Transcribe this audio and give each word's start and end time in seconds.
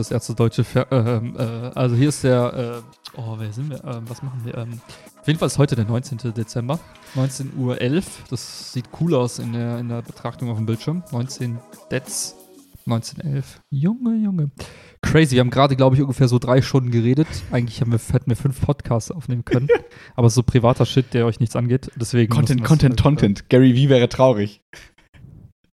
Das 0.00 0.10
erste 0.10 0.34
deutsche. 0.34 0.64
Fer 0.64 0.86
ähm, 0.90 1.36
äh, 1.36 1.42
also 1.74 1.94
hier 1.94 2.08
ist 2.08 2.24
der. 2.24 2.82
Äh, 2.82 3.20
oh, 3.20 3.34
wer 3.36 3.52
sind 3.52 3.68
wir? 3.68 3.84
Ähm, 3.84 4.04
was 4.08 4.22
machen 4.22 4.40
wir? 4.44 4.56
Ähm, 4.56 4.80
auf 5.20 5.26
jeden 5.26 5.38
Fall 5.38 5.48
ist 5.48 5.58
heute 5.58 5.76
der 5.76 5.84
19. 5.84 6.32
Dezember. 6.32 6.80
19.11 7.16 7.54
Uhr. 7.58 8.02
Das 8.30 8.72
sieht 8.72 8.86
cool 8.98 9.14
aus 9.14 9.38
in 9.38 9.52
der, 9.52 9.78
in 9.78 9.90
der 9.90 10.00
Betrachtung 10.00 10.48
auf 10.48 10.56
dem 10.56 10.64
Bildschirm. 10.64 11.02
19 11.12 11.58
Dez. 11.90 12.34
1911. 12.86 13.60
Junge, 13.68 14.16
Junge. 14.16 14.50
Crazy. 15.02 15.32
Wir 15.32 15.40
haben 15.40 15.50
gerade, 15.50 15.76
glaube 15.76 15.96
ich, 15.96 16.02
ungefähr 16.02 16.28
so 16.28 16.38
drei 16.38 16.62
Stunden 16.62 16.90
geredet. 16.90 17.28
Eigentlich 17.50 17.80
wir, 17.80 17.98
hätten 18.12 18.30
wir 18.30 18.36
fünf 18.36 18.60
Podcasts 18.60 19.10
aufnehmen 19.10 19.44
können. 19.44 19.68
Aber 20.16 20.30
so 20.30 20.42
privater 20.42 20.86
Shit, 20.86 21.12
der 21.12 21.26
euch 21.26 21.40
nichts 21.40 21.56
angeht. 21.56 21.90
Deswegen 21.96 22.32
Content, 22.32 22.64
Content, 22.64 22.92
halt, 22.92 23.02
Content. 23.02 23.50
Gary 23.50 23.74
V 23.74 23.90
wäre 23.90 24.08
traurig. 24.08 24.62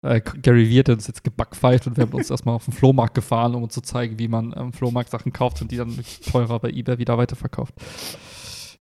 Äh, 0.07 0.21
Gary 0.21 0.69
Vee 0.69 0.79
hat 0.79 0.89
uns 0.89 1.07
jetzt 1.07 1.23
gebackpfeift 1.23 1.87
und 1.87 1.97
wir 1.97 2.03
haben 2.03 2.13
uns 2.13 2.29
erstmal 2.31 2.55
auf 2.55 2.65
den 2.65 2.73
Flohmarkt 2.73 3.13
gefahren, 3.13 3.55
um 3.55 3.63
uns 3.63 3.73
zu 3.73 3.81
zeigen, 3.81 4.17
wie 4.19 4.27
man 4.27 4.53
am 4.53 4.73
Flohmarkt 4.73 5.09
Sachen 5.09 5.33
kauft 5.33 5.61
und 5.61 5.71
die 5.71 5.77
dann 5.77 5.97
teurer 6.31 6.59
bei 6.59 6.69
eBay 6.69 6.97
wieder 6.97 7.17
weiterverkauft. 7.17 7.73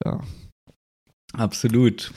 Ja. 0.03 0.19
Absolut. 1.33 2.11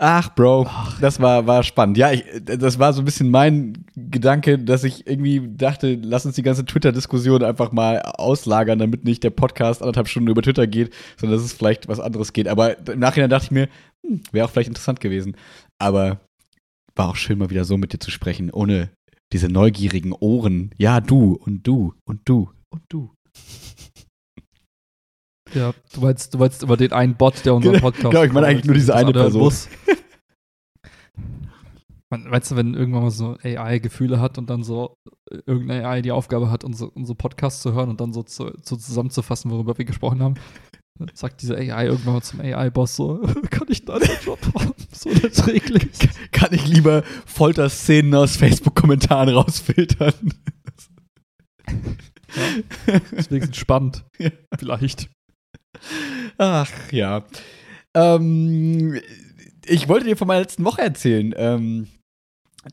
Ach, 0.00 0.32
Bro, 0.36 0.68
das 1.00 1.18
war, 1.18 1.48
war 1.48 1.64
spannend. 1.64 1.98
Ja, 1.98 2.12
ich, 2.12 2.24
das 2.44 2.78
war 2.78 2.92
so 2.92 3.02
ein 3.02 3.04
bisschen 3.04 3.30
mein 3.30 3.84
Gedanke, 3.96 4.56
dass 4.56 4.84
ich 4.84 5.08
irgendwie 5.08 5.42
dachte, 5.56 5.98
lass 6.00 6.24
uns 6.24 6.36
die 6.36 6.44
ganze 6.44 6.64
Twitter-Diskussion 6.64 7.42
einfach 7.42 7.72
mal 7.72 8.00
auslagern, 8.02 8.78
damit 8.78 9.04
nicht 9.04 9.24
der 9.24 9.30
Podcast 9.30 9.82
anderthalb 9.82 10.06
Stunden 10.06 10.28
über 10.28 10.42
Twitter 10.42 10.68
geht, 10.68 10.94
sondern 11.16 11.36
dass 11.36 11.44
es 11.44 11.52
vielleicht 11.52 11.88
was 11.88 11.98
anderes 11.98 12.32
geht. 12.32 12.46
Aber 12.46 12.78
im 12.86 13.00
Nachhinein 13.00 13.28
dachte 13.28 13.46
ich 13.46 13.50
mir, 13.50 13.68
hm, 14.06 14.22
wäre 14.30 14.46
auch 14.46 14.50
vielleicht 14.50 14.68
interessant 14.68 15.00
gewesen. 15.00 15.36
Aber 15.80 16.20
war 16.98 17.08
auch 17.08 17.16
schön, 17.16 17.38
mal 17.38 17.50
wieder 17.50 17.64
so 17.64 17.78
mit 17.78 17.92
dir 17.92 18.00
zu 18.00 18.10
sprechen, 18.10 18.50
ohne 18.50 18.90
diese 19.32 19.48
neugierigen 19.48 20.12
Ohren. 20.12 20.74
Ja, 20.76 21.00
du 21.00 21.34
und 21.34 21.66
du 21.66 21.94
und 22.04 22.20
du 22.28 22.50
und 22.70 22.82
du. 22.88 23.12
Ja, 25.54 25.72
du 25.94 26.00
meinst, 26.00 26.34
du 26.34 26.38
meinst 26.38 26.62
über 26.62 26.76
den 26.76 26.92
einen 26.92 27.14
Bot, 27.14 27.46
der 27.46 27.54
unseren 27.54 27.80
Podcast. 27.80 28.10
Genau, 28.10 28.22
ich 28.22 28.32
meine 28.32 28.46
eigentlich 28.48 28.66
nur 28.66 28.74
diese 28.74 28.94
eine 28.94 29.12
Person. 29.12 29.52
weißt 32.10 32.50
du, 32.50 32.56
wenn 32.56 32.74
irgendwann 32.74 33.02
mal 33.02 33.10
so 33.10 33.36
AI 33.42 33.78
Gefühle 33.78 34.20
hat 34.20 34.38
und 34.38 34.50
dann 34.50 34.62
so 34.62 34.94
äh, 35.30 35.38
irgendeine 35.46 35.86
AI 35.86 36.02
die 36.02 36.12
Aufgabe 36.12 36.50
hat, 36.50 36.64
unsere, 36.64 36.90
unsere 36.90 37.16
Podcasts 37.16 37.62
zu 37.62 37.72
hören 37.72 37.88
und 37.90 38.00
dann 38.00 38.12
so, 38.12 38.22
zu, 38.22 38.52
so 38.62 38.76
zusammenzufassen, 38.76 39.50
worüber 39.50 39.78
wir 39.78 39.84
gesprochen 39.84 40.22
haben, 40.22 40.34
sagt 41.14 41.42
diese 41.42 41.56
AI 41.56 41.86
irgendwann 41.86 42.14
mal 42.14 42.22
zum 42.22 42.40
AI-Boss 42.40 42.96
so, 42.96 43.20
kann 43.50 43.66
ich 43.68 43.84
da 43.84 43.98
den 43.98 44.10
Job 44.24 44.38
haben? 44.58 44.72
So 44.92 45.10
unerträglich. 45.10 45.90
Kann 46.32 46.52
ich 46.52 46.66
lieber 46.66 47.02
Folterszenen 47.26 48.14
aus 48.14 48.36
Facebook-Kommentaren 48.36 49.28
rausfiltern? 49.30 50.12
Ja, 52.86 53.00
deswegen 53.12 53.52
spannend. 53.54 54.04
Ja. 54.18 54.30
Vielleicht. 54.58 55.08
Ach 56.38 56.70
ja. 56.90 57.24
Ähm, 57.94 59.00
ich 59.66 59.88
wollte 59.88 60.06
dir 60.06 60.16
von 60.16 60.26
meiner 60.28 60.40
letzten 60.40 60.64
Woche 60.64 60.82
erzählen. 60.82 61.32
Ähm, 61.36 61.86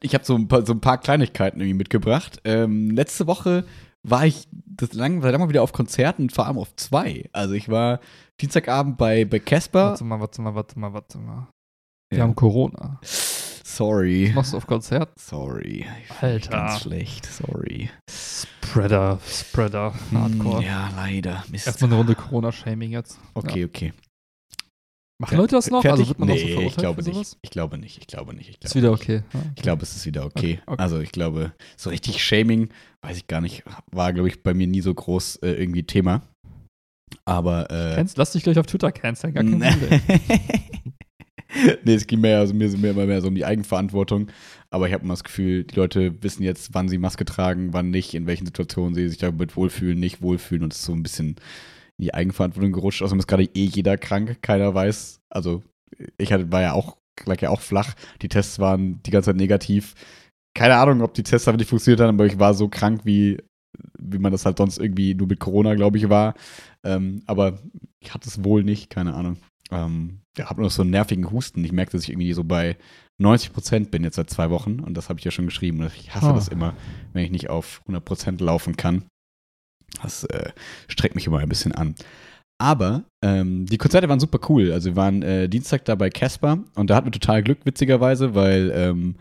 ich 0.02 0.14
habe 0.16 0.26
so, 0.26 0.36
ein 0.36 0.48
paar- 0.48 0.66
so 0.66 0.74
ein 0.74 0.82
paar 0.82 0.98
Kleinigkeiten 1.00 1.60
irgendwie 1.60 1.78
mitgebracht. 1.78 2.40
Ähm, 2.44 2.90
letzte 2.90 3.28
Woche 3.28 3.66
war 4.04 4.26
ich 4.26 4.48
das 4.52 4.94
lang, 4.94 5.22
war 5.24 5.38
mal 5.38 5.50
wieder 5.50 5.64
auf 5.64 5.72
Konzerten, 5.74 6.30
vor 6.30 6.48
allem 6.48 6.58
auf 6.58 6.76
zwei. 6.76 7.30
Also 7.32 7.54
ich 7.54 7.70
war 7.70 8.00
Dienstagabend 8.42 8.98
bei 8.98 9.26
bei 9.26 9.40
Casper. 9.40 9.90
Warte 9.92 10.04
mal, 10.04 10.20
warte 10.20 10.42
mal, 10.42 10.56
warte 10.56 10.80
mal, 10.80 10.94
warte 10.94 11.18
mal. 11.18 11.48
Wir 12.10 12.20
Ja. 12.20 12.24
haben 12.26 12.36
Corona. 12.36 13.00
Sorry. 13.04 14.28
Was 14.30 14.36
machst 14.36 14.54
du 14.54 14.58
auf 14.58 14.68
Konzert? 14.68 15.18
Sorry. 15.20 15.86
Alter. 16.22 16.50
Ganz 16.52 16.82
schlecht. 16.82 17.26
Sorry. 17.26 17.90
Spreader, 18.10 19.20
Spreader, 19.28 19.94
Hardcore. 20.14 20.60
Hm, 20.60 20.66
Ja, 20.66 20.92
leider. 20.96 21.44
Mist. 21.50 21.68
Erstmal 21.68 21.90
eine 21.90 21.98
Runde 21.98 22.16
Corona-Shaming 22.16 22.92
jetzt. 22.92 23.20
Okay, 23.34 23.62
Ja. 23.62 23.66
okay. 23.66 23.94
Machen 25.18 25.38
Leute 25.38 25.56
das 25.56 25.70
noch? 25.70 25.82
Fertig? 25.82 26.00
Also 26.02 26.10
wird 26.10 26.20
man 26.20 26.28
nee, 26.28 26.34
noch 26.36 26.42
so 26.42 26.48
verurteilt 26.48 26.72
ich 26.72 26.78
glaube 26.78 27.04
nicht. 27.04 27.38
Ich 27.42 27.50
glaube 27.52 27.78
nicht. 27.78 27.98
Ich 28.02 28.08
glaube 28.08 28.34
nicht. 28.36 28.50
Ich 28.50 28.60
glaube 28.60 28.66
Ist 28.68 28.76
wieder 28.76 28.92
okay. 28.92 29.24
Ja, 29.34 29.40
Ich 29.56 29.62
glaube, 29.62 29.84
es 29.84 29.96
ist 29.96 30.06
wieder 30.06 30.26
okay. 30.26 30.60
Okay, 30.60 30.62
okay. 30.66 30.82
Also 30.82 31.00
ich 31.00 31.12
glaube, 31.14 31.54
so 31.78 31.90
richtig 31.90 32.22
Shaming, 32.22 32.70
weiß 33.02 33.16
ich 33.18 33.28
gar 33.28 33.40
nicht, 33.40 33.64
war, 33.92 34.12
glaube 34.12 34.28
ich, 34.28 34.44
bei 34.44 34.54
mir 34.54 34.68
nie 34.68 34.82
so 34.82 34.94
groß 34.94 35.38
äh, 35.38 35.52
irgendwie 35.52 35.84
Thema. 35.84 36.22
Aber 37.24 37.70
äh, 37.72 37.96
Kennst, 37.96 38.18
lass 38.18 38.32
dich 38.32 38.44
gleich 38.44 38.60
auf 38.60 38.66
Twitter 38.66 38.92
canceln, 38.92 39.34
gar 39.34 39.44
kein 39.44 39.60
Problem. 39.60 40.02
nee, 41.84 41.94
es 41.94 42.08
ging 42.08 42.22
mehr, 42.22 42.40
also 42.40 42.54
mir, 42.54 42.70
mir 42.78 42.92
immer 42.92 43.06
mehr 43.06 43.22
so 43.22 43.28
um 43.28 43.36
die 43.36 43.46
Eigenverantwortung. 43.46 44.28
Aber 44.70 44.88
ich 44.88 44.94
habe 44.94 45.04
immer 45.04 45.14
das 45.14 45.24
Gefühl, 45.24 45.64
die 45.64 45.76
Leute 45.76 46.22
wissen 46.22 46.44
jetzt, 46.44 46.74
wann 46.74 46.90
sie 46.90 46.98
Maske 46.98 47.26
tragen, 47.26 47.74
wann 47.74 47.90
nicht, 47.90 48.14
in 48.14 48.28
welchen 48.28 48.46
Situationen 48.46 48.94
sie 48.94 49.08
sich 49.08 49.18
damit 49.18 49.56
wohlfühlen, 49.56 50.00
nicht 50.00 50.22
wohlfühlen 50.22 50.64
und 50.64 50.74
es 50.74 50.80
ist 50.80 50.86
so 50.86 50.94
ein 50.94 51.04
bisschen 51.04 51.36
in 51.98 52.04
die 52.04 52.14
Eigenverantwortung 52.14 52.74
gerutscht. 52.74 53.02
Außerdem 53.02 53.20
ist 53.20 53.28
gerade 53.28 53.44
eh 53.44 53.66
jeder 53.66 53.98
krank, 53.98 54.42
keiner 54.42 54.74
weiß. 54.74 55.22
Also 55.30 55.64
ich 56.18 56.34
hatte, 56.34 56.52
war 56.52 56.62
ja 56.62 56.74
auch, 56.74 56.98
lag 57.26 57.42
ja 57.42 57.50
auch 57.50 57.62
flach. 57.62 57.94
Die 58.22 58.30
Tests 58.30 58.60
waren 58.60 59.02
die 59.04 59.12
ganze 59.12 59.30
Zeit 59.30 59.38
negativ. 59.38 59.94
Keine 60.54 60.76
Ahnung, 60.76 61.02
ob 61.02 61.14
die 61.14 61.24
Tests 61.24 61.48
einfach 61.48 61.60
nicht 61.60 61.70
funktioniert 61.70 62.02
haben, 62.02 62.16
aber 62.16 62.26
ich 62.26 62.40
war 62.40 62.54
so 62.54 62.68
krank, 62.70 63.02
wie, 63.04 63.38
wie 64.00 64.18
man 64.20 64.32
das 64.32 64.46
halt 64.46 64.58
sonst 64.58 64.78
irgendwie 64.80 65.14
nur 65.16 65.28
mit 65.28 65.40
Corona, 65.40 65.76
glaube 65.76 65.98
ich, 65.98 66.10
war. 66.10 66.34
Ähm, 66.84 67.22
aber 67.26 67.60
ich 68.00 68.14
hatte 68.14 68.28
es 68.30 68.44
wohl 68.44 68.64
nicht, 68.64 68.90
keine 68.90 69.14
Ahnung. 69.14 69.38
Ähm, 69.72 70.20
ja, 70.38 70.50
habe 70.50 70.62
nur 70.62 70.70
so 70.70 70.82
einen 70.84 70.92
nervigen 70.92 71.32
Husten. 71.32 71.64
Ich 71.64 71.72
merke, 71.72 71.92
dass 71.94 72.04
ich 72.04 72.10
irgendwie 72.10 72.34
so 72.34 72.44
bei 72.44 72.78
90 73.18 73.54
Prozent 73.54 73.92
bin 73.92 74.04
jetzt 74.04 74.16
seit 74.16 74.30
zwei 74.30 74.50
Wochen 74.50 74.80
und 74.80 74.96
das 74.96 75.10
habe 75.10 75.20
ich 75.20 75.26
ja 75.26 75.32
schon 75.32 75.46
geschrieben. 75.46 75.80
Und 75.82 75.92
Ich 75.96 76.14
hasse 76.14 76.28
Ah. 76.28 76.34
das 76.34 76.48
immer, 76.50 76.74
wenn 77.14 77.24
ich 77.24 77.32
nicht 77.32 77.50
auf 77.50 77.82
100 77.86 78.04
Prozent 78.06 78.42
laufen 78.42 78.76
kann. 78.76 79.06
Das 80.04 80.24
äh, 80.26 80.52
streckt 80.88 81.16
mich 81.16 81.26
immer 81.28 81.40
ein 81.40 81.50
bisschen 81.50 81.72
an. 81.72 81.96
Aber 82.58 83.04
ähm, 83.24 83.66
die 83.66 83.78
Konzerte 83.78 84.08
waren 84.08 84.20
super 84.20 84.40
cool. 84.50 84.72
Also 84.72 84.92
wir 84.92 84.96
waren 84.96 85.22
äh, 85.24 85.50
Dienstag 85.50 85.86
da 85.86 85.96
bei 85.96 86.10
Casper 86.10 86.64
und 86.76 86.90
da 86.90 86.96
hatten 86.96 87.08
wir 87.08 87.12
total 87.12 87.44
Glück, 87.44 87.60
witzigerweise, 87.66 88.34
weil 88.36 88.72
ähm, 88.74 89.16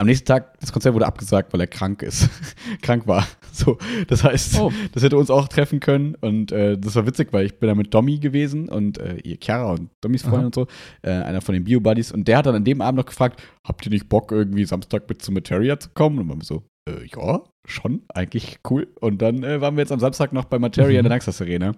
am 0.00 0.06
nächsten 0.06 0.26
Tag 0.26 0.58
das 0.60 0.72
Konzert 0.72 0.94
wurde 0.94 1.06
abgesagt, 1.06 1.52
weil 1.52 1.60
er 1.60 1.66
krank 1.66 2.02
ist. 2.02 2.28
krank 2.82 3.06
war. 3.08 3.26
So, 3.52 3.78
das 4.06 4.22
heißt, 4.22 4.60
Oh. 4.60 4.72
das 4.92 5.02
hätte 5.02 5.16
uns 5.18 5.30
auch 5.30 5.48
treffen 5.48 5.80
können 5.80 6.14
und 6.20 6.52
äh, 6.52 6.78
das 6.78 6.94
war 6.94 7.06
witzig, 7.06 7.32
weil 7.32 7.46
ich 7.46 7.58
bin 7.58 7.68
da 7.68 7.74
mit 7.74 7.92
Domi 7.92 8.18
gewesen 8.18 8.68
und 8.68 8.98
äh, 8.98 9.16
ihr 9.24 9.38
Chiara 9.42 9.72
und 9.72 9.90
Domis 10.00 10.22
Freundin 10.22 10.38
Aha. 10.40 10.46
und 10.46 10.54
so, 10.54 10.66
äh, 11.02 11.10
einer 11.10 11.40
von 11.40 11.54
den 11.54 11.64
Bio-Buddies 11.64 12.12
und 12.12 12.28
der 12.28 12.38
hat 12.38 12.46
dann 12.46 12.54
an 12.54 12.64
dem 12.64 12.80
Abend 12.80 12.98
noch 12.98 13.06
gefragt, 13.06 13.42
habt 13.64 13.84
ihr 13.84 13.90
nicht 13.90 14.08
Bock 14.08 14.30
irgendwie 14.30 14.64
Samstag 14.64 15.08
mit 15.08 15.20
zum 15.22 15.34
Materia 15.34 15.80
zu 15.80 15.88
kommen? 15.90 16.20
Und 16.20 16.28
waren 16.28 16.38
wir 16.40 16.44
so, 16.44 16.62
äh, 16.88 17.04
ja, 17.16 17.42
schon, 17.66 18.02
eigentlich 18.14 18.58
cool. 18.70 18.86
Und 19.00 19.20
dann 19.20 19.42
äh, 19.42 19.60
waren 19.60 19.74
wir 19.76 19.80
jetzt 19.82 19.92
am 19.92 19.98
Samstag 20.00 20.32
noch 20.32 20.44
bei 20.44 20.60
Materia 20.60 21.00
in 21.00 21.04
der 21.04 21.10
Mhm. 21.10 21.16
Naxos 21.16 21.40
Arena. 21.42 21.72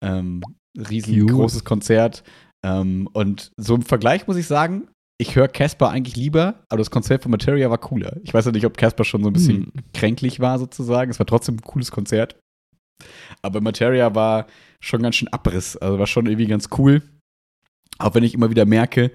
Ähm, 0.00 0.42
riesengroßes 0.76 1.64
Konzert. 1.64 2.22
Ähm, 2.64 3.08
und 3.12 3.50
so 3.56 3.74
im 3.74 3.82
Vergleich 3.82 4.26
muss 4.28 4.36
ich 4.36 4.46
sagen, 4.46 4.88
ich 5.20 5.34
höre 5.34 5.48
Casper 5.48 5.90
eigentlich 5.90 6.16
lieber, 6.16 6.64
aber 6.68 6.78
das 6.78 6.90
Konzert 6.90 7.22
von 7.22 7.32
Materia 7.32 7.68
war 7.70 7.78
cooler. 7.78 8.16
Ich 8.22 8.32
weiß 8.32 8.44
ja 8.46 8.52
nicht, 8.52 8.64
ob 8.66 8.76
Casper 8.76 9.04
schon 9.04 9.22
so 9.22 9.30
ein 9.30 9.32
bisschen 9.32 9.56
Hm. 9.64 9.72
kränklich 9.92 10.38
war 10.40 10.58
sozusagen. 10.58 11.10
Es 11.10 11.18
war 11.18 11.26
trotzdem 11.26 11.56
ein 11.56 11.62
cooles 11.62 11.90
Konzert. 11.90 12.36
Aber 13.42 13.60
Materia 13.60 14.14
war 14.14 14.46
schon 14.80 15.02
ganz 15.02 15.16
schön 15.16 15.28
Abriss. 15.28 15.76
Also 15.76 15.98
war 15.98 16.06
schon 16.06 16.26
irgendwie 16.26 16.46
ganz 16.46 16.68
cool. 16.78 17.02
Auch 17.98 18.14
wenn 18.14 18.22
ich 18.24 18.34
immer 18.34 18.50
wieder 18.50 18.64
merke, 18.64 19.10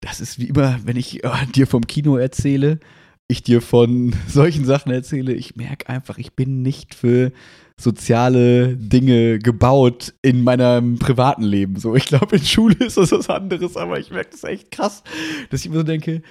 das 0.00 0.20
ist 0.20 0.38
wie 0.38 0.48
immer, 0.48 0.78
wenn 0.84 0.96
ich 0.96 1.22
äh, 1.22 1.30
dir 1.54 1.66
vom 1.66 1.86
Kino 1.86 2.16
erzähle, 2.16 2.80
ich 3.28 3.42
dir 3.42 3.60
von 3.60 4.14
solchen 4.28 4.64
Sachen 4.64 4.90
erzähle, 4.90 5.34
ich 5.34 5.56
merke 5.56 5.88
einfach, 5.90 6.16
ich 6.18 6.34
bin 6.34 6.62
nicht 6.62 6.94
für 6.94 7.32
soziale 7.78 8.76
Dinge 8.76 9.38
gebaut 9.38 10.14
in 10.22 10.42
meinem 10.42 10.98
privaten 10.98 11.42
Leben. 11.42 11.76
So, 11.76 11.94
ich 11.94 12.06
glaube, 12.06 12.36
in 12.36 12.44
Schule 12.44 12.76
ist 12.76 12.96
das 12.96 13.12
was 13.12 13.28
anderes, 13.28 13.76
aber 13.76 13.98
ich 13.98 14.10
merke 14.10 14.30
das 14.30 14.44
echt 14.44 14.70
krass, 14.70 15.02
dass 15.50 15.60
ich 15.60 15.66
immer 15.66 15.76
so 15.76 15.82
denke, 15.82 16.22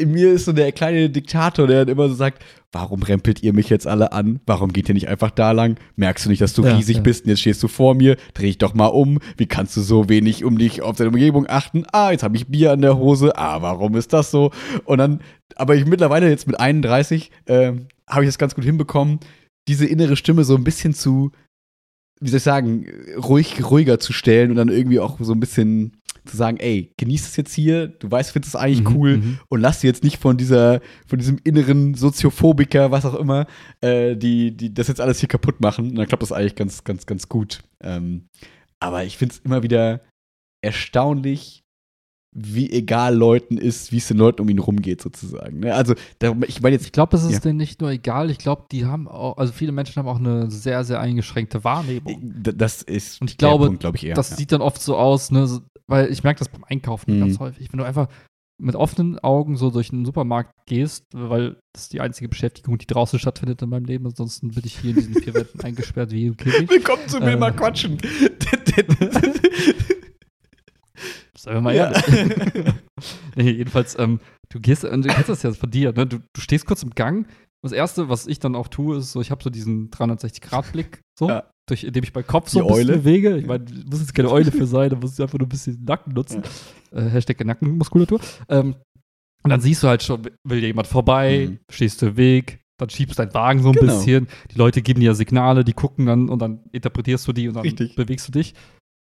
in 0.00 0.12
mir 0.12 0.30
ist 0.32 0.44
so 0.44 0.52
der 0.52 0.70
kleine 0.70 1.10
Diktator, 1.10 1.66
der 1.66 1.84
dann 1.84 1.92
immer 1.92 2.08
so 2.08 2.14
sagt, 2.14 2.44
warum 2.70 3.02
rempelt 3.02 3.42
ihr 3.42 3.52
mich 3.52 3.68
jetzt 3.68 3.86
alle 3.86 4.12
an? 4.12 4.38
Warum 4.46 4.72
geht 4.72 4.88
ihr 4.88 4.94
nicht 4.94 5.08
einfach 5.08 5.30
da 5.30 5.50
lang? 5.50 5.76
Merkst 5.96 6.24
du 6.26 6.30
nicht, 6.30 6.40
dass 6.40 6.52
du 6.52 6.62
Ja, 6.64 6.76
riesig 6.76 6.98
ja. 6.98 7.02
bist 7.02 7.24
und 7.24 7.30
jetzt 7.30 7.40
stehst 7.40 7.60
du 7.64 7.66
vor 7.68 7.96
mir? 7.96 8.16
Dreh 8.34 8.46
dich 8.46 8.58
doch 8.58 8.74
mal 8.74 8.86
um. 8.86 9.18
Wie 9.36 9.46
kannst 9.46 9.76
du 9.76 9.80
so 9.80 10.08
wenig 10.08 10.44
um 10.44 10.56
dich 10.56 10.82
auf 10.82 10.96
deine 10.96 11.10
Umgebung 11.10 11.46
achten? 11.48 11.84
Ah, 11.90 12.12
jetzt 12.12 12.22
habe 12.22 12.36
ich 12.36 12.46
Bier 12.46 12.70
an 12.70 12.80
der 12.82 12.96
Hose. 12.96 13.36
Ah, 13.36 13.60
warum 13.60 13.96
ist 13.96 14.12
das 14.12 14.30
so? 14.30 14.52
Und 14.84 14.98
dann, 14.98 15.20
aber 15.56 15.74
ich 15.74 15.84
mittlerweile 15.84 16.28
jetzt 16.28 16.46
mit 16.46 16.60
31 16.60 17.32
ähm, 17.48 17.88
habe 18.08 18.22
ich 18.22 18.28
das 18.28 18.38
ganz 18.38 18.54
gut 18.54 18.64
hinbekommen, 18.64 19.18
diese 19.68 19.86
innere 19.86 20.16
Stimme 20.16 20.44
so 20.44 20.56
ein 20.56 20.64
bisschen 20.64 20.94
zu, 20.94 21.30
wie 22.20 22.28
soll 22.28 22.38
ich 22.38 22.42
sagen, 22.42 22.86
ruhig, 23.16 23.62
ruhiger 23.70 24.00
zu 24.00 24.12
stellen 24.12 24.50
und 24.50 24.56
dann 24.56 24.68
irgendwie 24.68 25.00
auch 25.00 25.18
so 25.20 25.32
ein 25.32 25.40
bisschen 25.40 25.98
zu 26.24 26.36
sagen, 26.36 26.58
ey, 26.58 26.92
genieß 26.98 27.26
es 27.26 27.36
jetzt 27.36 27.54
hier, 27.54 27.88
du 27.88 28.10
weißt, 28.10 28.32
findest 28.32 28.54
es 28.54 28.60
eigentlich 28.60 28.86
Mhm, 28.86 28.96
cool 28.96 29.16
mhm. 29.16 29.38
und 29.48 29.60
lass 29.60 29.80
dir 29.80 29.86
jetzt 29.86 30.04
nicht 30.04 30.18
von 30.18 30.36
dieser, 30.36 30.80
von 31.06 31.18
diesem 31.18 31.38
inneren 31.44 31.94
Soziophobiker, 31.94 32.90
was 32.90 33.04
auch 33.04 33.14
immer, 33.14 33.46
äh, 33.80 34.16
die, 34.16 34.56
die 34.56 34.74
das 34.74 34.88
jetzt 34.88 35.00
alles 35.00 35.20
hier 35.20 35.28
kaputt 35.28 35.60
machen. 35.60 35.90
Und 35.90 35.94
dann 35.96 36.06
klappt 36.06 36.22
das 36.22 36.32
eigentlich 36.32 36.54
ganz, 36.54 36.84
ganz, 36.84 37.06
ganz 37.06 37.28
gut. 37.28 37.62
Ähm, 37.82 38.26
aber 38.80 39.04
ich 39.04 39.16
finde 39.16 39.34
es 39.34 39.40
immer 39.40 39.62
wieder 39.62 40.02
erstaunlich, 40.62 41.64
wie 42.40 42.70
egal 42.70 43.14
Leuten 43.16 43.56
ist, 43.58 43.92
wie 43.92 43.96
es 43.98 44.08
den 44.08 44.16
Leuten 44.18 44.42
um 44.42 44.48
ihn 44.48 44.58
rumgeht, 44.58 45.00
sozusagen. 45.02 45.60
Ne? 45.60 45.74
Also, 45.74 45.94
ich 46.46 46.60
meine 46.60 46.74
jetzt. 46.76 46.86
Ich 46.86 46.92
glaube, 46.92 47.16
es 47.16 47.24
ist 47.24 47.32
Ja. 47.32 47.38
denen 47.40 47.56
nicht 47.58 47.80
nur 47.80 47.90
egal, 47.90 48.30
ich 48.30 48.38
glaube, 48.38 48.64
die 48.72 48.86
haben 48.86 49.08
auch, 49.08 49.36
also 49.38 49.52
viele 49.52 49.72
Menschen 49.72 49.96
haben 49.96 50.08
auch 50.08 50.18
eine 50.18 50.50
sehr, 50.50 50.84
sehr 50.84 51.00
eingeschränkte 51.00 51.64
Wahrnehmung. 51.64 52.20
d- 52.22 52.52
Das 52.54 52.82
ist 52.82 53.20
Und 53.20 53.30
ich 53.30 53.38
glaube, 53.38 53.66
Punkt, 53.66 53.80
glaube 53.80 53.96
ich, 53.96 54.04
eher. 54.06 54.14
das 54.14 54.30
ja. 54.30 54.36
sieht 54.36 54.52
dann 54.52 54.60
oft 54.60 54.80
so 54.82 54.96
aus, 54.96 55.30
ne, 55.30 55.48
weil 55.86 56.10
ich 56.12 56.22
merke 56.22 56.38
das 56.40 56.48
beim 56.48 56.64
Einkaufen 56.64 57.16
Mhm. 57.16 57.20
ganz 57.20 57.38
häufig. 57.38 57.72
Wenn 57.72 57.78
du 57.78 57.84
einfach 57.84 58.08
mit 58.60 58.74
offenen 58.74 59.20
Augen 59.20 59.56
so 59.56 59.70
durch 59.70 59.92
einen 59.92 60.04
Supermarkt 60.04 60.50
gehst, 60.66 61.04
weil 61.14 61.58
das 61.72 61.84
ist 61.84 61.92
die 61.92 62.00
einzige 62.00 62.28
Beschäftigung, 62.28 62.76
die 62.76 62.86
draußen 62.88 63.18
stattfindet 63.20 63.62
in 63.62 63.68
meinem 63.68 63.84
Leben, 63.84 64.04
ansonsten 64.06 64.48
bin 64.48 64.62
ich 64.66 64.78
hier 64.80 64.90
in 64.90 64.96
diesen 64.96 65.14
vier 65.14 65.32
Wänden 65.34 65.60
eingesperrt 65.64 66.10
wie 66.10 66.26
im 66.26 66.36
Käfig. 66.36 66.68
Willkommen 66.68 67.06
zu 67.06 67.20
mir 67.20 67.32
Äh. 67.32 67.36
mal 67.36 67.52
quatschen. 67.52 67.98
Seien 71.38 71.54
wir 71.54 71.60
mal 71.60 71.74
Ja. 71.74 71.90
ehrlich. 71.92 72.34
nee, 73.36 73.50
jedenfalls, 73.50 73.98
ähm, 73.98 74.20
du 74.50 74.60
gehst, 74.60 74.82
du 74.82 74.88
kennst 75.02 75.28
das 75.28 75.42
ja 75.42 75.52
von 75.52 75.70
dir, 75.70 75.92
ne? 75.92 76.06
Du, 76.06 76.18
du 76.18 76.40
stehst 76.40 76.66
kurz 76.66 76.82
im 76.82 76.90
Gang. 76.90 77.26
Das 77.62 77.72
erste, 77.72 78.08
was 78.08 78.26
ich 78.26 78.38
dann 78.38 78.54
auch 78.54 78.68
tue, 78.68 78.98
ist 78.98 79.12
so, 79.12 79.20
ich 79.20 79.30
habe 79.30 79.42
so 79.42 79.50
diesen 79.50 79.90
360-Grad-Blick, 79.90 81.00
so, 81.18 81.28
Ja. 81.28 81.44
durch, 81.68 81.84
indem 81.84 82.04
ich 82.04 82.14
meinen 82.14 82.26
Kopf 82.26 82.48
so 82.48 82.60
Die 82.60 82.64
ein 82.64 82.68
bisschen 82.68 82.88
Eule. 82.90 82.98
bewege. 82.98 83.36
Ich 83.36 83.46
meine, 83.46 83.64
muss 83.90 84.00
jetzt 84.00 84.14
keine 84.14 84.30
Eule 84.32 84.52
für 84.52 84.66
sein, 84.66 84.90
da 84.90 84.96
muss 84.96 85.14
ich 85.14 85.20
einfach 85.20 85.38
nur 85.38 85.46
ein 85.46 85.50
bisschen 85.50 85.84
Nacken 85.84 86.12
nutzen. 86.14 86.42
Äh, 86.92 87.02
Hashtag 87.02 87.44
Nackenmuskulatur. 87.44 88.20
Ähm, 88.48 88.76
und 89.42 89.50
dann 89.50 89.60
siehst 89.60 89.82
du 89.82 89.88
halt 89.88 90.02
schon, 90.02 90.22
will 90.44 90.58
jemand 90.64 90.86
vorbei, 90.88 91.48
Mhm. 91.50 91.58
stehst 91.70 92.00
du 92.02 92.06
im 92.06 92.16
Weg, 92.16 92.60
dann 92.80 92.90
schiebst 92.90 93.18
deinen 93.18 93.34
Wagen 93.34 93.60
so 93.62 93.70
ein 93.70 93.74
Genau. 93.74 93.86
bisschen. 93.96 94.28
Die 94.52 94.58
Leute 94.58 94.80
geben 94.82 95.00
dir 95.00 95.14
Signale, 95.14 95.64
die 95.64 95.72
gucken 95.72 96.06
dann 96.06 96.28
und 96.28 96.38
dann 96.40 96.60
interpretierst 96.72 97.26
du 97.26 97.32
die 97.32 97.48
und 97.48 97.54
dann 97.54 97.62
Richtig. 97.62 97.96
bewegst 97.96 98.28
du 98.28 98.32
dich. 98.32 98.54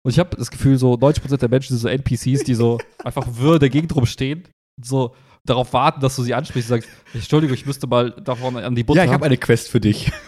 Und 0.04 0.10
ich 0.10 0.18
habe 0.18 0.36
das 0.36 0.50
Gefühl, 0.50 0.78
so 0.78 0.94
90% 0.94 1.36
der 1.36 1.48
Menschen 1.48 1.76
sind 1.76 1.78
so 1.78 1.88
NPCs, 1.88 2.44
die 2.44 2.54
so 2.54 2.78
einfach 3.04 3.26
wirr 3.30 3.58
der 3.58 3.70
Gegend 3.70 3.94
rumstehen 3.94 4.44
und 4.76 4.86
so 4.86 5.14
darauf 5.44 5.72
warten, 5.72 6.00
dass 6.00 6.16
du 6.16 6.22
sie 6.22 6.34
ansprichst 6.34 6.70
und 6.70 6.82
sagst, 6.82 6.90
Entschuldigung, 7.14 7.54
ich 7.54 7.66
müsste 7.66 7.86
mal 7.86 8.10
davon 8.10 8.56
an 8.56 8.74
die 8.74 8.84
Butter. 8.84 9.00
ja, 9.00 9.06
ich 9.06 9.12
habe 9.12 9.26
eine 9.26 9.36
Quest 9.36 9.68
für 9.68 9.80
dich. 9.80 10.12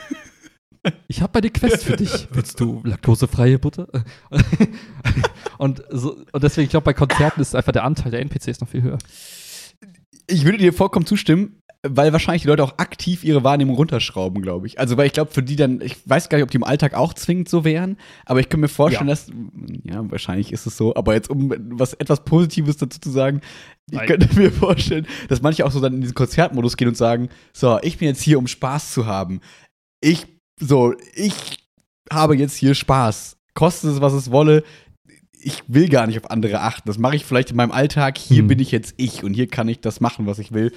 Ich 1.09 1.23
habe 1.23 1.39
eine 1.39 1.49
Quest 1.49 1.85
für 1.85 1.97
dich. 1.97 2.29
Willst 2.33 2.61
du 2.61 2.83
laktosefreie 2.85 3.59
Butter? 3.59 3.89
und, 5.57 5.83
so, 5.89 6.19
und 6.31 6.45
deswegen, 6.45 6.65
ich 6.65 6.71
glaube, 6.71 6.85
bei 6.85 6.93
Konzerten 6.93 7.41
ist 7.41 7.55
einfach 7.55 7.73
der 7.73 7.85
Anteil 7.85 8.11
der 8.11 8.21
NPCs 8.21 8.61
noch 8.61 8.69
viel 8.69 8.83
höher. 8.83 8.99
Ich 10.27 10.45
würde 10.45 10.59
dir 10.59 10.75
vollkommen 10.75 11.07
zustimmen, 11.07 11.61
weil 11.87 12.13
wahrscheinlich 12.13 12.43
die 12.43 12.49
Leute 12.49 12.65
auch 12.65 12.79
aktiv 12.79 13.25
ihre 13.25 13.45
Wahrnehmung 13.45 13.77
runterschrauben, 13.77 14.43
glaube 14.43 14.67
ich. 14.67 14.79
Also, 14.81 14.97
weil 14.97 15.07
ich 15.07 15.13
glaube, 15.13 15.31
für 15.33 15.43
die 15.43 15.57
dann, 15.57 15.81
ich 15.81 15.97
weiß 16.09 16.29
gar 16.29 16.39
nicht, 16.39 16.43
ob 16.45 16.51
die 16.51 16.57
im 16.57 16.65
Alltag 16.65 16.95
auch 16.95 17.13
zwingend 17.15 17.49
so 17.49 17.65
wären, 17.65 17.97
aber 18.25 18.41
ich 18.41 18.49
kann 18.49 18.61
mir 18.61 18.69
vorstellen, 18.69 19.09
Ja. 19.09 19.13
dass, 19.15 19.31
ja, 19.85 20.11
wahrscheinlich 20.11 20.53
ist 20.53 20.67
es 20.67 20.77
so, 20.77 20.95
aber 20.97 21.15
jetzt, 21.15 21.29
um 21.31 21.53
was 21.71 21.93
etwas 21.95 22.25
Positives 22.25 22.77
dazu 22.79 22.99
zu 22.99 23.11
sagen, 23.11 23.41
ich 23.91 23.99
Nein. 23.99 24.07
könnte 24.07 24.29
mir 24.41 24.51
vorstellen, 24.51 25.07
dass 25.29 25.43
manche 25.43 25.67
auch 25.67 25.71
so 25.71 25.81
dann 25.81 25.95
in 25.95 26.01
diesen 26.01 26.15
Konzertmodus 26.15 26.77
gehen 26.77 26.89
und 26.89 26.97
sagen, 26.97 27.29
so, 27.53 27.79
ich 27.83 27.99
bin 27.99 28.09
jetzt 28.09 28.23
hier, 28.23 28.39
um 28.39 28.47
Spaß 28.47 28.93
zu 28.93 29.07
haben. 29.07 29.41
Ich, 30.01 30.27
so, 30.59 30.95
ich 31.15 31.35
habe 32.13 32.37
jetzt 32.37 32.57
hier 32.57 32.75
Spaß. 32.75 33.37
Kostet 33.55 33.91
es, 33.93 34.01
was 34.01 34.13
es 34.15 34.31
wolle. 34.31 34.65
Ich 35.47 35.63
will 35.69 35.89
gar 35.91 36.07
nicht 36.07 36.19
auf 36.19 36.31
andere 36.31 36.61
achten. 36.61 36.89
Das 36.89 36.97
mache 36.99 37.17
ich 37.17 37.25
vielleicht 37.27 37.51
in 37.51 37.57
meinem 37.57 37.73
Alltag. 37.73 38.17
Hier 38.19 38.39
Hm. 38.39 38.49
bin 38.49 38.59
ich 38.59 38.71
jetzt 38.71 38.95
ich 38.97 39.23
und 39.25 39.35
hier 39.35 39.47
kann 39.47 39.69
ich 39.69 39.81
das 39.81 40.01
machen, 40.01 40.27
was 40.27 40.39
ich 40.39 40.53
will. 40.53 40.73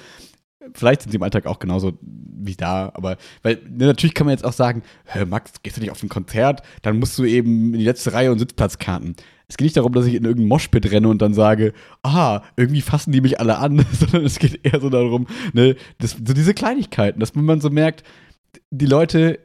Vielleicht 0.74 1.02
sind 1.02 1.12
sie 1.12 1.16
im 1.16 1.22
Alltag 1.22 1.46
auch 1.46 1.60
genauso 1.60 1.92
wie 2.02 2.56
da, 2.56 2.90
aber 2.94 3.16
weil 3.42 3.60
ne, 3.68 3.86
natürlich 3.86 4.14
kann 4.14 4.26
man 4.26 4.32
jetzt 4.32 4.44
auch 4.44 4.52
sagen, 4.52 4.82
Max, 5.26 5.52
gehst 5.62 5.76
du 5.76 5.80
nicht 5.80 5.90
auf 5.90 6.02
ein 6.02 6.08
Konzert, 6.08 6.62
dann 6.82 6.98
musst 6.98 7.16
du 7.18 7.24
eben 7.24 7.72
in 7.72 7.78
die 7.78 7.84
letzte 7.84 8.12
Reihe 8.12 8.32
und 8.32 8.38
Sitzplatzkarten. 8.38 9.14
Es 9.46 9.56
geht 9.56 9.64
nicht 9.64 9.76
darum, 9.76 9.92
dass 9.92 10.06
ich 10.06 10.14
in 10.14 10.24
irgendein 10.24 10.48
Moshpit 10.48 10.90
renne 10.90 11.08
und 11.08 11.22
dann 11.22 11.32
sage, 11.32 11.72
aha, 12.02 12.44
irgendwie 12.56 12.82
fassen 12.82 13.12
die 13.12 13.20
mich 13.20 13.40
alle 13.40 13.58
an, 13.58 13.84
sondern 13.92 14.24
es 14.24 14.38
geht 14.38 14.64
eher 14.64 14.80
so 14.80 14.90
darum, 14.90 15.26
ne, 15.52 15.76
das, 15.98 16.12
so 16.12 16.34
diese 16.34 16.54
Kleinigkeiten, 16.54 17.20
dass 17.20 17.34
man 17.34 17.60
so 17.60 17.70
merkt, 17.70 18.02
die 18.70 18.86
Leute, 18.86 19.38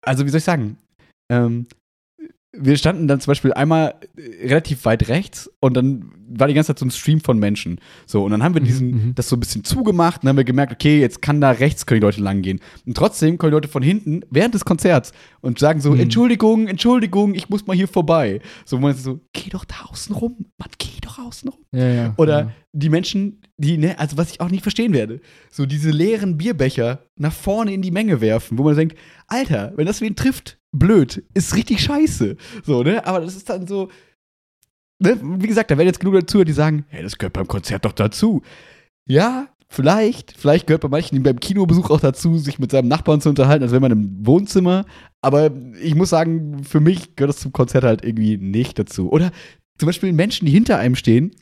also 0.00 0.24
wie 0.24 0.30
soll 0.30 0.38
ich 0.38 0.44
sagen, 0.44 0.78
ähm, 1.30 1.66
wir 2.54 2.76
standen 2.76 3.08
dann 3.08 3.20
zum 3.20 3.30
Beispiel 3.30 3.52
einmal 3.54 3.94
äh, 4.16 4.46
relativ 4.46 4.84
weit 4.84 5.08
rechts 5.08 5.50
und 5.60 5.74
dann 5.74 6.12
war 6.34 6.48
die 6.48 6.54
ganze 6.54 6.68
Zeit 6.68 6.78
so 6.78 6.86
ein 6.86 6.90
Stream 6.90 7.20
von 7.20 7.38
Menschen. 7.38 7.78
So, 8.06 8.24
und 8.24 8.30
dann 8.30 8.42
haben 8.42 8.54
wir 8.54 8.60
Mhm, 8.60 8.66
diesen, 8.66 8.90
mhm. 8.90 9.14
das 9.14 9.28
so 9.28 9.36
ein 9.36 9.40
bisschen 9.40 9.64
zugemacht 9.64 10.16
und 10.16 10.24
dann 10.24 10.30
haben 10.30 10.36
wir 10.38 10.44
gemerkt, 10.44 10.72
okay, 10.72 11.00
jetzt 11.00 11.22
kann 11.22 11.40
da 11.40 11.50
rechts 11.50 11.86
können 11.86 12.00
die 12.00 12.04
Leute 12.04 12.20
lang 12.20 12.42
gehen. 12.42 12.60
Und 12.86 12.96
trotzdem 12.96 13.38
kommen 13.38 13.50
die 13.50 13.54
Leute 13.54 13.68
von 13.68 13.82
hinten 13.82 14.22
während 14.30 14.54
des 14.54 14.64
Konzerts 14.64 15.12
und 15.40 15.58
sagen 15.58 15.80
so, 15.80 15.92
Mhm. 15.92 16.00
Entschuldigung, 16.00 16.68
Entschuldigung, 16.68 17.34
ich 17.34 17.48
muss 17.48 17.66
mal 17.66 17.76
hier 17.76 17.88
vorbei. 17.88 18.40
So, 18.64 18.76
wo 18.76 18.80
man 18.82 18.94
so, 18.94 19.20
geh 19.32 19.50
doch 19.50 19.64
da 19.64 19.74
außen 19.90 20.14
rum. 20.14 20.36
Mann, 20.58 20.70
geh 20.78 21.00
doch 21.00 21.18
außen 21.18 21.48
rum. 21.48 21.60
Ja, 21.72 21.88
ja. 21.88 22.14
Oder 22.16 22.40
ja. 22.40 22.52
die 22.72 22.88
Menschen, 22.88 23.40
die, 23.56 23.78
ne, 23.78 23.98
also 23.98 24.16
was 24.16 24.30
ich 24.30 24.40
auch 24.40 24.50
nicht 24.50 24.62
verstehen 24.62 24.92
werde, 24.92 25.20
so 25.50 25.66
diese 25.66 25.90
leeren 25.90 26.36
Bierbecher 26.36 27.00
nach 27.16 27.32
vorne 27.32 27.72
in 27.72 27.82
die 27.82 27.90
Menge 27.90 28.20
werfen, 28.20 28.58
wo 28.58 28.64
man 28.64 28.76
denkt, 28.76 28.96
Alter, 29.26 29.72
wenn 29.76 29.86
das 29.86 30.00
wen 30.00 30.16
trifft, 30.16 30.58
blöd, 30.72 31.22
ist 31.34 31.54
richtig 31.54 31.82
scheiße. 31.82 32.36
So, 32.64 32.82
ne? 32.82 33.06
Aber 33.06 33.20
das 33.20 33.36
ist 33.36 33.48
dann 33.48 33.66
so, 33.66 33.88
ne? 34.98 35.18
Wie 35.22 35.46
gesagt, 35.46 35.70
da 35.70 35.78
werden 35.78 35.88
jetzt 35.88 36.00
genug 36.00 36.14
dazu, 36.14 36.44
die 36.44 36.52
sagen, 36.52 36.84
hey, 36.88 37.02
das 37.02 37.18
gehört 37.18 37.34
beim 37.34 37.46
Konzert 37.46 37.84
doch 37.84 37.92
dazu. 37.92 38.42
Ja, 39.06 39.48
vielleicht, 39.68 40.36
vielleicht 40.36 40.66
gehört 40.66 40.82
bei 40.82 40.88
manchen 40.88 41.22
beim 41.22 41.40
Kinobesuch 41.40 41.90
auch 41.90 42.00
dazu, 42.00 42.38
sich 42.38 42.58
mit 42.58 42.70
seinem 42.70 42.88
Nachbarn 42.88 43.20
zu 43.20 43.28
unterhalten, 43.28 43.62
als 43.62 43.72
wäre 43.72 43.80
man 43.80 43.92
im 43.92 44.26
Wohnzimmer. 44.26 44.84
Aber 45.20 45.50
ich 45.80 45.94
muss 45.94 46.10
sagen, 46.10 46.64
für 46.64 46.80
mich 46.80 47.16
gehört 47.16 47.34
das 47.34 47.40
zum 47.40 47.52
Konzert 47.52 47.84
halt 47.84 48.04
irgendwie 48.04 48.36
nicht 48.36 48.78
dazu. 48.78 49.10
Oder 49.10 49.30
zum 49.78 49.86
Beispiel 49.86 50.12
Menschen, 50.12 50.46
die 50.46 50.52
hinter 50.52 50.78
einem 50.78 50.96
stehen 50.96 51.34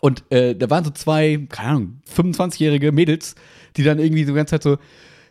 und 0.00 0.24
äh, 0.30 0.54
da 0.54 0.70
waren 0.70 0.84
so 0.84 0.90
zwei, 0.90 1.46
keine 1.48 1.68
Ahnung, 1.68 2.02
25-jährige 2.14 2.92
Mädels, 2.92 3.34
die 3.76 3.82
dann 3.82 3.98
irgendwie 3.98 4.24
so 4.24 4.32
die 4.32 4.36
ganze 4.36 4.52
Zeit 4.52 4.62
so, 4.62 4.78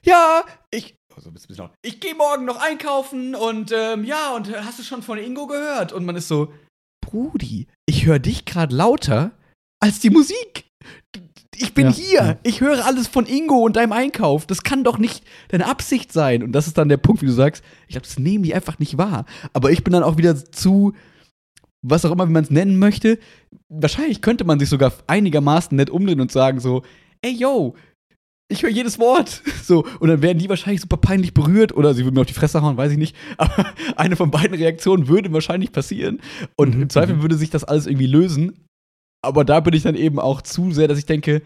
ja, 0.04 0.44
ich, 0.72 0.96
oh, 1.16 1.22
so 1.22 1.30
ein 1.30 1.34
bisschen 1.34 1.56
laut, 1.56 1.72
ich 1.82 2.00
gehe 2.00 2.16
morgen 2.16 2.46
noch 2.46 2.62
einkaufen 2.62 3.36
und 3.36 3.72
ähm, 3.76 4.04
ja, 4.04 4.36
und 4.36 4.50
äh, 4.50 4.62
hast 4.64 4.80
du 4.80 4.84
schon 4.84 5.04
von 5.04 5.18
Ingo 5.18 5.48
gehört? 5.48 5.94
Und 5.94 6.06
man 6.06 6.16
ist 6.16 6.28
so, 6.28 6.52
Brudi, 7.06 7.68
ich 7.86 8.06
höre 8.06 8.20
dich 8.20 8.46
gerade 8.46 8.76
lauter 8.76 9.32
als 9.80 10.00
die 10.00 10.10
Musik. 10.10 10.66
Ich 11.56 11.74
bin 11.74 11.88
Ja, 11.88 11.94
hier. 11.94 12.14
ja. 12.24 12.38
Ich 12.44 12.62
höre 12.62 12.86
alles 12.86 13.08
von 13.08 13.26
Ingo 13.26 13.60
und 13.66 13.76
deinem 13.76 13.92
Einkauf. 13.92 14.46
Das 14.48 14.64
kann 14.64 14.84
doch 14.84 14.98
nicht 14.98 15.24
deine 15.50 15.68
Absicht 15.68 16.12
sein. 16.12 16.44
Und 16.44 16.54
das 16.54 16.68
ist 16.68 16.78
dann 16.78 16.90
der 16.90 16.98
Punkt, 16.98 17.22
wie 17.22 17.28
du 17.28 17.32
sagst, 17.34 17.64
ich 17.88 17.94
glaube, 17.94 18.08
das 18.08 18.18
nehmen 18.18 18.44
die 18.44 18.54
einfach 18.56 18.80
nicht 18.80 18.98
wahr. 18.98 19.26
Aber 19.54 19.72
ich 19.72 19.84
bin 19.84 19.94
dann 19.94 20.04
auch 20.04 20.18
wieder 20.18 20.36
zu, 20.52 20.94
was 21.84 22.06
auch 22.06 22.12
immer, 22.12 22.28
wie 22.28 22.32
man 22.32 22.44
es 22.44 22.50
nennen 22.52 22.78
möchte. 22.80 23.20
Wahrscheinlich 23.70 24.22
könnte 24.22 24.44
man 24.44 24.60
sich 24.60 24.70
sogar 24.70 24.94
einigermaßen 25.08 25.76
nett 25.76 25.90
umdrehen 25.90 26.22
und 26.22 26.32
sagen 26.32 26.60
so, 26.60 26.84
ey, 27.22 27.32
yo, 27.32 27.76
ich 28.52 28.64
höre 28.64 28.70
jedes 28.70 29.00
Wort. 29.00 29.42
So, 29.64 29.86
und 30.00 30.10
dann 30.10 30.22
wären 30.22 30.38
die 30.38 30.50
wahrscheinlich 30.50 30.82
super 30.82 30.98
peinlich 30.98 31.34
berührt 31.34 31.74
oder 31.74 31.94
sie 31.94 32.04
würden 32.04 32.16
mir 32.16 32.22
auf 32.22 32.28
die 32.28 32.34
Fresse 32.34 32.62
hauen, 32.62 32.76
weiß 32.76 32.92
ich 32.92 32.98
nicht. 32.98 33.16
Aber 33.38 33.66
eine 33.96 34.16
von 34.18 34.32
beiden 34.32 34.58
Reaktionen 34.58 35.08
würde 35.08 35.32
wahrscheinlich 35.32 35.72
passieren. 35.72 36.20
Und 36.58 36.76
Mhm, 36.76 36.82
im 36.84 36.90
Zweifel 36.90 37.16
mhm. 37.16 37.22
würde 37.22 37.36
sich 37.36 37.50
das 37.52 37.64
alles 37.64 37.88
irgendwie 37.88 38.08
lösen. 38.08 38.66
Aber 39.24 39.46
da 39.46 39.60
bin 39.62 39.74
ich 39.74 39.84
dann 39.84 39.96
eben 39.96 40.20
auch 40.20 40.42
zu 40.42 40.72
sehr, 40.72 40.88
dass 40.88 40.98
ich 40.98 41.06
denke, 41.06 41.42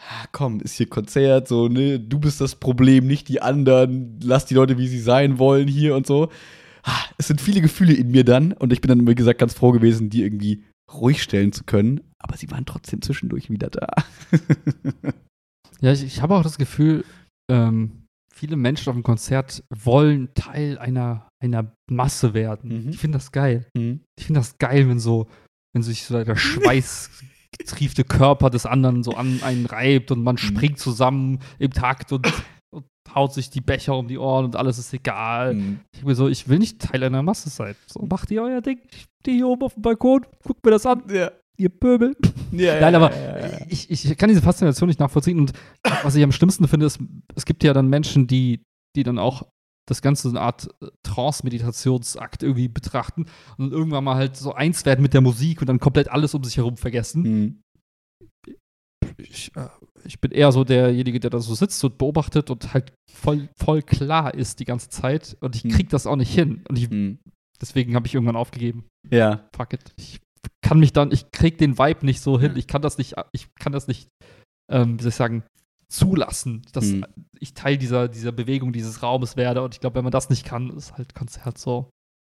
ah, 0.00 0.24
komm, 0.32 0.60
ist 0.60 0.76
hier 0.76 0.88
Konzert, 0.88 1.46
so, 1.48 1.68
ne, 1.68 2.00
du 2.00 2.18
bist 2.18 2.40
das 2.40 2.56
Problem, 2.56 3.06
nicht 3.06 3.28
die 3.28 3.42
anderen, 3.42 4.18
lass 4.22 4.46
die 4.46 4.54
Leute, 4.54 4.78
wie 4.78 4.88
sie 4.88 5.00
sein 5.00 5.38
wollen 5.38 5.68
hier 5.68 5.94
und 5.94 6.06
so. 6.06 6.30
Ah, 6.82 7.04
Es 7.18 7.28
sind 7.28 7.40
viele 7.40 7.60
Gefühle 7.60 7.92
in 7.92 8.10
mir 8.10 8.24
dann 8.24 8.52
und 8.52 8.72
ich 8.72 8.80
bin 8.80 8.88
dann, 8.88 9.06
wie 9.06 9.14
gesagt, 9.14 9.38
ganz 9.38 9.52
froh 9.54 9.70
gewesen, 9.70 10.08
die 10.10 10.22
irgendwie 10.22 10.64
ruhig 10.92 11.22
stellen 11.22 11.52
zu 11.52 11.62
können. 11.64 12.00
Aber 12.18 12.36
sie 12.36 12.50
waren 12.50 12.66
trotzdem 12.66 13.00
zwischendurch 13.02 13.50
wieder 13.50 13.68
da. 13.68 13.86
Ja, 15.80 15.92
ich, 15.92 16.02
ich 16.04 16.22
habe 16.22 16.34
auch 16.34 16.42
das 16.42 16.58
Gefühl, 16.58 17.04
ähm, 17.50 18.06
viele 18.32 18.56
Menschen 18.56 18.88
auf 18.88 18.96
dem 18.96 19.02
Konzert 19.02 19.62
wollen 19.74 20.32
Teil 20.34 20.78
einer, 20.78 21.28
einer 21.42 21.72
Masse 21.90 22.34
werden. 22.34 22.84
Mhm. 22.84 22.90
Ich 22.90 22.98
finde 22.98 23.18
das 23.18 23.32
geil. 23.32 23.66
Mhm. 23.76 24.00
Ich 24.18 24.26
finde 24.26 24.40
das 24.40 24.58
geil, 24.58 24.88
wenn 24.88 25.00
so, 25.00 25.26
wenn 25.74 25.82
sich 25.82 26.04
so 26.04 26.22
der 26.22 26.36
schweißgetriefte 26.36 28.04
Körper 28.04 28.50
des 28.50 28.66
anderen 28.66 29.02
so 29.02 29.12
an 29.12 29.42
einen 29.42 29.66
reibt 29.66 30.10
und 30.10 30.22
man 30.22 30.38
springt 30.38 30.78
zusammen 30.78 31.40
im 31.58 31.72
Takt 31.72 32.12
und, 32.12 32.26
und 32.74 32.86
haut 33.14 33.34
sich 33.34 33.50
die 33.50 33.60
Becher 33.60 33.96
um 33.96 34.08
die 34.08 34.18
Ohren 34.18 34.46
und 34.46 34.56
alles 34.56 34.78
ist 34.78 34.92
egal. 34.94 35.54
Mhm. 35.54 35.80
Ich 35.94 36.04
bin 36.04 36.14
so, 36.14 36.28
ich 36.28 36.48
will 36.48 36.58
nicht 36.58 36.80
Teil 36.80 37.02
einer 37.02 37.22
Masse 37.22 37.50
sein. 37.50 37.74
So, 37.86 38.06
macht 38.06 38.30
ihr 38.30 38.42
euer 38.42 38.60
Ding. 38.60 38.80
Ich 38.90 39.06
stehe 39.20 39.36
hier 39.36 39.48
oben 39.48 39.62
auf 39.62 39.74
dem 39.74 39.82
Balkon, 39.82 40.24
guckt 40.44 40.64
mir 40.64 40.70
das 40.70 40.86
an, 40.86 41.02
Ja. 41.10 41.30
Ihr 41.60 41.68
Pöbel. 41.68 42.16
Ja, 42.52 42.80
Nein, 42.80 42.94
aber 42.94 43.14
ja, 43.14 43.38
ja, 43.38 43.46
ja. 43.58 43.66
ich, 43.68 43.90
ich 43.90 44.16
kann 44.18 44.28
diese 44.28 44.42
Faszination 44.42 44.88
nicht 44.88 44.98
nachvollziehen. 45.00 45.38
Und 45.38 45.52
was 46.02 46.14
ich 46.16 46.24
am 46.24 46.32
schlimmsten 46.32 46.66
finde, 46.66 46.86
ist, 46.86 46.98
es 47.36 47.44
gibt 47.44 47.62
ja 47.62 47.72
dann 47.72 47.88
Menschen, 47.88 48.26
die, 48.26 48.62
die 48.96 49.02
dann 49.04 49.18
auch 49.18 49.46
das 49.88 50.02
Ganze 50.02 50.22
so 50.22 50.28
eine 50.30 50.40
Art 50.40 50.68
äh, 50.82 50.86
Trance-Meditationsakt 51.02 52.42
irgendwie 52.42 52.68
betrachten 52.68 53.26
und 53.58 53.72
irgendwann 53.72 54.04
mal 54.04 54.16
halt 54.16 54.36
so 54.36 54.52
eins 54.54 54.84
werden 54.86 55.02
mit 55.02 55.14
der 55.14 55.20
Musik 55.20 55.60
und 55.60 55.68
dann 55.68 55.80
komplett 55.80 56.08
alles 56.10 56.34
um 56.34 56.42
sich 56.44 56.56
herum 56.56 56.76
vergessen. 56.76 57.22
Mhm. 57.22 57.62
Ich, 59.16 59.50
äh, 59.56 59.68
ich 60.04 60.20
bin 60.20 60.30
eher 60.30 60.52
so 60.52 60.64
derjenige, 60.64 61.20
der 61.20 61.30
da 61.30 61.40
so 61.40 61.54
sitzt 61.54 61.82
und 61.84 61.98
beobachtet 61.98 62.50
und 62.50 62.72
halt 62.72 62.92
voll, 63.12 63.48
voll 63.56 63.82
klar 63.82 64.34
ist 64.34 64.60
die 64.60 64.64
ganze 64.64 64.88
Zeit 64.88 65.36
und 65.40 65.56
ich 65.56 65.62
Hm. 65.62 65.70
krieg 65.72 65.88
das 65.90 66.06
auch 66.06 66.16
nicht 66.16 66.32
hin. 66.32 66.62
Und 66.68 66.78
ich, 66.78 66.88
Mhm. 66.90 67.18
deswegen 67.60 67.94
habe 67.94 68.06
ich 68.06 68.14
irgendwann 68.14 68.36
aufgegeben. 68.36 68.84
Ja. 69.10 69.48
Fuck 69.54 69.74
it. 69.74 69.92
Ich 69.98 70.20
kann 70.62 70.78
mich 70.80 70.92
dann, 70.92 71.12
ich 71.12 71.30
krieg 71.32 71.58
den 71.58 71.78
Vibe 71.78 72.06
nicht 72.06 72.20
so 72.20 72.38
hin. 72.40 72.52
Ich 72.56 72.66
kann 72.66 72.82
das 72.82 72.98
nicht, 72.98 73.14
ich 73.32 73.48
kann 73.56 73.72
das 73.72 73.88
nicht, 73.88 74.08
ähm, 74.70 74.98
wie 74.98 75.02
soll 75.02 75.10
ich 75.10 75.14
sagen, 75.16 75.42
zulassen, 75.88 76.62
dass 76.72 76.84
Hm. 76.86 77.04
ich 77.40 77.54
Teil 77.54 77.76
dieser, 77.76 78.08
dieser 78.08 78.32
Bewegung, 78.32 78.72
dieses 78.72 79.02
Raumes 79.02 79.36
werde. 79.36 79.62
Und 79.62 79.74
ich 79.74 79.80
glaube, 79.80 79.96
wenn 79.96 80.04
man 80.04 80.12
das 80.12 80.30
nicht 80.30 80.44
kann, 80.44 80.70
ist 80.70 80.96
halt 80.96 81.14
Konzert 81.14 81.58
so. 81.58 81.90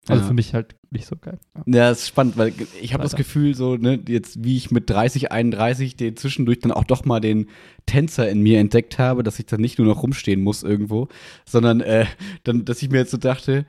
Also 0.08 0.22
Ja. 0.22 0.28
für 0.28 0.34
mich 0.34 0.54
halt 0.54 0.76
nicht 0.90 1.06
so 1.06 1.16
geil. 1.16 1.40
Ja. 1.56 1.64
Ja, 1.66 1.90
das 1.90 2.00
ist 2.00 2.08
spannend, 2.10 2.36
weil 2.36 2.54
ich 2.82 2.94
habe 2.94 3.04
das. 3.04 3.16
Gefühl, 3.16 3.56
so, 3.56 3.78
ne, 3.78 4.02
jetzt 4.08 4.44
wie 4.44 4.58
ich 4.58 4.70
mit 4.70 4.90
30, 4.90 5.32
31 5.32 5.96
den 5.96 6.18
zwischendurch 6.18 6.60
dann 6.60 6.74
auch 6.74 6.84
doch 6.84 7.06
mal 7.06 7.22
den 7.22 7.48
Tänzer 7.86 8.30
in 8.30 8.42
mir 8.42 8.60
entdeckt 8.60 9.00
habe, 9.00 9.24
dass 9.24 9.40
ich 9.40 9.46
dann 9.46 9.62
nicht 9.62 9.78
nur 9.78 9.88
noch 9.88 10.04
rumstehen 10.04 10.42
muss 10.42 10.64
irgendwo, 10.64 11.08
sondern 11.48 11.80
äh, 11.80 12.06
dann, 12.44 12.66
dass 12.66 12.82
ich 12.82 12.90
mir 12.90 12.98
jetzt 12.98 13.12
so 13.12 13.18
dachte, 13.18 13.66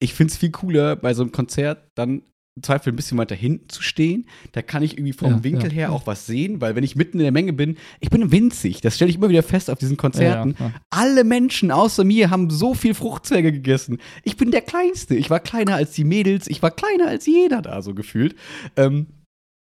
ich 0.00 0.14
finde 0.14 0.32
es 0.32 0.38
viel 0.38 0.50
cooler, 0.50 0.96
bei 0.96 1.14
so 1.14 1.22
einem 1.22 1.30
Konzert 1.30 1.86
dann 1.94 2.22
Zweifel 2.60 2.92
ein 2.92 2.96
bisschen 2.96 3.16
weiter 3.16 3.34
hinten 3.34 3.68
zu 3.70 3.82
stehen. 3.82 4.26
Da 4.52 4.60
kann 4.60 4.82
ich 4.82 4.98
irgendwie 4.98 5.14
vom 5.14 5.30
Ja, 5.30 5.44
Winkel 5.44 5.70
ja, 5.70 5.74
her 5.74 5.82
ja. 5.84 5.90
auch 5.90 6.06
was 6.06 6.26
sehen, 6.26 6.60
weil 6.60 6.76
wenn 6.76 6.84
ich 6.84 6.96
mitten 6.96 7.18
in 7.18 7.22
der 7.22 7.32
Menge 7.32 7.54
bin, 7.54 7.78
ich 8.00 8.10
bin 8.10 8.30
winzig. 8.30 8.82
Das 8.82 8.96
stelle 8.96 9.10
ich 9.10 9.16
immer 9.16 9.30
wieder 9.30 9.42
fest 9.42 9.70
auf 9.70 9.78
diesen 9.78 9.96
Konzerten. 9.96 10.54
Alle 10.90 11.24
Menschen 11.24 11.70
außer 11.70 12.04
mir 12.04 12.28
haben 12.30 12.50
so 12.50 12.74
viel 12.74 12.92
Fruchtzwerge 12.94 13.52
gegessen. 13.52 13.98
Ich 14.22 14.36
bin 14.36 14.50
der 14.50 14.60
Kleinste. 14.60 15.14
Ich 15.14 15.30
war 15.30 15.40
kleiner 15.40 15.76
als 15.76 15.92
die 15.92 16.04
Mädels. 16.04 16.46
Ich 16.48 16.62
war 16.62 16.70
kleiner 16.70 17.08
als 17.08 17.24
jeder 17.26 17.62
da, 17.62 17.80
so 17.80 17.94
gefühlt. 17.94 18.34
Ähm, 18.76 19.06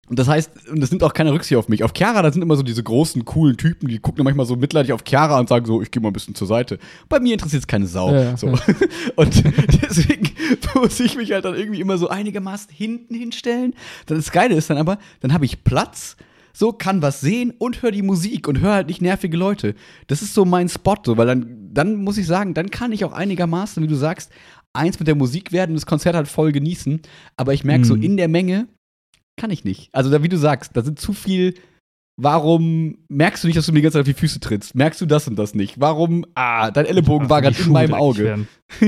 und 0.08 0.20
das 0.20 0.28
heißt, 0.28 0.70
und 0.70 0.80
das 0.82 0.92
nimmt 0.92 1.04
auch 1.04 1.14
keine 1.14 1.34
Rücksicht 1.34 1.58
auf 1.58 1.68
mich. 1.68 1.84
Auf 1.84 1.92
Chiara, 1.96 2.22
da 2.22 2.32
sind 2.32 2.42
immer 2.42 2.56
so 2.56 2.64
diese 2.64 2.84
großen, 2.84 3.26
coolen 3.26 3.58
Typen, 3.58 3.88
die 3.88 3.98
gucken 4.00 4.24
manchmal 4.24 4.46
so 4.46 4.56
mitleidig 4.56 4.94
auf 4.94 5.02
Chiara 5.08 5.40
und 5.40 5.50
sagen 5.50 5.66
so, 5.66 5.82
ich 5.82 5.90
gehe 5.90 6.02
mal 6.02 6.10
ein 6.10 6.14
bisschen 6.14 6.36
zur 6.36 6.48
Seite. 6.48 6.78
Bei 7.10 7.20
mir 7.20 7.34
interessiert 7.34 7.62
es 7.64 7.68
keine 7.68 7.88
Sau. 7.88 8.14
Ja, 8.14 8.38
so. 8.38 8.48
ja. 8.48 8.54
Und 9.16 9.44
deswegen 9.82 10.30
muss 10.76 11.00
ich 11.00 11.16
mich 11.18 11.32
halt 11.32 11.46
dann 11.46 11.56
irgendwie 11.56 11.82
immer 11.82 11.98
so 11.98 12.08
einigermaßen 12.10 12.70
hinten 12.72 13.16
hinstellen. 13.16 13.74
Dann 14.06 14.18
das 14.18 14.32
Geile 14.32 14.56
ist 14.56 14.70
dann 14.70 14.78
aber, 14.78 15.00
dann 15.22 15.34
habe 15.34 15.46
ich 15.46 15.64
Platz, 15.64 16.18
so 16.54 16.72
kann 16.72 17.02
was 17.02 17.20
sehen 17.22 17.54
und 17.58 17.82
höre 17.82 17.92
die 17.92 18.02
Musik 18.04 18.48
und 18.48 18.60
höre 18.62 18.74
halt 18.74 18.88
nicht 18.88 19.02
nervige 19.02 19.36
Leute. 19.38 19.76
Das 20.08 20.22
ist 20.22 20.34
so 20.34 20.46
mein 20.46 20.70
Spot, 20.70 20.96
so, 21.04 21.18
weil 21.18 21.28
dann, 21.28 21.70
dann 21.74 21.96
muss 21.96 22.18
ich 22.18 22.28
sagen, 22.28 22.54
dann 22.54 22.70
kann 22.70 22.92
ich 22.92 23.04
auch 23.06 23.12
einigermaßen, 23.14 23.82
wie 23.84 23.88
du 23.88 23.96
sagst, 23.96 24.32
eins 24.72 25.00
mit 25.00 25.08
der 25.08 25.16
Musik 25.16 25.52
werden 25.52 25.72
und 25.72 25.76
das 25.76 25.86
Konzert 25.86 26.16
halt 26.16 26.28
voll 26.28 26.52
genießen. 26.52 27.02
Aber 27.38 27.54
ich 27.54 27.64
merke 27.64 27.86
so 27.86 27.96
Mhm. 27.96 28.04
in 28.04 28.18
der 28.18 28.28
Menge, 28.28 28.68
kann 29.38 29.52
ich 29.52 29.64
nicht. 29.64 29.90
Also, 29.94 30.10
da, 30.10 30.24
wie 30.24 30.30
du 30.30 30.38
sagst, 30.38 30.72
da 30.76 30.84
sind 30.84 31.00
zu 31.00 31.14
viel. 31.14 31.54
Warum 32.18 32.98
merkst 33.10 33.44
du 33.44 33.48
nicht, 33.48 33.58
dass 33.58 33.66
du 33.66 33.74
mir 33.74 33.80
die 33.80 33.84
ganze 33.84 33.98
Zeit 33.98 34.04
auf 34.08 34.14
die 34.14 34.20
Füße 34.20 34.40
trittst? 34.40 34.74
Merkst 34.74 35.02
du 35.02 35.06
das 35.06 35.28
und 35.28 35.36
das 35.36 35.54
nicht? 35.54 35.82
Warum? 35.82 36.26
Ah, 36.34 36.72
dein 36.72 36.86
Ellenbogen 36.86 37.30
war 37.30 37.42
gerade 37.42 37.62
in 37.62 37.72
meinem 37.72 37.94
Auge. 37.94 38.48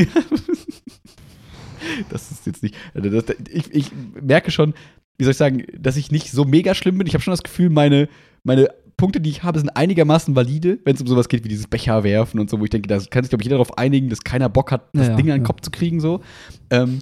Das 2.10 2.32
ist 2.32 2.46
jetzt 2.46 2.64
nicht. 2.64 2.76
Also 2.94 3.10
das, 3.10 3.36
ich, 3.50 3.74
ich 3.74 3.92
merke 4.22 4.52
schon, 4.52 4.74
wie 5.18 5.24
soll 5.24 5.32
ich 5.32 5.38
sagen, 5.38 5.64
dass 5.78 5.96
ich 5.96 6.12
nicht 6.12 6.32
so 6.32 6.44
mega 6.44 6.74
schlimm 6.76 6.98
bin. 6.98 7.08
Ich 7.08 7.14
habe 7.14 7.22
schon 7.24 7.32
das 7.32 7.44
Gefühl, 7.44 7.70
meine, 7.70 8.10
meine 8.44 8.70
Punkte, 8.98 9.22
die 9.22 9.30
ich 9.30 9.44
habe, 9.44 9.60
sind 9.60 9.70
einigermaßen 9.70 10.36
valide, 10.36 10.80
wenn 10.86 10.96
es 10.96 11.02
um 11.02 11.08
sowas 11.08 11.30
geht 11.30 11.44
wie 11.44 11.50
dieses 11.50 11.68
Becher 11.68 12.04
werfen 12.04 12.40
und 12.40 12.50
so, 12.50 12.60
wo 12.60 12.64
ich 12.64 12.72
denke, 12.72 12.88
da 12.88 13.00
kann 13.00 13.24
sich, 13.24 13.30
glaube 13.30 13.42
ich, 13.42 13.46
jeder 13.46 13.58
darauf 13.58 13.78
einigen, 13.78 14.10
dass 14.10 14.22
keiner 14.22 14.50
Bock 14.50 14.72
hat, 14.72 14.90
das 14.94 15.06
Ja, 15.08 15.12
ja, 15.12 15.16
Ding 15.18 15.32
an 15.32 15.38
den 15.38 15.44
ja. 15.44 15.48
Kopf 15.48 15.62
zu 15.62 15.72
kriegen. 15.72 16.00
so. 16.00 16.22
Ähm, 16.72 17.00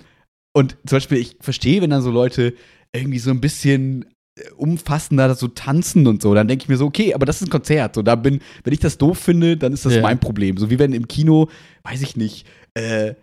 und 0.54 0.78
zum 0.86 0.98
Beispiel, 0.98 1.18
ich 1.18 1.38
verstehe, 1.42 1.82
wenn 1.82 1.90
dann 1.90 2.02
so 2.02 2.12
Leute 2.12 2.54
irgendwie 2.96 3.20
so 3.20 3.32
ein 3.32 3.42
bisschen 3.42 4.06
äh, 4.38 4.50
umfassender 4.58 5.34
so 5.36 5.48
tanzen 5.48 6.08
und 6.08 6.22
so, 6.22 6.34
dann 6.34 6.48
denke 6.48 6.64
ich 6.64 6.70
mir 6.70 6.78
so, 6.78 6.86
okay, 6.86 7.14
aber 7.14 7.26
das 7.26 7.42
ist 7.42 7.48
ein 7.48 7.52
Konzert. 7.52 7.96
So, 7.96 8.02
da 8.02 8.16
bin, 8.16 8.40
wenn 8.64 8.74
ich 8.74 8.80
das 8.80 8.98
doof 8.98 9.18
finde, 9.18 9.58
dann 9.58 9.74
ist 9.74 9.86
das 9.86 9.96
Ja. 9.96 10.02
mein 10.02 10.20
Problem. 10.20 10.58
So 10.58 10.70
wie 10.70 10.80
wenn 10.80 10.94
im 10.94 11.08
Kino, 11.08 11.50
weiß 11.84 12.02
ich 12.02 12.16
nicht, 12.16 12.46
äh, 12.74 13.14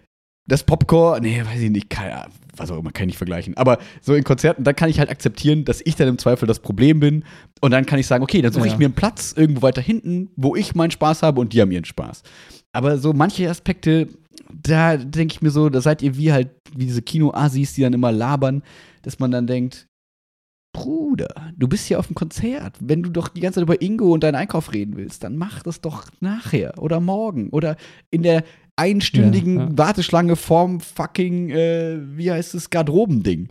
das 0.48 0.64
Popcorn, 0.64 1.22
nee, 1.22 1.40
weiß 1.44 1.60
ich 1.60 1.70
nicht, 1.70 1.88
keine 1.90 2.26
was 2.56 2.70
auch 2.70 2.78
immer, 2.78 2.90
kann 2.90 3.04
ich 3.04 3.12
nicht 3.12 3.16
vergleichen. 3.16 3.56
Aber 3.56 3.78
so 4.02 4.14
in 4.14 4.24
Konzerten, 4.24 4.62
dann 4.62 4.76
kann 4.76 4.90
ich 4.90 4.98
halt 4.98 5.08
akzeptieren, 5.08 5.64
dass 5.64 5.80
ich 5.82 5.96
dann 5.96 6.06
im 6.08 6.18
Zweifel 6.18 6.46
das 6.46 6.58
Problem 6.58 7.00
bin. 7.00 7.24
Und 7.62 7.70
dann 7.70 7.86
kann 7.86 7.98
ich 7.98 8.06
sagen, 8.06 8.22
okay, 8.22 8.42
dann 8.42 8.52
suche 8.52 8.66
Ja. 8.66 8.72
ich 8.72 8.78
mir 8.78 8.84
einen 8.84 8.94
Platz 8.94 9.32
irgendwo 9.34 9.62
weiter 9.62 9.80
hinten, 9.80 10.28
wo 10.36 10.54
ich 10.54 10.74
meinen 10.74 10.90
Spaß 10.90 11.22
habe 11.22 11.40
und 11.40 11.54
die 11.54 11.62
haben 11.62 11.70
ihren 11.72 11.86
Spaß. 11.86 12.22
Aber 12.72 12.98
so 12.98 13.14
manche 13.14 13.48
Aspekte, 13.48 14.08
da 14.52 14.98
denke 14.98 15.32
ich 15.34 15.40
mir 15.40 15.48
so, 15.50 15.70
da 15.70 15.80
seid 15.80 16.02
ihr 16.02 16.14
wie 16.18 16.30
halt, 16.30 16.50
wie 16.76 16.84
diese 16.84 17.00
Kino-Asis, 17.00 17.72
die 17.72 17.80
dann 17.82 17.94
immer 17.94 18.12
labern, 18.12 18.62
dass 19.02 19.18
man 19.18 19.30
dann 19.30 19.46
denkt, 19.46 19.86
Bruder, 20.74 21.52
du 21.56 21.68
bist 21.68 21.86
hier 21.86 21.98
auf 21.98 22.06
dem 22.06 22.14
Konzert. 22.14 22.76
Wenn 22.80 23.02
du 23.02 23.10
doch 23.10 23.28
die 23.28 23.40
ganze 23.40 23.56
Zeit 23.56 23.64
über 23.64 23.82
Ingo 23.82 24.12
und 24.12 24.22
deinen 24.22 24.36
Einkauf 24.36 24.72
reden 24.72 24.96
willst, 24.96 25.22
dann 25.22 25.36
mach 25.36 25.62
das 25.62 25.82
doch 25.82 26.06
nachher 26.20 26.78
oder 26.78 26.98
morgen 26.98 27.50
oder 27.50 27.76
in 28.10 28.22
der 28.22 28.42
einstündigen 28.76 29.56
Ja, 29.56 29.64
ja. 29.64 29.70
Warteschlange 29.78 30.34
vorm 30.34 30.80
fucking, 30.80 31.50
äh, 31.50 31.98
wie 32.16 32.30
heißt 32.32 32.54
es, 32.54 32.70
Garderobending. 32.70 33.48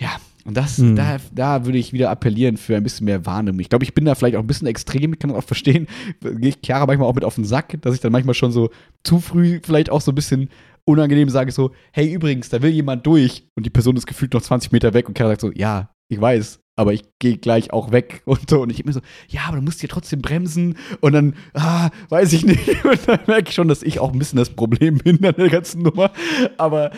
Ja, 0.00 0.16
und 0.46 0.56
das, 0.56 0.78
Hm. 0.78 0.96
da, 0.96 1.18
da 1.34 1.66
würde 1.66 1.76
ich 1.76 1.92
wieder 1.92 2.08
appellieren 2.10 2.56
für 2.56 2.74
ein 2.76 2.82
bisschen 2.82 3.04
mehr 3.04 3.26
Wahrnehmung. 3.26 3.60
Ich 3.60 3.68
glaube, 3.68 3.84
ich 3.84 3.92
bin 3.92 4.06
da 4.06 4.14
vielleicht 4.14 4.36
auch 4.36 4.40
ein 4.40 4.46
bisschen 4.46 4.66
extrem, 4.68 5.12
ich 5.12 5.18
kann 5.18 5.28
das 5.30 5.38
auch 5.38 5.46
verstehen. 5.46 5.86
Gehe 6.22 6.48
ich 6.48 6.58
Chiara 6.64 6.86
manchmal 6.86 7.06
auch 7.08 7.14
mit 7.14 7.24
auf 7.24 7.34
den 7.34 7.44
Sack, 7.44 7.76
dass 7.82 7.94
ich 7.94 8.00
dann 8.00 8.12
manchmal 8.12 8.34
schon 8.34 8.50
so 8.52 8.70
zu 9.04 9.20
früh 9.20 9.60
vielleicht 9.62 9.90
auch 9.90 10.00
so 10.00 10.12
ein 10.12 10.14
bisschen 10.14 10.48
unangenehm 10.86 11.28
sage, 11.28 11.52
so, 11.52 11.72
hey, 11.92 12.12
übrigens, 12.12 12.48
da 12.48 12.62
will 12.62 12.70
jemand 12.70 13.06
durch 13.06 13.48
und 13.56 13.66
die 13.66 13.70
Person 13.70 13.96
ist 13.96 14.06
gefühlt 14.06 14.32
noch 14.32 14.42
20 14.42 14.72
Meter 14.72 14.94
weg 14.94 15.08
und 15.08 15.18
Chiara 15.18 15.32
sagt 15.32 15.40
so, 15.42 15.52
ja, 15.52 15.90
ich 16.08 16.20
weiß, 16.20 16.60
aber 16.76 16.92
ich 16.92 17.02
gehe 17.18 17.38
gleich 17.38 17.72
auch 17.72 17.90
weg 17.90 18.22
und 18.26 18.48
so. 18.48 18.62
Und 18.62 18.70
ich 18.70 18.80
immer 18.80 18.92
so, 18.92 19.00
ja, 19.28 19.42
aber 19.46 19.56
du 19.56 19.62
musst 19.62 19.80
hier 19.80 19.88
trotzdem 19.88 20.22
bremsen 20.22 20.78
und 21.00 21.12
dann, 21.12 21.34
ah, 21.54 21.90
weiß 22.08 22.32
ich 22.34 22.44
nicht. 22.44 22.84
Und 22.84 23.08
dann 23.08 23.20
merke 23.26 23.48
ich 23.48 23.54
schon, 23.54 23.68
dass 23.68 23.82
ich 23.82 23.98
auch 23.98 24.12
ein 24.12 24.18
bisschen 24.18 24.38
das 24.38 24.50
Problem 24.50 24.98
bin 25.04 25.24
an 25.24 25.34
der 25.36 25.48
ganzen 25.48 25.82
Nummer. 25.82 26.12
Aber 26.58 26.92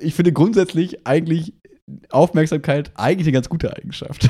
ich 0.00 0.14
finde 0.14 0.32
grundsätzlich 0.32 1.06
eigentlich 1.06 1.54
Aufmerksamkeit 2.10 2.92
eigentlich 2.94 3.26
eine 3.26 3.32
ganz 3.32 3.48
gute 3.48 3.74
Eigenschaft. 3.74 4.28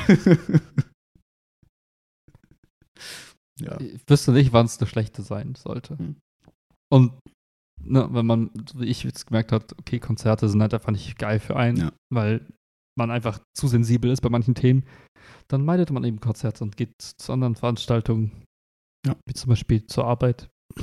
ja. 3.59 3.79
Ich 3.79 4.01
wüsste 4.07 4.31
nicht, 4.31 4.53
wann 4.53 4.65
es 4.65 4.79
eine 4.79 4.87
schlechte 4.87 5.21
sein 5.21 5.55
sollte. 5.55 5.97
Hm. 5.97 6.15
Und 6.91 7.11
ne, 7.83 8.07
wenn 8.11 8.25
man, 8.25 8.49
wie 8.75 8.85
ich 8.85 9.03
jetzt 9.03 9.27
gemerkt 9.27 9.51
hat, 9.51 9.73
okay, 9.79 9.99
Konzerte 9.99 10.47
sind 10.49 10.61
halt 10.61 10.73
einfach 10.73 10.91
nicht 10.91 11.17
geil 11.17 11.39
für 11.39 11.55
einen, 11.55 11.77
Ja. 11.77 11.91
weil 12.13 12.45
man 12.97 13.11
einfach 13.11 13.39
zu 13.55 13.67
sensibel 13.67 14.11
ist 14.11 14.21
bei 14.21 14.29
manchen 14.29 14.55
Themen, 14.55 14.83
dann 15.47 15.63
meidet 15.65 15.89
man 15.91 16.03
eben 16.03 16.19
Konzerte 16.19 16.63
und 16.63 16.75
geht 16.77 16.91
zu 16.99 17.31
anderen 17.33 17.55
Veranstaltungen, 17.55 18.43
Ja. 19.05 19.15
wie 19.27 19.33
zum 19.33 19.49
Beispiel 19.49 19.85
zur 19.87 20.05
Arbeit. 20.05 20.49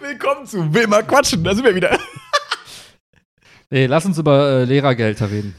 Willkommen 0.00 0.46
zu 0.46 0.72
Will 0.74 0.86
mal 0.86 1.02
quatschen, 1.04 1.42
da 1.44 1.54
sind 1.54 1.64
wir 1.64 1.74
wieder. 1.74 1.98
Nee, 3.68 3.86
lass 3.86 4.06
uns 4.06 4.16
über 4.16 4.48
äh, 4.60 4.64
Lehrergehälter 4.64 5.28
reden. 5.28 5.52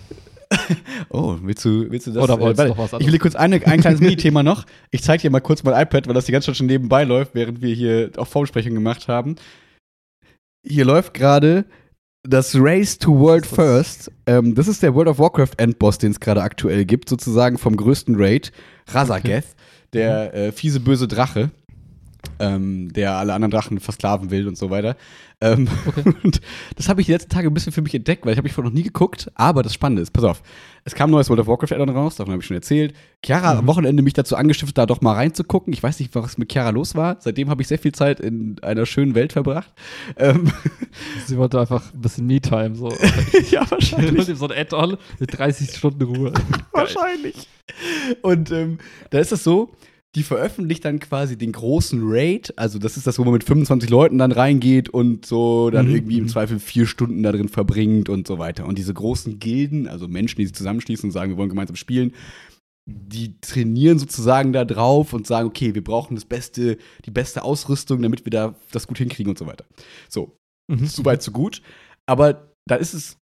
Oh, 1.10 1.38
willst 1.42 1.64
du, 1.64 1.90
willst 1.90 2.08
du 2.08 2.12
das? 2.12 2.24
Oder 2.24 2.40
warte, 2.40 2.68
noch 2.68 2.78
was 2.78 2.88
ich 2.88 2.94
anderes? 2.94 3.06
will 3.06 3.12
dir 3.14 3.20
kurz 3.20 3.36
eine, 3.36 3.66
ein 3.66 3.82
kleines 3.82 4.00
Mini-Thema 4.02 4.44
noch. 4.44 4.66
Ich 4.92 5.04
zeige 5.04 5.22
dir 5.22 5.30
mal 5.30 5.40
kurz 5.40 5.64
mein 5.64 5.80
iPad, 5.82 6.08
weil 6.08 6.14
das 6.14 6.26
die 6.26 6.32
ganze 6.32 6.48
Zeit 6.48 6.58
schon 6.58 6.68
nebenbei 6.68 7.04
läuft, 7.04 7.34
während 7.36 7.62
wir 7.62 7.74
hier 7.74 8.12
auch 8.18 8.28
Vorbesprechungen 8.28 8.76
gemacht 8.76 9.08
haben. 9.08 9.36
Hier 10.66 10.86
läuft 10.86 11.14
gerade 11.14 11.66
das 12.24 12.56
Race 12.56 12.98
to 12.98 13.18
World? 13.18 13.46
First. 13.46 14.12
Ähm, 14.26 14.54
das 14.56 14.68
ist 14.68 14.84
der 14.84 14.94
World 14.94 15.08
of 15.08 15.20
Warcraft 15.20 15.52
Endboss, 15.58 15.98
den 15.98 16.12
es 16.12 16.20
gerade 16.20 16.42
aktuell 16.42 16.86
gibt, 16.86 17.08
sozusagen 17.08 17.58
vom 17.58 17.78
größten 17.78 18.16
Raid, 18.18 18.52
Razageth, 18.88 19.56
der 19.94 20.34
äh, 20.34 20.52
fiese 20.52 20.80
böse 20.80 21.08
Drache, 21.08 21.52
ähm, 22.40 22.92
der 22.94 23.14
alle 23.14 23.34
anderen 23.34 23.52
Drachen 23.52 23.80
versklaven 23.80 24.32
will 24.32 24.48
und 24.48 24.58
so 24.58 24.70
weiter. 24.70 24.96
Ähm, 25.40 25.68
Okay. 25.88 26.14
Und 26.24 26.42
das 26.76 26.90
habe 26.90 27.00
ich 27.02 27.06
die 27.08 27.12
letzten 27.14 27.30
Tage 27.30 27.48
ein 27.48 27.54
bisschen 27.54 27.72
für 27.72 27.82
mich 27.84 27.94
entdeckt, 27.94 28.26
weil 28.26 28.32
ich 28.34 28.38
habe 28.38 28.46
mich 28.46 28.54
vorher 28.54 28.70
noch 28.72 28.76
nie 28.76 28.84
geguckt. 28.84 29.32
Aber 29.36 29.62
das 29.62 29.74
Spannende 29.74 30.02
ist, 30.02 30.12
pass 30.12 30.24
auf, 30.24 30.42
es 30.84 30.96
kam 30.96 31.10
ein 31.10 31.12
neues 31.12 31.30
World 31.30 31.42
of 31.42 31.48
Warcraft 31.48 31.74
Addon 31.74 31.90
raus, 31.90 32.16
davon 32.16 32.32
habe 32.34 32.42
ich 32.42 32.48
schon 32.48 32.56
erzählt. 32.56 32.94
Chiara 33.24 33.50
hat 33.50 33.58
am 33.58 33.66
Mhm. 33.66 33.68
Wochenende 33.68 34.02
mich 34.04 34.14
dazu 34.14 34.36
angestiftet, 34.36 34.78
da 34.80 34.86
doch 34.88 35.02
mal 35.02 35.14
reinzugucken. 35.14 35.74
Ich 35.74 35.84
weiß 35.84 36.00
nicht, 36.00 36.16
was 36.16 36.38
mit 36.40 36.52
Chiara 36.52 36.72
los 36.72 36.96
war. 36.96 37.18
Seitdem 37.20 37.50
habe 37.52 37.62
ich 37.62 37.68
sehr 37.68 37.78
viel 37.78 37.92
Zeit 37.92 38.20
in 38.20 38.56
einer 38.64 38.86
schönen 38.88 39.14
Welt 39.14 39.34
verbracht. 39.34 39.72
Ähm, 40.18 40.52
Sie 41.28 41.38
wollte 41.38 41.60
einfach 41.60 41.94
ein 41.94 42.02
bisschen 42.02 42.26
Me-Time. 42.26 42.76
So. 42.76 42.90
ja, 43.52 43.62
Ich 43.64 43.72
wahrscheinlich. 43.72 44.38
so 44.38 44.48
ein 44.48 44.58
Add-on 44.58 44.98
mit 45.20 45.38
30 45.38 45.70
Stunden 45.72 46.02
Ruhe. 46.04 46.34
Wahrscheinlich. 46.72 47.48
Und 48.24 48.52
ähm, 48.52 48.80
da 49.12 49.20
ist 49.20 49.32
es 49.32 49.44
so, 49.44 49.70
die 50.18 50.24
veröffentlicht 50.24 50.84
dann 50.84 51.00
quasi 51.00 51.38
den 51.38 51.52
großen 51.52 52.02
Raid. 52.04 52.54
Also, 52.58 52.80
das 52.80 52.98
ist 52.98 53.06
das, 53.08 53.20
wo 53.20 53.24
man 53.24 53.34
mit 53.34 53.44
25 53.44 53.90
Leuten 53.90 54.18
dann 54.18 54.32
reingeht 54.32 54.90
und 54.90 55.26
so 55.26 55.70
dann 55.70 55.88
Mhm, 55.88 55.96
irgendwie 55.96 56.18
im 56.18 56.24
mhm. 56.24 56.30
Zweifel 56.30 56.60
vier 56.60 56.88
Stunden 56.88 57.22
da 57.24 57.32
drin 57.32 57.50
verbringt 57.50 58.10
und 58.10 58.28
so 58.28 58.40
weiter. 58.40 58.66
Und 58.66 58.78
diese 58.80 58.94
großen 58.94 59.40
Gilden, 59.40 59.88
also 59.88 60.08
Menschen, 60.08 60.38
die 60.40 60.46
sich 60.46 60.56
zusammenschließen 60.56 61.08
und 61.08 61.12
sagen, 61.12 61.32
wir 61.32 61.38
wollen 61.38 61.50
gemeinsam 61.50 61.76
spielen, 61.76 62.14
die 62.90 63.40
trainieren 63.42 64.00
sozusagen 64.00 64.54
da 64.54 64.66
drauf 64.66 65.14
und 65.14 65.28
sagen, 65.28 65.48
okay, 65.48 65.76
wir 65.76 65.84
brauchen 65.84 66.16
das 66.16 66.26
beste, 66.26 66.78
die 67.06 67.12
beste 67.12 67.44
Ausrüstung, 67.44 68.02
damit 68.02 68.26
wir 68.26 68.32
da 68.32 68.56
das 68.72 68.88
gut 68.88 68.98
hinkriegen 68.98 69.30
und 69.30 69.38
so 69.38 69.46
weiter. 69.46 69.66
So, 70.10 70.36
Mhm. 70.70 70.86
so 70.88 71.06
weit, 71.06 71.22
so 71.22 71.32
gut. 71.32 71.62
Aber 72.08 72.52
da 72.68 72.76
ist 72.76 72.94
es 72.94 73.18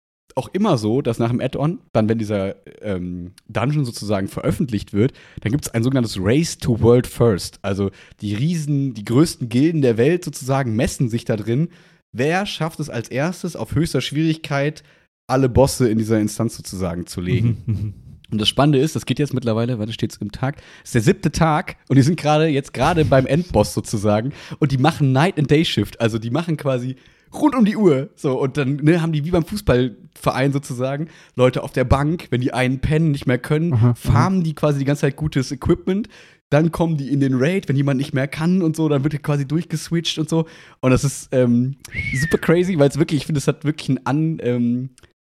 auch 0.41 0.49
immer 0.49 0.79
so, 0.79 1.03
dass 1.03 1.19
nach 1.19 1.29
dem 1.29 1.41
Add-on, 1.41 1.81
dann 1.93 2.09
wenn 2.09 2.19
dieser 2.19 2.57
ähm, 2.83 3.33
Dungeon 3.47 3.85
sozusagen 3.85 4.27
veröffentlicht 4.27 4.95
wird, 4.95 5.13
dann 5.43 5.53
gibt 5.53 5.67
es 5.67 5.75
ein 5.75 5.83
sogenanntes 5.83 6.17
Race 6.19 6.57
to 6.57 6.81
World 6.81 7.07
First. 7.07 7.59
Also 7.61 7.91
die 8.23 8.35
Riesen, 8.35 8.95
die 8.95 9.05
größten 9.05 9.51
Gilden 9.51 9.83
der 9.83 9.99
Welt 9.99 10.25
sozusagen 10.25 10.75
messen 10.75 11.11
sich 11.11 11.27
da 11.27 11.37
drin. 11.37 11.69
Wer 12.13 12.47
schafft 12.47 12.81
es 12.81 12.89
als 12.89 13.11
erstes 13.11 13.55
auf 13.55 13.75
höchster 13.75 14.01
Schwierigkeit 14.01 14.83
alle 15.27 15.51
Bosse 15.51 15.89
in 15.89 15.99
dieser 15.99 16.19
Instanz 16.19 16.57
sozusagen 16.57 17.07
zu 17.07 17.21
legen. 17.21 17.95
Und 18.33 18.41
das 18.41 18.49
Spannende 18.49 18.79
ist, 18.79 18.95
das 18.95 19.07
geht 19.07 19.19
jetzt 19.19 19.35
mittlerweile, 19.35 19.79
warte, 19.79 19.93
steht 19.93 20.13
es 20.13 20.19
im 20.19 20.31
Tag, 20.31 20.63
ist 20.85 20.95
der 20.95 21.01
siebte 21.01 21.33
Tag 21.33 21.77
und 21.89 21.97
die 21.97 22.03
sind 22.03 22.17
gerade 22.17 22.47
jetzt 22.47 22.73
gerade 22.73 23.05
beim 23.05 23.27
Endboss 23.27 23.75
sozusagen 23.75 24.33
und 24.61 24.71
die 24.71 24.79
machen 24.79 25.11
Night 25.11 25.37
and 25.37 25.51
Day 25.51 25.65
Shift, 25.65 26.01
also 26.01 26.17
die 26.17 26.31
machen 26.31 26.57
quasi 26.57 26.95
rund 27.33 27.55
um 27.55 27.65
die 27.65 27.77
Uhr. 27.77 28.11
So, 28.17 28.39
und 28.39 28.57
dann 28.57 28.77
ne, 28.77 29.03
haben 29.03 29.13
die 29.13 29.25
wie 29.25 29.31
beim 29.31 29.45
Fußballverein 29.45 30.53
sozusagen 30.53 31.09
Leute 31.37 31.63
auf 31.63 31.73
der 31.73 31.85
Bank, 31.85 32.29
wenn 32.31 32.41
die 32.41 32.53
einen 32.53 32.81
pennen, 32.81 33.11
nicht 33.11 33.27
mehr 33.27 33.39
können, 33.39 33.73
Aha, 33.75 33.95
farmen 33.95 34.43
die 34.43 34.55
quasi 34.55 34.79
die 34.79 34.85
ganze 34.85 35.03
Zeit 35.03 35.17
gutes 35.17 35.53
Equipment. 35.53 36.09
Dann 36.51 36.73
kommen 36.73 36.97
die 36.97 37.13
in 37.13 37.21
den 37.21 37.35
Raid, 37.35 37.69
wenn 37.69 37.77
jemand 37.77 37.99
nicht 37.99 38.13
mehr 38.13 38.27
kann 38.27 38.63
und 38.63 38.75
so, 38.75 38.89
dann 38.89 39.05
wird 39.05 39.15
er 39.15 39.21
quasi 39.21 39.47
durchgeswitcht 39.47 40.19
und 40.19 40.29
so. 40.29 40.47
Und 40.81 40.91
das 40.91 41.05
ist 41.05 41.29
ähm, 41.31 41.77
super 42.13 42.39
crazy, 42.39 42.77
weil 42.77 42.89
es 42.89 42.99
wirklich, 42.99 43.21
ich 43.21 43.27
finde, 43.27 43.39
es 43.39 43.47
hat 43.47 43.65
wirklich 43.65 43.89
ein 43.89 44.05
An, 44.05 44.39
ähm, 44.43 44.91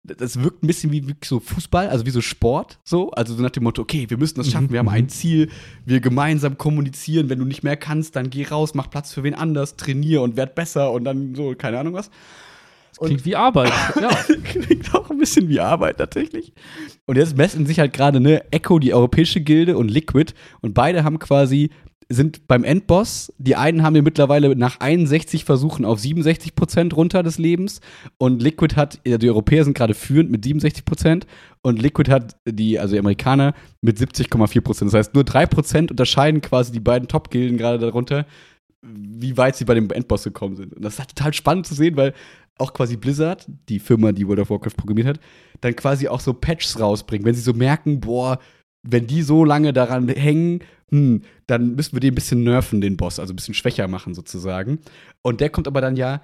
das 0.04 0.42
wirkt 0.42 0.62
ein 0.62 0.66
bisschen 0.66 0.92
wie 0.92 1.08
wirklich 1.08 1.28
so 1.28 1.40
Fußball, 1.40 1.88
also 1.88 2.04
wie 2.04 2.10
so 2.10 2.20
Sport, 2.20 2.78
so. 2.84 3.10
Also 3.12 3.34
so 3.34 3.42
nach 3.42 3.50
dem 3.50 3.64
Motto, 3.64 3.82
okay, 3.82 4.04
wir 4.08 4.18
müssen 4.18 4.36
das 4.36 4.50
schaffen, 4.50 4.70
wir 4.70 4.78
haben 4.78 4.86
mhm. 4.86 4.92
ein 4.92 5.08
Ziel, 5.08 5.48
wir 5.86 6.00
gemeinsam 6.00 6.58
kommunizieren, 6.58 7.30
wenn 7.30 7.38
du 7.38 7.46
nicht 7.46 7.62
mehr 7.62 7.76
kannst, 7.76 8.14
dann 8.14 8.28
geh 8.28 8.44
raus, 8.44 8.74
mach 8.74 8.90
Platz 8.90 9.12
für 9.12 9.22
wen 9.22 9.34
anders, 9.34 9.76
trainier 9.76 10.20
und 10.20 10.36
werd 10.36 10.54
besser 10.54 10.92
und 10.92 11.04
dann 11.04 11.34
so, 11.34 11.54
keine 11.56 11.78
Ahnung 11.78 11.94
was. 11.94 12.10
Klingt 12.98 13.24
wie 13.24 13.34
Arbeit. 13.34 13.72
ja. 14.00 14.10
Klingt 14.44 14.94
auch 14.94 15.10
ein 15.10 15.18
bisschen 15.18 15.48
wie 15.48 15.58
Arbeit 15.58 15.98
tatsächlich. 15.98 16.52
Und 17.06 17.16
jetzt 17.16 17.36
messen 17.36 17.66
sich 17.66 17.80
halt 17.80 17.92
gerade 17.92 18.20
ne 18.20 18.44
Echo, 18.52 18.78
die 18.78 18.94
europäische 18.94 19.40
Gilde 19.40 19.76
und 19.76 19.90
Liquid 19.90 20.32
und 20.60 20.74
beide 20.74 21.02
haben 21.02 21.18
quasi 21.18 21.70
sind 22.08 22.46
beim 22.46 22.64
Endboss. 22.64 23.32
Die 23.38 23.56
einen 23.56 23.82
haben 23.82 23.94
wir 23.94 24.02
mittlerweile 24.02 24.54
nach 24.56 24.80
61 24.80 25.44
Versuchen 25.44 25.84
auf 25.84 26.00
67 26.00 26.54
Prozent 26.54 26.96
runter 26.96 27.22
des 27.22 27.38
Lebens 27.38 27.80
und 28.18 28.42
Liquid 28.42 28.76
hat, 28.76 29.00
die 29.04 29.28
Europäer 29.28 29.64
sind 29.64 29.76
gerade 29.76 29.94
führend 29.94 30.30
mit 30.30 30.44
67 30.44 30.84
Prozent 30.84 31.26
und 31.62 31.80
Liquid 31.80 32.10
hat 32.10 32.36
die, 32.46 32.78
also 32.78 32.94
die 32.94 32.98
Amerikaner 32.98 33.54
mit 33.80 33.98
70,4 33.98 34.60
Prozent. 34.60 34.92
Das 34.92 34.98
heißt, 34.98 35.14
nur 35.14 35.24
3 35.24 35.46
Prozent 35.46 35.90
unterscheiden 35.90 36.40
quasi 36.40 36.72
die 36.72 36.80
beiden 36.80 37.08
Top-Gilden 37.08 37.56
gerade 37.56 37.78
darunter, 37.78 38.26
wie 38.82 39.36
weit 39.36 39.56
sie 39.56 39.64
bei 39.64 39.74
dem 39.74 39.90
Endboss 39.90 40.24
gekommen 40.24 40.56
sind. 40.56 40.74
Und 40.74 40.84
das 40.84 40.94
ist 40.94 40.98
halt 40.98 41.16
total 41.16 41.32
spannend 41.32 41.66
zu 41.66 41.74
sehen, 41.74 41.96
weil 41.96 42.12
auch 42.58 42.72
quasi 42.72 42.96
Blizzard, 42.96 43.46
die 43.68 43.78
Firma, 43.78 44.12
die 44.12 44.28
World 44.28 44.40
of 44.40 44.50
Warcraft 44.50 44.76
programmiert 44.76 45.08
hat, 45.08 45.20
dann 45.60 45.74
quasi 45.74 46.06
auch 46.06 46.20
so 46.20 46.34
Patches 46.34 46.78
rausbringen. 46.78 47.24
Wenn 47.24 47.34
sie 47.34 47.40
so 47.40 47.52
merken, 47.52 48.00
boah, 48.00 48.38
wenn 48.82 49.06
die 49.06 49.22
so 49.22 49.44
lange 49.44 49.72
daran 49.72 50.08
hängen, 50.08 50.60
hm, 50.94 51.22
dann 51.46 51.74
müssen 51.74 51.92
wir 51.94 52.00
den 52.00 52.12
ein 52.12 52.14
bisschen 52.14 52.44
nerven, 52.44 52.80
den 52.80 52.96
Boss, 52.96 53.18
also 53.18 53.32
ein 53.32 53.36
bisschen 53.36 53.54
schwächer 53.54 53.88
machen 53.88 54.14
sozusagen. 54.14 54.78
Und 55.22 55.40
der 55.40 55.50
kommt 55.50 55.66
aber 55.66 55.80
dann 55.80 55.96
ja, 55.96 56.22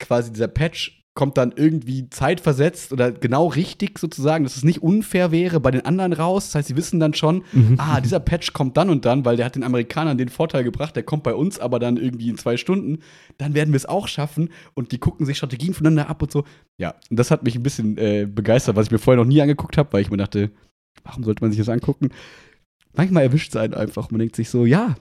quasi 0.00 0.32
dieser 0.32 0.48
Patch 0.48 0.96
kommt 1.14 1.36
dann 1.36 1.52
irgendwie 1.56 2.08
zeitversetzt 2.10 2.92
oder 2.92 3.10
genau 3.10 3.48
richtig 3.48 3.98
sozusagen, 3.98 4.44
dass 4.44 4.56
es 4.56 4.62
nicht 4.62 4.82
unfair 4.84 5.32
wäre 5.32 5.58
bei 5.58 5.72
den 5.72 5.84
anderen 5.84 6.12
raus. 6.12 6.46
Das 6.46 6.54
heißt, 6.54 6.68
sie 6.68 6.76
wissen 6.76 7.00
dann 7.00 7.12
schon, 7.12 7.42
Mhm. 7.52 7.74
ah, 7.78 8.00
dieser 8.00 8.20
Patch 8.20 8.52
kommt 8.52 8.76
dann 8.76 8.88
und 8.88 9.04
dann, 9.04 9.24
weil 9.24 9.36
der 9.36 9.46
hat 9.46 9.56
den 9.56 9.64
Amerikanern 9.64 10.16
den 10.16 10.28
Vorteil 10.28 10.62
gebracht, 10.62 10.94
der 10.94 11.02
kommt 11.02 11.24
bei 11.24 11.34
uns 11.34 11.58
aber 11.58 11.80
dann 11.80 11.96
irgendwie 11.96 12.28
in 12.28 12.38
zwei 12.38 12.56
Stunden. 12.56 13.00
Dann 13.36 13.54
werden 13.54 13.72
wir 13.72 13.76
es 13.78 13.86
auch 13.86 14.06
schaffen 14.06 14.50
und 14.74 14.92
die 14.92 14.98
gucken 14.98 15.26
sich 15.26 15.36
Strategien 15.38 15.74
voneinander 15.74 16.08
ab 16.08 16.22
und 16.22 16.30
so. 16.30 16.44
Ja, 16.78 16.94
und 17.10 17.18
das 17.18 17.32
hat 17.32 17.42
mich 17.42 17.56
ein 17.56 17.64
bisschen 17.64 17.98
äh, 17.98 18.26
begeistert, 18.32 18.76
was 18.76 18.86
ich 18.86 18.92
mir 18.92 18.98
vorher 19.00 19.20
noch 19.22 19.28
nie 19.28 19.40
angeguckt 19.42 19.76
habe, 19.76 19.92
weil 19.92 20.02
ich 20.02 20.10
mir 20.12 20.18
dachte, 20.18 20.50
warum 21.02 21.24
sollte 21.24 21.42
man 21.42 21.50
sich 21.50 21.58
das 21.58 21.68
angucken? 21.68 22.10
Manchmal 22.98 23.22
erwischt 23.22 23.50
es 23.50 23.56
einen 23.56 23.74
einfach. 23.74 24.10
Man 24.10 24.18
denkt 24.18 24.34
sich 24.34 24.50
so, 24.50 24.66
ja, 24.66 24.96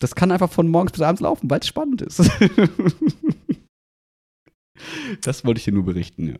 das 0.00 0.14
kann 0.14 0.32
einfach 0.32 0.50
von 0.50 0.66
morgens 0.66 0.92
bis 0.92 1.02
abends 1.02 1.20
laufen, 1.20 1.50
weil 1.50 1.60
es 1.60 1.66
spannend 1.66 2.00
ist. 2.00 2.18
das 5.20 5.44
wollte 5.44 5.58
ich 5.58 5.64
dir 5.64 5.74
nur 5.74 5.84
berichten, 5.84 6.28
ja. 6.28 6.38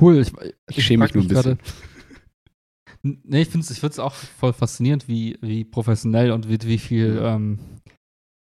Cool. 0.00 0.20
Ich, 0.20 0.32
Ich 0.76 0.84
schäme 0.84 1.02
mich 1.02 1.14
nur 1.14 1.24
ein 1.24 1.28
bisschen. 1.28 1.58
Nee, 3.02 3.42
ich 3.42 3.48
finde 3.48 3.64
es 3.64 3.72
ich 3.72 3.80
find's 3.80 3.98
auch 3.98 4.14
voll 4.14 4.52
faszinierend, 4.52 5.08
wie, 5.08 5.36
wie 5.40 5.64
professionell 5.64 6.30
und 6.30 6.48
wie, 6.48 6.60
wie 6.62 6.78
viel 6.78 7.18
ähm, 7.20 7.58
äh, 7.86 7.89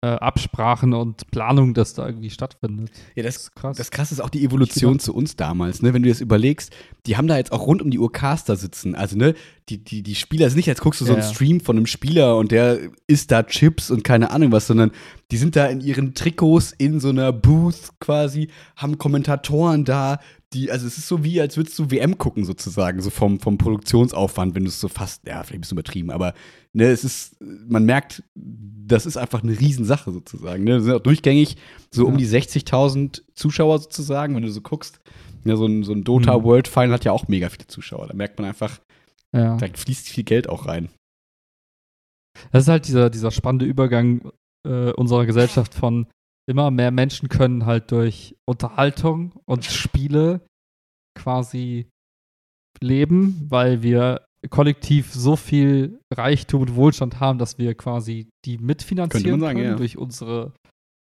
Absprachen 0.06 0.94
und 0.94 1.30
Planung 1.30 1.74
das 1.74 1.94
da 1.94 2.06
irgendwie 2.06 2.30
stattfindet. 2.30 2.90
Ja, 3.14 3.22
Das 3.22 3.36
ist 3.36 3.54
krass. 3.54 3.76
Das 3.76 3.90
krasse 3.90 4.14
ist 4.14 4.20
auch 4.20 4.30
die 4.30 4.44
Evolution 4.44 4.98
zu 4.98 5.14
uns 5.14 5.36
damals, 5.36 5.80
ne? 5.82 5.94
Wenn 5.94 6.02
du 6.02 6.08
das 6.08 6.20
überlegst, 6.20 6.72
die 7.06 7.16
haben 7.16 7.28
da 7.28 7.36
jetzt 7.36 7.52
auch 7.52 7.66
rund 7.66 7.82
um 7.82 7.90
die 7.90 7.98
Uhr 7.98 8.10
Caster 8.10 8.56
sitzen. 8.56 8.94
Also, 8.94 9.16
ne, 9.16 9.34
die, 9.68 9.78
die, 9.78 10.02
die 10.02 10.14
Spieler 10.14 10.48
sind 10.50 10.56
nicht, 10.56 10.68
als 10.68 10.80
guckst 10.80 11.00
du 11.00 11.04
so 11.04 11.12
Ja, 11.12 11.18
einen 11.18 11.28
ja. 11.28 11.32
Stream 11.34 11.60
von 11.60 11.76
einem 11.76 11.86
Spieler 11.86 12.36
und 12.36 12.50
der 12.50 12.78
isst 13.06 13.30
da 13.30 13.44
Chips 13.44 13.90
und 13.90 14.02
keine 14.02 14.30
Ahnung 14.32 14.50
was, 14.52 14.66
sondern 14.66 14.90
die 15.32 15.38
sind 15.38 15.56
da 15.56 15.66
in 15.66 15.80
ihren 15.80 16.14
Trikots 16.14 16.72
in 16.72 17.00
so 17.00 17.08
einer 17.08 17.32
Booth 17.32 17.88
quasi, 18.00 18.48
haben 18.76 18.98
Kommentatoren 18.98 19.84
da, 19.86 20.20
die, 20.52 20.70
also 20.70 20.86
es 20.86 20.98
ist 20.98 21.08
so 21.08 21.24
wie, 21.24 21.40
als 21.40 21.56
würdest 21.56 21.78
du 21.78 21.90
WM 21.90 22.18
gucken, 22.18 22.44
sozusagen, 22.44 23.00
so 23.00 23.08
vom, 23.08 23.40
vom 23.40 23.56
Produktionsaufwand, 23.56 24.54
wenn 24.54 24.64
du 24.64 24.68
es 24.68 24.78
so 24.78 24.88
fast, 24.88 25.26
ja, 25.26 25.42
vielleicht 25.42 25.54
ein 25.54 25.60
bisschen 25.62 25.78
übertrieben, 25.78 26.10
aber 26.10 26.34
ne, 26.74 26.84
es 26.84 27.02
ist, 27.02 27.36
man 27.40 27.86
merkt, 27.86 28.22
das 28.34 29.06
ist 29.06 29.16
einfach 29.16 29.42
eine 29.42 29.58
Riesensache 29.58 30.12
sozusagen. 30.12 30.64
Ne? 30.64 30.74
Das 30.74 30.84
sind 30.84 30.92
auch 30.92 31.00
durchgängig 31.00 31.56
so 31.90 32.04
um 32.06 32.12
Ja. 32.12 32.18
die 32.18 32.26
60.000 32.28 33.22
Zuschauer 33.34 33.78
sozusagen, 33.78 34.34
wenn 34.36 34.42
du 34.42 34.50
so 34.50 34.60
guckst. 34.60 35.00
Ja, 35.44 35.56
so 35.56 35.64
ein, 35.64 35.82
so 35.82 35.92
ein 35.92 36.04
Dota 36.04 36.36
Mhm. 36.38 36.44
World 36.44 36.68
Final 36.68 36.92
hat 36.92 37.04
ja 37.06 37.12
auch 37.12 37.26
mega 37.28 37.48
viele 37.48 37.66
Zuschauer. 37.68 38.06
Da 38.06 38.14
merkt 38.14 38.38
man 38.38 38.46
einfach, 38.46 38.80
ja. 39.32 39.56
da 39.56 39.66
fließt 39.66 40.08
viel 40.10 40.24
Geld 40.24 40.46
auch 40.48 40.66
rein. 40.66 40.90
Das 42.50 42.64
ist 42.64 42.68
halt 42.68 42.86
dieser, 42.86 43.08
dieser 43.08 43.30
spannende 43.30 43.64
Übergang 43.64 44.30
äh, 44.66 44.92
unserer 44.92 45.26
Gesellschaft 45.26 45.74
von 45.74 46.06
immer 46.48 46.70
mehr 46.70 46.90
Menschen 46.90 47.28
können 47.28 47.66
halt 47.66 47.90
durch 47.92 48.36
Unterhaltung 48.46 49.32
und 49.44 49.64
Spiele 49.64 50.40
quasi 51.18 51.88
leben, 52.80 53.46
weil 53.48 53.82
wir 53.82 54.24
kollektiv 54.50 55.12
so 55.12 55.36
viel 55.36 56.00
Reichtum 56.12 56.62
und 56.62 56.74
Wohlstand 56.74 57.20
haben, 57.20 57.38
dass 57.38 57.58
wir 57.58 57.74
quasi 57.74 58.28
die 58.44 58.58
mitfinanzieren 58.58 59.40
sagen, 59.40 59.58
können 59.58 59.70
ja. 59.72 59.76
durch 59.76 59.96
unsere 59.96 60.52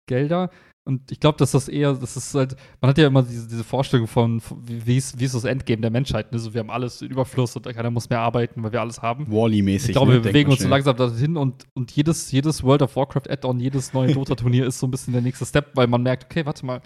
Gelder. 0.08 0.50
Und 0.88 1.12
ich 1.12 1.20
glaube, 1.20 1.38
dass 1.38 1.52
das 1.52 1.68
eher, 1.68 1.94
das 1.94 2.18
ist 2.18 2.34
halt, 2.34 2.56
man 2.82 2.90
hat 2.90 2.98
ja 2.98 3.08
immer 3.08 3.22
diese, 3.22 3.48
diese 3.48 3.64
Vorstellung 3.64 4.08
von, 4.08 4.42
wie, 4.64 4.98
ist, 4.98 5.20
wie 5.20 5.26
ist 5.26 5.36
das 5.36 5.44
Endgame 5.44 5.82
der 5.82 5.92
Menschheit. 5.92 6.32
Ne? 6.32 6.40
So, 6.40 6.54
wir 6.54 6.60
haben 6.60 6.72
alles 6.72 7.02
in 7.02 7.12
Überfluss 7.12 7.56
und 7.56 7.64
keiner 7.64 7.92
muss 7.92 8.10
mehr 8.10 8.22
arbeiten, 8.22 8.64
weil 8.64 8.72
wir 8.72 8.82
alles 8.82 9.02
haben. 9.02 9.32
Wally-mäßig. 9.32 9.90
Ich 9.90 9.94
glaube, 9.94 10.14
ne? 10.14 10.24
wir 10.24 10.32
bewegen 10.32 10.50
uns 10.50 10.62
so 10.62 10.68
langsam 10.68 10.96
dahin 10.96 11.38
und, 11.38 11.66
und 11.76 11.92
jedes, 11.92 12.32
jedes 12.32 12.64
World 12.64 12.82
of 12.82 12.96
Warcraft 12.96 13.30
Add-on, 13.30 13.60
jedes 13.60 13.94
neue 13.94 14.14
Dota-Turnier 14.14 14.66
ist 14.66 14.80
so 14.80 14.88
ein 14.88 14.92
bisschen 14.92 15.14
der 15.14 15.22
nächste 15.22 15.46
Step, 15.46 15.72
weil 15.76 15.88
man 15.88 16.02
merkt, 16.02 16.26
okay, 16.26 16.46
warte 16.46 16.66
mal, 16.66 16.82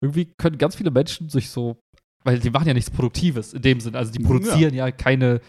irgendwie 0.00 0.32
können 0.38 0.56
ganz 0.56 0.76
viele 0.76 0.90
Menschen 0.90 1.28
sich 1.28 1.50
so, 1.50 1.76
weil 2.24 2.38
die 2.38 2.50
machen 2.50 2.68
ja 2.68 2.74
nichts 2.74 2.90
Produktives 2.90 3.52
in 3.52 3.62
dem 3.62 3.80
Sinn, 3.80 3.96
also 3.96 4.12
die 4.12 4.22
Ja. 4.22 4.28
produzieren 4.28 4.74
ja, 4.74 4.90
keine 4.92 5.40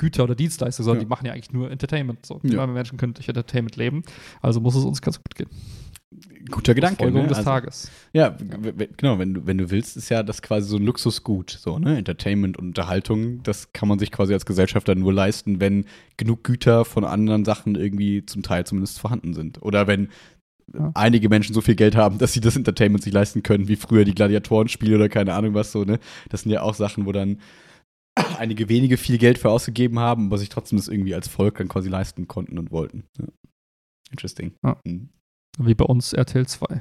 Güter 0.00 0.24
oder 0.24 0.34
Dienstleistungen, 0.34 0.84
sondern 0.84 1.02
Ja. 1.02 1.04
die 1.04 1.08
machen 1.08 1.26
ja 1.26 1.32
eigentlich 1.32 1.52
nur 1.52 1.70
Entertainment. 1.70 2.26
So. 2.26 2.40
Ja. 2.42 2.66
Menschen 2.66 2.98
können 2.98 3.14
durch 3.14 3.28
Entertainment 3.28 3.76
leben, 3.76 4.02
also 4.42 4.60
muss 4.60 4.74
es 4.74 4.84
uns 4.84 5.00
ganz 5.00 5.18
gut 5.18 5.34
gehen. 5.36 5.48
Guter 6.50 6.74
Gedanke. 6.74 7.10
Ne? 7.10 7.22
des 7.26 7.38
Also, 7.38 7.50
Tages. 7.50 7.90
ja, 8.12 8.36
genau, 8.96 9.18
wenn 9.18 9.34
du, 9.34 9.46
wenn 9.46 9.58
du 9.58 9.70
willst, 9.70 9.96
ist 9.96 10.08
ja 10.10 10.22
das 10.22 10.42
quasi 10.42 10.68
so 10.68 10.76
ein 10.76 10.84
Luxusgut. 10.84 11.50
So, 11.50 11.78
ne? 11.78 11.96
Entertainment 11.96 12.58
und 12.58 12.66
Unterhaltung, 12.68 13.42
das 13.42 13.72
kann 13.72 13.88
man 13.88 13.98
sich 13.98 14.10
quasi 14.12 14.32
als 14.34 14.44
Gesellschafter 14.46 14.94
nur 14.94 15.12
leisten, 15.12 15.60
wenn 15.60 15.86
genug 16.16 16.44
Güter 16.44 16.84
von 16.84 17.04
anderen 17.04 17.44
Sachen 17.44 17.74
irgendwie 17.74 18.24
zum 18.26 18.42
Teil 18.42 18.64
zumindest 18.66 18.98
vorhanden 19.00 19.34
sind. 19.34 19.62
Oder 19.62 19.86
wenn 19.86 20.08
Ja. 20.72 20.92
einige 20.94 21.28
Menschen 21.28 21.54
so 21.54 21.60
viel 21.60 21.74
Geld 21.74 21.94
haben, 21.94 22.16
dass 22.18 22.32
sie 22.32 22.40
das 22.40 22.56
Entertainment 22.56 23.04
sich 23.04 23.12
leisten 23.12 23.42
können, 23.42 23.68
wie 23.68 23.76
früher 23.76 24.04
die 24.06 24.14
Gladiatorenspiele 24.14 24.96
oder 24.96 25.08
keine 25.10 25.34
Ahnung 25.34 25.52
was 25.54 25.72
so, 25.72 25.84
ne? 25.84 25.98
Das 26.30 26.42
sind 26.42 26.52
ja 26.52 26.62
auch 26.62 26.74
Sachen, 26.74 27.04
wo 27.04 27.12
dann 27.12 27.38
einige 28.38 28.68
wenige 28.68 28.96
viel 28.96 29.18
Geld 29.18 29.38
für 29.38 29.50
ausgegeben 29.50 29.98
haben, 29.98 30.26
aber 30.26 30.38
sich 30.38 30.48
trotzdem 30.48 30.78
das 30.78 30.88
irgendwie 30.88 31.14
als 31.14 31.28
Volk 31.28 31.58
dann 31.58 31.68
quasi 31.68 31.88
leisten 31.90 32.28
konnten 32.28 32.58
und 32.58 32.70
wollten. 32.70 33.04
Ja. 33.18 33.26
Interesting. 34.10 34.52
Ja. 34.64 34.76
Mhm. 34.84 35.08
Wie 35.58 35.74
bei 35.74 35.84
uns 35.84 36.12
RTL 36.12 36.46
2. 36.46 36.66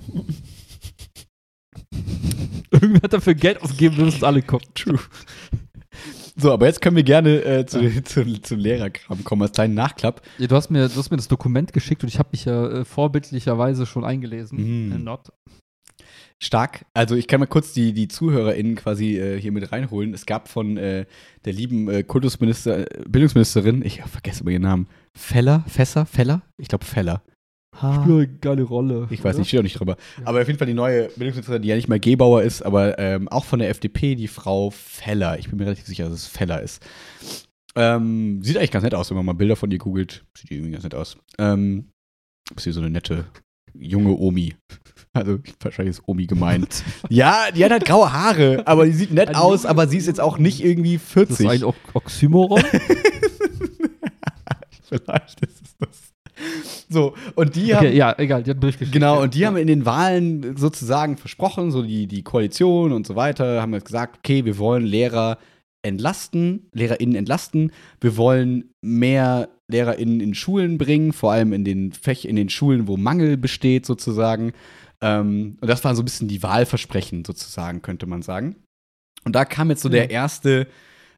Irgendwer 2.71 3.01
hat 3.03 3.13
dafür 3.13 3.35
Geld 3.35 3.61
ausgegeben, 3.61 3.97
wir 3.97 4.05
müssen 4.05 4.23
alle 4.25 4.41
gucken. 4.41 4.67
True. 4.73 4.99
So, 6.35 6.51
aber 6.51 6.65
jetzt 6.65 6.81
können 6.81 6.95
wir 6.95 7.03
gerne 7.03 7.43
äh, 7.43 7.65
zu, 7.65 8.03
zu, 8.03 8.41
zum 8.41 8.59
Lehrerkram 8.59 9.23
kommen, 9.23 9.43
als 9.43 9.51
kleinen 9.51 9.75
Nachklapp. 9.75 10.21
Ja, 10.39 10.47
du, 10.47 10.55
hast 10.55 10.71
mir, 10.71 10.89
du 10.89 10.95
hast 10.95 11.11
mir 11.11 11.17
das 11.17 11.27
Dokument 11.27 11.73
geschickt 11.73 12.03
und 12.03 12.09
ich 12.09 12.17
habe 12.17 12.29
mich 12.31 12.45
ja 12.45 12.67
äh, 12.67 12.85
vorbildlicherweise 12.85 13.85
schon 13.85 14.03
eingelesen. 14.03 14.91
Äh, 14.91 14.97
Not. 14.97 15.31
Stark. 16.39 16.85
Also 16.93 17.15
ich 17.15 17.27
kann 17.27 17.39
mal 17.39 17.45
kurz 17.45 17.73
die, 17.73 17.93
die 17.93 18.07
ZuhörerInnen 18.07 18.75
quasi 18.75 19.17
äh, 19.17 19.39
hier 19.39 19.51
mit 19.51 19.71
reinholen. 19.71 20.13
Es 20.13 20.25
gab 20.25 20.49
von 20.49 20.77
äh, 20.77 21.05
der 21.45 21.53
lieben 21.53 21.89
äh, 21.89 22.03
Kultusminister, 22.03 22.85
Bildungsministerin, 23.07 23.83
ich 23.85 24.01
vergesse 24.01 24.41
immer 24.41 24.51
ihren 24.51 24.63
Namen, 24.63 24.87
Feller, 25.15 25.63
Fässer, 25.67 26.05
Feller? 26.05 26.41
Ich 26.57 26.67
glaube 26.67 26.83
Feller. 26.83 27.21
Ha. 27.81 28.03
Eine 28.03 28.27
geile 28.27 28.63
Rolle. 28.63 29.07
Ich 29.09 29.23
weiß 29.23 29.37
nicht, 29.37 29.47
steht 29.47 29.59
auch 29.59 29.63
nicht 29.63 29.79
drüber. 29.79 29.97
Ja. 30.19 30.27
Aber 30.27 30.41
auf 30.41 30.47
jeden 30.47 30.59
Fall 30.59 30.67
die 30.67 30.73
neue 30.73 31.09
Bildungsministerin, 31.09 31.61
die 31.61 31.69
ja 31.69 31.75
nicht 31.75 31.87
mehr 31.87 31.99
Gebauer 31.99 32.43
ist, 32.43 32.61
aber 32.61 32.99
ähm, 32.99 33.27
auch 33.27 33.45
von 33.45 33.59
der 33.59 33.69
FDP, 33.69 34.15
die 34.15 34.27
Frau 34.27 34.69
Feller. 34.69 35.39
Ich 35.39 35.49
bin 35.49 35.57
mir 35.57 35.65
relativ 35.65 35.85
sicher, 35.85 36.05
dass 36.05 36.13
es 36.13 36.27
Feller 36.27 36.61
ist. 36.61 36.85
Ähm, 37.75 38.41
sieht 38.43 38.57
eigentlich 38.57 38.71
ganz 38.71 38.83
nett 38.83 38.93
aus, 38.93 39.09
wenn 39.09 39.17
man 39.17 39.25
mal 39.25 39.33
Bilder 39.33 39.55
von 39.55 39.71
ihr 39.71 39.79
googelt. 39.79 40.23
Sieht 40.37 40.51
die 40.51 40.55
irgendwie 40.55 40.71
ganz 40.71 40.83
nett 40.83 40.93
aus. 40.95 41.17
Ähm, 41.39 41.89
ist 42.55 42.63
hier 42.63 42.73
so 42.73 42.81
eine 42.81 42.89
nette 42.89 43.25
junge 43.73 44.17
Omi. 44.17 44.55
Also 45.15 45.37
wahrscheinlich 45.59 45.97
ist 45.97 46.07
Omi 46.07 46.25
gemeint. 46.25 46.83
ja, 47.09 47.51
die 47.55 47.63
hat 47.63 47.71
halt 47.71 47.85
graue 47.85 48.11
Haare, 48.11 48.65
aber 48.65 48.87
die 48.87 48.93
sieht 48.93 49.11
nett 49.11 49.29
Eine 49.29 49.41
aus, 49.41 49.63
aber 49.63 49.87
sie 49.87 49.97
ist 49.97 50.07
jetzt 50.07 50.19
auch 50.19 50.39
nicht 50.39 50.65
irgendwie 50.65 50.97
Das 50.97 51.03
ist 51.03 51.37
40. 51.37 51.49
ein 51.49 51.63
o 51.63 51.75
Oxymoron. 51.93 52.63
Vielleicht 54.81 55.41
ist 55.41 55.61
es 55.61 55.77
das. 55.77 56.12
So, 56.89 57.15
und 57.35 57.55
die 57.55 57.73
haben. 57.73 57.87
okay, 57.87 57.95
ja, 57.95 58.13
egal, 58.17 58.43
die 58.43 58.51
hat 58.51 58.61
durchgeschrieben. 58.61 58.91
Genau, 58.91 59.21
und 59.21 59.33
die 59.33 59.45
haben 59.45 59.57
in 59.57 59.67
den 59.67 59.85
Wahlen 59.85 60.55
sozusagen 60.57 61.17
versprochen, 61.17 61.71
so 61.71 61.81
die, 61.81 62.07
die 62.07 62.23
Koalition 62.23 62.91
und 62.91 63.07
so 63.07 63.15
weiter, 63.15 63.61
haben 63.61 63.73
jetzt 63.73 63.85
gesagt, 63.85 64.19
okay, 64.19 64.45
wir 64.45 64.57
wollen 64.57 64.85
Lehrer 64.85 65.37
entlasten, 65.81 66.69
LehrerInnen 66.73 67.15
entlasten, 67.15 67.71
wir 67.99 68.15
wollen 68.17 68.71
mehr 68.81 69.49
LehrerInnen 69.69 70.19
in 70.19 70.33
Schulen 70.33 70.77
bringen, 70.77 71.13
vor 71.13 71.31
allem 71.31 71.53
in 71.53 71.65
den 71.65 71.91
Fäch 71.91 72.25
in 72.25 72.35
den 72.35 72.49
Schulen, 72.49 72.87
wo 72.87 72.97
Mangel 72.97 73.37
besteht, 73.37 73.85
sozusagen. 73.85 74.53
Ähm, 75.01 75.57
und 75.59 75.67
das 75.67 75.83
waren 75.83 75.95
so 75.95 76.01
ein 76.01 76.05
bisschen 76.05 76.27
die 76.27 76.43
Wahlversprechen, 76.43 77.25
sozusagen, 77.25 77.81
könnte 77.81 78.05
man 78.05 78.21
sagen. 78.21 78.55
Und 79.25 79.35
da 79.35 79.45
kam 79.45 79.69
jetzt 79.69 79.81
so 79.81 79.89
der 79.89 80.09
erste, 80.09 80.67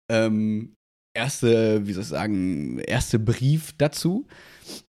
ähm, 0.09 0.73
erste, 1.15 1.85
wie 1.88 1.93
soll 1.93 2.03
ich 2.03 2.09
sagen, 2.09 2.79
erste 2.79 3.19
Brief 3.19 3.73
dazu. 3.77 4.27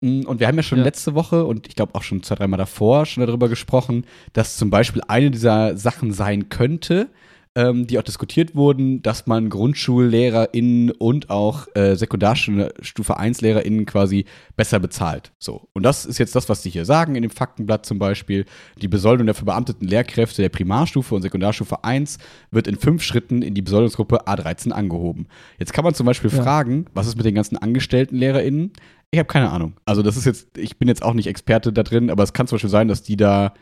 Mm, 0.00 0.22
Und 0.26 0.40
wir 0.40 0.46
haben 0.46 0.56
ja 0.56 0.62
schon 0.62 0.78
Ja. 0.78 0.84
letzte 0.84 1.14
Woche 1.14 1.44
und 1.44 1.66
ich 1.68 1.76
glaube 1.76 1.94
auch 1.94 2.02
schon 2.02 2.22
zwei, 2.22 2.34
dreimal 2.36 2.58
davor 2.58 3.06
schon 3.06 3.26
darüber 3.26 3.48
gesprochen, 3.48 4.04
dass 4.32 4.56
zum 4.56 4.70
Beispiel 4.70 5.02
eine 5.08 5.30
dieser 5.30 5.76
Sachen 5.76 6.12
sein 6.12 6.48
könnte, 6.48 7.08
ähm, 7.54 7.86
die 7.86 7.98
auch 7.98 8.02
diskutiert 8.02 8.54
wurden, 8.54 9.02
dass 9.02 9.26
man 9.26 9.48
GrundschullehrerInnen 9.48 10.90
und 10.90 11.30
auch 11.30 11.66
äh, 11.74 11.94
Sekundarstufe 11.96 13.16
1 13.16 13.40
LehrerInnen 13.40 13.86
quasi 13.86 14.26
besser 14.56 14.78
bezahlt. 14.78 15.32
So. 15.38 15.68
Und 15.72 15.82
das 15.82 16.04
ist 16.04 16.18
jetzt 16.18 16.34
das, 16.36 16.48
was 16.48 16.62
die 16.62 16.70
hier 16.70 16.84
sagen 16.84 17.14
in 17.14 17.22
dem 17.22 17.30
Faktenblatt 17.30 17.86
zum 17.86 17.98
Beispiel. 17.98 18.44
Die 18.80 18.88
Besoldung 18.88 19.26
der 19.26 19.34
verbeamteten 19.34 19.86
Lehrkräfte 19.88 20.42
der 20.42 20.48
Primarstufe 20.48 21.14
und 21.14 21.22
Sekundarstufe 21.22 21.82
1 21.84 22.18
wird 22.50 22.66
in 22.66 22.76
fünf 22.76 23.02
Schritten 23.02 23.42
in 23.42 23.54
die 23.54 23.62
Besoldungsgruppe 23.62 24.26
A13 24.26 24.70
angehoben. 24.72 25.26
Jetzt 25.58 25.72
kann 25.72 25.84
man 25.84 25.94
zum 25.94 26.06
Beispiel 26.06 26.30
Ja. 26.30 26.42
fragen, 26.42 26.86
was 26.94 27.06
ist 27.06 27.16
mit 27.16 27.26
den 27.26 27.34
ganzen 27.34 27.56
angestellten 27.56 28.16
LehrerInnen? 28.16 28.72
Ich 29.12 29.18
habe 29.18 29.28
keine 29.28 29.50
Ahnung. 29.50 29.74
Also 29.84 30.02
das 30.02 30.16
ist 30.16 30.24
jetzt, 30.24 30.58
ich 30.58 30.78
bin 30.78 30.88
jetzt 30.88 31.02
auch 31.02 31.14
nicht 31.14 31.26
Experte 31.28 31.72
da 31.72 31.82
drin, 31.82 32.10
aber 32.10 32.22
es 32.22 32.32
kann 32.32 32.46
zum 32.46 32.56
Beispiel 32.56 32.70
sein, 32.70 32.88
dass 32.88 33.02
die 33.02 33.16
da 33.16 33.54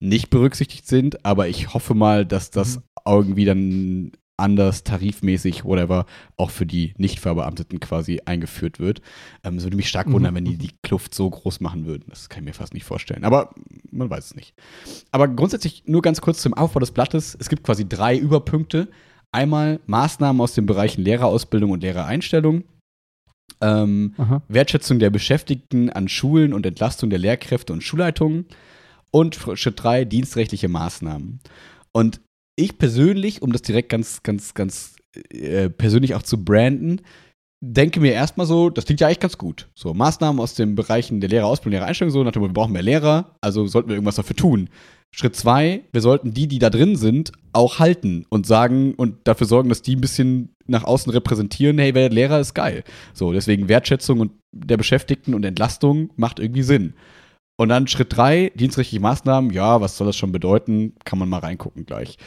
nicht 0.00 0.30
berücksichtigt 0.30 0.86
sind, 0.86 1.24
aber 1.24 1.48
ich 1.48 1.74
hoffe 1.74 1.94
mal, 1.94 2.26
dass 2.26 2.50
das 2.50 2.76
Mhm. 2.76 2.82
irgendwie 3.06 3.44
dann 3.44 4.12
anders 4.36 4.82
tarifmäßig, 4.82 5.64
whatever, 5.64 6.06
auch 6.36 6.50
für 6.50 6.66
die 6.66 6.94
Nicht-Verbeamteten 6.98 7.78
quasi 7.80 8.20
eingeführt 8.24 8.80
wird. 8.80 9.00
Ähm, 9.44 9.56
es 9.58 9.62
würde 9.64 9.76
mich 9.76 9.88
stark 9.88 10.08
Mhm. 10.08 10.12
wundern, 10.14 10.34
wenn 10.34 10.44
die 10.44 10.56
die 10.56 10.72
Kluft 10.82 11.14
so 11.14 11.28
groß 11.30 11.60
machen 11.60 11.86
würden. 11.86 12.04
Das 12.08 12.28
kann 12.28 12.40
ich 12.42 12.46
mir 12.46 12.54
fast 12.54 12.74
nicht 12.74 12.84
vorstellen. 12.84 13.24
Aber 13.24 13.54
man 13.92 14.10
weiß 14.10 14.26
es 14.26 14.34
nicht. 14.34 14.54
Aber 15.12 15.28
grundsätzlich 15.28 15.84
nur 15.86 16.02
ganz 16.02 16.20
kurz 16.20 16.42
zum 16.42 16.54
Aufbau 16.54 16.80
des 16.80 16.90
Blattes. 16.90 17.36
Es 17.38 17.48
gibt 17.48 17.62
quasi 17.62 17.88
drei 17.88 18.16
Überpunkte. 18.16 18.88
Einmal 19.30 19.80
Maßnahmen 19.86 20.40
aus 20.40 20.54
den 20.54 20.66
Bereichen 20.66 21.02
Lehrerausbildung 21.02 21.70
und 21.70 21.82
Lehrereinstellung. 21.82 22.64
Ähm. 23.60 24.14
Wertschätzung 24.48 24.98
der 24.98 25.10
Beschäftigten 25.10 25.90
an 25.90 26.08
Schulen 26.08 26.52
und 26.52 26.66
Entlastung 26.66 27.10
der 27.10 27.18
Lehrkräfte 27.18 27.72
und 27.72 27.82
Schulleitungen. 27.82 28.46
Und 29.10 29.38
Schritt 29.54 29.82
drei, 29.82 30.04
dienstrechtliche 30.04 30.68
Maßnahmen. 30.68 31.40
Und 31.92 32.20
ich 32.56 32.78
persönlich, 32.78 33.42
um 33.42 33.52
das 33.52 33.62
direkt 33.62 33.90
ganz, 33.90 34.22
ganz, 34.22 34.54
ganz 34.54 34.96
äh, 35.30 35.68
persönlich 35.68 36.14
auch 36.14 36.22
zu 36.22 36.42
branden, 36.42 37.02
denke 37.62 38.00
mir 38.00 38.12
erstmal 38.12 38.46
so, 38.46 38.70
das 38.70 38.86
klingt 38.86 39.00
ja 39.00 39.06
eigentlich 39.06 39.20
ganz 39.20 39.38
gut. 39.38 39.68
So, 39.74 39.94
Maßnahmen 39.94 40.40
aus 40.40 40.54
den 40.54 40.74
Bereichen 40.74 41.20
der 41.20 41.30
Lehrerausbildung, 41.30 41.72
Lehrereinstellung, 41.78 42.10
so, 42.10 42.24
nach 42.24 42.32
dem 42.32 42.42
wir 42.42 42.48
brauchen 42.48 42.72
mehr 42.72 42.82
Lehrer, 42.82 43.36
also 43.40 43.66
sollten 43.66 43.88
wir 43.88 43.94
irgendwas 43.94 44.16
dafür 44.16 44.36
tun. 44.36 44.68
Schritt 45.14 45.36
zwei, 45.36 45.82
wir 45.92 46.00
sollten 46.00 46.32
die, 46.32 46.48
die 46.48 46.58
da 46.58 46.70
drin 46.70 46.96
sind, 46.96 47.32
auch 47.52 47.78
halten 47.78 48.24
und 48.30 48.46
sagen 48.46 48.94
und 48.94 49.16
dafür 49.24 49.46
sorgen, 49.46 49.68
dass 49.68 49.82
die 49.82 49.94
ein 49.94 50.00
bisschen 50.00 50.54
nach 50.66 50.84
außen 50.84 51.12
repräsentieren, 51.12 51.78
hey, 51.78 51.94
wer 51.94 52.10
Lehrer 52.10 52.40
ist 52.40 52.54
geil. 52.54 52.84
So, 53.14 53.32
deswegen 53.32 53.68
Wertschätzung 53.68 54.20
und 54.20 54.32
der 54.52 54.76
Beschäftigten 54.76 55.34
und 55.34 55.44
Entlastung 55.44 56.10
macht 56.16 56.38
irgendwie 56.38 56.62
Sinn. 56.62 56.94
Und 57.58 57.68
dann 57.68 57.86
Schritt 57.86 58.16
drei, 58.16 58.50
dienstrechtliche 58.54 59.02
Maßnahmen, 59.02 59.52
ja, 59.52 59.80
was 59.80 59.96
soll 59.96 60.06
das 60.06 60.16
schon 60.16 60.32
bedeuten? 60.32 60.94
Kann 61.04 61.18
man 61.18 61.28
mal 61.28 61.40
reingucken 61.40 61.86
gleich. 61.86 62.18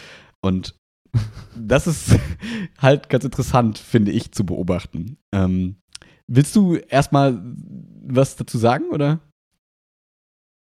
Und 0.41 0.76
das 1.56 1.88
ist 1.88 2.17
halt 2.80 3.10
ganz 3.10 3.26
interessant, 3.26 3.78
finde 3.78 4.12
ich, 4.12 4.32
zu 4.32 4.45
beobachten. 4.45 5.17
Ähm, 5.34 5.78
willst 6.28 6.56
du 6.56 6.76
erstmal 6.76 7.41
was 8.08 8.36
dazu 8.36 8.58
sagen, 8.58 8.86
oder? 8.91 9.19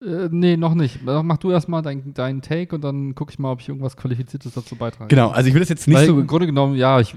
Äh, 0.04 0.28
nee, 0.30 0.56
noch 0.56 0.74
nicht. 0.74 1.02
Mach 1.02 1.38
du 1.38 1.50
erstmal 1.50 1.82
deinen 1.82 2.14
dein 2.14 2.40
Take 2.40 2.74
und 2.74 2.82
dann 2.82 3.14
gucke 3.14 3.32
ich 3.32 3.38
mal, 3.38 3.50
ob 3.50 3.60
ich 3.60 3.68
irgendwas 3.68 3.96
Qualifiziertes 3.96 4.54
dazu 4.54 4.76
beitrage. 4.76 5.08
Genau, 5.08 5.30
also 5.30 5.48
ich 5.48 5.54
will 5.54 5.60
das 5.60 5.68
jetzt 5.68 5.88
nicht 5.88 5.96
Weil 5.96 6.06
so. 6.06 6.20
im 6.20 6.26
Grunde 6.26 6.46
genommen, 6.46 6.76
ja, 6.76 7.00
ich, 7.00 7.14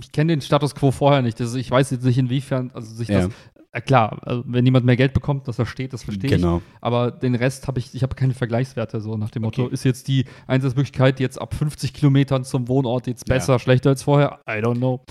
ich 0.00 0.12
kenne 0.12 0.32
den 0.32 0.40
Status 0.40 0.74
quo 0.74 0.90
vorher 0.90 1.22
nicht. 1.22 1.40
Das, 1.40 1.54
ich 1.54 1.70
weiß 1.70 1.90
jetzt 1.90 2.04
nicht, 2.04 2.18
inwiefern, 2.18 2.70
also 2.74 2.94
sich 2.94 3.08
Ja. 3.08 3.26
das. 3.26 3.30
Äh, 3.70 3.82
klar, 3.82 4.18
also 4.22 4.42
wenn 4.46 4.64
jemand 4.64 4.86
mehr 4.86 4.96
Geld 4.96 5.12
bekommt, 5.12 5.46
das 5.46 5.56
versteht, 5.56 5.92
das 5.92 6.02
verstehe 6.02 6.30
ich. 6.30 6.36
Genau. 6.36 6.62
Aber 6.80 7.10
den 7.10 7.34
Rest 7.34 7.68
habe 7.68 7.78
ich, 7.78 7.94
ich 7.94 8.02
habe 8.02 8.14
keine 8.14 8.32
Vergleichswerte, 8.32 9.00
so 9.00 9.16
nach 9.18 9.30
dem 9.30 9.42
Motto, 9.42 9.64
Okay. 9.64 9.74
ist 9.74 9.84
jetzt 9.84 10.08
die 10.08 10.24
Einsatzmöglichkeit 10.46 11.20
jetzt 11.20 11.38
ab 11.40 11.54
50 11.54 11.92
Kilometern 11.92 12.44
zum 12.44 12.66
Wohnort 12.68 13.06
jetzt 13.06 13.28
Ja. 13.28 13.34
besser, 13.34 13.58
schlechter 13.58 13.90
als 13.90 14.02
vorher? 14.02 14.38
I 14.48 14.52
don't 14.62 14.76
know. 14.76 15.02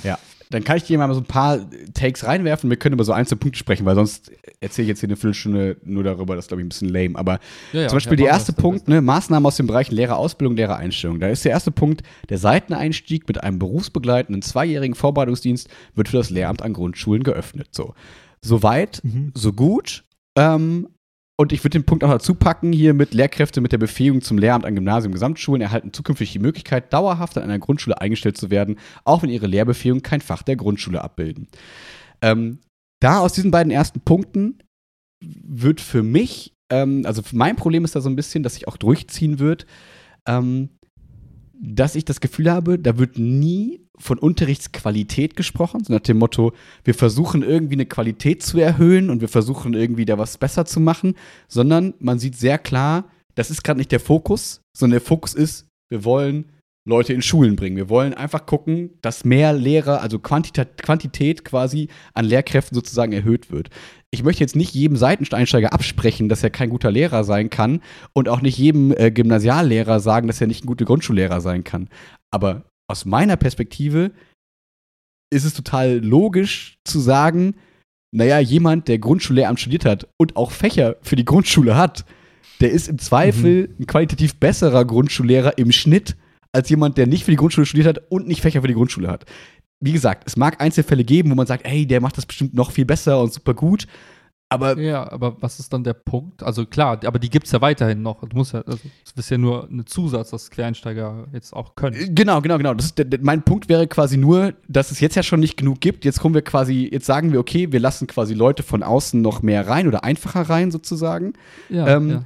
Dann 0.49 0.63
kann 0.63 0.77
ich 0.77 0.83
dir 0.83 0.97
mal 0.97 1.13
so 1.13 1.19
ein 1.19 1.25
paar 1.25 1.59
Takes 1.93 2.25
reinwerfen. 2.25 2.69
Wir 2.69 2.77
können 2.77 2.93
über 2.93 3.03
so 3.03 3.11
einzelne 3.11 3.37
Punkte 3.37 3.59
sprechen, 3.59 3.85
weil 3.85 3.95
sonst 3.95 4.31
erzähle 4.61 4.83
ich 4.85 4.89
jetzt 4.89 5.01
hier 5.01 5.09
eine 5.09 5.17
Viertelstunde 5.17 5.75
nur 5.83 6.03
darüber. 6.05 6.35
Das 6.35 6.45
ist, 6.45 6.47
glaube 6.47 6.61
ich, 6.61 6.65
ein 6.65 6.69
bisschen 6.69 6.87
lame. 6.89 7.19
Aber 7.19 7.39
Ja, 7.73 7.81
ja, 7.81 7.87
Zum 7.89 7.97
Beispiel 7.97 8.17
ja, 8.19 8.25
der 8.25 8.33
erste 8.33 8.53
Punkt, 8.53 8.87
ne, 8.87 9.01
Maßnahmen 9.01 9.45
aus 9.45 9.57
den 9.57 9.67
Bereichen 9.67 9.93
Lehrerausbildung, 9.93 10.55
Lehrereinstellung. 10.55 11.19
Da 11.19 11.27
ist 11.27 11.43
der 11.43 11.51
erste 11.51 11.71
Punkt, 11.71 12.01
der 12.29 12.37
Seiteneinstieg 12.37 13.27
mit 13.27 13.43
einem 13.43 13.59
berufsbegleitenden 13.59 14.41
zweijährigen 14.41 14.95
Vorbereitungsdienst 14.95 15.69
wird 15.95 16.07
für 16.07 16.17
das 16.17 16.29
Lehramt 16.29 16.61
an 16.61 16.71
Grundschulen 16.71 17.23
geöffnet. 17.23 17.67
So, 17.71 17.93
Soweit, 18.43 19.01
Mhm. 19.03 19.31
so 19.35 19.53
gut. 19.53 20.03
Ähm, 20.37 20.87
und 21.39 21.51
ich 21.53 21.63
würde 21.63 21.77
den 21.77 21.85
Punkt 21.85 22.03
auch 22.03 22.09
dazu 22.09 22.33
packen, 22.33 22.73
hier 22.73 22.93
mit 22.95 23.13
Lehrkräfte 23.13 23.61
mit 23.61 23.71
der 23.71 23.77
Befähigung 23.77 24.21
zum 24.21 24.39
Lehramt 24.39 24.65
an 24.65 24.73
Gymnasien 24.73 25.09
und 25.09 25.13
Gesamtschulen 25.13 25.61
erhalten 25.61 25.93
zukünftig 25.93 26.31
die 26.31 26.39
Möglichkeit, 26.39 26.91
dauerhaft 26.91 27.37
an 27.37 27.43
einer 27.43 27.59
Grundschule 27.59 28.01
eingestellt 28.01 28.37
zu 28.37 28.49
werden, 28.49 28.79
auch 29.03 29.21
wenn 29.21 29.29
ihre 29.29 29.45
Lehrbefähigung 29.45 30.01
kein 30.01 30.21
Fach 30.21 30.41
der 30.41 30.55
Grundschule 30.55 31.03
abbilden. 31.03 31.47
Ähm, 32.23 32.59
da 32.99 33.19
aus 33.19 33.33
diesen 33.33 33.51
beiden 33.51 33.71
ersten 33.71 34.01
Punkten 34.01 34.63
wird 35.21 35.79
für 35.79 36.01
mich, 36.01 36.53
ähm, 36.71 37.03
also 37.05 37.21
mein 37.33 37.55
Problem 37.55 37.85
ist 37.85 37.95
da 37.95 38.01
so 38.01 38.09
ein 38.09 38.15
bisschen, 38.15 38.41
dass 38.41 38.55
sich 38.55 38.67
auch 38.67 38.77
durchziehen 38.77 39.37
wird, 39.37 39.67
ähm, 40.27 40.69
dass 41.59 41.95
ich 41.95 42.05
das 42.05 42.19
Gefühl 42.19 42.51
habe, 42.51 42.79
da 42.79 42.97
wird 42.97 43.19
nie 43.19 43.86
von 43.99 44.19
Unterrichtsqualität 44.19 45.35
gesprochen, 45.35 45.83
so 45.83 45.93
nach 45.93 46.01
dem 46.01 46.17
Motto, 46.17 46.53
wir 46.83 46.93
versuchen 46.93 47.43
irgendwie 47.43 47.75
eine 47.75 47.85
Qualität 47.85 48.43
zu 48.43 48.59
erhöhen 48.59 49.09
und 49.09 49.21
wir 49.21 49.29
versuchen 49.29 49.73
irgendwie 49.73 50.05
da 50.05 50.17
was 50.17 50.37
besser 50.37 50.65
zu 50.65 50.79
machen, 50.79 51.15
sondern 51.47 51.93
man 51.99 52.19
sieht 52.19 52.35
sehr 52.35 52.57
klar, 52.57 53.05
das 53.35 53.49
ist 53.51 53.63
gerade 53.63 53.79
nicht 53.79 53.91
der 53.91 53.99
Fokus, 53.99 54.61
sondern 54.75 54.99
der 54.99 55.07
Fokus 55.07 55.33
ist, 55.33 55.67
wir 55.89 56.03
wollen 56.03 56.45
Leute 56.87 57.11
in 57.13 57.21
Schulen 57.21 57.57
bringen. 57.57 57.75
Wir 57.75 57.89
wollen 57.89 58.13
einfach 58.13 58.45
gucken, 58.45 58.91
dass 59.01 59.25
mehr 59.25 59.51
Lehrer, 59.51 60.01
also 60.01 60.19
Quantität, 60.19 60.81
Quantität 60.81 61.43
quasi 61.43 61.89
an 62.13 62.25
Lehrkräften 62.25 62.73
sozusagen 62.73 63.11
erhöht 63.11 63.51
wird. 63.51 63.69
Ich 64.09 64.23
möchte 64.23 64.41
jetzt 64.41 64.55
nicht 64.55 64.73
jedem 64.73 64.95
Seiteneinsteiger 64.95 65.73
absprechen, 65.73 66.29
dass 66.29 66.43
er 66.43 66.49
kein 66.49 66.69
guter 66.69 66.89
Lehrer 66.89 67.25
sein 67.25 67.49
kann 67.49 67.81
und 68.13 68.29
auch 68.29 68.41
nicht 68.41 68.57
jedem 68.57 68.93
äh, 68.95 69.11
Gymnasiallehrer 69.11 69.99
sagen, 69.99 70.27
dass 70.27 70.39
er 70.39 70.47
nicht 70.47 70.63
ein 70.63 70.67
guter 70.67 70.85
Grundschullehrer 70.85 71.41
sein 71.41 71.65
kann. 71.65 71.89
Aber 72.31 72.63
aus 72.87 73.05
meiner 73.05 73.35
Perspektive 73.35 74.11
ist 75.29 75.43
es 75.43 75.53
total 75.53 75.97
logisch 75.97 76.79
zu 76.85 76.99
sagen, 76.99 77.55
naja, 78.11 78.39
jemand, 78.39 78.87
der 78.87 78.99
Grundschullehramt 78.99 79.59
studiert 79.59 79.85
hat 79.85 80.07
und 80.17 80.37
auch 80.37 80.51
Fächer 80.51 80.95
für 81.01 81.17
die 81.17 81.25
Grundschule 81.25 81.75
hat, 81.75 82.05
der 82.61 82.71
ist 82.71 82.87
im 82.87 82.97
Zweifel 82.97 83.75
ein 83.79 83.85
qualitativ 83.85 84.35
besserer 84.35 84.85
Grundschullehrer 84.85 85.57
im 85.57 85.71
Schnitt 85.71 86.15
als 86.53 86.69
jemand, 86.69 86.97
der 86.97 87.07
nicht 87.07 87.25
für 87.25 87.31
die 87.31 87.37
Grundschule 87.37 87.65
studiert 87.65 87.87
hat 87.87 88.01
und 88.09 88.27
nicht 88.27 88.41
Fächer 88.41 88.61
für 88.61 88.67
die 88.67 88.73
Grundschule 88.73 89.09
hat. 89.09 89.25
Wie 89.79 89.91
gesagt, 89.91 90.23
es 90.25 90.37
mag 90.37 90.59
Einzelfälle 90.59 91.03
geben, 91.03 91.29
wo 91.29 91.35
man 91.35 91.45
sagt, 91.45 91.65
ey, 91.65 91.85
der 91.85 92.01
macht 92.01 92.17
das 92.17 92.25
bestimmt 92.25 92.55
noch 92.55 92.71
viel 92.71 92.85
besser 92.85 93.21
und 93.21 93.31
super 93.31 93.53
gut. 93.53 93.85
Aber 94.49 94.77
Ja, 94.79 95.11
aber 95.11 95.41
was 95.41 95.59
ist 95.59 95.73
dann 95.73 95.83
der 95.83 95.93
Punkt? 95.93 96.41
Also 96.41 96.65
klar, 96.65 96.99
aber 97.05 97.19
die 97.19 97.29
gibt 97.29 97.47
es 97.47 97.51
ja 97.51 97.59
weiterhin 97.59 98.01
noch. 98.01 98.21
Du 98.27 98.37
musst 98.37 98.53
ja, 98.53 98.61
also 98.61 98.79
das 99.03 99.25
ist 99.25 99.29
ja 99.29 99.37
nur 99.37 99.67
ein 99.69 99.85
Zusatz, 99.85 100.29
dass 100.29 100.49
Quereinsteiger 100.51 101.27
jetzt 101.33 101.53
auch 101.53 101.75
können. 101.75 102.15
Genau, 102.15 102.41
genau, 102.41 102.57
genau. 102.57 102.73
Das 102.73 102.93
mein 103.19 103.43
Punkt 103.43 103.67
wäre 103.67 103.87
quasi 103.87 104.15
nur, 104.15 104.53
dass 104.69 104.91
es 104.91 105.01
jetzt 105.01 105.15
ja 105.15 105.23
schon 105.23 105.41
nicht 105.41 105.57
genug 105.57 105.81
gibt. 105.81 106.05
Jetzt 106.05 106.21
kommen 106.21 106.33
wir 106.33 106.43
quasi, 106.43 106.89
jetzt 106.91 107.05
sagen 107.05 107.33
wir, 107.33 107.39
okay, 107.39 107.71
wir 107.73 107.81
lassen 107.81 108.07
quasi 108.07 108.33
Leute 108.33 108.63
von 108.63 108.83
außen 108.83 109.21
noch 109.21 109.41
mehr 109.41 109.67
rein 109.67 109.87
oder 109.87 110.05
einfacher 110.05 110.49
rein 110.49 110.71
sozusagen. 110.71 111.33
Ja, 111.69 111.87
Ähm, 111.87 112.09
ja. 112.09 112.23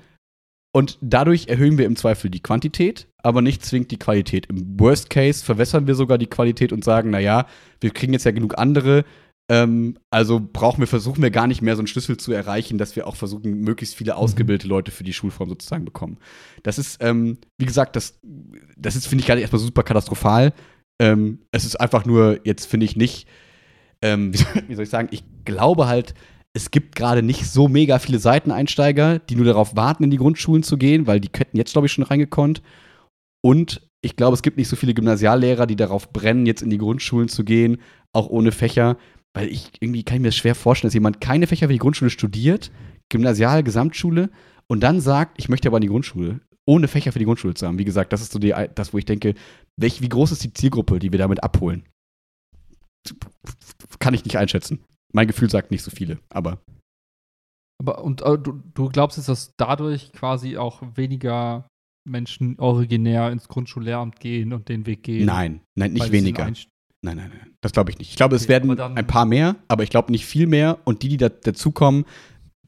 Und 0.74 0.98
dadurch 1.02 1.48
erhöhen 1.48 1.78
wir 1.78 1.86
im 1.86 1.98
Zweifel 1.98 2.30
die 2.30 2.40
Quantität, 2.40 3.08
aber 3.24 3.42
nicht 3.42 3.66
zwingend 3.66 3.92
die 3.92 4.00
Qualität. 4.00 4.46
Im 4.46 4.80
Worst 4.80 5.10
Case 5.10 5.44
verwässern 5.44 5.86
wir 5.86 5.96
sogar 5.96 6.18
die 6.18 6.28
Qualität 6.28 6.72
und 6.72 6.84
sagen, 6.86 7.10
naja, 7.10 7.46
wir 7.82 7.90
kriegen 7.90 8.14
jetzt 8.14 8.24
ja 8.24 8.32
genug 8.32 8.58
andere 8.58 9.04
Ähm, 9.52 9.98
also 10.10 10.40
brauchen 10.40 10.80
wir, 10.80 10.88
versuchen 10.88 11.22
wir 11.22 11.30
gar 11.30 11.46
nicht 11.46 11.62
mehr 11.62 11.76
so 11.76 11.82
einen 11.82 11.88
Schlüssel 11.88 12.16
zu 12.16 12.32
erreichen, 12.32 12.78
dass 12.78 12.96
wir 12.96 13.06
auch 13.06 13.18
versuchen, 13.18 13.60
möglichst 13.60 13.96
viele 13.96 14.16
ausgebildete 14.16 14.66
Leute 14.66 14.92
für 14.92 15.04
die 15.04 15.12
Schulform 15.12 15.50
sozusagen 15.50 15.84
bekommen. 15.84 16.20
Das 16.64 16.80
ist, 16.80 17.04
ähm, 17.04 17.38
wie 17.58 17.66
gesagt, 17.66 17.98
das, 17.98 18.18
das 18.78 18.96
ist, 18.96 19.08
finde 19.08 19.24
ich, 19.24 19.28
gerade 19.28 19.42
erstmal 19.42 19.60
super 19.60 19.84
katastrophal. 19.84 20.54
Ähm, 21.02 21.40
es 21.52 21.66
ist 21.66 21.76
einfach 21.76 22.06
nur, 22.06 22.40
jetzt 22.46 22.66
finde 22.66 22.86
ich 22.86 22.96
nicht, 22.96 23.28
ähm, 24.02 24.34
wie, 24.34 24.38
soll, 24.38 24.64
wie 24.70 24.76
soll 24.76 24.84
ich 24.86 24.90
sagen, 24.90 25.10
ich 25.12 25.26
glaube 25.44 25.88
halt, 25.88 26.14
es 26.54 26.72
gibt 26.72 26.96
gerade 26.96 27.22
nicht 27.22 27.46
so 27.46 27.68
mega 27.68 28.00
viele 28.00 28.20
Seiteneinsteiger, 28.20 29.20
die 29.20 29.36
nur 29.36 29.46
darauf 29.46 29.76
warten, 29.76 30.06
in 30.06 30.12
die 30.12 30.18
Grundschulen 30.18 30.64
zu 30.64 30.78
gehen, 30.78 31.08
weil 31.08 31.20
die 31.20 31.30
hätten 31.36 31.58
jetzt, 31.58 31.74
glaube 31.74 31.88
ich, 31.88 31.92
schon 31.92 32.06
reingekonnt. 32.06 32.62
Und 33.44 33.82
ich 34.02 34.16
glaube, 34.16 34.36
es 34.36 34.44
gibt 34.44 34.58
nicht 34.58 34.70
so 34.70 34.78
viele 34.78 34.94
Gymnasiallehrer, 34.94 35.68
die 35.68 35.76
darauf 35.76 36.14
brennen, 36.14 36.46
jetzt 36.46 36.62
in 36.62 36.70
die 36.70 36.78
Grundschulen 36.78 37.28
zu 37.28 37.44
gehen, 37.44 37.82
auch 38.14 38.30
ohne 38.30 38.54
Fächer. 38.54 38.98
Weil 39.34 39.48
ich 39.48 39.72
irgendwie 39.80 40.04
kann 40.04 40.18
ich 40.18 40.22
mir 40.22 40.28
das 40.28 40.36
schwer 40.36 40.56
vorstellen, 40.56 40.90
dass 40.90 40.94
jemand 40.94 41.22
keine 41.22 41.48
Fächer 41.48 41.68
für 41.68 41.74
die 41.74 41.80
Grundschule 41.80 42.10
studiert, 42.10 42.72
Gymnasial, 43.10 43.64
Gesamtschule 43.64 44.30
und 44.68 44.82
dann 44.82 45.02
sagt, 45.02 45.36
ich 45.38 45.50
möchte 45.50 45.68
aber 45.68 45.78
in 45.78 45.82
die 45.82 45.88
Grundschule, 45.88 46.42
ohne 46.66 46.88
Fächer 46.88 47.12
für 47.12 47.20
die 47.20 47.26
Grundschule 47.26 47.54
zu 47.54 47.66
haben. 47.66 47.80
Wie 47.80 47.86
gesagt, 47.86 48.14
das 48.14 48.22
ist 48.22 48.32
so 48.32 48.40
die, 48.40 48.54
das, 48.76 48.94
wo 48.94 48.98
ich 48.98 49.06
denke, 49.06 49.36
welch, 49.78 50.02
wie 50.02 50.10
groß 50.10 50.32
ist 50.32 50.44
die 50.44 50.54
Zielgruppe, 50.54 51.00
die 51.00 51.12
wir 51.12 51.20
damit 51.20 51.44
abholen? 51.44 51.88
Kann 54.00 54.14
ich 54.14 54.24
nicht 54.24 54.38
einschätzen. 54.38 54.84
Mein 55.14 55.28
Gefühl 55.28 55.50
sagt 55.50 55.72
nicht 55.72 55.84
so 55.84 55.92
viele, 55.92 56.20
aber. 56.30 56.62
Aber 57.80 58.04
und 58.04 58.22
äh, 58.22 58.38
du, 58.38 58.62
du 58.74 58.90
glaubst 58.90 59.18
jetzt, 59.18 59.28
dass 59.28 59.56
dadurch 59.58 60.12
quasi 60.14 60.58
auch 60.58 60.84
weniger 60.96 61.68
Menschen 62.08 62.60
originär 62.60 63.32
ins 63.32 63.48
Grundschullehramt 63.48 64.20
gehen 64.20 64.54
und 64.54 64.70
den 64.70 64.86
Weg 64.86 65.04
gehen? 65.04 65.26
Nein, 65.26 65.62
nein, 65.76 65.94
nicht 65.94 66.12
weniger. 66.12 66.52
Nein, 67.04 67.18
nein, 67.18 67.32
nein. 67.36 67.56
Das 67.62 67.72
glaube 67.72 67.92
ich 67.92 67.98
nicht. 67.98 68.12
Ich 68.12 68.16
glaube, 68.16 68.36
okay, 68.36 68.44
es 68.44 68.50
werden 68.50 68.80
ein 68.80 69.08
paar 69.08 69.26
mehr, 69.26 69.56
aber 69.68 69.84
ich 69.84 69.90
glaube 69.90 70.12
nicht 70.12 70.26
viel 70.26 70.48
mehr. 70.48 70.80
Und 70.86 71.02
die, 71.02 71.10
die 71.10 71.18
da, 71.18 71.30
dazukommen, 71.30 72.06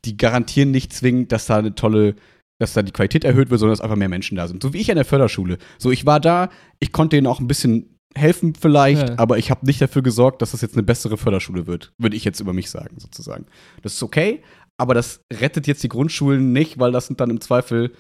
die 0.06 0.18
garantieren 0.18 0.72
nicht 0.72 0.92
zwingend, 0.92 1.32
dass 1.32 1.46
da 1.46 1.58
eine 1.58 1.76
tolle, 1.76 2.16
dass 2.60 2.74
da 2.74 2.82
die 2.82 2.92
Qualität 2.92 3.24
erhöht 3.24 3.50
wird, 3.50 3.60
sondern 3.60 3.74
dass 3.74 3.82
einfach 3.82 3.96
mehr 3.96 4.10
Menschen 4.10 4.36
da 4.36 4.48
sind. 4.48 4.64
So 4.64 4.74
wie 4.74 4.80
ich 4.80 4.90
an 4.90 4.96
der 4.96 5.06
Förderschule. 5.06 5.58
So, 5.78 5.92
ich 5.92 6.06
war 6.06 6.20
da, 6.20 6.50
ich 6.80 6.92
konnte 6.92 7.16
denen 7.16 7.28
auch 7.28 7.40
ein 7.40 7.48
bisschen 7.48 8.00
helfen 8.16 8.54
vielleicht, 8.56 9.10
ja. 9.10 9.18
aber 9.18 9.38
ich 9.38 9.50
habe 9.50 9.66
nicht 9.66 9.82
dafür 9.82 10.04
gesorgt, 10.04 10.42
dass 10.42 10.52
das 10.52 10.62
jetzt 10.62 10.76
eine 10.76 10.84
bessere 10.84 11.18
Förderschule 11.18 11.68
wird. 11.68 11.94
Würde 11.98 12.16
ich 12.16 12.24
jetzt 12.24 12.40
über 12.40 12.54
mich 12.54 12.70
sagen, 12.70 13.00
sozusagen. 13.00 13.46
Das 13.82 13.94
ist 13.94 14.04
okay, 14.04 14.44
aber 14.78 14.94
das 14.94 15.22
rettet 15.32 15.68
jetzt 15.68 15.84
die 15.84 15.90
Grundschulen 15.90 16.54
nicht, 16.54 16.80
weil 16.80 16.92
das 16.92 17.08
sind 17.08 17.20
dann 17.20 17.30
im 17.30 17.42
Zweifel 17.42 17.94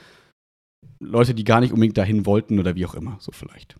Leute, 0.99 1.33
die 1.33 1.43
gar 1.43 1.61
nicht 1.61 1.73
unbedingt 1.73 1.97
dahin 1.97 2.25
wollten 2.25 2.59
oder 2.59 2.75
wie 2.75 2.85
auch 2.85 2.95
immer, 2.95 3.17
so 3.19 3.31
vielleicht. 3.31 3.75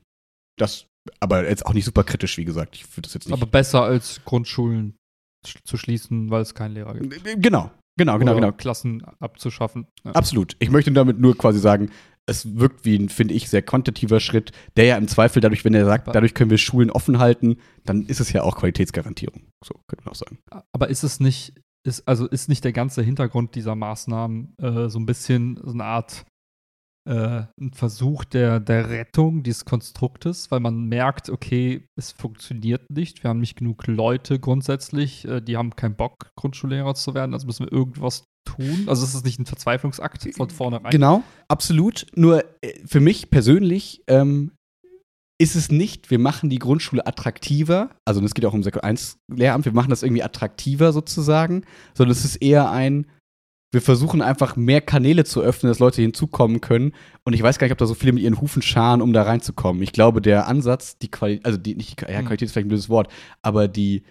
Das 0.58 0.88
aber 1.20 1.48
jetzt 1.48 1.66
auch 1.66 1.74
nicht 1.74 1.86
super 1.86 2.04
kritisch, 2.04 2.38
wie 2.38 2.46
gesagt. 2.46 2.76
Ich 2.76 2.90
würde 2.92 3.04
das 3.04 3.14
jetzt 3.14 3.28
nicht. 3.28 3.34
Aber 3.34 3.46
besser 3.46 3.84
als 3.84 4.22
Grundschulen 4.26 4.96
zu 5.66 5.78
schließen, 5.78 6.30
weil 6.30 6.42
es 6.42 6.56
keinen 6.56 6.74
Lehrer 6.74 6.94
gibt. 6.94 7.24
Genau, 7.42 7.72
genau, 7.98 8.18
genau, 8.18 8.36
genau. 8.36 8.52
Klassen 8.52 9.04
abzuschaffen. 9.20 9.88
Ja. 10.06 10.12
Absolut. 10.12 10.56
Ich 10.60 10.70
möchte 10.70 10.92
damit 10.92 11.20
nur 11.20 11.38
quasi 11.38 11.60
sagen, 11.60 11.90
es 12.26 12.58
wirkt 12.58 12.86
wie 12.86 12.96
ein, 12.96 13.10
finde 13.10 13.34
ich, 13.34 13.50
sehr 13.50 13.62
quantitativer 13.62 14.20
Schritt, 14.20 14.52
der 14.78 14.86
ja 14.86 14.98
im 14.98 15.08
Zweifel 15.08 15.42
dadurch, 15.42 15.66
wenn 15.66 15.74
er 15.74 15.86
sagt, 15.86 16.08
dadurch 16.08 16.34
können 16.34 16.50
wir 16.50 16.58
Schulen 16.58 16.90
offen 16.90 17.20
halten, 17.20 17.58
dann 17.84 18.06
ist 18.06 18.22
es 18.22 18.32
ja 18.32 18.44
auch 18.44 18.56
Qualitätsgarantierung. 18.56 19.44
So 19.64 19.82
könnte 19.88 20.06
man 20.06 20.14
auch 20.14 20.18
sagen. 20.18 20.40
Aber 20.72 20.90
ist 20.90 21.04
es 21.04 21.20
nicht, 21.20 21.54
ist, 21.86 22.08
also 22.08 22.26
ist 22.28 22.48
nicht 22.48 22.64
der 22.64 22.72
ganze 22.72 23.02
Hintergrund 23.02 23.56
dieser 23.56 23.76
Maßnahmen 23.76 24.56
äh, 24.58 24.88
so 24.88 25.00
ein 25.00 25.06
bisschen 25.06 25.60
so 25.62 25.74
eine 25.74 25.84
Art 25.84 26.26
äh, 27.06 27.44
ein 27.60 27.74
Versuch 27.74 28.24
der, 28.24 28.60
der 28.60 28.90
Rettung 28.90 29.44
dieses 29.44 29.66
Konstruktes, 29.66 30.52
weil 30.52 30.60
man 30.60 30.86
merkt, 30.86 31.30
okay, 31.30 31.86
es 31.98 32.12
funktioniert 32.12 32.90
nicht. 32.90 33.24
Wir 33.24 33.30
haben 33.30 33.40
nicht 33.40 33.58
genug 33.58 33.88
Leute 33.88 34.40
grundsätzlich, 34.40 35.26
äh, 35.26 35.42
die 35.42 35.58
haben 35.58 35.76
keinen 35.76 35.96
Bock, 35.96 36.30
Grundschullehrer 36.38 36.96
zu 36.96 37.14
werden, 37.14 37.34
also 37.34 37.46
müssen 37.48 37.66
wir 37.66 37.72
irgendwas 37.72 38.26
tun. 38.46 38.86
Also 38.88 39.04
ist 39.04 39.14
es 39.14 39.24
nicht 39.24 39.40
ein 39.40 39.46
Verzweiflungsakt 39.46 40.34
von 40.36 40.50
vornherein. 40.50 40.92
Genau, 40.92 41.24
absolut. 41.48 42.06
Nur 42.16 42.44
äh, 42.62 42.74
für 42.86 43.00
mich 43.00 43.30
persönlich 43.30 44.04
ähm, 44.08 44.52
ist 45.40 45.56
es 45.56 45.72
nicht, 45.72 46.10
wir 46.10 46.20
machen 46.20 46.50
die 46.50 46.60
Grundschule 46.60 47.06
attraktiver, 47.06 47.90
also 48.06 48.24
es 48.24 48.34
geht 48.34 48.46
auch 48.46 48.54
um 48.54 48.64
Sektor 48.64 48.84
1 48.84 49.18
Lehramt, 49.30 49.66
wir 49.66 49.74
machen 49.74 49.90
das 49.90 50.04
irgendwie 50.04 50.24
attraktiver 50.24 50.94
sozusagen, 50.94 51.66
sondern 51.96 52.12
es 52.12 52.24
ist 52.24 52.38
eher 52.38 52.72
ein, 52.72 53.08
wir 53.74 53.82
versuchen 53.82 54.22
einfach 54.22 54.56
mehr 54.56 54.82
Kanäle 54.82 55.24
zu 55.24 55.42
öffnen, 55.42 55.72
dass 55.72 55.80
Leute 55.80 56.02
hinzukommen 56.02 56.62
können. 56.62 56.94
Und 57.24 57.34
ich 57.34 57.42
weiß 57.42 57.58
gar 57.58 57.66
nicht, 57.66 57.72
ob 57.72 57.80
da 57.80 57.88
so 57.88 57.96
viele 57.96 58.14
mit 58.14 58.22
ihren 58.22 58.40
Hufen 58.40 58.62
scharen, 58.62 59.02
um 59.02 59.14
da 59.14 59.24
reinzukommen. 59.24 59.82
Ich 59.82 59.92
glaube, 59.92 60.22
der 60.22 60.48
Ansatz, 60.48 61.00
die 61.00 61.10
Qualität, 61.10 61.46
also 61.46 61.58
die, 61.58 61.76
nicht, 61.76 62.00
ja, 62.02 62.20
hm. 62.20 62.26
Qualität 62.26 62.46
ist 62.46 62.52
vielleicht 62.54 62.68
ein 62.68 62.70
blödes 62.70 62.90
Wort, 62.90 63.12
aber 63.42 63.68
die, 63.68 64.04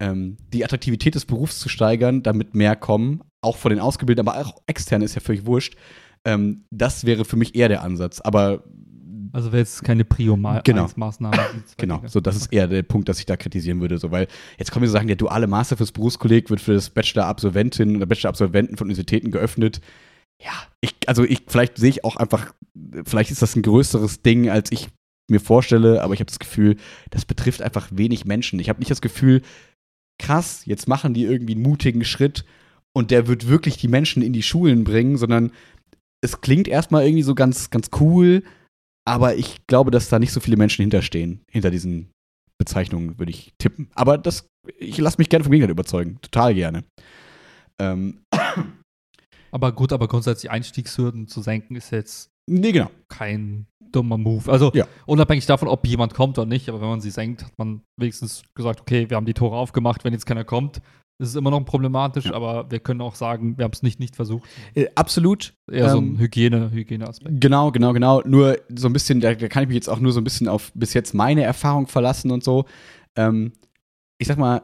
ähm, 0.00 0.36
die 0.52 0.64
Attraktivität 0.64 1.14
des 1.14 1.26
Berufs 1.26 1.60
zu 1.60 1.68
steigern, 1.68 2.24
damit 2.24 2.56
mehr 2.56 2.74
kommen, 2.74 3.22
auch 3.40 3.56
von 3.56 3.70
den 3.70 3.78
Ausgebildeten, 3.78 4.28
aber 4.28 4.44
auch 4.44 4.56
extern 4.66 5.02
ist 5.02 5.14
ja 5.14 5.20
völlig 5.20 5.46
wurscht. 5.46 5.76
Ähm, 6.24 6.64
das 6.72 7.04
wäre 7.04 7.24
für 7.24 7.36
mich 7.36 7.54
eher 7.54 7.68
der 7.68 7.82
Ansatz. 7.82 8.20
Aber 8.20 8.64
also 9.34 9.50
wäre 9.50 9.62
jetzt 9.62 9.82
keine 9.82 10.04
Prio-Maßnahme. 10.04 10.62
Genau. 10.64 10.88
genau, 11.76 12.02
so 12.06 12.20
das 12.20 12.36
ist 12.36 12.52
eher 12.52 12.68
der 12.68 12.84
Punkt, 12.84 13.08
dass 13.08 13.18
ich 13.18 13.26
da 13.26 13.36
kritisieren 13.36 13.80
würde. 13.80 13.98
So, 13.98 14.12
weil 14.12 14.28
jetzt 14.58 14.70
kommen 14.70 14.84
wir 14.84 14.90
sagen, 14.90 15.08
der 15.08 15.16
duale 15.16 15.48
Master 15.48 15.76
fürs 15.76 15.90
Berufskolleg 15.90 16.50
wird 16.50 16.60
für 16.60 16.74
das 16.74 16.88
Bachelor-Absolventin 16.90 17.96
oder 17.96 18.06
Bachelor-Absolventen 18.06 18.76
von 18.76 18.86
Universitäten 18.86 19.32
geöffnet. 19.32 19.80
Ja, 20.40 20.52
ich, 20.80 20.94
also 21.06 21.24
ich, 21.24 21.42
vielleicht 21.48 21.78
sehe 21.78 21.90
ich 21.90 22.04
auch 22.04 22.14
einfach, 22.14 22.54
vielleicht 23.04 23.32
ist 23.32 23.42
das 23.42 23.56
ein 23.56 23.62
größeres 23.62 24.22
Ding, 24.22 24.50
als 24.50 24.70
ich 24.70 24.88
mir 25.28 25.40
vorstelle, 25.40 26.02
aber 26.04 26.14
ich 26.14 26.20
habe 26.20 26.30
das 26.30 26.38
Gefühl, 26.38 26.76
das 27.10 27.24
betrifft 27.24 27.60
einfach 27.60 27.88
wenig 27.90 28.26
Menschen. 28.26 28.60
Ich 28.60 28.68
habe 28.68 28.78
nicht 28.78 28.90
das 28.90 29.00
Gefühl, 29.00 29.42
krass, 30.20 30.62
jetzt 30.64 30.86
machen 30.86 31.12
die 31.12 31.24
irgendwie 31.24 31.54
einen 31.54 31.62
mutigen 31.62 32.04
Schritt 32.04 32.44
und 32.92 33.10
der 33.10 33.26
wird 33.26 33.48
wirklich 33.48 33.78
die 33.78 33.88
Menschen 33.88 34.22
in 34.22 34.32
die 34.32 34.44
Schulen 34.44 34.84
bringen, 34.84 35.16
sondern 35.16 35.50
es 36.20 36.40
klingt 36.40 36.68
erstmal 36.68 37.04
irgendwie 37.04 37.24
so 37.24 37.34
ganz, 37.34 37.70
ganz 37.70 37.90
cool 37.98 38.44
aber 39.06 39.36
ich 39.36 39.66
glaube, 39.66 39.90
dass 39.90 40.08
da 40.08 40.18
nicht 40.18 40.32
so 40.32 40.40
viele 40.40 40.56
Menschen 40.56 40.82
hinterstehen, 40.82 41.42
hinter 41.50 41.70
diesen 41.70 42.10
Bezeichnungen, 42.58 43.18
würde 43.18 43.30
ich 43.30 43.52
tippen. 43.58 43.90
Aber 43.94 44.18
das, 44.18 44.46
ich 44.78 44.98
lasse 44.98 45.18
mich 45.18 45.28
gerne 45.28 45.44
vom 45.44 45.52
Gegenteil 45.52 45.72
überzeugen. 45.72 46.18
Total 46.22 46.54
gerne. 46.54 46.84
Ähm. 47.80 48.20
Aber 49.50 49.70
gut, 49.70 49.92
aber 49.92 50.08
grundsätzlich 50.08 50.50
Einstiegshürden 50.50 51.28
zu 51.28 51.40
senken 51.40 51.76
ist 51.76 51.92
jetzt 51.92 52.28
nee, 52.50 52.72
genau. 52.72 52.90
kein 53.08 53.66
dummer 53.92 54.18
Move. 54.18 54.50
Also 54.50 54.72
ja. 54.74 54.88
unabhängig 55.06 55.46
davon, 55.46 55.68
ob 55.68 55.86
jemand 55.86 56.12
kommt 56.12 56.38
oder 56.38 56.48
nicht, 56.48 56.68
aber 56.68 56.80
wenn 56.80 56.88
man 56.88 57.00
sie 57.00 57.12
senkt, 57.12 57.44
hat 57.44 57.56
man 57.56 57.82
wenigstens 57.96 58.42
gesagt, 58.56 58.80
okay, 58.80 59.08
wir 59.08 59.16
haben 59.16 59.26
die 59.26 59.34
Tore 59.34 59.56
aufgemacht, 59.56 60.02
wenn 60.02 60.12
jetzt 60.12 60.26
keiner 60.26 60.42
kommt, 60.42 60.80
es 61.18 61.28
ist 61.28 61.36
immer 61.36 61.50
noch 61.50 61.64
problematisch, 61.64 62.26
ja. 62.26 62.34
aber 62.34 62.70
wir 62.70 62.80
können 62.80 63.00
auch 63.00 63.14
sagen, 63.14 63.56
wir 63.56 63.64
haben 63.64 63.72
es 63.72 63.82
nicht 63.82 64.00
nicht 64.00 64.16
versucht. 64.16 64.48
Äh, 64.74 64.86
absolut. 64.94 65.54
Eher 65.70 65.84
ähm, 65.84 65.90
so 65.90 65.98
ein 65.98 66.04
ähm, 66.04 66.18
Hygiene, 66.18 66.70
Hygieneaspekt. 66.72 67.40
Genau, 67.40 67.70
genau, 67.70 67.92
genau. 67.92 68.20
Nur 68.24 68.58
so 68.74 68.88
ein 68.88 68.92
bisschen, 68.92 69.20
da, 69.20 69.34
da, 69.34 69.48
kann 69.48 69.62
ich 69.62 69.68
mich 69.68 69.76
jetzt 69.76 69.88
auch 69.88 70.00
nur 70.00 70.12
so 70.12 70.20
ein 70.20 70.24
bisschen 70.24 70.48
auf 70.48 70.72
bis 70.74 70.92
jetzt 70.92 71.14
meine 71.14 71.42
Erfahrung 71.42 71.86
verlassen 71.86 72.30
und 72.30 72.42
so. 72.42 72.64
Ähm, 73.16 73.52
ich 74.20 74.26
sag 74.26 74.38
mal, 74.38 74.62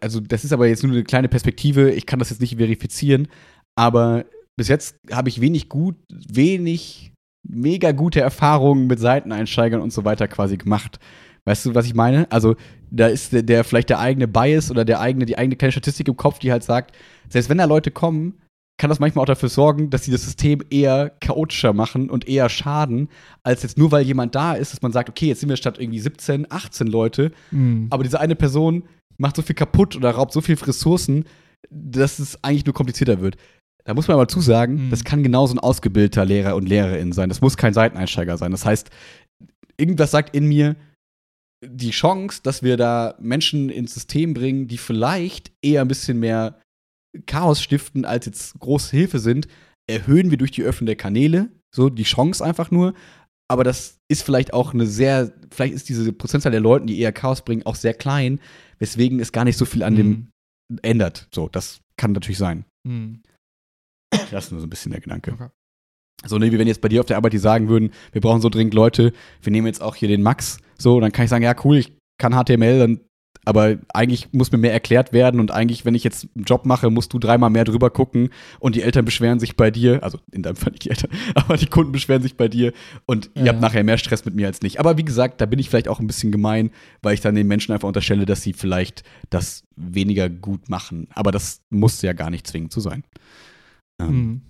also 0.00 0.20
das 0.20 0.44
ist 0.44 0.52
aber 0.52 0.68
jetzt 0.68 0.82
nur 0.82 0.92
eine 0.92 1.04
kleine 1.04 1.28
Perspektive, 1.28 1.90
ich 1.90 2.06
kann 2.06 2.18
das 2.18 2.30
jetzt 2.30 2.40
nicht 2.40 2.56
verifizieren, 2.56 3.28
aber 3.76 4.24
bis 4.56 4.68
jetzt 4.68 4.96
habe 5.10 5.28
ich 5.28 5.40
wenig 5.40 5.68
gut, 5.68 5.96
wenig 6.10 7.12
mega 7.48 7.92
gute 7.92 8.20
Erfahrungen 8.20 8.86
mit 8.86 8.98
Seiteneinsteigern 8.98 9.80
und 9.80 9.92
so 9.92 10.04
weiter 10.04 10.28
quasi 10.28 10.56
gemacht. 10.56 10.98
Weißt 11.44 11.66
du, 11.66 11.74
was 11.74 11.86
ich 11.86 11.94
meine? 11.94 12.30
Also, 12.30 12.56
da 12.90 13.06
ist 13.08 13.32
der, 13.32 13.42
der, 13.42 13.64
vielleicht 13.64 13.90
der 13.90 13.98
eigene 13.98 14.28
Bias 14.28 14.70
oder 14.70 14.84
der 14.84 15.00
eigene, 15.00 15.26
die 15.26 15.38
eigene 15.38 15.56
kleine 15.56 15.72
Statistik 15.72 16.08
im 16.08 16.16
Kopf, 16.16 16.38
die 16.38 16.52
halt 16.52 16.64
sagt, 16.64 16.96
selbst 17.28 17.48
wenn 17.48 17.58
da 17.58 17.64
Leute 17.64 17.90
kommen, 17.90 18.34
kann 18.78 18.90
das 18.90 19.00
manchmal 19.00 19.24
auch 19.24 19.26
dafür 19.26 19.48
sorgen, 19.48 19.90
dass 19.90 20.04
sie 20.04 20.12
das 20.12 20.24
System 20.24 20.60
eher 20.70 21.10
chaotischer 21.20 21.72
machen 21.72 22.08
und 22.08 22.28
eher 22.28 22.48
schaden, 22.48 23.08
als 23.42 23.64
jetzt 23.64 23.76
nur 23.76 23.90
weil 23.90 24.04
jemand 24.04 24.34
da 24.34 24.54
ist, 24.54 24.72
dass 24.72 24.82
man 24.82 24.92
sagt, 24.92 25.08
okay, 25.08 25.26
jetzt 25.26 25.40
sind 25.40 25.48
wir 25.48 25.56
statt 25.56 25.78
irgendwie 25.78 25.98
17, 25.98 26.46
18 26.50 26.86
Leute, 26.86 27.32
mhm. 27.50 27.88
aber 27.90 28.04
diese 28.04 28.20
eine 28.20 28.36
Person 28.36 28.84
macht 29.18 29.34
so 29.34 29.42
viel 29.42 29.56
kaputt 29.56 29.96
oder 29.96 30.12
raubt 30.12 30.32
so 30.32 30.40
viel 30.40 30.56
Ressourcen, 30.56 31.24
dass 31.70 32.20
es 32.20 32.42
eigentlich 32.44 32.66
nur 32.66 32.74
komplizierter 32.74 33.20
wird. 33.20 33.36
Da 33.84 33.94
muss 33.94 34.06
man 34.06 34.14
aber 34.14 34.28
zusagen, 34.28 34.86
mhm. 34.86 34.90
das 34.90 35.02
kann 35.02 35.24
genauso 35.24 35.54
ein 35.54 35.58
ausgebildeter 35.58 36.24
Lehrer 36.24 36.54
und 36.54 36.68
Lehrerin 36.68 37.12
sein. 37.12 37.28
Das 37.28 37.40
muss 37.40 37.56
kein 37.56 37.74
Seiteneinsteiger 37.74 38.36
sein. 38.36 38.52
Das 38.52 38.64
heißt, 38.64 38.90
irgendwas 39.76 40.12
sagt 40.12 40.36
in 40.36 40.46
mir, 40.46 40.76
die 41.64 41.90
Chance, 41.90 42.40
dass 42.42 42.62
wir 42.62 42.76
da 42.76 43.16
Menschen 43.20 43.68
ins 43.68 43.94
System 43.94 44.34
bringen, 44.34 44.68
die 44.68 44.78
vielleicht 44.78 45.52
eher 45.62 45.82
ein 45.82 45.88
bisschen 45.88 46.20
mehr 46.20 46.60
Chaos 47.26 47.62
stiften, 47.62 48.04
als 48.04 48.26
jetzt 48.26 48.58
große 48.58 48.96
Hilfe 48.96 49.18
sind, 49.18 49.48
erhöhen 49.88 50.30
wir 50.30 50.38
durch 50.38 50.50
die 50.50 50.62
Öffnung 50.62 50.86
der 50.86 50.96
Kanäle. 50.96 51.50
So 51.74 51.88
die 51.88 52.04
Chance 52.04 52.44
einfach 52.44 52.70
nur. 52.70 52.94
Aber 53.50 53.64
das 53.64 53.98
ist 54.08 54.22
vielleicht 54.22 54.52
auch 54.52 54.74
eine 54.74 54.86
sehr, 54.86 55.32
vielleicht 55.50 55.74
ist 55.74 55.88
diese 55.88 56.12
Prozentzahl 56.12 56.52
der 56.52 56.60
Leute, 56.60 56.86
die 56.86 56.98
eher 56.98 57.12
Chaos 57.12 57.42
bringen, 57.42 57.64
auch 57.64 57.76
sehr 57.76 57.94
klein, 57.94 58.40
weswegen 58.78 59.20
es 59.20 59.32
gar 59.32 59.44
nicht 59.44 59.56
so 59.56 59.64
viel 59.64 59.82
an 59.82 59.94
mhm. 59.94 59.96
dem 59.96 60.28
ändert. 60.82 61.28
So, 61.34 61.48
das 61.48 61.80
kann 61.96 62.12
natürlich 62.12 62.38
sein. 62.38 62.66
Mhm. 62.86 63.22
Das 64.30 64.46
ist 64.46 64.50
nur 64.52 64.60
so 64.60 64.66
ein 64.66 64.70
bisschen 64.70 64.92
der 64.92 65.00
Gedanke. 65.00 65.32
Okay. 65.32 65.48
So, 66.26 66.38
ne, 66.38 66.50
wie 66.52 66.58
wenn 66.58 66.66
jetzt 66.68 66.80
bei 66.80 66.88
dir 66.88 67.00
auf 67.00 67.06
der 67.06 67.16
Arbeit 67.16 67.32
die 67.32 67.38
sagen 67.38 67.68
würden, 67.68 67.90
wir 68.12 68.20
brauchen 68.20 68.40
so 68.40 68.48
dringend 68.48 68.74
Leute, 68.74 69.12
wir 69.42 69.52
nehmen 69.52 69.66
jetzt 69.68 69.82
auch 69.82 69.94
hier 69.94 70.08
den 70.08 70.22
Max, 70.22 70.58
so, 70.76 70.98
dann 71.00 71.12
kann 71.12 71.24
ich 71.24 71.30
sagen, 71.30 71.44
ja, 71.44 71.54
cool, 71.64 71.76
ich 71.76 71.92
kann 72.20 72.32
HTML, 72.34 72.78
dann 72.78 73.00
aber 73.44 73.78
eigentlich 73.94 74.30
muss 74.32 74.52
mir 74.52 74.58
mehr 74.58 74.74
erklärt 74.74 75.14
werden 75.14 75.40
und 75.40 75.52
eigentlich, 75.52 75.86
wenn 75.86 75.94
ich 75.94 76.04
jetzt 76.04 76.26
einen 76.34 76.44
Job 76.44 76.66
mache, 76.66 76.90
musst 76.90 77.14
du 77.14 77.18
dreimal 77.18 77.48
mehr 77.48 77.64
drüber 77.64 77.88
gucken 77.88 78.28
und 78.58 78.74
die 78.74 78.82
Eltern 78.82 79.06
beschweren 79.06 79.40
sich 79.40 79.56
bei 79.56 79.70
dir, 79.70 80.02
also 80.02 80.18
in 80.32 80.42
deinem 80.42 80.56
Fall 80.56 80.72
nicht 80.72 80.84
die 80.84 80.90
Eltern, 80.90 81.10
aber 81.34 81.56
die 81.56 81.66
Kunden 81.66 81.92
beschweren 81.92 82.20
sich 82.20 82.36
bei 82.36 82.48
dir 82.48 82.72
und 83.06 83.30
ihr 83.36 83.44
Ja. 83.44 83.52
habt 83.52 83.62
nachher 83.62 83.84
mehr 83.84 83.96
Stress 83.96 84.24
mit 84.26 84.34
mir 84.34 84.48
als 84.48 84.60
nicht. 84.60 84.80
Aber 84.80 84.98
wie 84.98 85.04
gesagt, 85.04 85.40
da 85.40 85.46
bin 85.46 85.58
ich 85.60 85.70
vielleicht 85.70 85.88
auch 85.88 85.98
ein 86.00 86.06
bisschen 86.06 86.30
gemein, 86.30 86.72
weil 87.00 87.14
ich 87.14 87.20
dann 87.22 87.36
den 87.36 87.46
Menschen 87.46 87.72
einfach 87.72 87.88
unterstelle, 87.88 88.26
dass 88.26 88.42
sie 88.42 88.52
vielleicht 88.52 89.02
das 89.30 89.62
weniger 89.76 90.28
gut 90.28 90.68
machen. 90.68 91.06
Aber 91.14 91.30
das 91.32 91.60
muss 91.70 92.02
ja 92.02 92.12
gar 92.12 92.28
nicht 92.28 92.46
zwingend 92.46 92.72
so 92.72 92.80
sein. 92.80 93.04
Ähm, 94.02 94.08
Mhm. 94.10 94.42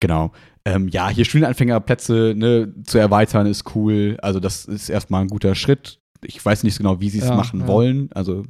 Genau. 0.00 0.32
Ähm, 0.68 0.88
ja, 0.88 1.08
hier 1.08 1.24
Studienanfängerplätze 1.24 2.34
ne, 2.36 2.74
zu 2.84 2.98
erweitern 2.98 3.46
ist 3.46 3.74
cool. 3.74 4.18
Also, 4.20 4.38
das 4.38 4.66
ist 4.66 4.90
erstmal 4.90 5.22
ein 5.22 5.28
guter 5.28 5.54
Schritt. 5.54 5.98
Ich 6.22 6.44
weiß 6.44 6.62
nicht 6.62 6.74
so 6.74 6.78
genau, 6.78 7.00
wie 7.00 7.08
sie 7.08 7.20
es 7.20 7.28
Ja, 7.28 7.36
machen 7.36 7.60
ja. 7.60 7.68
wollen. 7.68 8.10
Also, 8.12 8.44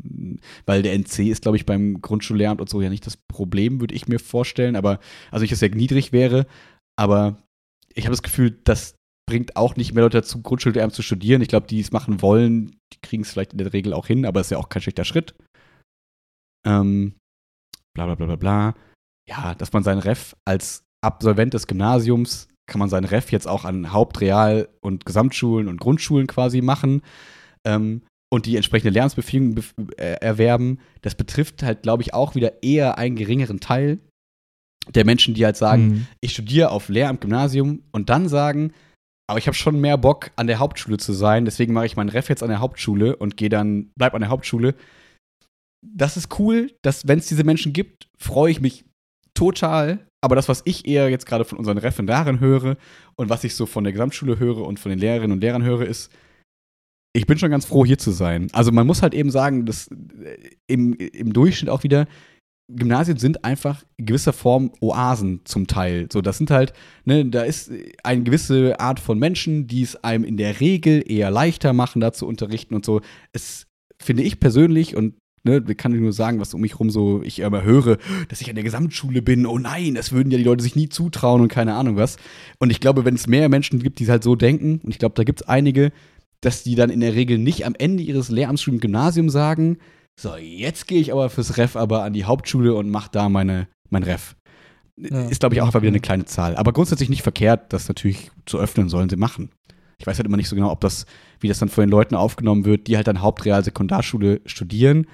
weil 0.67 0.83
der 0.83 0.95
NC 0.95 1.29
ist, 1.29 1.43
glaube 1.43 1.57
ich, 1.57 1.67
beim 1.67 2.01
Grundschullehramt 2.01 2.61
und 2.61 2.69
so 2.69 2.81
ja 2.81 2.89
nicht 2.89 3.07
das 3.07 3.17
Problem, 3.17 3.81
würde 3.81 3.95
ich 3.95 4.09
mir 4.09 4.19
vorstellen. 4.19 4.75
Aber, 4.75 4.99
also 5.31 5.45
ich, 5.45 5.51
dass 5.51 5.63
er 5.63 5.69
niedrig 5.69 6.13
wäre. 6.13 6.47
Aber 6.97 7.39
ich 7.95 8.05
habe 8.05 8.13
das 8.13 8.23
Gefühl, 8.23 8.59
das 8.65 8.97
bringt 9.29 9.57
auch 9.57 9.77
nicht 9.77 9.93
mehr 9.93 10.03
Leute 10.03 10.19
dazu, 10.19 10.43
Grundschullehramt 10.43 10.95
zu 10.95 11.03
studieren. 11.03 11.43
Ich 11.43 11.49
glaube, 11.49 11.67
die 11.69 11.79
es 11.79 11.93
machen 11.93 12.21
wollen, 12.23 12.81
die 12.93 13.01
kriegen 13.01 13.23
es 13.23 13.31
vielleicht 13.31 13.53
in 13.53 13.59
der 13.59 13.73
Regel 13.73 13.93
auch 13.93 14.07
hin, 14.07 14.25
aber 14.25 14.41
es 14.41 14.49
ist 14.49 14.53
ja 14.53 14.59
auch 14.59 14.71
kein 14.71 14.83
schlechter 14.83 15.05
Schritt. 15.05 15.35
Ähm, 16.67 17.15
bla 17.95 18.07
bla 18.07 18.15
bla 18.15 18.27
bla 18.27 18.37
bla. 18.37 18.75
Ja, 19.29 19.55
dass 19.55 19.73
man 19.75 19.85
seinen 19.85 19.99
Ref 19.99 20.35
als 20.47 20.88
Absolvent 21.05 21.55
des 21.55 21.67
Gymnasiums 21.67 22.49
kann 22.69 22.79
man 22.81 22.89
seinen 22.91 23.05
Ref 23.05 23.33
jetzt 23.33 23.49
auch 23.49 23.65
an 23.65 23.93
Hauptreal- 23.93 24.69
und 24.81 25.07
Gesamtschulen 25.07 25.69
und 25.69 25.81
Grundschulen 25.81 26.27
quasi 26.27 26.61
machen 26.61 27.03
ähm, 27.65 28.03
und 28.31 28.45
die 28.47 28.57
entsprechende 28.57 28.91
Lernensbefähigung 28.91 29.55
bef- 29.55 29.99
äh, 29.99 30.15
erwerben. 30.21 30.79
Das 31.01 31.15
betrifft 31.15 31.63
halt, 31.63 31.83
glaube 31.83 32.03
ich, 32.03 32.13
auch 32.13 32.35
wieder 32.35 32.63
eher 32.63 32.99
einen 32.99 33.17
geringeren 33.17 33.61
Teil 33.61 33.99
der 34.95 35.05
Menschen, 35.05 35.35
die 35.35 35.45
halt 35.45 35.57
sagen, 35.57 35.89
Mhm. 35.89 36.07
ich 36.21 36.33
studiere 36.33 36.71
auf 36.71 36.89
Lehramt 36.89 37.21
Gymnasium 37.21 37.83
und 37.93 38.11
dann 38.11 38.29
sagen, 38.29 38.73
aber 39.31 39.39
ich 39.39 39.47
habe 39.47 39.55
schon 39.57 39.81
mehr 39.81 39.99
Bock 39.99 40.31
an 40.37 40.47
der 40.47 40.59
Hauptschule 40.59 40.97
zu 40.97 41.13
sein, 41.13 41.45
deswegen 41.45 41.75
mache 41.75 41.87
ich 41.87 41.97
meinen 41.97 42.09
Ref 42.09 42.29
jetzt 42.31 42.43
an 42.43 42.49
der 42.49 42.61
Hauptschule 42.61 43.17
und 43.17 43.37
gehe 43.37 43.51
dann 43.51 43.91
bleib 43.97 44.15
an 44.15 44.21
der 44.23 44.31
Hauptschule. 44.31 44.75
Das 45.87 46.17
ist 46.17 46.39
cool, 46.39 46.73
dass 46.83 47.07
wenn 47.07 47.19
es 47.19 47.27
diese 47.29 47.45
Menschen 47.45 47.73
gibt, 47.73 48.09
freue 48.19 48.51
ich 48.51 48.61
mich 48.61 48.85
total, 49.39 49.99
aber 50.21 50.37
das 50.37 50.49
was 50.49 50.63
ich 50.65 50.87
eher 50.87 51.09
jetzt 51.09 51.27
gerade 51.27 51.45
von 51.45 51.59
unseren 51.59 51.79
Referendaren 51.79 52.41
höre 52.41 52.77
und 53.17 53.29
was 53.29 53.45
ich 53.45 53.55
so 53.55 53.67
von 53.67 53.85
der 53.85 53.93
Gesamtschule 53.93 54.39
höre 54.39 54.67
und 54.67 54.81
von 54.81 54.91
den 54.91 54.99
Lehrerinnen 54.99 55.33
und 55.33 55.41
Lehrern 55.41 55.63
höre 55.63 55.87
ist 55.87 56.11
ich 57.15 57.27
bin 57.27 57.39
schon 57.39 57.51
ganz 57.51 57.65
froh, 57.65 57.85
hier 57.85 57.99
zu 57.99 58.11
sein. 58.11 58.49
Also 58.53 58.71
man 58.71 58.87
muss 58.87 59.03
halt 59.03 59.15
eben 59.15 59.31
sagen, 59.31 59.67
dass 59.67 59.89
äh, 59.89 60.51
im, 60.67 60.93
im 60.95 61.33
Durchschnitt 61.33 61.71
auch 61.71 61.83
wieder, 61.83 62.07
Gymnasien 62.71 63.17
sind 63.17 63.45
einfach 63.45 63.83
in 63.97 64.07
gewisser 64.07 64.35
Form 64.35 64.73
Oasen 64.81 65.41
zum 65.45 65.67
Teil. 65.67 66.07
So, 66.13 66.21
das 66.21 66.37
sind 66.37 66.51
halt, 66.51 66.75
ne, 67.05 67.25
da 67.25 67.43
ist 67.43 67.73
eine 68.05 68.23
gewisse 68.23 68.79
Art 68.79 69.01
von 69.01 69.19
Menschen, 69.19 69.67
die 69.67 69.83
es 69.83 69.97
einem 70.05 70.23
in 70.23 70.37
der 70.37 70.61
Regel 70.61 71.03
eher 71.11 71.31
leichter 71.31 71.73
machen, 71.73 72.01
da 72.01 72.13
zu 72.13 72.27
unterrichten 72.27 72.75
und 72.75 72.85
so. 72.85 73.01
Es 73.33 73.67
finde 74.01 74.23
ich 74.23 74.39
persönlich 74.39 74.97
und 74.97 75.15
ne, 75.45 75.61
kann 75.63 75.95
ich 75.95 76.01
nur 76.01 76.13
sagen, 76.13 76.41
was 76.41 76.55
um 76.55 76.61
mich 76.61 76.79
rum 76.79 76.91
so 76.91 77.23
ich 77.23 77.41
immer 77.41 77.63
höre, 77.63 77.99
dass 78.29 78.41
ich 78.41 78.49
an 78.49 78.55
der 78.55 78.65
Gesamtschule 78.65 79.23
bin. 79.23 79.47
Oh 79.47 79.59
nein, 79.59 79.95
das 79.95 80.13
würden 80.13 80.31
ja 80.31 80.39
die 80.39 80.45
Leute 80.45 80.63
sich 80.63 80.77
nie 80.77 80.89
zutrauen 80.89 81.41
und 81.41 81.49
keine 81.49 81.75
Ahnung 81.75 81.97
was. 81.97 82.17
Und 82.59 82.71
ich 82.71 82.81
glaube, 82.81 83.05
wenn 83.05 83.15
es 83.15 83.27
mehr 83.27 83.49
Menschen 83.49 83.83
gibt, 83.83 83.99
die 83.99 84.09
halt 84.09 84.23
so 84.23 84.37
denken, 84.37 84.81
und 84.83 84.91
ich 84.91 84.99
glaube, 84.99 85.15
da 85.15 85.25
gibt 85.25 85.43
es 85.43 85.49
einige, 85.49 85.93
dass 86.41 86.63
die 86.63 86.75
dann 86.75 86.91
in 86.91 87.01
der 87.01 87.15
Regel 87.15 87.39
nicht 87.39 87.67
am 87.67 87.75
Ende 87.77 88.03
ihres 88.03 88.29
Lehramtsstudiums 88.29 88.79
im 88.79 88.81
Gymnasium 88.81 89.31
sagen, 89.31 89.79
so, 90.21 90.35
jetzt 90.37 90.89
gehe 90.89 91.01
ich 91.01 91.13
aber 91.13 91.31
fürs 91.31 91.59
Ref 91.59 91.77
aber 91.77 92.03
an 92.03 92.13
die 92.13 92.25
Hauptschule 92.25 92.75
und 92.75 92.91
mache 92.91 93.11
da 93.13 93.29
meine, 93.29 93.69
mein 93.89 94.03
Ref. 94.03 94.35
Ja. 94.97 95.29
Ist, 95.29 95.41
glaube 95.41 95.55
ich, 95.55 95.61
auch 95.61 95.67
einfach 95.67 95.83
wieder 95.83 95.93
eine 95.93 96.01
kleine 96.01 96.25
Zahl. 96.25 96.57
Aber 96.57 96.73
grundsätzlich 96.73 97.09
nicht 97.09 97.23
verkehrt, 97.23 97.73
das 97.73 97.87
natürlich 97.87 98.33
zu 98.45 98.59
öffnen, 98.59 98.89
sollen 98.89 99.09
sie 99.09 99.17
machen. 99.17 99.51
Ich 99.99 100.07
weiß 100.07 100.19
halt 100.19 100.27
immer 100.27 100.37
nicht 100.37 100.49
so 100.49 100.57
genau, 100.57 100.71
ob 100.71 100.81
das, 100.81 101.07
wie 101.41 101.49
das 101.49 101.59
dann 101.59 101.69
von 101.69 101.83
den 101.83 101.91
Leuten 101.91 102.15
aufgenommen 102.15 102.65
wird, 102.65 102.87
die 102.87 102.97
halt 102.97 103.07
dann 103.07 103.21
Hauptreal 103.21 103.65
Sekundarschule 103.65 104.41
studieren, 104.47 105.07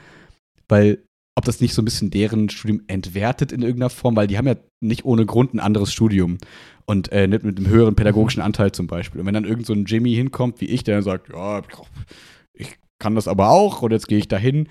weil 0.68 1.02
ob 1.36 1.44
das 1.44 1.60
nicht 1.60 1.74
so 1.74 1.82
ein 1.82 1.84
bisschen 1.84 2.10
deren 2.10 2.48
Studium 2.48 2.82
entwertet 2.86 3.50
in 3.50 3.62
irgendeiner 3.62 3.90
Form, 3.90 4.14
weil 4.14 4.26
die 4.26 4.38
haben 4.38 4.46
ja 4.46 4.56
nicht 4.80 5.04
ohne 5.04 5.26
Grund 5.26 5.54
ein 5.54 5.60
anderes 5.60 5.92
Studium 5.92 6.38
und 6.86 7.10
äh, 7.12 7.26
nicht 7.26 7.44
mit 7.44 7.56
einem 7.56 7.66
höheren 7.66 7.96
pädagogischen 7.96 8.42
Anteil 8.42 8.72
zum 8.72 8.86
Beispiel. 8.86 9.20
Und 9.20 9.26
wenn 9.26 9.34
dann 9.34 9.44
irgend 9.44 9.66
so 9.66 9.72
ein 9.72 9.86
Jimmy 9.86 10.14
hinkommt 10.14 10.60
wie 10.60 10.66
ich, 10.66 10.84
der 10.84 10.96
dann 10.96 11.04
sagt, 11.04 11.30
ja, 11.30 11.62
ich 12.52 12.76
kann 12.98 13.16
das 13.16 13.26
aber 13.26 13.50
auch 13.50 13.82
und 13.82 13.90
jetzt 13.90 14.06
gehe 14.06 14.18
ich 14.18 14.28
dahin, 14.28 14.68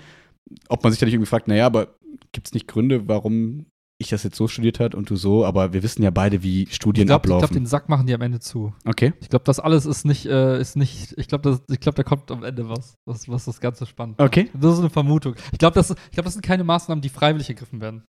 ob 0.68 0.82
man 0.82 0.92
sich 0.92 1.00
dann 1.00 1.08
nicht 1.08 1.14
irgendwie 1.14 1.28
fragt, 1.28 1.48
naja, 1.48 1.66
aber 1.66 1.96
gibt 2.32 2.46
es 2.46 2.54
nicht 2.54 2.68
Gründe, 2.68 3.08
warum 3.08 3.66
ich 4.04 4.10
das 4.10 4.22
jetzt 4.22 4.36
so 4.36 4.48
studiert 4.48 4.80
hat 4.80 4.94
und 4.94 5.10
du 5.10 5.16
so, 5.16 5.44
aber 5.44 5.72
wir 5.72 5.82
wissen 5.82 6.02
ja 6.02 6.10
beide, 6.10 6.42
wie 6.42 6.66
Studien 6.70 7.02
Ich 7.04 7.08
glaube, 7.08 7.26
glaub, 7.26 7.36
ablaufen. 7.42 7.54
den 7.54 7.66
Sack 7.66 7.88
machen 7.88 8.06
die 8.06 8.14
am 8.14 8.20
Ende 8.22 8.40
zu. 8.40 8.72
okay. 8.86 9.12
Ich 9.20 9.28
glaube, 9.28 9.44
das 9.44 9.60
alles 9.60 9.86
ist 9.86 10.04
nicht, 10.04 10.26
äh, 10.26 10.60
ist 10.60 10.76
nicht, 10.76 11.14
ich 11.18 11.28
glaube, 11.28 11.60
glaub, 11.80 11.94
da 11.94 12.02
kommt 12.02 12.30
am 12.30 12.44
Ende 12.44 12.68
was, 12.68 12.96
was, 13.04 13.28
was 13.28 13.44
das 13.44 13.60
Ganze 13.60 13.86
spannend 13.86 14.18
macht. 14.18 14.26
Okay. 14.28 14.50
Das 14.54 14.74
ist 14.74 14.80
eine 14.80 14.90
Vermutung. 14.90 15.34
Ich 15.52 15.58
glaube, 15.58 15.74
das, 15.74 15.90
ich 15.90 15.96
glaub, 16.12 16.24
das 16.24 16.34
sind 16.34 16.42
keine 16.44 16.64
Maßnahmen, 16.64 17.02
die 17.02 17.08
freiwillig 17.08 17.48
ergriffen 17.48 17.80
werden. 17.80 18.04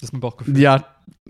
Das 0.00 0.08
ist 0.08 0.12
mein 0.12 0.20
Bauchgefühl. 0.20 0.58
Ja, 0.58 0.84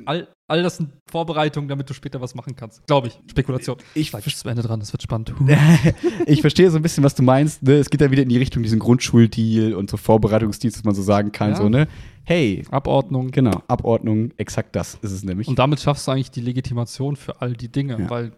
All, 0.07 0.29
all 0.49 0.63
das 0.63 0.77
sind 0.77 0.93
Vorbereitungen, 1.11 1.69
damit 1.69 1.91
du 1.91 1.95
später 1.95 2.21
was 2.21 2.35
machen 2.35 2.55
kannst. 2.55 2.87
Glaube 2.87 3.09
ich. 3.09 3.21
Spekulation. 3.31 3.77
ich, 3.95 4.11
Sag 4.11 4.23
bis 4.25 4.39
zum 4.39 4.51
Ende 4.51 4.63
dran, 4.63 4.81
das 4.81 4.93
wird 4.93 5.03
spannend. 5.03 5.35
ich 6.27 6.41
verstehe 6.41 6.71
so 6.71 6.77
ein 6.79 6.83
bisschen, 6.83 7.03
was 7.05 7.15
du 7.15 7.23
meinst. 7.23 7.63
Ne? 7.63 7.75
Es 7.75 7.91
geht 7.91 8.01
ja 8.01 8.11
wieder 8.11 8.23
in 8.23 8.29
die 8.29 8.39
Richtung 8.39 8.63
diesen 8.63 8.79
Grundschuldeal 8.79 9.75
und 9.75 9.91
so 9.91 9.97
Vorbereitungsdienst, 9.97 10.77
dass 10.77 10.85
man 10.85 10.95
so 10.95 11.03
sagen 11.03 11.33
kann, 11.33 11.51
Ja. 11.51 11.57
so, 11.57 11.69
ne? 11.69 11.89
Hey, 12.25 12.65
Abordnung. 12.71 13.31
genau, 13.31 13.63
Abordnung, 13.69 14.33
exakt 14.37 14.75
das 14.75 14.95
ist 15.03 15.13
es 15.13 15.23
nämlich. 15.23 15.47
Und 15.47 15.59
damit 15.59 15.81
schaffst 15.81 16.07
du 16.09 16.13
eigentlich 16.13 16.33
die 16.33 16.41
Legitimation 16.41 17.15
für 17.17 17.41
all 17.41 17.53
die 17.53 17.69
Dinge, 17.71 17.99
Ja. 18.01 18.11
weil 18.11 18.33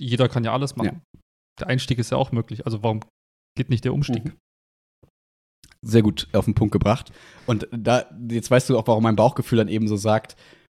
jeder 0.00 0.28
kann 0.28 0.44
ja 0.44 0.52
alles 0.52 0.76
machen. 0.76 1.02
Der 1.60 1.66
Einstieg 1.66 1.98
ist 1.98 2.10
ja 2.10 2.18
auch 2.18 2.32
möglich. 2.32 2.64
Also 2.66 2.82
warum 2.82 3.00
geht 3.56 3.68
nicht 3.68 3.84
der 3.84 3.94
Umstieg? 3.94 4.24
Mhm. 4.24 4.32
Sehr 5.84 6.02
gut 6.02 6.28
auf 6.32 6.44
den 6.44 6.54
Punkt 6.54 6.72
gebracht. 6.72 7.12
Und 7.46 7.66
da, 7.72 8.04
jetzt 8.30 8.50
weißt 8.50 8.70
du 8.70 8.78
auch, 8.78 8.86
warum 8.86 9.02
mein 9.02 9.16
Bauchgefühl 9.16 9.58
dann 9.58 9.68
eben 9.68 9.88
so 9.88 9.96
sagt, 9.96 10.36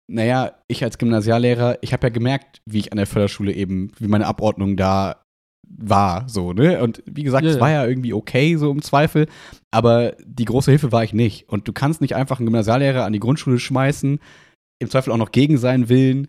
naja, 0.08 0.54
ich 0.68 0.84
als 0.84 0.98
Gymnasiallehrer, 0.98 1.78
ich 1.82 1.94
habe 1.94 2.08
ja 2.08 2.14
gemerkt, 2.14 2.62
wie 2.66 2.80
ich 2.80 2.92
an 2.92 2.98
der 2.98 3.08
Förderschule 3.08 3.54
eben, 3.54 3.92
wie 3.98 4.08
meine 4.08 4.28
Abordnung 4.28 4.76
da 4.76 5.24
war, 5.68 6.28
so, 6.28 6.54
ne? 6.54 6.82
Und 6.82 7.02
wie 7.06 7.24
gesagt, 7.24 7.46
es 7.46 7.56
ja. 7.56 7.62
war 7.62 7.72
ja 7.72 7.86
irgendwie 7.86 8.14
okay, 8.14 8.56
so 8.58 8.70
im 8.72 8.82
Zweifel, 8.82 9.28
aber 9.72 10.16
die 10.24 10.46
große 10.46 10.72
Hilfe 10.72 10.92
war 10.92 11.04
ich 11.04 11.14
nicht. 11.14 11.50
Und 11.50 11.68
du 11.68 11.74
kannst 11.74 12.02
nicht 12.02 12.16
einfach 12.16 12.40
einen 12.40 12.48
Gymnasiallehrer 12.48 13.06
an 13.06 13.14
die 13.14 13.20
Grundschule 13.20 13.60
schmeißen, 13.60 14.20
im 14.80 14.90
Zweifel 14.90 15.12
auch 15.12 15.18
noch 15.18 15.32
gegen 15.32 15.58
seinen 15.58 15.90
Willen 15.90 16.28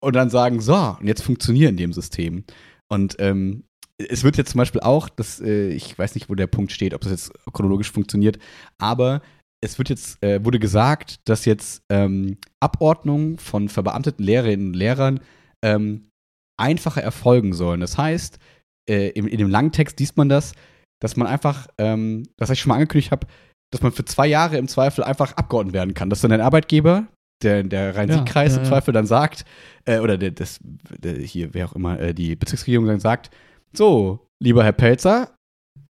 und 0.00 0.14
dann 0.14 0.30
sagen, 0.30 0.60
so, 0.60 0.96
und 1.00 1.06
jetzt 1.06 1.22
funktionieren 1.22 1.70
in 1.70 1.76
dem 1.76 1.92
System. 1.92 2.44
Und 2.88 3.16
ähm, 3.18 3.64
es 3.98 4.24
wird 4.24 4.36
jetzt 4.36 4.50
zum 4.50 4.58
Beispiel 4.58 4.82
auch, 4.82 5.08
das, 5.08 5.40
äh, 5.40 5.68
ich 5.70 5.98
weiß 5.98 6.14
nicht, 6.14 6.28
wo 6.28 6.34
der 6.34 6.46
Punkt 6.46 6.72
steht, 6.72 6.94
ob 6.94 7.00
das 7.00 7.10
jetzt 7.10 7.32
chronologisch 7.52 7.90
funktioniert, 7.90 8.38
aber 8.78 9.22
es 9.66 9.78
wird 9.78 9.90
jetzt, 9.90 10.22
äh, 10.22 10.44
wurde 10.44 10.58
gesagt, 10.58 11.28
dass 11.28 11.44
jetzt 11.44 11.82
ähm, 11.90 12.38
Abordnung 12.60 13.38
von 13.38 13.68
verbeamteten 13.68 14.24
Lehrerinnen 14.24 14.68
und 14.68 14.74
Lehrern 14.74 15.20
ähm, 15.64 16.08
einfacher 16.58 17.02
erfolgen 17.02 17.52
sollen. 17.52 17.80
Das 17.80 17.98
heißt, 17.98 18.38
äh, 18.88 19.08
in, 19.10 19.26
in 19.26 19.38
dem 19.38 19.50
langen 19.50 19.72
Text 19.72 19.98
liest 20.00 20.16
man 20.16 20.28
das, 20.28 20.52
dass 21.02 21.16
man 21.16 21.26
einfach, 21.26 21.66
ähm, 21.78 22.22
das 22.36 22.50
ich 22.50 22.60
schon 22.60 22.70
mal 22.70 22.76
angekündigt 22.76 23.10
habe, 23.10 23.26
dass 23.72 23.82
man 23.82 23.92
für 23.92 24.04
zwei 24.04 24.26
Jahre 24.26 24.56
im 24.56 24.68
Zweifel 24.68 25.04
einfach 25.04 25.32
abgeordnet 25.36 25.74
werden 25.74 25.94
kann. 25.94 26.08
Dass 26.08 26.20
dann 26.20 26.32
ein 26.32 26.40
Arbeitgeber, 26.40 27.06
der, 27.42 27.64
der 27.64 27.96
Rhein-Sieg-Kreis 27.96 28.52
Ja, 28.52 28.58
im 28.58 28.62
ja, 28.62 28.70
ja. 28.70 28.70
Zweifel 28.70 28.94
dann 28.94 29.06
sagt, 29.06 29.44
äh, 29.84 29.98
oder 29.98 30.16
der, 30.16 30.30
das, 30.30 30.60
der, 30.62 31.18
hier, 31.18 31.52
wer 31.52 31.66
auch 31.66 31.74
immer, 31.74 31.98
äh, 32.00 32.14
die 32.14 32.36
Bezirksregierung 32.36 32.86
dann 32.86 33.00
sagt, 33.00 33.30
so, 33.72 34.26
lieber 34.42 34.64
Herr 34.64 34.72
Pelzer, 34.72 35.35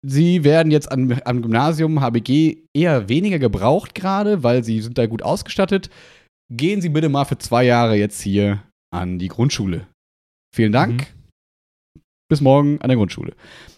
Sie 0.05 0.43
werden 0.43 0.73
jetzt 0.73 0.91
am, 0.91 1.13
am 1.25 1.43
Gymnasium 1.43 2.01
HBG 2.01 2.65
eher 2.75 3.09
weniger 3.09 3.39
gebraucht 3.39 3.95
gerade, 3.95 4.43
weil 4.43 4.65
Sie 4.65 4.81
sind 4.81 4.99
da 4.99 5.07
gut 5.07 5.23
ausgestattet. 5.23 5.91
Gehen 6.53 6.81
Sie 6.81 6.89
bitte 6.89 7.09
mal 7.09 7.25
für 7.25 7.39
zwei 7.39 7.65
Jahre 7.65 7.97
jetzt 7.97 8.21
hier 8.21 8.63
an 8.93 9.19
die 9.19 9.29
Grundschule. 9.29 9.87
Vielen 10.55 10.73
Dank. 10.73 11.07
Bis 12.29 12.41
morgen 12.41 12.81
an 12.81 12.89
der 12.89 12.97
Grundschule. 12.97 13.35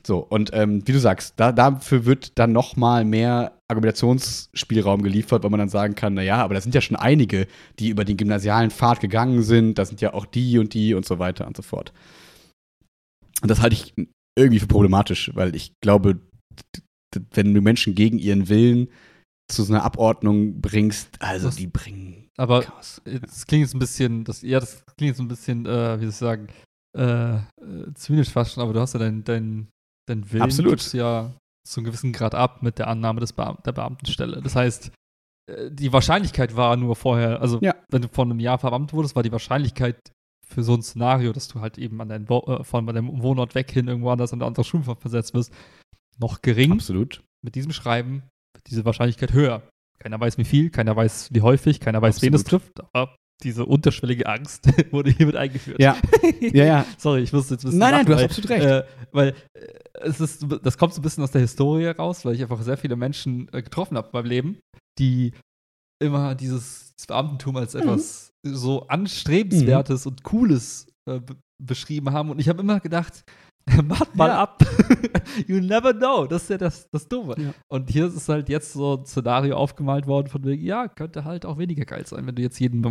So, 0.07 0.19
und 0.19 0.51
ähm, 0.55 0.87
wie 0.87 0.93
du 0.93 0.99
sagst, 0.99 1.35
da, 1.37 1.53
dafür 1.53 2.05
wird 2.05 2.39
dann 2.39 2.53
noch 2.53 2.77
mal 2.77 3.05
mehr 3.05 3.59
Argumentationsspielraum 3.69 5.03
geliefert, 5.03 5.43
weil 5.43 5.51
man 5.51 5.59
dann 5.59 5.69
sagen 5.69 5.95
kann, 5.95 6.15
naja, 6.15 6.37
aber 6.37 6.55
da 6.55 6.61
sind 6.61 6.75
ja 6.75 6.81
schon 6.81 6.97
einige, 6.97 7.47
die 7.79 7.89
über 7.89 8.05
den 8.05 8.17
gymnasialen 8.17 8.71
Pfad 8.71 9.01
gegangen 9.01 9.43
sind, 9.43 9.79
da 9.79 9.85
sind 9.85 10.01
ja 10.01 10.15
auch 10.15 10.27
die 10.27 10.59
und 10.59 10.73
die 10.73 10.95
und 10.95 11.05
so 11.05 11.19
weiter 11.19 11.47
und 11.47 11.57
so 11.57 11.63
fort. 11.63 11.93
Und 13.43 13.51
das 13.51 13.61
halte 13.61 13.75
ich 13.75 13.95
irgendwie 14.39 14.61
für 14.61 14.67
problematisch, 14.67 15.31
weil 15.35 15.55
ich 15.55 15.73
glaube, 15.83 16.21
wenn 17.33 17.55
du 17.55 17.61
Menschen 17.61 17.95
gegen 17.95 18.19
ihren 18.19 18.49
Willen 18.49 18.89
zu 19.51 19.63
so 19.63 19.73
einer 19.73 19.85
Abordnung 19.85 20.61
bringst, 20.61 21.21
also 21.23 21.49
Das- 21.49 21.57
die 21.57 21.67
bringen 21.67 22.29
Aber 22.37 22.63
Chaos. 22.63 23.01
das 23.05 23.47
klingt 23.47 23.63
jetzt 23.65 23.75
ein 23.75 23.79
bisschen, 23.79 24.25
das, 24.25 24.43
ja, 24.43 24.59
das 24.59 24.85
klingt 24.97 25.11
jetzt 25.13 25.21
ein 25.21 25.29
bisschen, 25.29 25.67
äh, 25.67 25.97
wie 26.01 26.05
soll 26.05 26.09
ich 26.11 26.17
sagen, 26.17 26.49
äh, 26.97 27.37
äh, 27.37 27.41
zynisch 27.95 28.31
fast 28.31 28.53
schon, 28.55 28.63
aber 28.63 28.73
du 28.73 28.81
hast 28.81 28.95
ja 28.95 29.01
deinen 29.01 29.23
dein, 29.25 29.69
dein 30.09 30.31
Willen 30.33 30.43
Absolut. 30.43 30.93
ja 30.95 31.33
zu 31.67 31.81
einem 31.81 31.87
gewissen 31.87 32.13
Grad 32.13 32.35
ab 32.35 32.63
mit 32.63 32.79
der 32.79 32.89
Annahme 32.89 33.21
des 33.21 33.33
Beam 33.33 33.57
der 33.65 33.73
Beamtenstelle. 33.73 34.41
Das 34.43 34.57
heißt, 34.57 34.91
äh, 35.51 35.71
die 35.71 35.93
Wahrscheinlichkeit 35.93 36.57
war 36.57 36.77
nur 36.77 36.97
vorher, 36.97 37.41
also 37.41 37.59
Ja. 37.63 37.75
wenn 37.91 38.03
du 38.03 38.09
vor 38.09 38.25
einem 38.25 38.41
Jahr 38.41 38.59
verbeamtet 38.59 38.95
wurdest, 38.95 39.15
war 39.15 39.23
die 39.23 39.33
Wahrscheinlichkeit 39.33 39.97
für 40.47 40.63
so 40.63 40.75
ein 40.75 40.83
Szenario, 40.83 41.33
dass 41.33 41.49
du 41.49 41.61
halt 41.61 41.79
eben 41.79 42.01
an 42.01 42.09
deinen 42.09 42.29
Wo 42.29 42.41
äh, 42.41 42.65
von 42.65 42.87
deinem 42.87 43.23
Wohnort 43.23 43.55
weg 43.55 43.71
hin 43.71 43.89
irgendwo 43.89 44.11
anders 44.11 44.33
an 44.33 44.41
eine 44.41 44.47
andere 44.47 44.65
Schule 44.65 44.85
versetzt 44.97 45.35
wirst, 45.35 45.53
noch 46.19 46.43
gering. 46.43 46.73
Absolut. 46.73 47.23
Mit 47.43 47.55
diesem 47.55 47.73
Schreiben 47.73 48.23
wird 48.55 48.71
diese 48.71 48.85
Wahrscheinlichkeit 48.85 49.33
höher. 49.33 49.63
Keiner 49.99 50.21
weiß 50.21 50.39
wie 50.39 50.45
viel, 50.45 50.71
keiner 50.71 50.97
weiß 50.97 51.29
wie 51.33 51.41
häufig, 51.41 51.81
keiner 51.81 52.03
weiß, 52.03 52.23
wen 52.23 52.35
es 52.35 52.43
Absolut. 52.43 52.63
trifft, 52.63 52.89
aber 52.93 53.17
diese 53.43 53.65
unterschwellige 53.67 54.27
Angst 54.27 54.69
wurde 54.93 55.11
hiermit 55.11 55.37
eingeführt. 55.37 55.81
Ja. 55.81 55.97
Ja, 56.41 56.65
ja. 56.65 56.87
Sorry, 56.99 57.23
ich 57.23 57.33
musste 57.33 57.55
jetzt 57.55 57.65
ein 57.65 57.69
bisschen 57.69 57.79
Nein, 57.79 57.93
nein, 57.93 58.07
du 58.07 58.13
hast 58.13 58.19
weil, 58.19 58.27
absolut 58.27 58.51
recht. 58.51 58.65
Äh, 58.65 58.85
weil 59.13 59.29
äh, 59.55 59.67
es 60.03 60.21
ist, 60.21 60.45
das 60.63 60.77
kommt 60.77 60.93
so 60.93 61.01
ein 61.01 61.03
bisschen 61.03 61.25
aus 61.25 61.31
der 61.31 61.41
Historie 61.41 61.87
raus, 61.87 62.25
weil 62.25 62.35
ich 62.35 62.43
einfach 62.43 62.61
sehr 62.63 62.77
viele 62.77 62.97
Menschen 62.97 63.49
äh, 63.53 63.63
getroffen 63.63 63.97
habe 63.97 64.11
beim 64.13 64.27
Leben, 64.27 64.59
die 64.99 65.33
immer 66.01 66.35
dieses 66.35 66.93
Beamtentum 67.07 67.57
als 67.57 67.75
etwas 67.75 68.33
so 68.43 68.87
anstrebenswertes 68.89 70.07
und 70.07 70.23
cooles 70.23 70.87
äh, 71.09 71.21
be- 71.21 71.37
beschrieben 71.63 72.13
haben. 72.13 72.31
Und 72.31 72.39
ich 72.41 72.49
habe 72.49 72.61
immer 72.61 72.81
gedacht, 72.81 73.25
wart 73.67 74.15
mal 74.15 74.29
Ja. 74.29 74.43
ab. 74.43 74.63
you 75.47 75.59
never 75.61 75.95
know. 75.95 76.27
Das 76.27 76.43
ist 76.43 76.51
ja 76.51 76.59
das, 76.59 76.89
das 76.91 77.09
Dumme. 77.09 77.35
Ja. 77.39 77.55
Und 77.69 77.91
hier 77.91 78.07
ist 78.07 78.29
halt 78.29 78.49
jetzt 78.51 78.75
so 78.75 78.99
ein 78.99 79.07
Szenario 79.07 79.57
aufgemalt 79.57 80.07
worden 80.07 80.29
von 80.29 80.45
wegen, 80.45 80.63
ja, 80.63 80.89
könnte 80.89 81.25
halt 81.25 81.47
auch 81.47 81.57
weniger 81.57 81.85
geil 81.87 82.07
sein, 82.07 82.27
wenn 82.27 82.35
du 82.35 82.43
jetzt 82.43 82.59
jeden, 82.61 82.83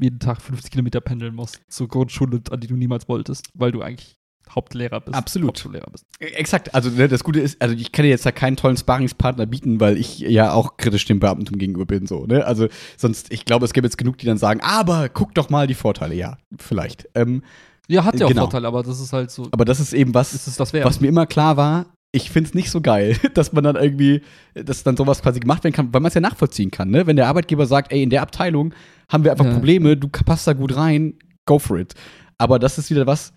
jeden 0.00 0.20
Tag 0.20 0.40
50 0.40 0.70
Kilometer 0.70 1.00
pendeln 1.00 1.34
musst 1.34 1.60
zur 1.68 1.88
Grundschule, 1.88 2.40
an 2.50 2.60
die 2.60 2.68
du 2.68 2.76
niemals 2.76 3.08
wolltest, 3.08 3.48
weil 3.54 3.72
du 3.72 3.82
eigentlich 3.82 4.14
Hauptlehrer 4.54 5.00
bist. 5.00 5.14
Absolut. 5.16 5.48
Hauptschullehrer 5.48 5.90
bist. 5.90 6.04
Exakt, 6.18 6.74
also 6.74 6.90
ne, 6.90 7.08
das 7.08 7.24
Gute 7.24 7.40
ist, 7.40 7.60
also 7.62 7.74
ich 7.74 7.92
kann 7.92 8.04
dir 8.04 8.08
jetzt 8.10 8.26
da 8.26 8.32
keinen 8.32 8.56
tollen 8.56 8.76
Sparingspartner 8.76 9.46
bieten, 9.46 9.80
weil 9.80 9.96
ich 9.96 10.18
ja 10.20 10.52
auch 10.52 10.76
kritisch 10.76 11.04
dem 11.06 11.20
Beamtentum 11.20 11.58
gegenüber 11.58 11.86
bin, 11.86 12.06
so, 12.06 12.26
ne? 12.26 12.44
Also 12.44 12.68
sonst, 12.96 13.32
ich 13.32 13.44
glaube, 13.44 13.64
es 13.64 13.72
gäbe 13.72 13.86
jetzt 13.86 13.98
genug, 13.98 14.18
die 14.18 14.26
dann 14.26 14.38
sagen, 14.38 14.60
aber 14.62 15.08
guck 15.08 15.34
doch 15.34 15.50
mal 15.50 15.66
die 15.66 15.74
Vorteile, 15.74 16.14
ja, 16.14 16.36
vielleicht. 16.58 17.08
Ähm, 17.14 17.42
Ja, 17.88 18.04
hat 18.04 18.18
ja 18.18 18.26
auch 18.26 18.30
Genau. 18.30 18.42
Vorteile, 18.42 18.68
aber 18.68 18.82
das 18.82 19.00
ist 19.00 19.12
halt 19.12 19.30
so, 19.30 19.48
aber 19.50 19.64
das 19.64 19.80
ist 19.80 19.92
eben 19.92 20.14
was, 20.14 20.34
ist 20.34 20.46
es 20.46 20.56
das 20.56 20.72
wert? 20.72 20.84
was 20.84 21.00
mir 21.00 21.08
immer 21.08 21.26
klar 21.26 21.56
war, 21.56 21.86
ich 22.12 22.30
finde 22.30 22.48
es 22.48 22.54
nicht 22.54 22.70
so 22.72 22.80
geil, 22.80 23.16
dass 23.34 23.52
man 23.52 23.62
dann 23.62 23.76
irgendwie, 23.76 24.22
dass 24.54 24.82
dann 24.82 24.96
sowas 24.96 25.22
quasi 25.22 25.38
gemacht 25.38 25.62
werden 25.62 25.74
kann, 25.74 25.92
weil 25.94 26.00
man 26.00 26.08
es 26.08 26.14
ja 26.14 26.20
nachvollziehen 26.20 26.70
kann, 26.72 26.90
ne? 26.90 27.06
Wenn 27.06 27.16
der 27.16 27.28
Arbeitgeber 27.28 27.66
sagt, 27.66 27.92
ey, 27.92 28.02
in 28.02 28.10
der 28.10 28.22
Abteilung 28.22 28.74
haben 29.08 29.22
wir 29.24 29.30
einfach 29.30 29.44
Ja. 29.44 29.52
Probleme, 29.52 29.96
du 29.96 30.08
passt 30.08 30.46
da 30.46 30.52
gut 30.52 30.74
rein, 30.76 31.14
go 31.46 31.58
for 31.60 31.78
it. 31.78 31.94
Aber 32.38 32.58
das 32.58 32.78
ist 32.78 32.90
wieder 32.90 33.06
was, 33.06 33.32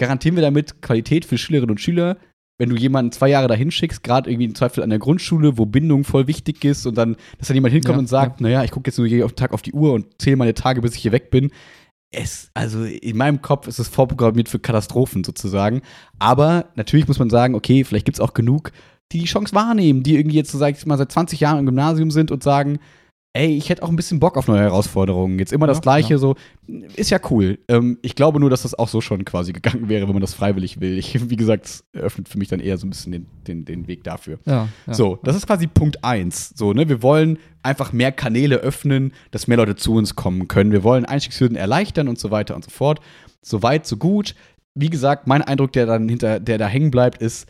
garantieren 0.00 0.34
wir 0.34 0.42
damit 0.42 0.80
Qualität 0.80 1.26
für 1.26 1.36
Schülerinnen 1.36 1.70
und 1.70 1.80
Schüler, 1.80 2.16
wenn 2.58 2.70
du 2.70 2.76
jemanden 2.76 3.12
zwei 3.12 3.28
Jahre 3.28 3.48
dahin 3.48 3.70
schickst, 3.70 4.02
gerade 4.02 4.30
irgendwie 4.30 4.46
im 4.46 4.54
Zweifel 4.54 4.82
an 4.82 4.88
der 4.88 4.98
Grundschule, 4.98 5.58
wo 5.58 5.66
Bindung 5.66 6.04
voll 6.04 6.26
wichtig 6.26 6.64
ist 6.64 6.86
und 6.86 6.96
dann, 6.96 7.16
dass 7.38 7.48
dann 7.48 7.54
jemand 7.54 7.74
hinkommt 7.74 7.96
Ja, 7.96 7.98
und 8.00 8.06
sagt, 8.06 8.40
naja, 8.40 8.64
ich 8.64 8.70
gucke 8.70 8.88
jetzt 8.88 8.96
nur 8.96 9.06
jeden 9.06 9.28
Tag 9.36 9.52
auf 9.52 9.60
die 9.60 9.72
Uhr 9.72 9.92
und 9.92 10.06
zähle 10.20 10.36
meine 10.36 10.54
Tage, 10.54 10.80
bis 10.80 10.94
ich 10.94 11.02
hier 11.02 11.12
weg 11.12 11.30
bin. 11.30 11.50
Es, 12.10 12.50
also 12.54 12.82
in 12.84 13.16
meinem 13.16 13.42
Kopf 13.42 13.68
ist 13.68 13.78
es 13.78 13.88
vorprogrammiert 13.88 14.48
für 14.48 14.58
Katastrophen 14.58 15.22
sozusagen. 15.22 15.82
Aber 16.18 16.70
natürlich 16.76 17.06
muss 17.06 17.18
man 17.18 17.30
sagen, 17.30 17.54
okay, 17.54 17.84
vielleicht 17.84 18.06
gibt 18.06 18.16
es 18.16 18.20
auch 18.20 18.34
genug, 18.34 18.72
die 19.12 19.20
die 19.20 19.26
Chance 19.26 19.54
wahrnehmen, 19.54 20.02
die 20.02 20.16
irgendwie 20.16 20.36
jetzt, 20.36 20.50
so 20.50 20.58
sag 20.58 20.76
ich 20.76 20.86
mal, 20.86 20.98
seit 20.98 21.12
20 21.12 21.40
Jahren 21.40 21.58
im 21.58 21.66
Gymnasium 21.66 22.10
sind 22.10 22.30
und 22.30 22.42
sagen, 22.42 22.78
ey, 23.32 23.56
ich 23.56 23.68
hätte 23.68 23.82
auch 23.82 23.88
ein 23.88 23.96
bisschen 23.96 24.18
Bock 24.18 24.36
auf 24.36 24.48
neue 24.48 24.60
Herausforderungen. 24.60 25.38
Jetzt 25.38 25.52
immer 25.52 25.66
das 25.66 25.78
Ja, 25.78 25.82
Gleiche, 25.82 26.14
ja. 26.14 26.18
so, 26.18 26.34
ist 26.96 27.10
ja 27.10 27.20
cool. 27.30 27.58
Ähm, 27.68 27.98
ich 28.02 28.16
glaube 28.16 28.40
nur, 28.40 28.50
dass 28.50 28.62
das 28.62 28.76
auch 28.76 28.88
so 28.88 29.00
schon 29.00 29.24
quasi 29.24 29.52
gegangen 29.52 29.88
wäre, 29.88 30.06
wenn 30.06 30.14
man 30.14 30.20
das 30.20 30.34
freiwillig 30.34 30.80
will. 30.80 30.98
Ich, 30.98 31.30
wie 31.30 31.36
gesagt, 31.36 31.66
es 31.66 31.84
eröffnet 31.92 32.28
für 32.28 32.38
mich 32.38 32.48
dann 32.48 32.58
eher 32.60 32.76
so 32.76 32.86
ein 32.86 32.90
bisschen 32.90 33.12
den, 33.12 33.26
den, 33.46 33.64
den 33.64 33.86
Weg 33.86 34.02
dafür. 34.04 34.38
ja. 34.46 34.68
So, 34.90 35.18
das 35.22 35.36
ist 35.36 35.46
quasi 35.46 35.66
Punkt 35.68 36.02
eins. 36.04 36.52
So, 36.56 36.72
ne, 36.72 36.88
wir 36.88 37.02
wollen 37.02 37.38
einfach 37.62 37.92
mehr 37.92 38.10
Kanäle 38.10 38.56
öffnen, 38.56 39.12
dass 39.30 39.46
mehr 39.46 39.58
Leute 39.58 39.76
zu 39.76 39.94
uns 39.94 40.16
kommen 40.16 40.48
können. 40.48 40.72
Wir 40.72 40.82
wollen 40.82 41.04
Einstiegshürden 41.04 41.56
erleichtern 41.56 42.08
und 42.08 42.18
so 42.18 42.30
weiter 42.30 42.56
und 42.56 42.64
so 42.64 42.70
fort. 42.70 43.00
So 43.42 43.62
weit, 43.62 43.86
so 43.86 43.96
gut. 43.96 44.34
Wie 44.74 44.90
gesagt, 44.90 45.26
mein 45.26 45.42
Eindruck, 45.42 45.72
der 45.72 45.86
dann 45.86 46.08
hinter, 46.08 46.40
der 46.40 46.58
da 46.58 46.66
hängen 46.66 46.90
bleibt, 46.90 47.22
ist, 47.22 47.48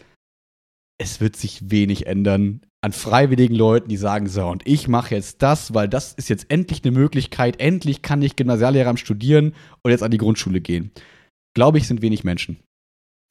es 0.98 1.20
wird 1.20 1.36
sich 1.36 1.70
wenig 1.70 2.06
ändern 2.06 2.60
an 2.82 2.92
freiwilligen 2.92 3.54
Leuten, 3.54 3.88
die 3.88 3.96
sagen, 3.96 4.26
so, 4.26 4.46
und 4.46 4.62
ich 4.66 4.88
mache 4.88 5.14
jetzt 5.14 5.42
das, 5.42 5.74
weil 5.74 5.88
das 5.88 6.14
ist 6.14 6.28
jetzt 6.28 6.46
endlich 6.48 6.82
eine 6.82 6.92
Möglichkeit, 6.92 7.60
endlich 7.60 8.02
kann 8.02 8.22
ich 8.22 8.36
Gymnasiallehramt 8.36 8.98
studieren 8.98 9.54
und 9.82 9.90
jetzt 9.90 10.02
an 10.02 10.10
die 10.10 10.18
Grundschule 10.18 10.60
gehen. 10.60 10.90
Glaube 11.54 11.78
ich, 11.78 11.86
sind 11.86 12.00
wenig 12.00 12.24
Menschen. 12.24 12.58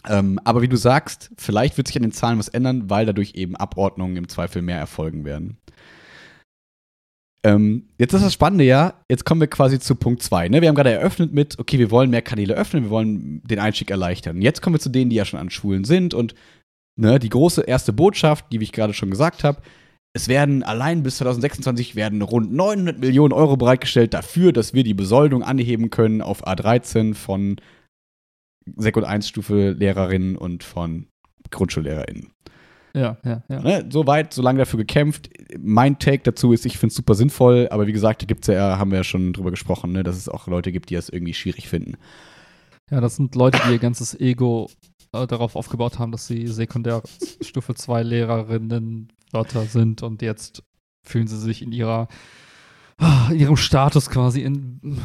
Ähm, 0.08 0.40
aber 0.44 0.62
wie 0.62 0.68
du 0.68 0.78
sagst, 0.78 1.32
vielleicht 1.38 1.78
wird 1.78 1.88
sich 1.88 1.98
an 1.98 2.04
den 2.04 2.12
Zahlen 2.12 2.40
was 2.40 2.48
ändern, 2.48 2.90
weil 2.90 3.06
dadurch 3.06 3.36
eben 3.36 3.56
Abordnungen 3.56 4.18
im 4.18 4.30
Zweifel 4.30 4.62
mehr 4.62 4.78
erfolgen 4.78 5.26
werden. 5.26 5.58
Ähm, 7.44 7.88
jetzt 7.98 8.14
ist 8.14 8.24
das 8.24 8.34
Spannende 8.34 8.66
ja, 8.66 8.96
jetzt 9.10 9.24
kommen 9.24 9.40
wir 9.40 9.48
quasi 9.48 9.80
zu 9.80 9.96
Punkt 9.96 10.22
2. 10.22 10.50
Ne? 10.50 10.62
Wir 10.62 10.68
haben 10.68 10.76
gerade 10.76 10.92
eröffnet 10.92 11.34
mit, 11.34 11.58
okay, 11.58 11.80
wir 11.80 11.90
wollen 11.90 12.10
mehr 12.10 12.22
Kanäle 12.22 12.54
öffnen, 12.54 12.84
wir 12.84 12.90
wollen 12.90 13.42
den 13.44 13.60
Einstieg 13.60 13.92
erleichtern. 13.92 14.42
Jetzt 14.42 14.62
kommen 14.62 14.76
wir 14.76 14.82
zu 14.82 14.90
denen, 14.90 15.10
die 15.10 15.16
ja 15.16 15.26
schon 15.26 15.40
an 15.40 15.50
Schulen 15.50 15.86
sind 15.86 16.14
und 16.14 16.36
ne, 17.00 17.20
die 17.20 17.30
große 17.30 17.62
erste 17.62 17.94
Botschaft, 17.94 18.46
die 18.52 18.60
wie 18.60 18.66
ich 18.66 18.72
gerade 18.72 18.94
schon 18.94 19.10
gesagt 19.10 19.44
habe, 19.44 19.62
es 20.14 20.28
werden 20.28 20.64
allein 20.64 21.04
bis 21.04 21.18
2026 21.18 21.96
werden 21.96 22.22
rund 22.22 22.52
900 22.52 23.00
Millionen 23.00 23.32
Euro 23.32 23.58
bereitgestellt 23.58 24.14
dafür, 24.14 24.52
dass 24.52 24.74
wir 24.74 24.84
die 24.84 24.96
Besoldung 24.96 25.44
anheben 25.44 25.92
können 25.92 26.22
auf 26.22 26.48
A13 26.48 27.14
von 27.14 27.58
Sek- 28.76 28.98
und 28.98 29.06
1-Stufe 29.06 29.72
Lehrerinnen 29.72 30.36
und 30.36 30.64
von 30.64 31.08
GrundschullehrerInnen. 31.52 32.32
ja, 32.94 33.18
ja, 33.24 33.44
ja. 33.48 33.62
Ne, 33.62 33.88
so 33.92 34.08
weit, 34.08 34.34
so 34.34 34.42
lange 34.42 34.60
dafür 34.60 34.78
gekämpft. 34.78 35.30
Mein 35.60 36.00
Take 36.00 36.24
dazu 36.24 36.54
ist, 36.54 36.66
ich 36.66 36.78
finde 36.78 36.92
es 36.92 36.96
super 36.96 37.14
sinnvoll, 37.14 37.68
aber 37.70 37.86
wie 37.86 37.94
gesagt, 37.94 38.24
da 38.24 38.26
gibt's 38.26 38.48
ja, 38.48 38.78
haben 38.80 38.92
wir 38.92 38.98
ja 38.98 39.04
schon 39.04 39.34
drüber 39.34 39.52
gesprochen, 39.52 39.92
ne, 39.92 40.04
dass 40.04 40.18
es 40.18 40.28
auch 40.28 40.48
Leute 40.48 40.72
gibt, 40.72 40.90
die 40.90 40.96
das 40.96 41.10
irgendwie 41.10 41.36
schwierig 41.36 41.70
finden. 41.70 41.98
Ja, 42.90 43.00
das 43.00 43.16
sind 43.16 43.36
Leute, 43.36 43.60
die 43.68 43.74
ihr 43.74 43.80
ganzes 43.80 44.20
Ego 44.20 44.70
darauf 45.12 45.56
aufgebaut 45.56 46.00
haben, 46.00 46.12
dass 46.12 46.28
sie 46.28 46.48
Sekundär 46.48 47.02
Stufe 47.42 47.74
2 47.76 48.04
Lehrerinnen 48.04 49.12
Wörter 49.32 49.66
sind 49.66 50.04
und 50.04 50.22
jetzt 50.22 50.64
fühlen 51.08 51.28
sie 51.28 51.38
sich 51.40 51.62
in 51.62 51.72
ihrer 51.72 52.08
ah, 52.98 53.30
in 53.32 53.40
ihrem 53.40 53.58
Status 53.58 54.10
quasi 54.10 54.42
in 54.42 55.00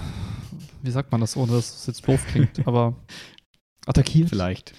wie 0.83 0.91
sagt 0.91 1.13
man 1.13 1.21
das, 1.21 1.37
ohne 1.37 1.53
dass 1.53 1.75
es 1.81 1.87
jetzt 1.87 2.07
doof 2.07 2.25
klingt, 2.31 2.67
aber 2.67 2.95
attackiert. 3.87 4.29
Vielleicht. 4.29 4.75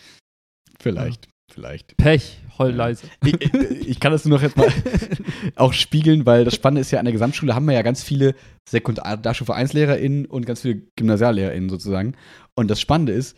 Vielleicht. 0.80 1.28
Vielleicht. 1.51 1.95
Pech, 1.97 2.39
heul 2.57 2.71
leise. 2.71 3.07
Ich, 3.26 3.34
ich- 3.41 3.88
ich 3.89 3.99
kann 3.99 4.11
das 4.11 4.26
nur 4.26 4.38
noch 4.38 4.43
jetzt 4.43 4.57
mal 4.57 4.67
auch 5.55 5.73
spiegeln, 5.73 6.26
weil 6.26 6.43
das 6.43 6.55
Spannende 6.55 6.82
ist 6.82 6.91
ja, 6.91 6.99
an 6.99 7.05
der 7.05 7.11
Gesamtschule 7.13 7.53
haben 7.55 7.65
wir 7.65 7.73
ja 7.73 7.82
ganz 7.84 8.03
viele 8.03 8.36
Sekundarstufe 8.69 9.53
1 9.53 9.73
LehrerInnen 9.73 10.26
und 10.26 10.45
ganz 10.45 10.61
viele 10.61 10.82
GymnasiallehrerInnen 10.95 11.69
sozusagen. 11.69 12.15
Und 12.55 12.69
das 12.69 12.82
Spannende 12.82 13.13
ist, 13.13 13.38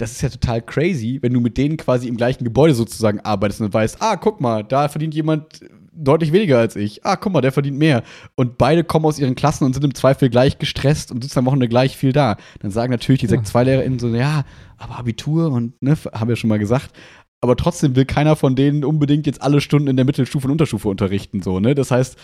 das 0.00 0.12
ist 0.12 0.22
ja 0.22 0.28
total 0.28 0.62
crazy, 0.62 1.18
wenn 1.22 1.32
du 1.32 1.40
mit 1.40 1.56
denen 1.58 1.76
quasi 1.76 2.08
im 2.08 2.16
gleichen 2.16 2.44
Gebäude 2.44 2.74
sozusagen 2.74 3.20
arbeitest 3.20 3.60
und 3.60 3.74
weißt, 3.74 3.98
ah, 4.00 4.16
guck 4.16 4.40
mal, 4.40 4.64
da 4.64 4.88
verdient 4.88 5.14
jemand 5.14 5.60
deutlich 5.92 6.32
weniger 6.32 6.58
als 6.58 6.76
ich. 6.76 7.04
Ah, 7.04 7.16
guck 7.16 7.32
mal, 7.32 7.40
der 7.42 7.52
verdient 7.52 7.76
mehr. 7.76 8.02
Und 8.34 8.56
beide 8.56 8.84
kommen 8.84 9.04
aus 9.04 9.18
ihren 9.18 9.34
Klassen 9.34 9.64
und 9.64 9.74
sind 9.74 9.84
im 9.84 9.94
Zweifel 9.94 10.30
gleich 10.30 10.58
gestresst 10.58 11.10
und 11.12 11.22
sitzen 11.22 11.40
am 11.40 11.46
Wochenende 11.46 11.68
gleich 11.68 11.96
viel 11.96 12.12
da. 12.12 12.36
Dann 12.60 12.70
sagen 12.70 12.90
natürlich 12.90 13.20
die 13.20 13.26
Ja. 13.26 13.30
Sekt 13.30 13.46
2 13.46 13.64
LehrerInnen 13.64 13.98
so, 13.98 14.08
ja, 14.08 14.44
aber 14.78 14.98
Abitur 14.98 15.50
und, 15.52 15.80
ne, 15.82 15.96
haben 16.12 16.28
wir 16.28 16.36
schon 16.36 16.48
mal 16.48 16.58
gesagt. 16.58 16.92
Aber 17.42 17.56
trotzdem 17.56 17.96
will 17.96 18.06
keiner 18.06 18.36
von 18.36 18.56
denen 18.56 18.84
unbedingt 18.84 19.26
jetzt 19.26 19.42
alle 19.42 19.60
Stunden 19.60 19.88
in 19.88 19.96
der 19.96 20.04
Mittelstufe 20.04 20.46
und 20.46 20.52
Unterstufe 20.52 20.88
unterrichten, 20.88 21.42
so, 21.42 21.60
ne? 21.60 21.74
Das 21.74 21.90
heißt, 21.90 22.16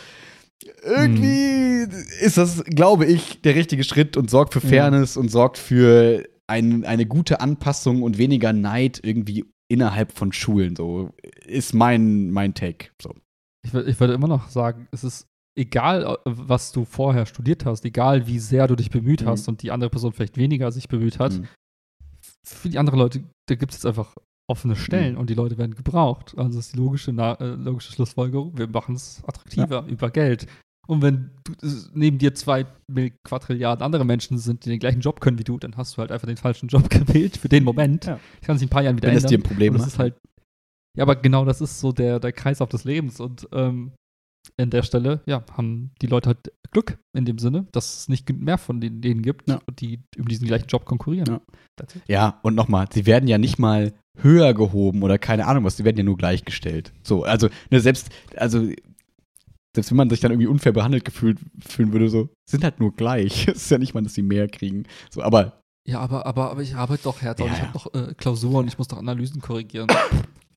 irgendwie 0.84 1.86
ist 2.20 2.38
das, 2.38 2.64
glaube 2.64 3.04
ich, 3.04 3.42
der 3.42 3.54
richtige 3.54 3.84
Schritt 3.84 4.16
und 4.16 4.30
sorgt 4.30 4.54
für. 4.54 4.60
Fairness 4.60 5.16
und 5.16 5.30
sorgt 5.30 5.58
für 5.58 6.24
ein, 6.48 6.84
eine 6.84 7.06
gute 7.06 7.40
Anpassung 7.40 8.02
und 8.02 8.18
weniger 8.18 8.52
Neid 8.52 9.00
irgendwie 9.02 9.44
innerhalb 9.68 10.12
von 10.12 10.32
Schulen. 10.32 10.76
So 10.76 11.10
ist 11.44 11.74
mein, 11.74 12.30
mein 12.30 12.54
Take. 12.54 12.90
So. 13.02 13.14
Ich, 13.64 13.74
ich 13.74 13.98
würde 14.00 14.14
immer 14.14 14.28
noch 14.28 14.48
sagen, 14.48 14.86
es 14.92 15.02
ist 15.04 15.26
egal, 15.58 16.04
äh, 16.04 16.16
was 16.24 16.70
du 16.72 16.84
vorher 16.84 17.26
studiert 17.26 17.64
hast, 17.64 17.84
egal 17.84 18.26
wie 18.26 18.38
sehr 18.38 18.68
du 18.68 18.76
dich 18.76 18.90
bemüht 18.90 19.22
Mhm. 19.22 19.26
hast 19.28 19.48
und 19.48 19.62
die 19.62 19.70
andere 19.72 19.90
Person 19.90 20.12
vielleicht 20.12 20.36
weniger 20.36 20.70
sich 20.70 20.88
bemüht 20.88 21.18
hat, 21.18 21.32
Mhm. 21.32 21.48
für 22.44 22.68
die 22.68 22.78
anderen 22.78 23.00
Leute, 23.00 23.24
da 23.48 23.54
gibt 23.54 23.72
es 23.72 23.78
jetzt 23.78 23.86
einfach 23.86 24.14
offene 24.48 24.76
Stellen 24.76 25.14
Mhm. 25.14 25.20
und 25.20 25.30
die 25.30 25.34
Leute 25.34 25.58
werden 25.58 25.74
gebraucht. 25.74 26.34
Also 26.36 26.58
das 26.58 26.66
ist 26.66 26.74
die 26.74 26.78
logische, 26.78 27.12
Na 27.12 27.34
äh, 27.40 27.54
logische 27.56 27.92
Schlussfolgerung. 27.92 28.56
Wir 28.56 28.68
machen 28.68 28.94
es 28.94 29.22
attraktiver 29.26 29.84
über 29.88 30.10
Geld. 30.10 30.46
Und 30.86 31.02
wenn 31.02 31.30
du, 31.44 31.52
es 31.66 31.90
neben 31.94 32.18
dir 32.18 32.34
zwei 32.34 32.64
Quadrilliarden 33.24 33.82
andere 33.84 34.04
Menschen 34.04 34.38
sind, 34.38 34.64
die 34.64 34.70
den 34.70 34.78
gleichen 34.78 35.00
Job 35.00 35.20
können 35.20 35.38
wie 35.38 35.44
du, 35.44 35.58
dann 35.58 35.76
hast 35.76 35.96
du 35.96 35.98
halt 35.98 36.12
einfach 36.12 36.26
den 36.28 36.36
falschen 36.36 36.68
Job 36.68 36.88
gewählt 36.90 37.36
für 37.36 37.48
den 37.48 37.64
Moment. 37.64 38.04
Ja. 38.06 38.20
Das 38.40 38.46
kann 38.46 38.56
sich 38.58 38.64
in 38.64 38.68
ein 38.68 38.70
paar 38.70 38.82
Jahren 38.82 38.96
wieder 38.96 39.08
Wenn 39.08 39.14
das 39.14 39.24
ändern. 39.24 39.40
dir 39.42 39.46
ein 39.46 39.48
Problem 39.48 39.72
Und 39.74 39.78
das 39.80 39.86
macht. 39.86 39.92
ist 39.94 39.98
halt, 39.98 40.14
ja, 40.96 41.02
aber 41.02 41.16
genau 41.16 41.44
das 41.44 41.60
ist 41.60 41.80
so 41.80 41.92
der, 41.92 42.20
der 42.20 42.32
Kreislauf 42.32 42.68
des 42.68 42.84
Lebens. 42.84 43.20
Und 43.20 43.48
ähm, 43.52 43.92
in 44.56 44.70
der 44.70 44.82
Stelle, 44.84 45.20
ja, 45.26 45.44
haben 45.52 45.90
die 46.00 46.06
Leute 46.06 46.28
halt 46.30 46.52
Glück 46.70 46.98
in 47.16 47.24
dem 47.24 47.38
Sinne, 47.38 47.66
dass 47.72 48.00
es 48.00 48.08
nicht 48.08 48.30
mehr 48.32 48.58
von 48.58 48.80
denen, 48.80 49.00
denen 49.00 49.22
gibt, 49.22 49.48
Ja. 49.48 49.60
die 49.78 50.00
um 50.18 50.28
diesen 50.28 50.46
gleichen 50.46 50.68
Job 50.68 50.84
konkurrieren. 50.84 51.26
Ja. 51.28 51.40
Ja, 52.06 52.40
und 52.42 52.54
nochmal, 52.54 52.86
sie 52.92 53.06
werden 53.06 53.28
ja 53.28 53.38
nicht 53.38 53.58
mal 53.58 53.92
höher 54.18 54.54
gehoben 54.54 55.02
oder 55.02 55.18
keine 55.18 55.46
Ahnung 55.46 55.64
was, 55.64 55.76
sie 55.76 55.84
werden 55.84 55.98
ja 55.98 56.04
nur 56.04 56.16
gleichgestellt. 56.16 56.92
So, 57.02 57.24
also, 57.24 57.48
ne, 57.70 57.80
selbst, 57.80 58.08
also, 58.36 58.70
selbst 59.76 59.90
wenn 59.90 59.98
man 59.98 60.08
sich 60.10 60.20
dann 60.20 60.32
irgendwie 60.32 60.48
unfair 60.48 60.72
behandelt 60.72 61.04
gefühlt 61.04 61.38
fühlen 61.66 61.92
würde, 61.92 62.08
so, 62.08 62.30
sind 62.48 62.64
halt 62.64 62.80
nur 62.80 62.96
gleich. 62.96 63.46
Es 63.48 63.56
ist 63.64 63.70
ja 63.70 63.78
nicht 63.78 63.92
mal, 63.94 64.02
dass 64.02 64.14
sie 64.14 64.22
mehr 64.22 64.48
kriegen. 64.48 64.84
So, 65.10 65.22
aber, 65.22 65.60
Ja, 65.86 66.00
aber, 66.00 66.24
aber, 66.26 66.50
aber 66.50 66.62
ich 66.62 66.74
arbeite 66.74 67.04
doch 67.04 67.20
härter 67.20 67.44
Ja, 67.44 67.50
und 67.50 67.52
ich 67.56 67.62
ja. 67.62 67.72
habe 67.72 67.78
noch 67.78 68.08
äh, 68.08 68.14
Klausuren, 68.14 68.66
ich 68.66 68.78
muss 68.78 68.88
doch 68.88 68.98
Analysen 68.98 69.40
korrigieren. 69.40 69.86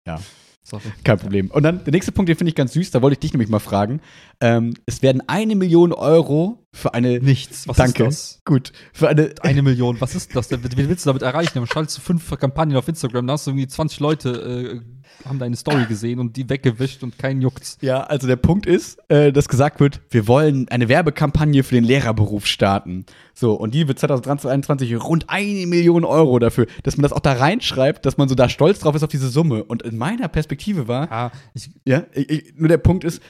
Ja. 0.08 0.20
Sorry. 0.64 0.84
kein 1.04 1.20
Problem. 1.20 1.52
Und 1.52 1.64
dann 1.64 1.84
der 1.84 1.92
nächste 1.92 2.12
Punkt, 2.12 2.30
den 2.30 2.36
finde 2.36 2.50
ich 2.50 2.56
ganz 2.56 2.74
süß, 2.74 2.90
da 2.92 3.02
wollte 3.02 3.14
ich 3.14 3.20
dich 3.20 3.34
nämlich 3.34 3.50
mal 3.50 3.60
fragen. 3.60 4.02
Ähm, 4.40 4.74
es 4.86 5.02
werden 5.02 5.22
eine 5.28 5.56
Million 5.56 5.94
Euro 5.94 6.59
für 6.72 6.94
eine, 6.94 7.20
Nichts. 7.20 7.68
Was 7.68 7.78
Danke. 7.78 8.06
ist 8.06 8.42
gut, 8.46 8.72
für 8.94 9.10
eine, 9.10 9.30
das? 9.30 9.42
Eine 9.44 9.64
Million. 9.64 10.00
Was 10.00 10.16
ist 10.16 10.36
das? 10.36 10.50
denn? 10.50 10.64
Wie 10.64 10.90
willst 10.90 11.06
du 11.06 11.10
damit 11.10 11.24
erreichen? 11.24 11.52
Dann 11.56 11.68
schaltest 11.68 11.98
du 11.98 12.02
fünf 12.02 12.30
Kampagnen 12.38 12.78
auf 12.78 12.88
Instagram, 12.88 13.26
da 13.28 13.34
hast 13.34 13.48
du 13.48 13.52
irgendwie 13.52 13.68
20 13.68 14.00
Leute 14.00 14.82
äh, 14.84 15.00
haben 15.26 15.40
deine 15.40 15.56
Story 15.56 15.86
gesehen 15.86 16.20
und 16.20 16.36
die 16.38 16.50
weggewischt 16.50 17.04
und 17.04 17.18
keinen 17.18 17.42
juckt's. 17.42 17.78
Ja, 17.82 18.02
also 18.02 18.28
der 18.28 18.36
Punkt 18.36 18.66
ist, 18.66 19.00
äh, 19.10 19.32
dass 19.32 19.48
gesagt 19.48 19.80
wird, 19.80 20.02
wir 20.10 20.28
wollen 20.28 20.68
eine 20.70 20.90
Werbekampagne 20.90 21.64
für 21.64 21.76
den 21.76 21.84
Lehrerberuf 21.84 22.46
starten. 22.46 23.06
So, 23.34 23.54
und 23.54 23.74
die 23.74 23.88
wird 23.88 24.00
2021 24.00 24.96
rund 25.02 25.26
eine 25.30 25.66
Million 25.68 26.06
Euro 26.06 26.40
dafür, 26.40 26.68
dass 26.84 26.98
man 26.98 27.04
das 27.04 27.14
auch 27.14 27.20
da 27.20 27.34
reinschreibt, 27.34 28.06
dass 28.06 28.18
man 28.18 28.30
so 28.30 28.36
da 28.36 28.50
stolz 28.50 28.80
drauf 28.80 28.96
ist 28.96 29.04
auf 29.04 29.10
diese 29.10 29.30
Summe. 29.30 29.64
Und 29.64 29.84
in 29.84 29.98
meiner 29.98 30.28
Perspektive 30.28 30.88
war, 30.88 31.10
Ja, 31.10 31.32
ich, 31.54 31.70
ja, 31.86 32.04
ich, 32.14 32.54
nur 32.56 32.68
der 32.68 32.78
Punkt 32.78 33.04
ist, 33.04 33.22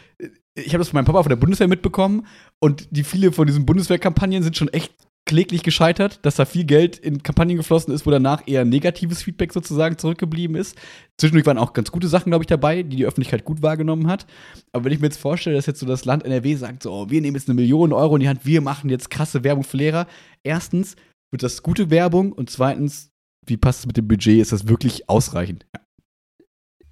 ich 0.56 0.70
habe 0.70 0.80
das 0.80 0.90
von 0.90 0.98
meinem 0.98 1.06
Papa 1.06 1.24
von 1.24 1.30
der 1.30 1.38
Bundeswehr 1.38 1.68
mitbekommen 1.68 2.26
und 2.60 2.88
die 2.92 3.04
viele 3.04 3.32
von 3.32 3.48
diesen 3.48 3.66
Bundeswehrkampagnen 3.66 4.44
sind 4.44 4.58
schon 4.58 4.68
echt 4.70 4.94
kläglich 5.26 5.62
gescheitert, 5.62 6.20
dass 6.24 6.38
da 6.38 6.46
viel 6.46 6.64
Geld 6.64 6.98
in 6.98 7.22
Kampagnen 7.22 7.58
geflossen 7.58 7.94
ist, 7.94 8.06
wo 8.06 8.10
danach 8.12 8.48
eher 8.48 8.66
negatives 8.66 9.22
Feedback 9.22 9.54
sozusagen 9.54 9.98
zurückgeblieben 9.98 10.56
ist. 10.56 10.76
Zwischendurch 11.20 11.46
waren 11.46 11.60
auch 11.60 11.74
ganz 11.74 11.92
gute 11.92 12.08
Sachen, 12.08 12.32
glaube 12.32 12.44
ich, 12.44 12.48
dabei, 12.48 12.82
die 12.82 12.98
die 12.98 13.06
Öffentlichkeit 13.06 13.46
gut 13.46 13.62
wahrgenommen 13.62 14.08
hat. 14.08 14.26
Aber 14.72 14.86
wenn 14.86 14.92
ich 14.92 15.00
mir 15.00 15.06
jetzt 15.06 15.20
vorstelle, 15.20 15.56
dass 15.56 15.68
jetzt 15.68 15.82
so 15.82 15.86
das 15.86 16.06
Land 16.06 16.26
NRW 16.26 16.56
sagt, 16.56 16.82
so, 16.82 16.92
oh, 16.92 17.10
wir 17.12 17.22
nehmen 17.22 17.36
jetzt 17.36 17.48
eine 17.48 17.56
Million 17.56 17.94
Euro 17.94 18.16
in 18.16 18.22
die 18.22 18.30
Hand, 18.30 18.46
wir 18.46 18.62
machen 18.62 18.90
jetzt 18.90 19.12
krasse 19.12 19.44
Werbung 19.44 19.64
für 19.64 19.78
Lehrer. 19.78 20.08
Erstens 20.44 20.96
wird 21.32 21.44
das 21.44 21.62
gute 21.62 21.92
Werbung 21.92 22.32
und 22.32 22.50
zweitens, 22.50 23.12
wie 23.46 23.58
passt 23.58 23.82
es 23.82 23.86
mit 23.86 23.98
dem 23.98 24.08
Budget? 24.08 24.42
Ist 24.42 24.52
das 24.52 24.68
wirklich 24.68 25.10
ausreichend? 25.10 25.68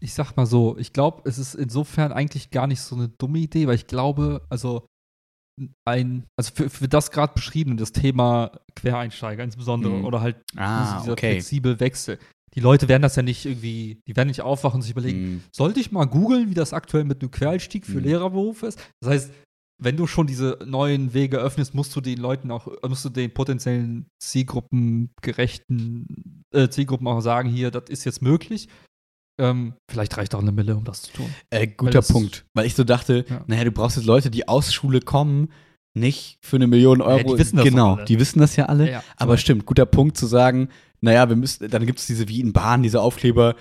Ich 0.08 0.14
sag 0.14 0.38
mal 0.38 0.46
so, 0.46 0.78
ich 0.78 0.94
glaube, 0.94 1.30
es 1.30 1.38
ist 1.38 1.54
insofern 1.54 2.14
eigentlich 2.14 2.50
gar 2.50 2.66
nicht 2.66 2.80
so 2.80 2.96
eine 2.96 3.10
dumme 3.10 3.40
Idee, 3.40 3.68
weil 3.68 3.76
ich 3.76 3.88
glaube, 3.88 4.42
also 4.50 4.88
ein, 5.86 6.24
also 6.40 6.52
für, 6.56 6.70
für 6.70 6.88
das 6.88 7.12
gerade 7.12 7.34
beschriebene, 7.34 7.76
das 7.76 7.92
Thema 7.92 8.52
Quereinsteiger 8.76 9.44
insbesondere 9.44 9.96
Mhm. 9.96 10.06
oder 10.06 10.22
halt 10.22 10.38
Ah, 10.56 10.98
dieser 11.00 11.12
okay. 11.12 11.34
flexible 11.34 11.80
Wechsel. 11.82 12.20
Die 12.54 12.62
Leute 12.62 12.88
werden 12.88 13.02
das 13.02 13.18
ja 13.18 13.22
nicht 13.22 13.46
irgendwie, 13.46 14.00
die 14.08 14.16
werden 14.16 14.30
nicht 14.30 14.42
aufwachen 14.42 14.78
und 14.78 14.82
sich 14.84 14.92
überlegen, 14.92 15.20
Hm. 15.20 15.44
sollte 15.52 15.82
ich 15.82 15.92
mal 15.92 16.06
googeln, 16.06 16.50
wie 16.50 16.54
das 16.54 16.72
aktuell 16.74 17.04
mit 17.04 17.22
einem 17.22 17.32
Quereinstieg 17.32 17.86
für 17.86 17.98
Mhm. 17.98 18.04
Lehrerberuf 18.06 18.64
ist? 18.64 18.80
Das 19.02 19.10
heißt, 19.10 19.34
wenn 19.80 19.98
du 19.98 20.08
schon 20.08 20.26
diese 20.26 20.58
neuen 20.66 21.14
Wege 21.14 21.38
öffnest, 21.38 21.76
musst 21.76 21.94
du 21.96 22.02
den 22.02 22.18
Leuten 22.18 22.50
auch, 22.50 22.68
musst 22.88 23.06
du 23.06 23.10
den 23.10 23.32
potenziellen 23.34 24.08
Zielgruppengerechten 24.24 26.44
äh, 26.52 26.70
Zielgruppen 26.70 27.08
auch 27.08 27.22
sagen, 27.22 27.50
hier, 27.50 27.72
das 27.72 27.90
ist 27.90 28.06
jetzt 28.06 28.22
möglich. 28.22 28.70
Ähm, 29.40 29.74
vielleicht 29.90 30.18
reicht 30.18 30.34
auch 30.36 30.42
eine 30.42 30.52
Mille, 30.52 30.76
um 30.76 30.84
das 30.84 31.04
zu 31.04 31.14
tun. 31.14 31.30
Äh, 31.52 31.68
guter 31.68 31.92
das- 32.00 32.08
Punkt. 32.08 32.46
Weil 32.54 32.66
ich 32.66 32.74
so 32.76 32.84
dachte, 32.84 33.26
Ja. 33.30 33.42
naja, 33.48 33.64
du 33.66 33.72
brauchst 33.72 33.98
jetzt 33.98 34.06
Leute, 34.06 34.32
die 34.32 34.48
aus 34.48 34.74
Schule 34.74 35.00
kommen, 35.00 35.50
nicht 35.94 36.38
für 36.42 36.56
eine 36.58 36.68
Million 36.68 37.02
Euro. 37.02 37.34
die 37.34 37.40
wissen 37.40 37.56
das 37.58 37.66
genau, 37.66 37.98
die 38.08 38.20
wissen 38.20 38.40
das 38.40 38.56
ja 38.56 38.66
alle. 38.66 38.90
Ja, 38.92 39.04
Aber 39.18 39.38
stimmt, 39.38 39.66
guter 39.66 39.86
Punkt 39.86 40.18
zu 40.18 40.26
sagen, 40.28 40.70
naja, 41.02 41.28
wir 41.30 41.36
müssen, 41.36 41.70
dann 41.70 41.86
gibt 41.86 42.00
es 42.00 42.06
diese 42.08 42.28
wie 42.28 42.40
in 42.40 42.54
Bahn, 42.54 42.84
diese 42.84 43.02
Aufkleber, 43.02 43.56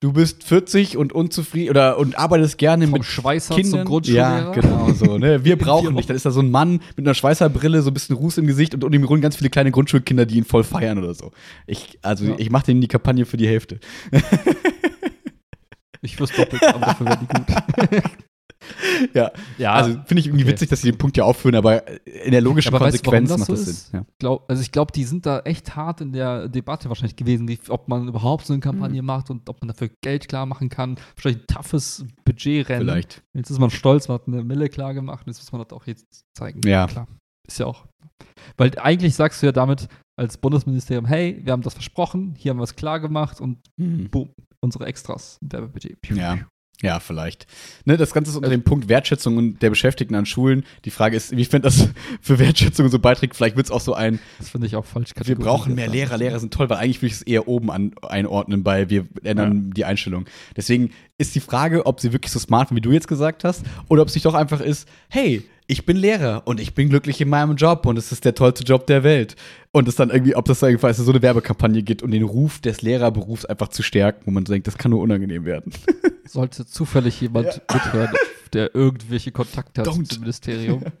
du 0.00 0.12
bist 0.12 0.44
40 0.44 0.96
und 0.96 1.12
unzufrieden 1.12 1.70
oder 1.70 1.98
und 1.98 2.16
arbeitest 2.18 2.56
gerne 2.56 2.84
vom 2.86 2.92
mit 3.00 3.04
Schweißer 3.04 3.54
Kindern. 3.54 3.70
zum 3.80 3.84
Grundschullehrer. 3.84 4.38
Ja, 4.38 4.50
genau 4.52 4.92
so. 4.92 5.18
Ne? 5.18 5.44
Wir 5.44 5.56
brauchen 5.58 5.94
nicht. 5.94 6.08
Dann 6.08 6.16
ist 6.16 6.24
da 6.24 6.30
so 6.30 6.40
ein 6.40 6.50
Mann 6.50 6.80
mit 6.96 7.00
einer 7.06 7.14
Schweißerbrille, 7.14 7.82
so 7.82 7.90
ein 7.90 7.94
bisschen 7.94 8.14
Ruß 8.16 8.38
im 8.38 8.46
Gesicht 8.46 8.74
und 8.74 8.84
um 8.84 8.92
ihn 8.92 9.04
rum 9.04 9.20
ganz 9.20 9.36
viele 9.36 9.50
kleine 9.50 9.70
Grundschulkinder, 9.70 10.24
die 10.24 10.36
ihn 10.36 10.44
voll 10.44 10.64
feiern 10.64 10.98
oder 10.98 11.14
so. 11.14 11.32
Ich, 11.66 11.98
also 12.02 12.24
Ja. 12.26 12.34
ich 12.38 12.50
mache 12.50 12.66
denen 12.66 12.80
die 12.80 12.88
Kampagne 12.88 13.26
für 13.26 13.36
die 13.38 13.48
Hälfte. 13.48 13.80
Ich 16.02 16.18
wüsste 16.18 16.36
doppelt, 16.36 16.62
aber 16.62 16.86
dafür 16.86 17.06
wäre 17.06 17.18
die 17.18 17.26
gut. 17.26 18.02
Ja, 19.14 19.30
ja, 19.56 19.72
also 19.72 19.92
finde 20.04 20.20
ich 20.20 20.26
irgendwie 20.26 20.42
okay. 20.44 20.52
witzig, 20.52 20.68
dass 20.68 20.82
sie 20.82 20.90
den 20.90 20.98
Punkt 20.98 21.16
ja 21.16 21.24
aufführen, 21.24 21.54
aber 21.54 21.86
in 22.06 22.32
der 22.32 22.40
logischen 22.40 22.74
Aber 22.74 22.84
weißt 22.84 23.04
Konsequenz 23.04 23.28
das 23.30 23.38
macht 23.38 23.46
so 23.46 23.52
das 23.54 23.68
ist? 23.68 23.90
Sinn. 23.90 24.00
Ja. 24.00 24.06
glaub, 24.18 24.50
also 24.50 24.60
ich 24.60 24.72
glaube, 24.72 24.92
die 24.92 25.04
sind 25.04 25.26
da 25.26 25.38
echt 25.40 25.76
hart 25.76 26.00
in 26.00 26.12
der 26.12 26.48
Debatte 26.48 26.88
wahrscheinlich 26.88 27.14
gewesen, 27.16 27.46
wie, 27.48 27.58
ob 27.68 27.88
man 27.88 28.08
überhaupt 28.08 28.46
so 28.46 28.52
eine 28.52 28.58
Mhm. 28.58 28.62
Kampagne 28.62 29.02
macht 29.02 29.30
und 29.30 29.48
ob 29.48 29.60
man 29.62 29.68
dafür 29.68 29.90
Geld 30.02 30.28
klar 30.28 30.44
machen 30.44 30.68
kann. 30.68 30.96
Wahrscheinlich 31.14 31.42
ein 31.44 31.46
toughes 31.46 32.04
Budgetrennen. 32.24 32.86
Vielleicht. 32.88 33.22
Jetzt 33.32 33.50
ist 33.50 33.58
man 33.60 33.70
stolz, 33.70 34.08
man 34.08 34.16
hat 34.16 34.26
eine 34.26 34.42
Mille 34.42 34.68
klar 34.68 34.92
gemacht 34.92 35.26
und 35.26 35.32
jetzt 35.32 35.40
muss 35.40 35.52
man 35.52 35.62
das 35.62 35.72
auch 35.72 35.86
jetzt 35.86 36.24
zeigen. 36.36 36.60
Ja. 36.66 36.88
Klar. 36.88 37.06
Ist 37.46 37.60
ja 37.60 37.66
auch. 37.66 37.86
Weil 38.56 38.76
eigentlich 38.78 39.14
sagst 39.14 39.40
du 39.40 39.46
ja 39.46 39.52
damit 39.52 39.88
als 40.18 40.36
Bundesministerium, 40.36 41.06
hey, 41.06 41.40
wir 41.44 41.52
haben 41.52 41.62
das 41.62 41.74
versprochen, 41.74 42.34
hier 42.36 42.50
haben 42.50 42.58
wir 42.58 42.64
es 42.64 42.74
klar 42.74 42.98
gemacht 42.98 43.40
und 43.40 43.58
Mhm. 43.78 44.10
boom, 44.10 44.30
unsere 44.60 44.86
Extras, 44.86 45.38
Werbebudget. 45.40 45.98
Ja. 46.14 46.38
Ja, 46.80 47.00
vielleicht. 47.00 47.48
Ne, 47.86 47.96
das 47.96 48.12
Ganze 48.12 48.30
ist 48.30 48.36
unter 48.36 48.50
dem 48.50 48.62
Punkt 48.62 48.88
Wertschätzung 48.88 49.58
der 49.58 49.68
Beschäftigten 49.70 50.14
an 50.14 50.26
Schulen. 50.26 50.64
Die 50.84 50.92
Frage 50.92 51.16
ist, 51.16 51.36
wie 51.36 51.44
fände 51.44 51.66
das 51.66 51.88
für 52.20 52.38
Wertschätzung 52.38 52.88
so 52.88 53.00
beiträgt? 53.00 53.34
Vielleicht 53.34 53.56
wird 53.56 53.66
es 53.66 53.72
auch 53.72 53.80
so 53.80 53.94
ein, 53.94 54.20
Das 54.38 54.50
finde 54.50 54.68
ich 54.68 54.76
auch 54.76 54.84
falsch. 54.84 55.10
wir 55.24 55.34
brauchen 55.34 55.74
mehr. 55.74 55.88
Lehrer, 55.88 56.16
Lehrer 56.16 56.38
sind 56.38 56.54
toll, 56.54 56.70
weil 56.70 56.76
eigentlich 56.76 56.98
würde 56.98 57.08
ich 57.08 57.14
es 57.14 57.22
eher 57.22 57.48
oben 57.48 57.72
an, 57.72 57.94
einordnen, 58.02 58.62
bei 58.62 58.90
wir 58.90 59.08
ändern 59.24 59.72
die 59.72 59.84
Einstellung. 59.84 60.26
Deswegen 60.56 60.92
ist 61.18 61.34
die 61.34 61.40
Frage, 61.40 61.84
ob 61.84 61.98
sie 62.00 62.12
wirklich 62.12 62.30
so 62.30 62.38
smart 62.38 62.68
sind, 62.68 62.76
wie 62.76 62.80
du 62.80 62.92
jetzt 62.92 63.08
gesagt 63.08 63.42
hast, 63.42 63.64
oder 63.88 64.02
ob 64.02 64.08
es 64.08 64.14
nicht 64.14 64.26
doch 64.26 64.34
einfach 64.34 64.60
ist, 64.60 64.88
hey, 65.08 65.42
ich 65.70 65.84
bin 65.84 65.98
Lehrer 65.98 66.42
und 66.46 66.60
ich 66.60 66.74
bin 66.74 66.88
glücklich 66.88 67.20
in 67.20 67.28
meinem 67.28 67.54
Job 67.54 67.84
und 67.84 67.98
es 67.98 68.10
ist 68.10 68.24
der 68.24 68.34
tollste 68.34 68.64
Job 68.64 68.86
der 68.86 69.04
Welt. 69.04 69.36
Und 69.70 69.86
es 69.86 69.96
dann 69.96 70.08
irgendwie, 70.08 70.34
ob 70.34 70.46
das 70.46 70.62
irgendwie 70.62 70.82
weißt 70.82 70.98
du, 70.98 71.02
so 71.04 71.12
eine 71.12 71.20
Werbekampagne 71.20 71.82
gibt, 71.82 72.02
um 72.02 72.10
den 72.10 72.22
Ruf 72.22 72.58
des 72.58 72.80
Lehrerberufs 72.80 73.44
einfach 73.44 73.68
zu 73.68 73.82
stärken, 73.82 74.22
wo 74.24 74.30
man 74.30 74.44
denkt, 74.44 74.66
das 74.66 74.78
kann 74.78 74.90
nur 74.90 75.02
unangenehm 75.02 75.44
werden. 75.44 75.72
Sollte 76.24 76.66
zufällig 76.66 77.20
jemand 77.20 77.60
mithören, 77.72 78.14
der 78.54 78.74
irgendwelche 78.74 79.30
Kontakte 79.30 79.82
hat 79.82 79.88
Don't. 79.88 80.08
zum 80.08 80.20
Ministerium. 80.20 80.82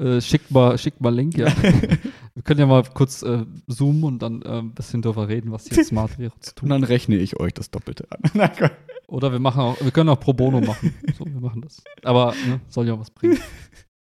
Äh, 0.00 0.20
schickt 0.20 0.52
mal, 0.52 0.78
schickt 0.78 1.00
mal 1.00 1.12
Link, 1.12 1.36
ja. 1.36 1.46
Wir 2.34 2.42
können 2.44 2.60
ja 2.60 2.66
mal 2.66 2.84
kurz 2.94 3.24
äh, 3.24 3.44
zoomen 3.68 4.04
und 4.04 4.22
dann 4.22 4.42
äh, 4.42 4.60
ein 4.60 4.72
bisschen 4.72 5.02
darüber 5.02 5.26
reden, 5.26 5.50
was 5.50 5.68
jetzt 5.68 5.88
smart 5.88 6.20
wäre 6.20 6.30
zu 6.38 6.50
Und 6.50 6.56
tun. 6.56 6.68
dann 6.68 6.84
rechne 6.84 7.16
ich 7.16 7.40
euch 7.40 7.52
das 7.52 7.72
Doppelte 7.72 8.06
an. 8.12 8.20
Na 8.32 8.46
Gott. 8.46 8.70
Oder 9.08 9.32
wir 9.32 9.40
machen 9.40 9.60
auch, 9.60 9.76
wir 9.80 9.90
können 9.90 10.10
auch 10.10 10.20
pro 10.20 10.34
bono 10.34 10.60
machen. 10.60 10.94
So, 11.18 11.26
wir 11.26 11.40
machen 11.40 11.62
das. 11.62 11.82
Aber 12.04 12.32
ne, 12.46 12.60
soll 12.68 12.86
ja 12.86 12.96
was 12.96 13.10
bringen. 13.10 13.38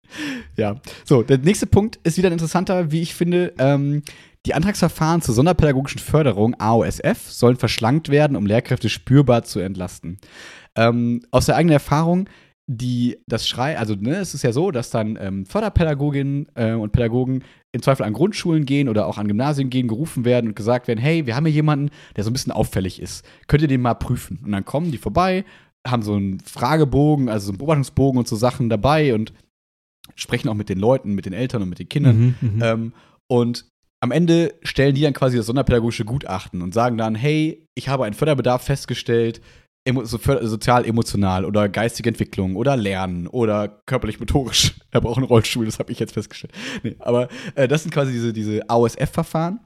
Ja, 0.56 0.80
so, 1.04 1.22
der 1.22 1.38
nächste 1.38 1.66
Punkt 1.66 1.98
ist 2.02 2.16
wieder 2.16 2.28
ein 2.30 2.32
interessanter, 2.32 2.90
wie 2.90 3.02
ich 3.02 3.14
finde. 3.14 3.52
Ähm, 3.58 4.02
die 4.46 4.54
Antragsverfahren 4.54 5.22
zur 5.22 5.34
sonderpädagogischen 5.34 6.00
Förderung, 6.00 6.54
AOSF, 6.58 7.28
sollen 7.28 7.56
verschlankt 7.56 8.10
werden, 8.10 8.36
um 8.36 8.46
Lehrkräfte 8.46 8.88
spürbar 8.88 9.42
zu 9.42 9.58
entlasten. 9.58 10.18
Ähm, 10.76 11.22
aus 11.32 11.46
der 11.46 11.56
eigenen 11.56 11.74
Erfahrung, 11.74 12.28
die 12.68 13.18
das 13.26 13.48
Schrei, 13.48 13.78
also 13.78 13.94
ne, 13.94 14.16
es 14.16 14.34
ist 14.34 14.42
ja 14.42 14.52
so, 14.52 14.70
dass 14.70 14.90
dann 14.90 15.18
ähm, 15.20 15.46
Förderpädagoginnen 15.46 16.46
äh, 16.54 16.72
und 16.72 16.92
Pädagogen 16.92 17.42
im 17.72 17.82
Zweifel 17.82 18.04
an 18.04 18.12
Grundschulen 18.12 18.66
gehen 18.66 18.88
oder 18.88 19.06
auch 19.06 19.18
an 19.18 19.28
Gymnasien 19.28 19.70
gehen, 19.70 19.88
gerufen 19.88 20.24
werden 20.24 20.48
und 20.48 20.56
gesagt 20.56 20.88
werden, 20.88 21.00
hey, 21.00 21.26
wir 21.26 21.36
haben 21.36 21.46
hier 21.46 21.54
jemanden, 21.54 21.90
der 22.16 22.24
so 22.24 22.30
ein 22.30 22.32
bisschen 22.32 22.52
auffällig 22.52 23.00
ist. 23.00 23.24
Könnt 23.46 23.62
ihr 23.62 23.68
den 23.68 23.82
mal 23.82 23.94
prüfen? 23.94 24.40
Und 24.44 24.52
dann 24.52 24.64
kommen 24.64 24.90
die 24.90 24.98
vorbei, 24.98 25.44
haben 25.86 26.02
so 26.02 26.14
einen 26.14 26.40
Fragebogen, 26.40 27.28
also 27.28 27.46
so 27.46 27.50
einen 27.52 27.58
Beobachtungsbogen 27.58 28.18
und 28.18 28.28
so 28.28 28.36
Sachen 28.36 28.68
dabei 28.68 29.14
und 29.14 29.32
sprechen 30.14 30.48
auch 30.48 30.54
mit 30.54 30.68
den 30.68 30.78
Leuten, 30.78 31.14
mit 31.14 31.26
den 31.26 31.32
Eltern 31.32 31.62
und 31.62 31.68
mit 31.68 31.78
den 31.78 31.88
Kindern. 31.88 32.36
Mhm, 32.40 32.62
Ähm, 32.62 32.92
und 33.28 33.66
am 34.00 34.10
Ende 34.12 34.54
stellen 34.62 34.94
die 34.94 35.02
dann 35.02 35.14
quasi 35.14 35.36
das 35.36 35.46
sonderpädagogische 35.46 36.04
Gutachten 36.04 36.62
und 36.62 36.74
sagen 36.74 36.96
dann, 36.98 37.14
hey, 37.14 37.66
ich 37.74 37.88
habe 37.88 38.04
einen 38.04 38.14
Förderbedarf 38.14 38.62
festgestellt, 38.62 39.40
emo 39.86 40.04
so 40.04 40.18
sozial-emotional 40.18 41.44
oder 41.44 41.68
geistige 41.68 42.08
Entwicklung 42.08 42.56
oder 42.56 42.76
Lernen 42.76 43.26
oder 43.26 43.80
körperlich-motorisch. 43.86 44.74
Er 44.90 45.00
braucht 45.02 45.18
einen 45.18 45.26
Rollstuhl, 45.26 45.66
das 45.66 45.78
habe 45.78 45.92
ich 45.92 45.98
jetzt 45.98 46.14
festgestellt. 46.14 46.54
Nee, 46.82 46.96
aber 47.00 47.28
äh, 47.54 47.68
das 47.68 47.82
sind 47.82 47.92
quasi 47.92 48.12
diese, 48.12 48.32
diese 48.32 48.68
AOSF-Verfahren. 48.70 49.60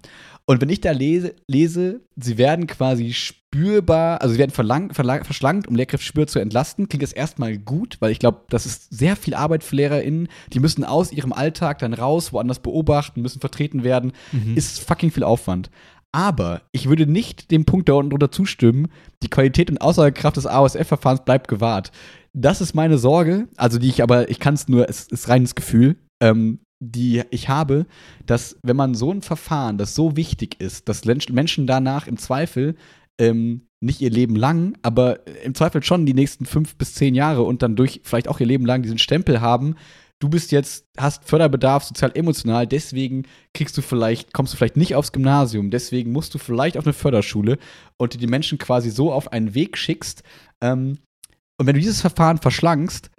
Und 0.51 0.61
wenn 0.61 0.69
ich 0.69 0.81
da 0.81 0.91
lese, 0.91 1.37
lese, 1.47 2.01
sie 2.17 2.37
werden 2.37 2.67
quasi 2.67 3.13
spürbar, 3.13 4.21
also 4.21 4.33
sie 4.33 4.41
werden 4.41 4.51
verlang, 4.51 4.93
verlang, 4.93 5.23
verschlankt, 5.23 5.69
um 5.69 5.77
Lehrkräfte 5.77 6.05
spürbar 6.05 6.27
zu 6.27 6.41
entlasten, 6.41 6.89
klingt 6.89 7.05
das 7.05 7.13
erstmal 7.13 7.57
gut, 7.57 7.99
weil 8.01 8.11
ich 8.11 8.19
glaube, 8.19 8.41
das 8.49 8.67
ist 8.67 8.93
sehr 8.93 9.15
viel 9.15 9.35
Arbeit 9.35 9.63
für 9.63 9.77
LehrerInnen. 9.77 10.27
Die 10.53 10.59
müssen 10.59 10.83
aus 10.83 11.13
ihrem 11.13 11.33
Alltag 11.33 11.79
dann 11.79 11.95
raus, 11.95 12.33
woanders 12.33 12.59
beobachten, 12.59 13.23
müssen 13.23 13.39
vertreten 13.39 13.85
werden. 13.85 14.11
Mhm. 14.33 14.57
Ist 14.57 14.81
fucking 14.81 15.13
viel 15.13 15.23
Aufwand. 15.23 15.71
Aber 16.11 16.63
ich 16.73 16.89
würde 16.89 17.07
nicht 17.07 17.53
dem 17.53 17.65
Punkt 17.65 17.89
da 17.89 17.93
unten 17.93 18.11
drunter 18.11 18.33
zustimmen, 18.33 18.89
die 19.23 19.31
Qualität 19.31 19.71
und 19.71 19.81
Aussagekraft 19.81 20.37
des 20.37 20.47
AOSF-Verfahrens 20.47 21.25
bleibt 21.25 21.47
gewahrt. 21.47 21.93
das 22.33 22.61
ist 22.61 22.75
meine 22.75 22.99
Sorge, 22.99 23.47
also 23.57 23.79
die 23.79 23.89
ich 23.89 24.03
aber, 24.03 24.29
ich 24.31 24.41
kann 24.41 24.55
es 24.55 24.67
nur, 24.67 24.89
es 24.89 25.07
ist 25.07 25.29
reines 25.29 25.55
Gefühl, 25.55 25.95
ähm, 26.21 26.59
die 26.81 27.23
ich 27.31 27.49
habe, 27.49 27.87
dass 28.27 28.57
wenn 28.63 28.77
man 28.77 28.95
so 28.95 29.13
ein 29.13 29.23
Verfahren, 29.23 29.79
das 29.79 29.95
so 29.95 30.17
wichtig 30.17 30.61
ist, 30.61 30.89
dass 30.89 31.05
Menschen 31.05 31.67
danach 31.67 32.07
im 32.07 32.17
Zweifel 32.17 32.75
ähm, 33.19 33.69
nicht 33.81 34.01
ihr 34.01 34.11
Leben 34.11 34.35
lang, 34.35 34.77
aber 34.83 35.27
im 35.45 35.55
Zweifel 35.55 35.83
schon 35.83 36.07
die 36.07 36.15
nächsten 36.15 36.47
fünf 36.47 36.77
bis 36.77 36.95
zehn 36.95 37.15
Jahre 37.15 37.43
und 37.43 37.63
dann 37.63 37.77
durch 37.77 38.01
vielleicht 38.05 38.29
auch 38.29 38.41
ihr 38.41 38.47
Leben 38.47 38.67
lang 38.67 38.83
diesen 38.83 38.99
Stempel 38.99 39.41
haben, 39.41 39.77
du 40.21 40.29
bist 40.29 40.53
jetzt, 40.53 40.87
hast 40.99 41.25
Förderbedarf 41.25 41.85
sozial-emotional, 41.85 42.67
deswegen 42.67 43.25
kriegst 43.55 43.77
du 43.77 43.83
vielleicht, 43.83 44.33
kommst 44.33 44.53
du 44.53 44.57
vielleicht 44.57 44.77
nicht 44.77 44.95
aufs 44.95 45.13
Gymnasium, 45.13 45.71
deswegen 45.71 46.13
musst 46.13 46.35
du 46.35 46.39
vielleicht 46.39 46.77
auf 46.77 46.85
eine 46.85 46.93
Förderschule 46.93 47.59
und 47.97 48.21
die 48.21 48.27
Menschen 48.27 48.59
quasi 48.59 48.91
so 48.91 49.13
auf 49.13 49.33
einen 49.33 49.55
Weg 49.55 49.77
schickst. 49.77 50.23
Ähm, 50.61 50.99
und 51.59 51.67
wenn 51.67 51.75
du 51.75 51.81
dieses 51.81 52.01
Verfahren 52.01 52.39
verschlankst, 52.39 53.11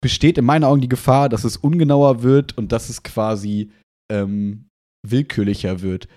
besteht 0.00 0.38
in 0.38 0.44
meinen 0.44 0.64
Augen 0.64 0.80
die 0.80 0.88
Gefahr, 0.88 1.28
dass 1.28 1.44
es 1.44 1.56
ungenauer 1.56 2.22
wird 2.22 2.56
und 2.56 2.72
dass 2.72 2.88
es 2.88 3.02
quasi 3.02 3.70
ähm, 4.10 4.68
willkürlicher 5.06 5.80
wird. 5.80 6.08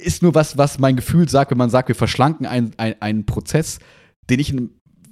Ist 0.00 0.22
nur 0.22 0.34
was, 0.34 0.56
was 0.56 0.78
mein 0.78 0.96
Gefühl 0.96 1.28
sagt, 1.28 1.50
wenn 1.50 1.58
man 1.58 1.70
sagt, 1.70 1.88
wir 1.88 1.94
verschlanken 1.94 2.46
einen, 2.46 2.72
einen, 2.78 3.00
einen 3.00 3.26
Prozess, 3.26 3.78
den 4.28 4.40
ich 4.40 4.54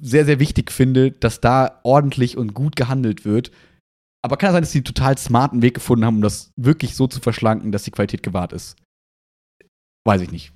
sehr, 0.00 0.24
sehr 0.24 0.38
wichtig 0.38 0.70
finde, 0.70 1.10
dass 1.10 1.40
da 1.40 1.80
ordentlich 1.82 2.36
und 2.36 2.54
gut 2.54 2.76
gehandelt 2.76 3.24
wird. 3.24 3.50
Aber 4.22 4.36
kann 4.36 4.48
es 4.48 4.52
sein, 4.54 4.62
dass 4.62 4.72
sie 4.72 4.78
einen 4.78 4.84
total 4.84 5.18
smarten 5.18 5.62
Weg 5.62 5.74
gefunden 5.74 6.04
haben, 6.04 6.16
um 6.16 6.22
das 6.22 6.52
wirklich 6.56 6.94
so 6.94 7.06
zu 7.06 7.20
verschlanken, 7.20 7.72
dass 7.72 7.84
die 7.84 7.90
Qualität 7.90 8.22
gewahrt 8.22 8.52
ist? 8.52 8.76
Weiß 10.06 10.20
ich 10.22 10.30
nicht. 10.30 10.54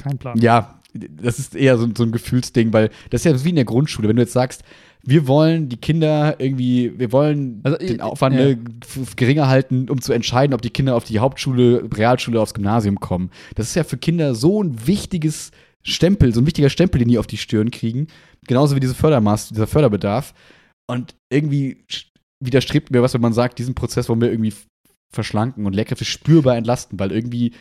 Kein 0.00 0.18
Plan. 0.18 0.38
Ja, 0.38 0.79
das 0.94 1.38
ist 1.38 1.54
eher 1.54 1.78
so, 1.78 1.88
so, 1.96 2.04
ein 2.04 2.12
Gefühlsding, 2.12 2.72
weil 2.72 2.90
das 3.10 3.24
ist 3.24 3.32
ja 3.32 3.44
wie 3.44 3.50
in 3.50 3.56
der 3.56 3.64
Grundschule. 3.64 4.08
Wenn 4.08 4.16
du 4.16 4.22
jetzt 4.22 4.32
sagst, 4.32 4.62
wir 5.02 5.26
wollen 5.26 5.68
die 5.68 5.78
Kinder 5.78 6.36
irgendwie, 6.38 6.98
wir 6.98 7.12
wollen 7.12 7.60
also, 7.62 7.78
den 7.78 8.00
Aufwand 8.00 8.36
ja. 8.36 8.54
geringer 9.16 9.48
halten, 9.48 9.88
um 9.88 10.00
zu 10.00 10.12
entscheiden, 10.12 10.54
ob 10.54 10.62
die 10.62 10.70
Kinder 10.70 10.94
auf 10.94 11.04
die 11.04 11.18
Hauptschule, 11.18 11.88
Realschule, 11.94 12.40
aufs 12.40 12.54
Gymnasium 12.54 13.00
kommen. 13.00 13.30
Das 13.54 13.68
ist 13.68 13.74
ja 13.74 13.84
für 13.84 13.96
Kinder 13.96 14.34
so 14.34 14.62
ein 14.62 14.86
wichtiges 14.86 15.52
Stempel, 15.82 16.34
so 16.34 16.40
ein 16.40 16.46
wichtiger 16.46 16.68
Stempel, 16.68 16.98
den 16.98 17.08
die 17.08 17.18
auf 17.18 17.26
die 17.26 17.38
Stirn 17.38 17.70
kriegen. 17.70 18.08
Genauso 18.46 18.76
wie 18.76 18.80
diese 18.80 18.94
Fördermaß, 18.94 19.50
dieser 19.50 19.66
Förderbedarf. 19.66 20.34
Und 20.86 21.14
irgendwie 21.30 21.84
widerstrebt 22.40 22.90
mir 22.90 23.02
was, 23.02 23.14
wenn 23.14 23.20
man 23.20 23.32
sagt, 23.32 23.58
diesen 23.58 23.74
Prozess 23.74 24.08
wollen 24.08 24.20
wir 24.20 24.30
irgendwie 24.30 24.52
verschlanken 25.12 25.66
und 25.66 25.74
Lehrkräfte 25.74 26.04
spürbar 26.04 26.56
entlasten, 26.56 26.98
weil 26.98 27.12
irgendwie 27.12 27.52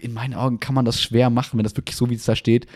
in 0.00 0.12
meinen 0.12 0.34
Augen 0.34 0.60
kann 0.60 0.74
man 0.74 0.84
das 0.84 1.00
schwer 1.00 1.30
machen, 1.30 1.58
wenn 1.58 1.64
das 1.64 1.76
wirklich 1.76 1.96
so, 1.96 2.08
wie 2.10 2.14
es 2.14 2.24
da 2.24 2.36
steht. 2.36 2.66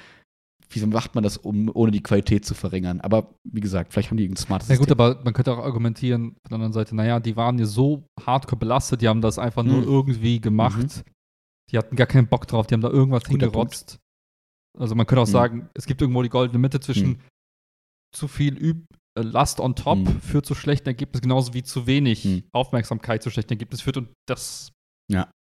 Wieso 0.68 0.88
macht 0.88 1.14
man 1.14 1.22
das, 1.22 1.36
um, 1.36 1.70
ohne 1.72 1.92
die 1.92 2.02
Qualität 2.02 2.44
zu 2.44 2.54
verringern? 2.54 3.00
Aber 3.00 3.34
wie 3.44 3.60
gesagt, 3.60 3.92
vielleicht 3.92 4.10
haben 4.10 4.16
die 4.16 4.24
irgendein 4.24 4.44
smartes 4.44 4.68
Ja 4.68 4.76
gut, 4.76 4.90
aber 4.90 5.22
man 5.22 5.32
könnte 5.32 5.52
auch 5.52 5.64
argumentieren 5.64 6.32
von 6.42 6.48
der 6.48 6.54
anderen 6.56 6.72
Seite, 6.72 6.96
naja, 6.96 7.20
die 7.20 7.36
waren 7.36 7.58
ja 7.58 7.66
so 7.66 8.08
hardcore 8.20 8.58
belastet, 8.58 9.00
die 9.00 9.08
haben 9.08 9.20
das 9.20 9.38
einfach 9.38 9.62
nur 9.62 9.78
mhm. 9.78 9.88
irgendwie 9.88 10.40
gemacht. 10.40 10.78
Mhm. 10.78 11.10
Die 11.70 11.78
hatten 11.78 11.96
gar 11.96 12.06
keinen 12.06 12.26
Bock 12.26 12.46
drauf, 12.46 12.66
die 12.66 12.74
haben 12.74 12.80
da 12.80 12.90
irgendwas 12.90 13.26
hingerotzt. 13.26 13.86
Punkt. 13.86 14.80
Also 14.80 14.94
man 14.94 15.06
könnte 15.06 15.22
auch 15.22 15.26
mhm. 15.26 15.32
sagen, 15.32 15.70
es 15.74 15.86
gibt 15.86 16.00
irgendwo 16.00 16.22
die 16.22 16.28
goldene 16.28 16.58
Mitte 16.58 16.80
zwischen 16.80 17.08
mhm. 17.08 17.18
zu 18.14 18.28
viel 18.28 18.56
Üb 18.56 18.84
äh, 19.16 19.22
Last 19.22 19.60
on 19.60 19.74
top 19.74 19.98
mhm. 19.98 20.20
führt 20.20 20.46
zu 20.46 20.54
schlechten 20.54 20.88
Ergebnissen, 20.88 21.22
genauso 21.22 21.54
wie 21.54 21.62
zu 21.62 21.86
wenig. 21.86 22.44
Aufmerksamkeit 22.52 23.22
zu 23.22 23.30
schlechten 23.30 23.52
Ergebnissen 23.52 23.84
führt. 23.84 23.96
Und 23.96 24.08
das 24.28 24.72
ja. 25.10 25.30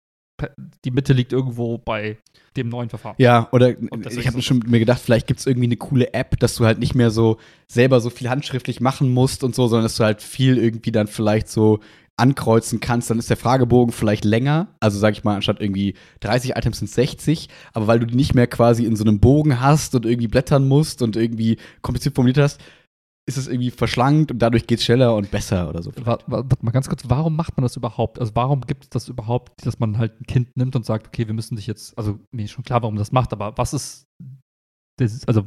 Die 0.84 0.90
Mitte 0.90 1.12
liegt 1.12 1.32
irgendwo 1.32 1.78
bei 1.78 2.18
dem 2.56 2.68
neuen 2.68 2.88
Verfahren. 2.88 3.16
Ja, 3.18 3.48
oder 3.52 3.70
ich 3.70 4.26
habe 4.26 4.42
schon 4.42 4.62
mir 4.66 4.78
gedacht, 4.78 5.00
vielleicht 5.00 5.26
gibt 5.26 5.40
es 5.40 5.46
irgendwie 5.46 5.66
eine 5.66 5.76
coole 5.76 6.14
App, 6.14 6.38
dass 6.38 6.56
du 6.56 6.64
halt 6.64 6.78
nicht 6.78 6.94
mehr 6.94 7.10
so 7.10 7.38
selber 7.66 8.00
so 8.00 8.10
viel 8.10 8.28
handschriftlich 8.28 8.80
machen 8.80 9.10
musst 9.12 9.44
und 9.44 9.54
so, 9.54 9.66
sondern 9.68 9.84
dass 9.84 9.96
du 9.96 10.04
halt 10.04 10.22
viel 10.22 10.58
irgendwie 10.58 10.92
dann 10.92 11.06
vielleicht 11.06 11.48
so 11.48 11.80
ankreuzen 12.18 12.80
kannst, 12.80 13.10
dann 13.10 13.18
ist 13.18 13.28
der 13.28 13.36
Fragebogen 13.36 13.92
vielleicht 13.92 14.24
länger. 14.24 14.68
Also 14.80 14.98
sag 14.98 15.12
ich 15.12 15.24
mal, 15.24 15.36
anstatt 15.36 15.60
irgendwie 15.60 15.94
30 16.20 16.56
Items 16.56 16.78
sind 16.78 16.90
60, 16.90 17.48
aber 17.74 17.86
weil 17.86 18.00
du 18.00 18.06
die 18.06 18.16
nicht 18.16 18.34
mehr 18.34 18.46
quasi 18.46 18.84
in 18.84 18.96
so 18.96 19.04
einem 19.04 19.20
Bogen 19.20 19.60
hast 19.60 19.94
und 19.94 20.06
irgendwie 20.06 20.28
blättern 20.28 20.66
musst 20.66 21.02
und 21.02 21.16
irgendwie 21.16 21.58
kompliziert 21.82 22.14
formuliert 22.14 22.38
hast, 22.38 22.60
ist 23.28 23.36
es 23.36 23.48
irgendwie 23.48 23.70
verschlankt 23.70 24.30
und 24.30 24.38
dadurch 24.38 24.66
geht 24.66 24.78
es 24.78 24.84
schneller 24.84 25.14
und 25.16 25.30
besser 25.32 25.68
oder 25.68 25.82
so. 25.82 25.92
Warte, 25.96 26.24
mal 26.62 26.70
ganz 26.70 26.88
kurz, 26.88 27.02
warum 27.08 27.34
macht 27.34 27.56
man 27.56 27.62
das 27.62 27.76
überhaupt? 27.76 28.20
Also 28.20 28.32
warum 28.34 28.60
gibt 28.60 28.84
es 28.84 28.90
das 28.90 29.08
überhaupt, 29.08 29.66
dass 29.66 29.80
man 29.80 29.98
halt 29.98 30.20
ein 30.20 30.26
Kind 30.26 30.56
nimmt 30.56 30.76
und 30.76 30.86
sagt, 30.86 31.08
okay, 31.08 31.26
wir 31.26 31.34
müssen 31.34 31.56
dich 31.56 31.66
jetzt, 31.66 31.98
also 31.98 32.20
mir 32.30 32.44
ist 32.44 32.52
schon 32.52 32.64
klar, 32.64 32.82
warum 32.82 32.94
man 32.94 33.00
das 33.00 33.10
macht, 33.10 33.32
aber 33.32 33.58
was 33.58 33.74
ist, 33.74 34.06
das, 34.98 35.26
also 35.26 35.44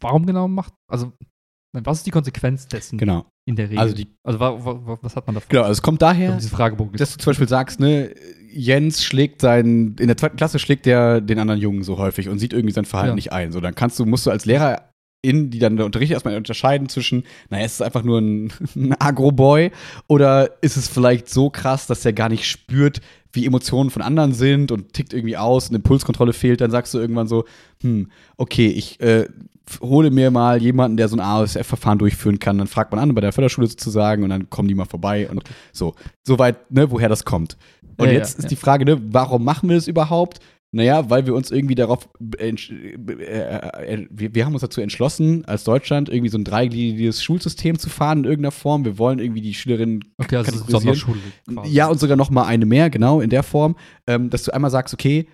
warum 0.00 0.24
genau 0.24 0.48
macht, 0.48 0.72
also 0.90 1.12
was 1.74 1.98
ist 1.98 2.06
die 2.06 2.10
Konsequenz 2.10 2.66
dessen? 2.66 2.96
Genau. 2.96 3.26
In 3.46 3.56
der 3.56 3.66
Regel. 3.66 3.78
Also, 3.78 3.94
die, 3.94 4.08
also 4.24 4.40
wa, 4.40 4.64
wa, 4.64 4.98
was 5.02 5.14
hat 5.14 5.26
man 5.26 5.34
davon? 5.34 5.48
Genau, 5.50 5.62
also 5.62 5.72
es 5.72 5.82
kommt 5.82 6.00
daher, 6.00 6.36
diese 6.36 6.48
Fragebogen 6.48 6.96
dass 6.96 7.12
du 7.12 7.18
zum 7.18 7.30
Beispiel 7.30 7.48
sagst, 7.48 7.80
ne, 7.80 8.14
Jens 8.50 9.04
schlägt 9.04 9.42
seinen, 9.42 9.96
in 9.96 10.06
der 10.06 10.16
zweiten 10.16 10.36
Klasse 10.36 10.58
schlägt 10.58 10.86
der 10.86 11.20
den 11.20 11.38
anderen 11.38 11.60
Jungen 11.60 11.82
so 11.82 11.98
häufig 11.98 12.30
und 12.30 12.38
sieht 12.38 12.54
irgendwie 12.54 12.72
sein 12.72 12.86
Verhalten 12.86 13.10
ja. 13.10 13.14
nicht 13.14 13.32
ein. 13.32 13.52
So, 13.52 13.60
dann 13.60 13.74
kannst 13.74 13.98
du, 13.98 14.06
musst 14.06 14.24
du 14.24 14.30
als 14.30 14.46
Lehrer 14.46 14.88
in, 15.28 15.50
die 15.50 15.58
dann 15.58 15.76
der 15.76 15.86
Unterricht 15.86 16.12
erstmal 16.12 16.36
unterscheiden 16.36 16.88
zwischen, 16.88 17.24
naja, 17.50 17.64
ist 17.64 17.74
es 17.74 17.82
einfach 17.82 18.02
nur 18.02 18.20
ein, 18.20 18.52
ein 18.74 18.94
Agro-Boy 18.98 19.70
oder 20.06 20.62
ist 20.62 20.76
es 20.76 20.88
vielleicht 20.88 21.28
so 21.28 21.50
krass, 21.50 21.86
dass 21.86 22.04
er 22.04 22.12
gar 22.12 22.28
nicht 22.28 22.46
spürt, 22.46 23.00
wie 23.32 23.44
Emotionen 23.44 23.90
von 23.90 24.02
anderen 24.02 24.32
sind 24.32 24.72
und 24.72 24.94
tickt 24.94 25.12
irgendwie 25.12 25.36
aus 25.36 25.68
und 25.68 25.76
Impulskontrolle 25.76 26.32
fehlt, 26.32 26.60
dann 26.60 26.70
sagst 26.70 26.94
du 26.94 26.98
irgendwann 26.98 27.28
so, 27.28 27.44
hm, 27.82 28.10
okay, 28.38 28.68
ich 28.68 29.00
äh, 29.00 29.26
hole 29.80 30.10
mir 30.10 30.30
mal 30.30 30.62
jemanden, 30.62 30.96
der 30.96 31.08
so 31.08 31.16
ein 31.16 31.20
ASF-Verfahren 31.20 31.98
durchführen 31.98 32.38
kann. 32.38 32.58
Dann 32.58 32.66
fragt 32.66 32.90
man 32.90 33.00
an 33.00 33.14
bei 33.14 33.20
der 33.20 33.32
Förderschule 33.32 33.66
sozusagen 33.66 34.22
und 34.22 34.30
dann 34.30 34.48
kommen 34.48 34.68
die 34.68 34.74
mal 34.74 34.86
vorbei 34.86 35.28
und 35.28 35.42
so. 35.72 35.94
Soweit, 36.22 36.70
ne, 36.70 36.90
woher 36.90 37.08
das 37.08 37.24
kommt. 37.24 37.56
Und 37.98 38.06
ja, 38.06 38.12
jetzt 38.12 38.34
ja, 38.34 38.38
ist 38.38 38.44
ja. 38.44 38.48
die 38.48 38.56
Frage, 38.56 38.84
ne, 38.84 38.98
warum 39.12 39.44
machen 39.44 39.68
wir 39.68 39.76
das 39.76 39.88
überhaupt? 39.88 40.40
Naja, 40.70 41.08
weil 41.08 41.24
wir 41.24 41.34
uns 41.34 41.50
irgendwie 41.50 41.74
darauf, 41.74 42.10
äh, 42.38 42.50
äh, 42.50 44.06
wir, 44.10 44.34
wir, 44.34 44.44
haben 44.44 44.52
uns 44.52 44.60
dazu 44.60 44.82
entschlossen, 44.82 45.46
als 45.46 45.64
Deutschland 45.64 46.10
irgendwie 46.10 46.28
so 46.28 46.36
ein 46.36 46.44
dreigliedriges 46.44 47.22
Schulsystem 47.22 47.78
zu 47.78 47.88
fahren 47.88 48.18
in 48.18 48.24
irgendeiner 48.24 48.52
Form. 48.52 48.84
Wir 48.84 48.98
wollen 48.98 49.18
irgendwie 49.18 49.40
die 49.40 49.54
Schülerinnen 49.54 50.04
okay, 50.18 50.36
also 50.36 50.64
Sonderschule 50.66 51.20
quasi. 51.50 51.72
Ja, 51.72 51.86
und 51.86 51.98
sogar 51.98 52.18
noch 52.18 52.28
mal 52.28 52.44
eine 52.44 52.66
mehr, 52.66 52.90
genau, 52.90 53.22
in 53.22 53.30
der 53.30 53.42
Form, 53.42 53.76
ähm, 54.06 54.28
dass 54.28 54.42
du 54.42 54.52
einmal 54.52 54.70
sagst, 54.70 54.92
okay, 54.92 55.26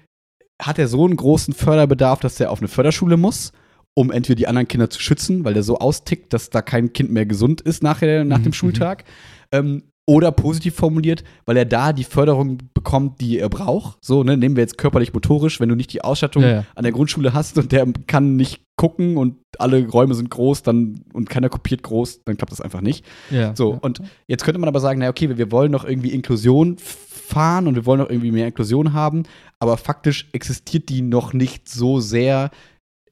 hat 0.62 0.78
er 0.78 0.86
so 0.86 1.04
einen 1.04 1.16
großen 1.16 1.52
Förderbedarf, 1.52 2.20
dass 2.20 2.38
er 2.38 2.52
auf 2.52 2.60
eine 2.60 2.68
Förderschule 2.68 3.16
muss? 3.16 3.52
um 3.96 4.10
entweder 4.10 4.36
die 4.36 4.48
anderen 4.48 4.68
Kinder 4.68 4.90
zu 4.90 5.00
schützen, 5.00 5.44
weil 5.44 5.54
der 5.54 5.62
so 5.62 5.78
austickt, 5.78 6.32
dass 6.32 6.50
da 6.50 6.62
kein 6.62 6.92
Kind 6.92 7.12
mehr 7.12 7.26
gesund 7.26 7.60
ist 7.60 7.82
nachher, 7.82 8.24
nach 8.24 8.38
mhm. 8.38 8.44
dem 8.44 8.52
Schultag. 8.52 9.04
Ähm, 9.52 9.84
oder 10.06 10.32
positiv 10.32 10.74
formuliert, 10.74 11.24
weil 11.46 11.56
er 11.56 11.64
da 11.64 11.92
die 11.92 12.04
Förderung 12.04 12.58
bekommt, 12.74 13.20
die 13.20 13.38
er 13.38 13.48
braucht. 13.48 14.04
So, 14.04 14.22
ne, 14.22 14.36
nehmen 14.36 14.56
wir 14.56 14.62
jetzt 14.62 14.76
körperlich 14.76 15.14
motorisch, 15.14 15.60
wenn 15.60 15.70
du 15.70 15.74
nicht 15.74 15.92
die 15.92 16.02
Ausstattung 16.02 16.42
ja, 16.42 16.48
ja. 16.48 16.64
an 16.74 16.82
der 16.82 16.92
Grundschule 16.92 17.32
hast 17.32 17.56
und 17.56 17.72
der 17.72 17.86
kann 18.06 18.36
nicht 18.36 18.62
gucken 18.76 19.16
und 19.16 19.36
alle 19.58 19.86
Räume 19.88 20.14
sind 20.14 20.30
groß, 20.30 20.62
dann 20.62 21.04
und 21.12 21.30
keiner 21.30 21.48
kopiert 21.48 21.82
groß, 21.82 22.24
dann 22.24 22.36
klappt 22.36 22.52
das 22.52 22.60
einfach 22.60 22.80
nicht. 22.80 23.04
Ja, 23.30 23.54
so, 23.56 23.78
und 23.80 24.02
jetzt 24.26 24.44
könnte 24.44 24.60
man 24.60 24.68
aber 24.68 24.80
sagen, 24.80 25.00
na 25.00 25.08
okay, 25.08 25.28
wir, 25.28 25.38
wir 25.38 25.52
wollen 25.52 25.72
noch 25.72 25.84
irgendwie 25.84 26.10
Inklusion 26.10 26.76
fahren 26.78 27.66
und 27.66 27.74
wir 27.74 27.86
wollen 27.86 28.00
noch 28.00 28.10
irgendwie 28.10 28.32
mehr 28.32 28.46
Inklusion 28.46 28.92
haben, 28.92 29.22
aber 29.58 29.76
faktisch 29.78 30.28
existiert 30.32 30.90
die 30.90 31.00
noch 31.00 31.32
nicht 31.32 31.68
so 31.68 32.00
sehr, 32.00 32.50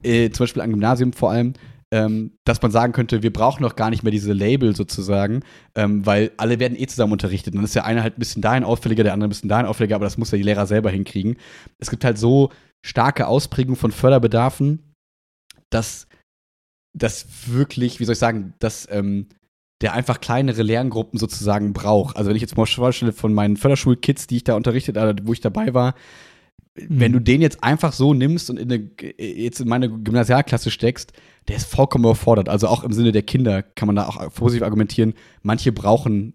äh, 0.02 0.30
zum 0.30 0.44
Beispiel 0.44 0.62
am 0.62 0.70
Gymnasium 0.70 1.12
vor 1.12 1.30
allem, 1.30 1.54
ähm, 1.92 2.38
dass 2.44 2.62
man 2.62 2.70
sagen 2.70 2.94
könnte, 2.94 3.22
wir 3.22 3.32
brauchen 3.32 3.62
noch 3.62 3.76
gar 3.76 3.90
nicht 3.90 4.02
mehr 4.02 4.10
diese 4.10 4.32
Label 4.32 4.74
sozusagen, 4.74 5.40
ähm, 5.74 6.04
weil 6.06 6.32
alle 6.38 6.58
werden 6.58 6.80
eh 6.80 6.86
zusammen 6.86 7.12
unterrichtet. 7.12 7.54
dann 7.54 7.62
ist 7.62 7.74
der 7.74 7.84
eine 7.84 8.02
halt 8.02 8.16
ein 8.16 8.18
bisschen 8.18 8.40
dahin 8.40 8.64
auffälliger, 8.64 9.04
der 9.04 9.12
andere 9.12 9.28
ein 9.28 9.30
bisschen 9.30 9.50
dahin 9.50 9.66
auffälliger, 9.66 9.96
aber 9.96 10.06
das 10.06 10.16
muss 10.16 10.30
ja 10.30 10.38
die 10.38 10.44
Lehrer 10.44 10.66
selber 10.66 10.90
hinkriegen. 10.90 11.36
Es 11.78 11.90
gibt 11.90 12.02
halt 12.04 12.16
so 12.16 12.50
starke 12.84 13.26
Ausprägungen 13.26 13.76
von 13.76 13.92
Förderbedarfen, 13.92 14.94
dass 15.68 16.08
das 16.96 17.26
wirklich, 17.46 18.00
wie 18.00 18.06
soll 18.06 18.14
ich 18.14 18.18
sagen, 18.18 18.54
dass 18.58 18.88
ähm, 18.90 19.28
der 19.82 19.92
einfach 19.92 20.20
kleinere 20.20 20.62
Lerngruppen 20.62 21.18
sozusagen 21.18 21.74
braucht. 21.74 22.16
Also 22.16 22.30
wenn 22.30 22.36
ich 22.36 22.42
jetzt 22.42 22.56
mal 22.56 22.64
vorstelle 22.64 23.12
von 23.12 23.34
meinen 23.34 23.58
Förderschulkids, 23.58 24.26
die 24.28 24.36
ich 24.36 24.44
da 24.44 24.54
unterrichtet, 24.54 24.96
wo 25.24 25.34
ich 25.34 25.40
dabei 25.40 25.74
war, 25.74 25.94
wenn 26.74 27.12
du 27.12 27.18
mhm. 27.18 27.24
den 27.24 27.42
jetzt 27.42 27.62
einfach 27.62 27.92
so 27.92 28.14
nimmst 28.14 28.48
und 28.48 28.58
in 28.58 28.72
eine, 28.72 28.90
jetzt 29.18 29.60
in 29.60 29.68
meine 29.68 29.90
Gymnasialklasse 29.90 30.70
steckst, 30.70 31.12
der 31.48 31.56
ist 31.56 31.66
vollkommen 31.66 32.04
überfordert. 32.04 32.48
Also 32.48 32.68
auch 32.68 32.84
im 32.84 32.92
Sinne 32.92 33.12
der 33.12 33.22
Kinder 33.22 33.62
kann 33.62 33.86
man 33.86 33.96
da 33.96 34.06
auch 34.06 34.32
positiv 34.34 34.62
argumentieren. 34.62 35.14
Manche 35.42 35.72
brauchen 35.72 36.34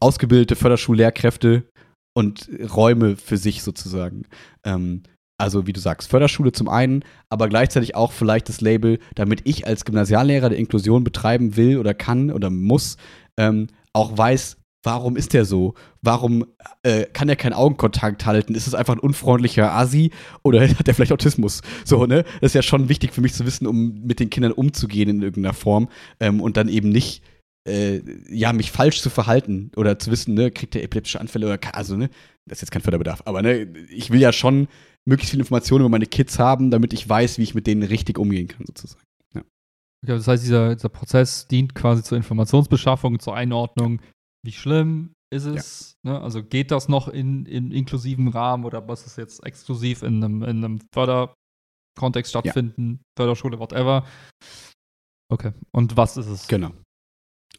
ausgebildete 0.00 0.56
Förderschullehrkräfte 0.56 1.64
und 2.16 2.48
Räume 2.74 3.16
für 3.16 3.36
sich 3.36 3.62
sozusagen. 3.62 4.26
Ähm, 4.64 5.02
also 5.38 5.66
wie 5.66 5.72
du 5.72 5.80
sagst, 5.80 6.08
Förderschule 6.08 6.52
zum 6.52 6.68
einen, 6.68 7.04
aber 7.28 7.48
gleichzeitig 7.48 7.94
auch 7.94 8.12
vielleicht 8.12 8.48
das 8.48 8.62
Label, 8.62 8.98
damit 9.14 9.42
ich 9.44 9.66
als 9.66 9.84
Gymnasiallehrer 9.84 10.48
der 10.48 10.58
Inklusion 10.58 11.04
betreiben 11.04 11.56
will 11.56 11.78
oder 11.78 11.92
kann 11.92 12.30
oder 12.30 12.48
muss, 12.48 12.96
ähm, 13.38 13.66
auch 13.92 14.16
weiß, 14.16 14.56
warum 14.86 15.16
ist 15.16 15.34
der 15.34 15.44
so? 15.44 15.74
Warum 16.00 16.46
äh, 16.84 17.04
kann 17.12 17.28
er 17.28 17.36
keinen 17.36 17.52
Augenkontakt 17.52 18.24
halten? 18.24 18.54
Ist 18.54 18.68
es 18.68 18.74
einfach 18.74 18.94
ein 18.94 19.00
unfreundlicher 19.00 19.72
Asi 19.72 20.12
oder 20.44 20.66
hat 20.78 20.88
er 20.88 20.94
vielleicht 20.94 21.12
Autismus? 21.12 21.60
So, 21.84 22.06
ne? 22.06 22.22
Das 22.40 22.50
ist 22.50 22.54
ja 22.54 22.62
schon 22.62 22.88
wichtig 22.88 23.12
für 23.12 23.20
mich 23.20 23.34
zu 23.34 23.44
wissen, 23.44 23.66
um 23.66 24.04
mit 24.04 24.20
den 24.20 24.30
Kindern 24.30 24.52
umzugehen 24.52 25.08
in 25.10 25.22
irgendeiner 25.22 25.54
Form 25.54 25.88
ähm, 26.20 26.40
und 26.40 26.56
dann 26.56 26.68
eben 26.68 26.88
nicht 26.88 27.22
äh, 27.66 28.00
ja, 28.30 28.52
mich 28.52 28.70
falsch 28.70 29.02
zu 29.02 29.10
verhalten 29.10 29.72
oder 29.76 29.98
zu 29.98 30.12
wissen, 30.12 30.34
ne, 30.34 30.52
kriegt 30.52 30.76
er 30.76 30.84
epileptische 30.84 31.20
Anfälle 31.20 31.46
oder 31.46 31.58
also, 31.74 31.96
ne, 31.96 32.08
das 32.46 32.58
ist 32.58 32.62
jetzt 32.62 32.70
kein 32.70 32.82
Förderbedarf, 32.82 33.22
aber 33.24 33.42
ne, 33.42 33.66
ich 33.90 34.12
will 34.12 34.20
ja 34.20 34.32
schon 34.32 34.68
möglichst 35.04 35.32
viele 35.32 35.40
Informationen 35.40 35.80
über 35.80 35.88
meine 35.88 36.06
Kids 36.06 36.38
haben, 36.38 36.70
damit 36.70 36.92
ich 36.92 37.08
weiß, 37.08 37.38
wie 37.38 37.42
ich 37.42 37.56
mit 37.56 37.66
denen 37.66 37.82
richtig 37.82 38.18
umgehen 38.18 38.46
kann, 38.46 38.66
sozusagen. 38.66 39.02
Ja. 39.34 39.40
Okay, 40.04 40.12
das 40.12 40.28
heißt, 40.28 40.44
dieser, 40.44 40.76
dieser 40.76 40.90
Prozess 40.90 41.48
dient 41.48 41.74
quasi 41.74 42.04
zur 42.04 42.16
Informationsbeschaffung, 42.16 43.18
zur 43.18 43.34
Einordnung, 43.34 44.00
wie 44.46 44.52
schlimm 44.52 45.12
ist 45.30 45.44
es, 45.44 45.96
ja. 46.04 46.12
ne? 46.12 46.20
also 46.22 46.42
geht 46.42 46.70
das 46.70 46.88
noch 46.88 47.08
in, 47.08 47.46
in 47.46 47.72
inklusiven 47.72 48.28
Rahmen 48.28 48.64
oder 48.64 48.86
was 48.88 49.06
ist 49.06 49.18
jetzt 49.18 49.44
exklusiv 49.44 50.02
in 50.02 50.22
einem, 50.22 50.42
in 50.42 50.64
einem 50.64 50.80
Förderkontext 50.94 52.30
stattfinden, 52.30 52.92
ja. 52.92 52.98
Förderschule, 53.18 53.58
whatever. 53.58 54.06
Okay, 55.30 55.52
und 55.72 55.96
was 55.96 56.16
ist 56.16 56.28
es? 56.28 56.46
Genau. 56.46 56.70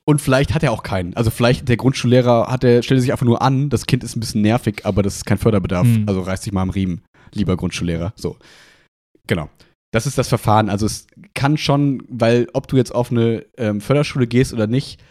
Und 0.05 0.21
vielleicht 0.21 0.53
hat 0.53 0.63
er 0.63 0.71
auch 0.71 0.83
keinen. 0.83 1.13
Also 1.15 1.29
vielleicht 1.29 1.67
der 1.67 1.75
Grundschullehrer 1.75 2.47
hat 2.47 2.63
er, 2.63 2.81
stellt 2.81 3.01
sich 3.01 3.11
einfach 3.11 3.25
nur 3.25 3.41
an, 3.41 3.69
das 3.69 3.85
Kind 3.85 4.05
ist 4.05 4.15
ein 4.15 4.21
bisschen 4.21 4.41
nervig, 4.41 4.85
aber 4.85 5.03
das 5.03 5.17
ist 5.17 5.25
kein 5.25 5.37
Förderbedarf. 5.37 5.85
Mhm. 5.85 6.05
Also 6.07 6.21
reiß 6.21 6.41
dich 6.41 6.53
mal 6.53 6.61
am 6.61 6.69
Riemen, 6.69 7.03
lieber 7.33 7.57
Grundschullehrer. 7.57 8.13
So. 8.15 8.37
Genau. 9.27 9.49
Das 9.91 10.05
ist 10.05 10.17
das 10.17 10.29
Verfahren. 10.29 10.69
Also 10.69 10.85
es 10.85 11.07
kann 11.33 11.57
schon, 11.57 12.03
weil 12.07 12.47
ob 12.53 12.69
du 12.69 12.77
jetzt 12.77 12.95
auf 12.95 13.11
eine 13.11 13.45
ähm, 13.57 13.81
Förderschule 13.81 14.27
gehst 14.27 14.53
oder 14.53 14.67
nicht, 14.67 15.01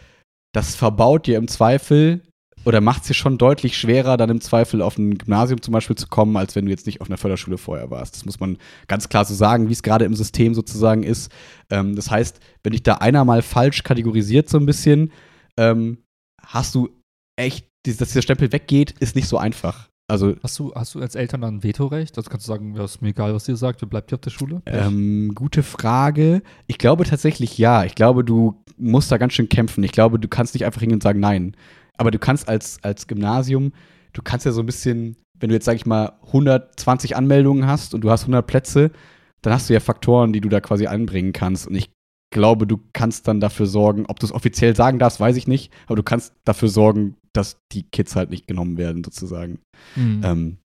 das 0.56 0.74
verbaut 0.74 1.26
dir 1.26 1.36
im 1.36 1.48
Zweifel 1.48 2.22
oder 2.64 2.80
macht 2.80 3.02
es 3.02 3.08
dir 3.08 3.14
schon 3.14 3.36
deutlich 3.36 3.76
schwerer, 3.76 4.16
dann 4.16 4.30
im 4.30 4.40
Zweifel 4.40 4.80
auf 4.80 4.96
ein 4.96 5.18
Gymnasium 5.18 5.60
zum 5.60 5.72
Beispiel 5.72 5.96
zu 5.96 6.06
kommen, 6.06 6.34
als 6.38 6.56
wenn 6.56 6.64
du 6.64 6.70
jetzt 6.70 6.86
nicht 6.86 7.02
auf 7.02 7.10
einer 7.10 7.18
Förderschule 7.18 7.58
vorher 7.58 7.90
warst. 7.90 8.16
Das 8.16 8.24
muss 8.24 8.40
man 8.40 8.56
ganz 8.88 9.10
klar 9.10 9.26
so 9.26 9.34
sagen, 9.34 9.68
wie 9.68 9.74
es 9.74 9.82
gerade 9.82 10.06
im 10.06 10.14
System 10.14 10.54
sozusagen 10.54 11.02
ist. 11.02 11.30
Ähm, 11.68 11.94
das 11.94 12.10
heißt, 12.10 12.40
wenn 12.62 12.72
dich 12.72 12.82
da 12.82 12.94
einer 12.94 13.26
mal 13.26 13.42
falsch 13.42 13.82
kategorisiert 13.82 14.48
so 14.48 14.56
ein 14.56 14.64
bisschen, 14.64 15.12
ähm, 15.58 15.98
hast 16.42 16.74
du 16.74 16.88
echt, 17.38 17.68
dass 17.84 17.98
dieser 17.98 18.22
Stempel 18.22 18.50
weggeht, 18.50 18.92
ist 18.92 19.14
nicht 19.14 19.28
so 19.28 19.36
einfach. 19.36 19.90
Also, 20.08 20.36
hast, 20.42 20.58
du, 20.58 20.72
hast 20.74 20.94
du 20.94 21.00
als 21.00 21.16
Eltern 21.16 21.40
dann 21.40 21.56
ein 21.56 21.64
Vetorecht? 21.64 22.16
Also 22.16 22.30
kannst 22.30 22.46
du 22.46 22.52
sagen, 22.52 22.76
ja, 22.76 22.84
ist 22.84 23.02
mir 23.02 23.08
egal, 23.08 23.34
was 23.34 23.48
ihr 23.48 23.56
sagt, 23.56 23.82
du 23.82 23.86
bleibt 23.86 24.10
hier 24.10 24.16
auf 24.16 24.20
der 24.20 24.30
Schule? 24.30 24.62
Ähm, 24.66 25.32
gute 25.34 25.64
Frage. 25.64 26.42
Ich 26.68 26.78
glaube 26.78 27.04
tatsächlich 27.04 27.58
ja. 27.58 27.84
Ich 27.84 27.96
glaube, 27.96 28.22
du 28.22 28.62
musst 28.76 29.10
da 29.10 29.18
ganz 29.18 29.32
schön 29.32 29.48
kämpfen. 29.48 29.82
Ich 29.82 29.92
glaube, 29.92 30.20
du 30.20 30.28
kannst 30.28 30.54
nicht 30.54 30.64
einfach 30.64 30.80
hingehen 30.80 30.96
und 30.96 31.02
sagen 31.02 31.18
nein. 31.18 31.56
Aber 31.98 32.12
du 32.12 32.20
kannst 32.20 32.48
als, 32.48 32.78
als 32.82 33.08
Gymnasium, 33.08 33.72
du 34.12 34.22
kannst 34.22 34.46
ja 34.46 34.52
so 34.52 34.60
ein 34.60 34.66
bisschen, 34.66 35.16
wenn 35.40 35.48
du 35.48 35.54
jetzt, 35.54 35.64
sag 35.64 35.74
ich 35.74 35.86
mal, 35.86 36.12
120 36.26 37.16
Anmeldungen 37.16 37.66
hast 37.66 37.92
und 37.92 38.02
du 38.02 38.10
hast 38.10 38.22
100 38.22 38.46
Plätze, 38.46 38.92
dann 39.42 39.52
hast 39.52 39.68
du 39.68 39.74
ja 39.74 39.80
Faktoren, 39.80 40.32
die 40.32 40.40
du 40.40 40.48
da 40.48 40.60
quasi 40.60 40.86
anbringen 40.86 41.32
kannst. 41.32 41.66
Und 41.66 41.74
ich 41.74 41.90
glaube, 42.30 42.66
du 42.66 42.78
kannst 42.92 43.26
dann 43.26 43.40
dafür 43.40 43.66
sorgen, 43.66 44.06
ob 44.06 44.20
du 44.20 44.26
es 44.26 44.32
offiziell 44.32 44.76
sagen 44.76 44.98
darfst, 44.98 45.18
weiß 45.18 45.36
ich 45.36 45.48
nicht, 45.48 45.72
aber 45.86 45.96
du 45.96 46.02
kannst 46.02 46.34
dafür 46.44 46.68
sorgen, 46.68 47.16
dass 47.36 47.58
die 47.72 47.84
Kids 47.84 48.16
halt 48.16 48.30
nicht 48.30 48.46
genommen 48.46 48.76
werden, 48.76 49.04
sozusagen. 49.04 49.60
Mhm. 49.94 50.20
Ähm, 50.24 50.58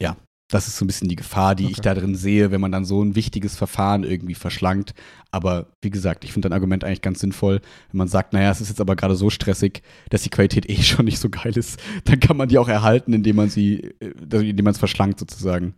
ja, 0.00 0.16
das 0.50 0.66
ist 0.66 0.78
so 0.78 0.84
ein 0.84 0.86
bisschen 0.86 1.08
die 1.08 1.16
Gefahr, 1.16 1.54
die 1.54 1.64
okay. 1.64 1.72
ich 1.72 1.80
da 1.80 1.94
drin 1.94 2.14
sehe, 2.14 2.50
wenn 2.50 2.60
man 2.60 2.72
dann 2.72 2.86
so 2.86 3.02
ein 3.02 3.14
wichtiges 3.14 3.54
Verfahren 3.54 4.02
irgendwie 4.02 4.34
verschlankt. 4.34 4.94
Aber 5.30 5.66
wie 5.82 5.90
gesagt, 5.90 6.24
ich 6.24 6.32
finde 6.32 6.48
dein 6.48 6.56
Argument 6.56 6.84
eigentlich 6.84 7.02
ganz 7.02 7.20
sinnvoll, 7.20 7.60
wenn 7.90 7.98
man 7.98 8.08
sagt, 8.08 8.32
naja, 8.32 8.50
es 8.50 8.62
ist 8.62 8.70
jetzt 8.70 8.80
aber 8.80 8.96
gerade 8.96 9.14
so 9.14 9.28
stressig, 9.28 9.82
dass 10.08 10.22
die 10.22 10.30
Qualität 10.30 10.68
eh 10.68 10.76
schon 10.82 11.04
nicht 11.04 11.18
so 11.18 11.28
geil 11.28 11.56
ist, 11.56 11.78
dann 12.04 12.18
kann 12.18 12.36
man 12.36 12.48
die 12.48 12.58
auch 12.58 12.68
erhalten, 12.68 13.12
indem 13.12 13.36
man 13.36 13.50
sie, 13.50 13.94
äh, 14.00 14.48
indem 14.48 14.64
man 14.64 14.72
es 14.72 14.78
verschlankt 14.78 15.20
sozusagen. 15.20 15.74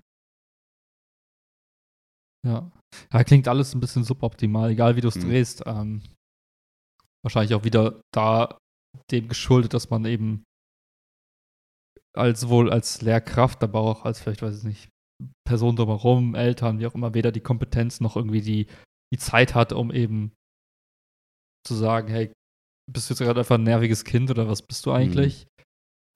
Ja. 2.47 2.71
ja. 3.13 3.25
klingt 3.25 3.49
alles 3.49 3.75
ein 3.75 3.81
bisschen 3.81 4.05
suboptimal, 4.05 4.71
egal 4.71 4.95
wie 4.95 5.01
du 5.01 5.09
es 5.09 5.17
mhm. 5.17 5.29
drehst. 5.29 5.65
Ähm, 5.67 6.03
wahrscheinlich 7.25 7.55
auch 7.55 7.65
wieder 7.65 8.01
da 8.15 8.60
dem 9.11 9.29
geschuldet, 9.29 9.75
dass 9.75 9.91
man 9.91 10.05
eben 10.05 10.45
als 12.17 12.41
sowohl 12.41 12.73
als 12.73 13.03
Lehrkraft, 13.03 13.63
aber 13.63 13.81
auch 13.81 14.05
als 14.05 14.21
vielleicht, 14.21 14.43
weiß 14.43 14.59
ich 14.59 14.65
nicht, 14.65 14.89
Person 15.47 15.77
drumherum, 15.77 16.35
Eltern, 16.35 16.79
wie 16.79 16.87
auch 16.87 16.95
immer, 16.95 17.15
weder 17.15 17.33
die 17.33 17.41
Kompetenz 17.41 18.01
noch 18.01 18.17
irgendwie 18.17 18.41
die, 18.41 18.67
die 19.13 19.19
Zeit 19.19 19.55
hat, 19.55 19.73
um 19.73 19.93
eben 19.93 20.33
zu 21.67 21.75
sagen, 21.75 22.09
hey, 22.09 22.33
bist 22.91 23.09
du 23.09 23.15
jetzt 23.15 23.21
gerade 23.21 23.41
einfach 23.41 23.57
ein 23.57 23.63
nerviges 23.63 24.05
Kind 24.05 24.31
oder 24.31 24.49
was 24.49 24.63
bist 24.63 24.87
du 24.87 24.93
eigentlich? 24.93 25.45
Mhm. 25.45 25.65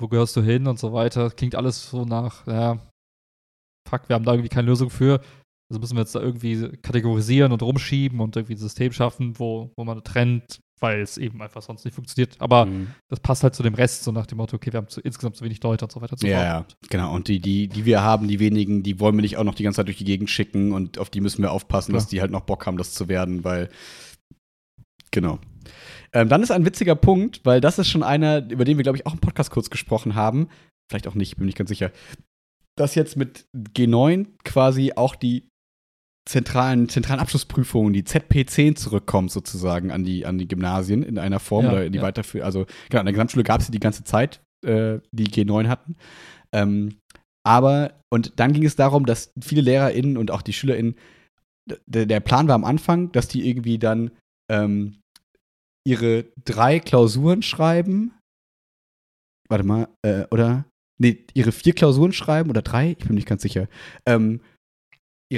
Wo 0.00 0.08
gehörst 0.08 0.34
du 0.36 0.42
hin 0.42 0.66
und 0.66 0.78
so 0.78 0.92
weiter? 0.92 1.30
Klingt 1.30 1.54
alles 1.54 1.90
so 1.90 2.04
nach, 2.04 2.46
ja, 2.46 2.90
fuck, 3.88 4.08
wir 4.08 4.14
haben 4.14 4.24
da 4.24 4.32
irgendwie 4.32 4.48
keine 4.48 4.66
Lösung 4.66 4.90
für. 4.90 5.20
Also 5.70 5.80
müssen 5.80 5.96
wir 5.96 6.02
jetzt 6.02 6.14
da 6.14 6.20
irgendwie 6.20 6.76
kategorisieren 6.78 7.52
und 7.52 7.62
rumschieben 7.62 8.20
und 8.20 8.36
irgendwie 8.36 8.54
ein 8.54 8.58
System 8.58 8.92
schaffen, 8.92 9.38
wo, 9.38 9.72
wo 9.76 9.84
man 9.84 10.02
trennt, 10.02 10.60
weil 10.80 11.00
es 11.00 11.18
eben 11.18 11.40
einfach 11.40 11.62
sonst 11.62 11.84
nicht 11.84 11.94
funktioniert. 11.94 12.36
Aber 12.40 12.66
mhm. 12.66 12.88
das 13.08 13.20
passt 13.20 13.42
halt 13.42 13.54
zu 13.54 13.62
dem 13.62 13.74
Rest, 13.74 14.04
so 14.04 14.12
nach 14.12 14.26
dem 14.26 14.38
Motto, 14.38 14.56
okay, 14.56 14.72
wir 14.72 14.78
haben 14.78 14.88
zu, 14.88 15.00
insgesamt 15.00 15.36
zu 15.36 15.44
wenig 15.44 15.62
Leute 15.62 15.84
und 15.84 15.92
so 15.92 16.00
weiter 16.00 16.16
so 16.18 16.26
ja, 16.26 16.42
Ja, 16.42 16.66
genau. 16.90 17.14
Und 17.14 17.28
die, 17.28 17.40
die, 17.40 17.68
die 17.68 17.84
wir 17.84 18.02
haben, 18.02 18.28
die 18.28 18.40
wenigen, 18.40 18.82
die 18.82 19.00
wollen 19.00 19.16
wir 19.16 19.22
nicht 19.22 19.36
auch 19.36 19.44
noch 19.44 19.54
die 19.54 19.62
ganze 19.62 19.78
Zeit 19.78 19.86
durch 19.86 19.98
die 19.98 20.04
Gegend 20.04 20.30
schicken 20.30 20.72
und 20.72 20.98
auf 20.98 21.10
die 21.10 21.20
müssen 21.20 21.42
wir 21.42 21.52
aufpassen, 21.52 21.92
Klar. 21.92 22.00
dass 22.00 22.08
die 22.08 22.20
halt 22.20 22.30
noch 22.30 22.42
Bock 22.42 22.66
haben, 22.66 22.76
das 22.76 22.92
zu 22.92 23.08
werden, 23.08 23.44
weil 23.44 23.68
genau. 25.10 25.38
Ähm, 26.12 26.28
dann 26.28 26.42
ist 26.42 26.50
ein 26.50 26.66
witziger 26.66 26.94
Punkt, 26.94 27.40
weil 27.44 27.60
das 27.60 27.78
ist 27.78 27.88
schon 27.88 28.02
einer, 28.02 28.48
über 28.50 28.64
den 28.64 28.76
wir, 28.76 28.82
glaube 28.82 28.98
ich, 28.98 29.06
auch 29.06 29.14
im 29.14 29.20
Podcast 29.20 29.50
kurz 29.50 29.70
gesprochen 29.70 30.14
haben. 30.14 30.48
Vielleicht 30.88 31.08
auch 31.08 31.14
nicht, 31.14 31.36
bin 31.36 31.48
ich 31.48 31.54
ganz 31.54 31.70
sicher. 31.70 31.90
Dass 32.76 32.94
jetzt 32.94 33.16
mit 33.16 33.46
G9 33.54 34.26
quasi 34.44 34.92
auch 34.94 35.14
die 35.14 35.48
zentralen, 36.26 36.88
zentralen 36.88 37.20
Abschlussprüfungen, 37.20 37.92
die 37.92 38.02
ZP10 38.02 38.76
zurückkommt 38.76 39.30
sozusagen 39.30 39.90
an 39.90 40.04
die, 40.04 40.24
an 40.24 40.38
die 40.38 40.48
Gymnasien 40.48 41.02
in 41.02 41.18
einer 41.18 41.40
Form 41.40 41.66
ja, 41.66 41.72
oder 41.72 41.84
in 41.84 41.92
die 41.92 41.98
ja. 41.98 42.04
Weiterführung. 42.04 42.46
Also 42.46 42.66
genau, 42.88 43.00
in 43.00 43.06
der 43.06 43.12
Gesamtschule 43.12 43.44
gab 43.44 43.60
es 43.60 43.66
sie 43.66 43.72
die 43.72 43.80
ganze 43.80 44.04
Zeit, 44.04 44.42
äh, 44.64 44.98
die 45.12 45.28
G9 45.28 45.68
hatten. 45.68 45.96
Ähm, 46.52 46.96
aber, 47.46 48.00
und 48.10 48.40
dann 48.40 48.52
ging 48.52 48.64
es 48.64 48.76
darum, 48.76 49.04
dass 49.04 49.32
viele 49.40 49.60
LehrerInnen 49.60 50.16
und 50.16 50.30
auch 50.30 50.40
die 50.40 50.54
SchülerInnen, 50.54 50.96
der 51.86 52.20
Plan 52.20 52.48
war 52.48 52.54
am 52.54 52.64
Anfang, 52.64 53.12
dass 53.12 53.28
die 53.28 53.48
irgendwie 53.48 53.78
dann 53.78 54.10
ähm, 54.50 54.96
ihre 55.86 56.24
drei 56.44 56.80
Klausuren 56.80 57.42
schreiben. 57.42 58.12
Warte 59.48 59.64
mal, 59.64 59.88
äh, 60.02 60.26
oder? 60.30 60.64
Nee, 60.98 61.26
ihre 61.34 61.52
vier 61.52 61.74
Klausuren 61.74 62.12
schreiben 62.12 62.50
oder 62.50 62.62
drei, 62.62 62.92
ich 62.92 63.06
bin 63.06 63.14
nicht 63.14 63.26
ganz 63.26 63.42
sicher. 63.42 63.68
Ähm, 64.06 64.40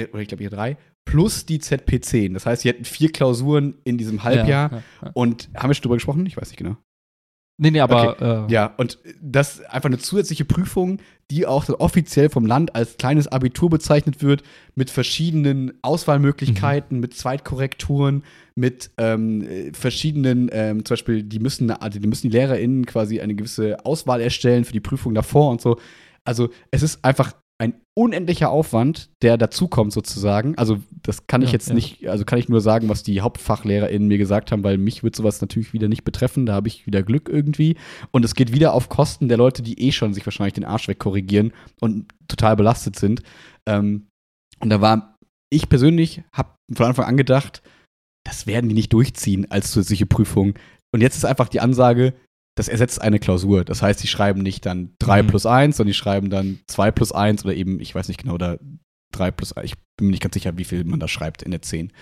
oder 0.05 0.21
ich 0.21 0.27
glaube 0.27 0.43
ihr 0.43 0.49
drei, 0.49 0.77
plus 1.05 1.45
die 1.45 1.59
ZP10. 1.59 2.33
Das 2.33 2.45
heißt, 2.45 2.61
sie 2.61 2.69
hatten 2.69 2.85
vier 2.85 3.11
Klausuren 3.11 3.75
in 3.83 3.97
diesem 3.97 4.23
Halbjahr. 4.23 4.71
Ja, 4.71 4.77
ja, 4.77 4.83
ja. 5.03 5.11
Und 5.13 5.49
haben 5.55 5.69
wir 5.69 5.73
schon 5.73 5.83
drüber 5.83 5.95
gesprochen? 5.95 6.25
Ich 6.25 6.37
weiß 6.37 6.49
nicht 6.49 6.57
genau. 6.57 6.77
Nee, 7.59 7.71
nee, 7.71 7.79
aber. 7.79 8.11
Okay. 8.11 8.45
Äh, 8.45 8.51
ja, 8.51 8.73
und 8.77 8.99
das 9.19 9.55
ist 9.55 9.65
einfach 9.71 9.89
eine 9.89 9.97
zusätzliche 9.97 10.45
Prüfung, 10.45 10.99
die 11.31 11.47
auch 11.47 11.67
offiziell 11.79 12.29
vom 12.29 12.45
Land 12.45 12.75
als 12.75 12.97
kleines 12.97 13.27
Abitur 13.27 13.71
bezeichnet 13.71 14.21
wird, 14.21 14.43
mit 14.75 14.91
verschiedenen 14.91 15.73
Auswahlmöglichkeiten, 15.81 16.97
mhm. 16.97 17.01
mit 17.01 17.15
Zweitkorrekturen, 17.15 18.23
mit 18.55 18.91
ähm, 18.97 19.73
verschiedenen, 19.73 20.49
ähm, 20.51 20.85
zum 20.85 20.93
Beispiel, 20.93 21.23
die 21.23 21.39
müssen, 21.39 21.71
also 21.71 21.99
die 21.99 22.07
müssen 22.07 22.29
die 22.29 22.37
LehrerInnen 22.37 22.85
quasi 22.85 23.19
eine 23.21 23.33
gewisse 23.33 23.83
Auswahl 23.85 24.21
erstellen 24.21 24.63
für 24.63 24.73
die 24.73 24.79
Prüfung 24.79 25.15
davor 25.15 25.49
und 25.49 25.59
so. 25.59 25.79
Also 26.23 26.49
es 26.69 26.83
ist 26.83 27.03
einfach 27.03 27.33
ein 27.59 27.73
unendlicher 27.95 28.51
Aufwand, 28.51 29.09
der 29.23 29.37
dazukommt 29.37 29.91
sozusagen. 29.91 30.55
Also 30.57 30.79
das 31.01 31.25
kann 31.25 31.41
ich 31.41 31.49
ja, 31.49 31.53
jetzt 31.53 31.69
ja. 31.69 31.73
nicht, 31.73 32.07
also 32.07 32.23
kann 32.23 32.37
ich 32.37 32.49
nur 32.49 32.61
sagen, 32.61 32.87
was 32.87 33.01
die 33.01 33.21
HauptfachlehrerInnen 33.21 34.07
mir 34.07 34.19
gesagt 34.19 34.51
haben, 34.51 34.63
weil 34.63 34.77
mich 34.77 35.03
wird 35.03 35.15
sowas 35.15 35.41
natürlich 35.41 35.73
wieder 35.73 35.87
nicht 35.87 36.03
betreffen. 36.03 36.45
Da 36.45 36.53
habe 36.53 36.67
ich 36.67 36.85
wieder 36.85 37.01
Glück 37.01 37.29
irgendwie. 37.29 37.75
Und 38.11 38.23
es 38.23 38.35
geht 38.35 38.53
wieder 38.53 38.73
auf 38.73 38.89
Kosten 38.89 39.27
der 39.27 39.37
Leute, 39.37 39.63
die 39.63 39.81
eh 39.81 39.91
schon 39.91 40.13
sich 40.13 40.25
wahrscheinlich 40.25 40.53
den 40.53 40.65
Arsch 40.65 40.87
wegkorrigieren 40.87 41.51
und 41.79 42.05
total 42.27 42.55
belastet 42.55 42.97
sind. 42.97 43.23
Ähm, 43.65 44.07
und 44.59 44.69
da 44.69 44.79
war 44.81 45.17
ich 45.49 45.67
persönlich, 45.67 46.21
habe 46.33 46.55
von 46.73 46.85
Anfang 46.85 47.05
an 47.05 47.17
gedacht, 47.17 47.63
das 48.23 48.45
werden 48.45 48.69
die 48.69 48.75
nicht 48.75 48.93
durchziehen 48.93 49.49
als 49.49 49.71
zusätzliche 49.71 50.05
Prüfung. 50.05 50.53
Und 50.93 51.01
jetzt 51.01 51.17
ist 51.17 51.25
einfach 51.25 51.49
die 51.49 51.61
Ansage, 51.61 52.13
das 52.57 52.67
ersetzt 52.67 53.01
eine 53.01 53.19
Klausur. 53.19 53.63
Das 53.63 53.83
heißt, 53.83 53.99
sie 53.99 54.07
schreiben 54.07 54.41
nicht 54.41 54.65
dann 54.65 54.95
3 54.97 55.23
mhm. 55.23 55.27
plus 55.27 55.45
1, 55.45 55.77
sondern 55.77 55.91
die 55.91 55.93
schreiben 55.93 56.31
dann 56.31 56.59
2 56.65 56.91
plus 56.91 57.11
1 57.11 57.45
oder 57.45 57.53
eben, 57.53 57.79
ich 57.79 57.93
weiß 57.93 58.07
nicht 58.07 58.19
genau, 58.19 58.33
oder 58.33 58.57
3 59.11 59.29
plus 59.29 59.53
1. 59.53 59.65
Ich 59.65 59.75
bin 59.95 60.07
mir 60.07 60.11
nicht 60.11 60.23
ganz 60.23 60.33
sicher, 60.33 60.57
wie 60.57 60.63
viel 60.63 60.83
man 60.83 60.99
da 60.99 61.07
schreibt 61.07 61.43
in 61.43 61.51
der 61.51 61.61
10. 61.61 61.93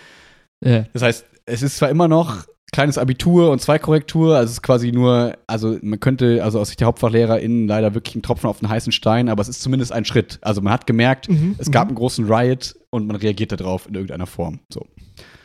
Ja. 0.64 0.86
Das 0.94 1.02
heißt, 1.02 1.26
es 1.46 1.62
ist 1.62 1.76
zwar 1.76 1.90
immer 1.90 2.08
noch 2.08 2.46
kleines 2.72 2.98
Abitur 2.98 3.52
und 3.52 3.62
zwei 3.62 3.80
Korrektur, 3.80 4.38
also 4.38 4.46
es 4.46 4.52
ist 4.54 4.62
quasi 4.62 4.92
nur, 4.92 5.38
also 5.46 5.78
man 5.82 6.00
könnte, 6.00 6.44
also 6.44 6.60
aus 6.60 6.70
Sicht 6.70 6.80
der 6.80 6.88
HauptfachlehrerInnen 6.88 7.68
leider 7.68 7.94
wirklich 7.94 8.16
ein 8.16 8.22
Tropfen 8.22 8.50
auf 8.50 8.60
den 8.60 8.70
heißen 8.70 8.92
Stein, 8.94 9.28
aber 9.28 9.42
es 9.42 9.50
ist 9.50 9.62
zumindest 9.62 9.92
ein 9.92 10.06
Schritt. 10.06 10.40
Also 10.42 10.62
man 10.62 10.72
hat 10.72 10.88
gemerkt, 10.88 11.30
mhm. 11.30 11.56
es 11.58 11.70
gab 11.70 11.86
mhm. 11.86 11.90
einen 11.90 11.96
großen 11.98 12.32
Riot 12.32 12.76
und 12.90 13.08
man 13.08 13.18
reagiert 13.18 13.52
darauf 13.52 13.88
in 13.88 13.94
irgendeiner 13.94 14.26
Form. 14.26 14.62
So. 14.70 14.86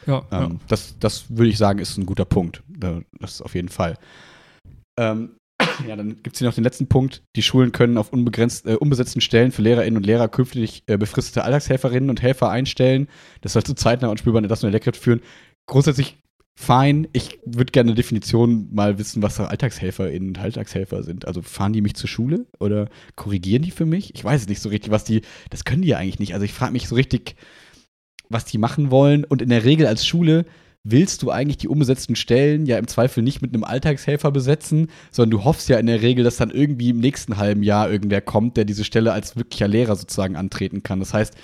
Ja, 0.06 0.22
ähm, 0.30 0.40
ja. 0.40 0.50
Das, 0.68 0.96
das 1.00 1.24
würde 1.28 1.50
ich 1.50 1.58
sagen, 1.58 1.80
ist 1.80 1.98
ein 1.98 2.06
guter 2.06 2.24
Punkt. 2.24 2.62
Das 2.68 3.32
ist 3.32 3.42
auf 3.42 3.54
jeden 3.54 3.68
Fall. 3.68 3.96
Ähm, 5.00 5.36
Ja, 5.88 5.96
dann 5.96 6.22
gibt 6.22 6.34
es 6.34 6.38
hier 6.38 6.48
noch 6.48 6.54
den 6.54 6.64
letzten 6.64 6.88
Punkt. 6.88 7.22
Die 7.36 7.42
Schulen 7.42 7.72
können 7.72 7.96
auf 7.96 8.12
unbegrenzt, 8.12 8.66
äh, 8.66 8.74
unbesetzten 8.74 9.20
Stellen 9.20 9.52
für 9.52 9.62
Lehrerinnen 9.62 9.96
und 9.96 10.06
Lehrer 10.06 10.28
künftig 10.28 10.82
äh, 10.86 10.96
befristete 10.96 11.44
Alltagshelferinnen 11.44 12.10
und 12.10 12.22
Helfer 12.22 12.50
einstellen. 12.50 13.08
Das 13.40 13.54
soll 13.54 13.64
zu 13.64 13.74
zeitnah 13.74 14.08
und 14.08 14.18
spürbar 14.18 14.42
Entlassung 14.42 14.68
der 14.68 14.72
Lehrkräfte 14.72 15.00
führen. 15.00 15.20
Grundsätzlich 15.66 16.18
fein. 16.54 17.08
Ich 17.12 17.38
würde 17.46 17.72
gerne 17.72 17.90
eine 17.90 17.96
Definition 17.96 18.68
mal 18.72 18.98
wissen, 18.98 19.22
was 19.22 19.40
AlltagshelferInnen 19.40 20.30
und 20.30 20.38
Alltagshelfer 20.38 21.02
sind. 21.02 21.26
Also 21.26 21.40
fahren 21.40 21.72
die 21.72 21.80
mich 21.80 21.94
zur 21.94 22.08
Schule 22.08 22.46
oder 22.58 22.88
korrigieren 23.16 23.62
die 23.62 23.70
für 23.70 23.86
mich? 23.86 24.14
Ich 24.14 24.22
weiß 24.22 24.42
es 24.42 24.48
nicht 24.48 24.60
so 24.60 24.68
richtig, 24.68 24.90
was 24.90 25.04
die, 25.04 25.22
das 25.48 25.64
können 25.64 25.82
die 25.82 25.88
ja 25.88 25.98
eigentlich 25.98 26.18
nicht. 26.18 26.34
Also 26.34 26.44
ich 26.44 26.52
frage 26.52 26.72
mich 26.72 26.86
so 26.86 26.94
richtig, 26.94 27.36
was 28.28 28.44
die 28.44 28.58
machen 28.58 28.90
wollen. 28.90 29.24
Und 29.24 29.40
in 29.40 29.48
der 29.48 29.64
Regel 29.64 29.86
als 29.86 30.06
Schule 30.06 30.44
willst 30.82 31.22
du 31.22 31.30
eigentlich 31.30 31.58
die 31.58 31.68
umbesetzten 31.68 32.16
Stellen 32.16 32.64
ja 32.64 32.78
im 32.78 32.88
Zweifel 32.88 33.22
nicht 33.22 33.42
mit 33.42 33.52
einem 33.52 33.64
Alltagshelfer 33.64 34.30
besetzen, 34.30 34.88
sondern 35.10 35.38
du 35.38 35.44
hoffst 35.44 35.68
ja 35.68 35.78
in 35.78 35.86
der 35.86 36.00
Regel, 36.00 36.24
dass 36.24 36.38
dann 36.38 36.50
irgendwie 36.50 36.90
im 36.90 37.00
nächsten 37.00 37.36
halben 37.36 37.62
Jahr 37.62 37.90
irgendwer 37.90 38.22
kommt, 38.22 38.56
der 38.56 38.64
diese 38.64 38.84
Stelle 38.84 39.12
als 39.12 39.36
wirklicher 39.36 39.68
Lehrer 39.68 39.96
sozusagen 39.96 40.36
antreten 40.36 40.82
kann. 40.82 41.00
Das 41.00 41.12
heißt, 41.12 41.34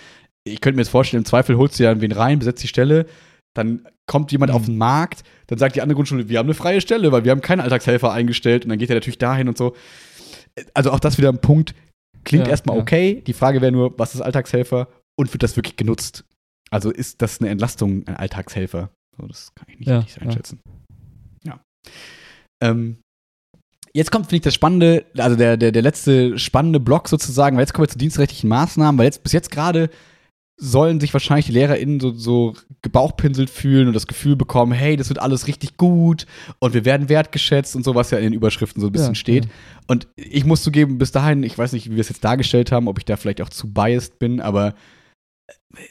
ich 0.45 0.61
könnte 0.61 0.77
mir 0.77 0.83
jetzt 0.83 0.91
vorstellen, 0.91 1.23
im 1.23 1.27
Zweifel 1.27 1.59
holst 1.59 1.79
du 1.79 1.85
ja 1.85 2.01
wen 2.01 2.13
rein, 2.13 2.39
besetzt 2.39 2.63
die 2.63 2.69
Stelle, 2.69 3.07
dann 3.55 3.87
kommt 4.07 4.33
jemand 4.33 4.53
mhm. 4.53 4.57
auf 4.57 4.65
den 4.67 4.79
Markt, 4.79 5.23
dann 5.49 5.59
sagt 5.59 5.77
die 5.77 5.83
andere 5.83 5.97
Grundschule, 5.97 6.29
wir 6.29 6.39
haben 6.39 6.47
eine 6.47 6.55
freie 6.55 6.81
Stelle, 6.81 7.13
weil 7.13 7.25
wir 7.25 7.33
haben 7.33 7.41
keinen 7.41 7.61
Alltagshelfer 7.61 8.13
eingestellt 8.13 8.65
und 8.65 8.71
dann 8.71 8.79
geht 8.79 8.91
er 8.91 8.97
natürlich 8.97 9.19
dahin 9.19 9.49
und 9.49 9.59
so. 9.59 9.75
Also 10.73 10.93
auch 10.93 11.01
das 11.01 11.19
wieder 11.19 11.29
ein 11.29 11.41
Punkt, 11.41 11.75
klingt 12.25 12.47
ja, 12.47 12.51
erstmal 12.51 12.77
ja. 12.77 12.83
okay. 12.83 13.23
Die 13.27 13.33
Frage 13.35 13.61
wäre 13.61 13.73
nur, 13.73 13.99
was 13.99 14.15
ist 14.15 14.23
Alltagshelfer 14.23 14.89
und 15.17 15.33
wird 15.33 15.43
das 15.43 15.57
wirklich 15.57 15.77
genutzt? 15.77 16.25
Also 16.71 16.91
ist 16.91 17.23
das 17.23 17.41
eine 17.41 17.51
Entlastung, 17.51 18.07
ein 18.07 18.17
Alltagshelfer? 18.17 18.91
So, 19.19 19.27
das 19.27 19.55
kann 19.55 19.67
ich 19.71 19.79
nicht 19.79 19.89
ja, 19.89 19.99
richtig 19.99 20.23
einschätzen. 20.23 20.61
Ja. 21.45 21.61
Ähm, 22.63 22.99
jetzt 23.95 24.11
kommt, 24.11 24.27
finde 24.27 24.37
ich, 24.37 24.43
das 24.43 24.55
Spannende, 24.55 25.07
also 25.17 25.37
der, 25.37 25.57
der, 25.57 25.73
der 25.73 25.83
letzte 25.83 26.39
spannende 26.39 26.81
Block 26.81 27.09
sozusagen, 27.09 27.57
weil 27.57 27.63
jetzt 27.63 27.73
kommen 27.73 27.87
wir 27.87 27.93
zu 27.93 27.99
dienstrechtlichen 27.99 28.49
Maßnahmen, 28.49 28.99
weil 28.99 29.07
jetzt 29.07 29.23
bis 29.23 29.33
jetzt 29.33 29.51
gerade 29.51 29.91
sollen 30.59 31.01
sich 31.01 31.13
wahrscheinlich 31.13 31.47
die 31.47 31.53
LehrerInnen 31.53 32.01
so, 32.01 32.13
so 32.13 32.55
gebauchpinselt 32.81 33.51
fühlen 33.51 33.89
und 33.89 33.93
das 33.93 34.07
Gefühl 34.07 34.37
bekommen, 34.37 34.73
hey, 34.73 34.97
das 34.97 35.11
wird 35.11 35.19
alles 35.19 35.47
richtig 35.47 35.77
gut 35.77 36.27
und 36.61 36.73
wir 36.73 36.87
werden 36.87 37.11
wertgeschätzt 37.11 37.77
und 37.77 37.85
so, 37.85 37.95
was 37.95 38.11
ja 38.11 38.19
in 38.19 38.25
den 38.25 38.33
Überschriften 38.33 38.81
so 38.81 38.89
ein 38.89 38.93
bisschen 38.93 39.09
ja, 39.09 39.17
steht. 39.17 39.45
Ja. 39.45 39.51
Und 39.87 40.09
ich 40.17 40.47
muss 40.47 40.63
zugeben, 40.63 40.97
bis 40.97 41.13
dahin, 41.13 41.43
ich 41.43 41.59
weiß 41.59 41.73
nicht, 41.73 41.91
wie 41.91 41.97
wir 41.97 42.01
es 42.01 42.09
jetzt 42.09 42.25
dargestellt 42.25 42.73
haben, 42.73 42.89
ob 42.89 42.99
ich 42.99 43.05
da 43.05 43.17
vielleicht 43.17 43.43
auch 43.43 43.51
zu 43.51 43.71
biased 43.71 44.19
bin, 44.19 44.41
aber 44.41 44.75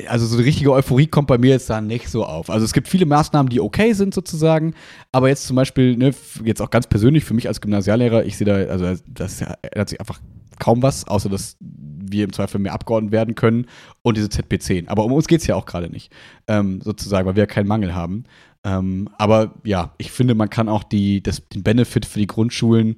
also 0.08 0.26
so 0.26 0.38
eine 0.38 0.45
richtige 0.45 0.72
Euphorie 0.72 1.08
kommt 1.08 1.28
bei 1.28 1.38
mir 1.38 1.51
jetzt 1.51 1.70
da 1.70 1.82
nicht 1.82 2.10
so 2.10 2.26
auf. 2.26 2.49
Also 2.49 2.66
es 2.66 2.74
gibt 2.74 2.88
viele 2.88 3.06
Maßnahmen, 3.06 3.49
die 3.49 3.60
okay 3.60 3.93
sind 3.93 4.14
sozusagen, 4.14 4.74
aber 5.12 5.30
jetzt 5.30 5.45
zum 5.45 5.56
Beispiel, 5.56 5.95
ne, 5.95 6.14
jetzt 6.43 6.62
auch 6.62 6.70
ganz 6.70 6.88
persönlich 6.88 7.24
für 7.24 7.34
mich 7.34 7.47
als 7.47 7.62
Gymnasiallehrer, 7.62 8.26
ich 8.26 8.38
sehe 8.38 8.45
da, 8.45 8.56
also 8.72 8.99
das 9.08 9.41
ändert 9.41 9.89
sich 9.89 9.99
einfach 9.99 10.20
kaum 10.60 10.82
was, 10.82 11.08
außer 11.08 11.30
dass 11.30 11.58
wir 11.60 12.24
im 12.24 12.34
Zweifel 12.34 12.60
mehr 12.60 12.74
Abgeordneten 12.74 13.12
werden 13.12 13.36
können 13.36 13.68
und 14.01 14.18
diese 14.18 14.28
ZP10. 14.28 14.88
Aber 14.88 15.06
um 15.06 15.12
uns 15.12 15.28
geht 15.28 15.41
es 15.41 15.47
ja 15.47 15.56
auch 15.56 15.66
gerade 15.66 15.89
nicht, 15.89 16.12
ähm, 16.47 16.82
sozusagen, 16.82 17.28
weil 17.28 17.36
wir 17.36 17.43
ja 17.43 17.47
keinen 17.47 17.68
Mangel 17.68 17.93
haben. 17.93 18.24
Ähm, 18.64 19.10
aber 19.18 19.53
ja, 19.64 19.93
ich 19.97 20.12
finde, 20.12 20.36
man 20.36 20.49
kann 20.49 20.70
auch 20.70 20.84
die, 20.84 21.22
das, 21.22 21.47
den 21.49 21.64
Benefit 21.64 22.06
für 22.06 22.20
die 22.20 22.28
Grundschulen, 22.28 22.95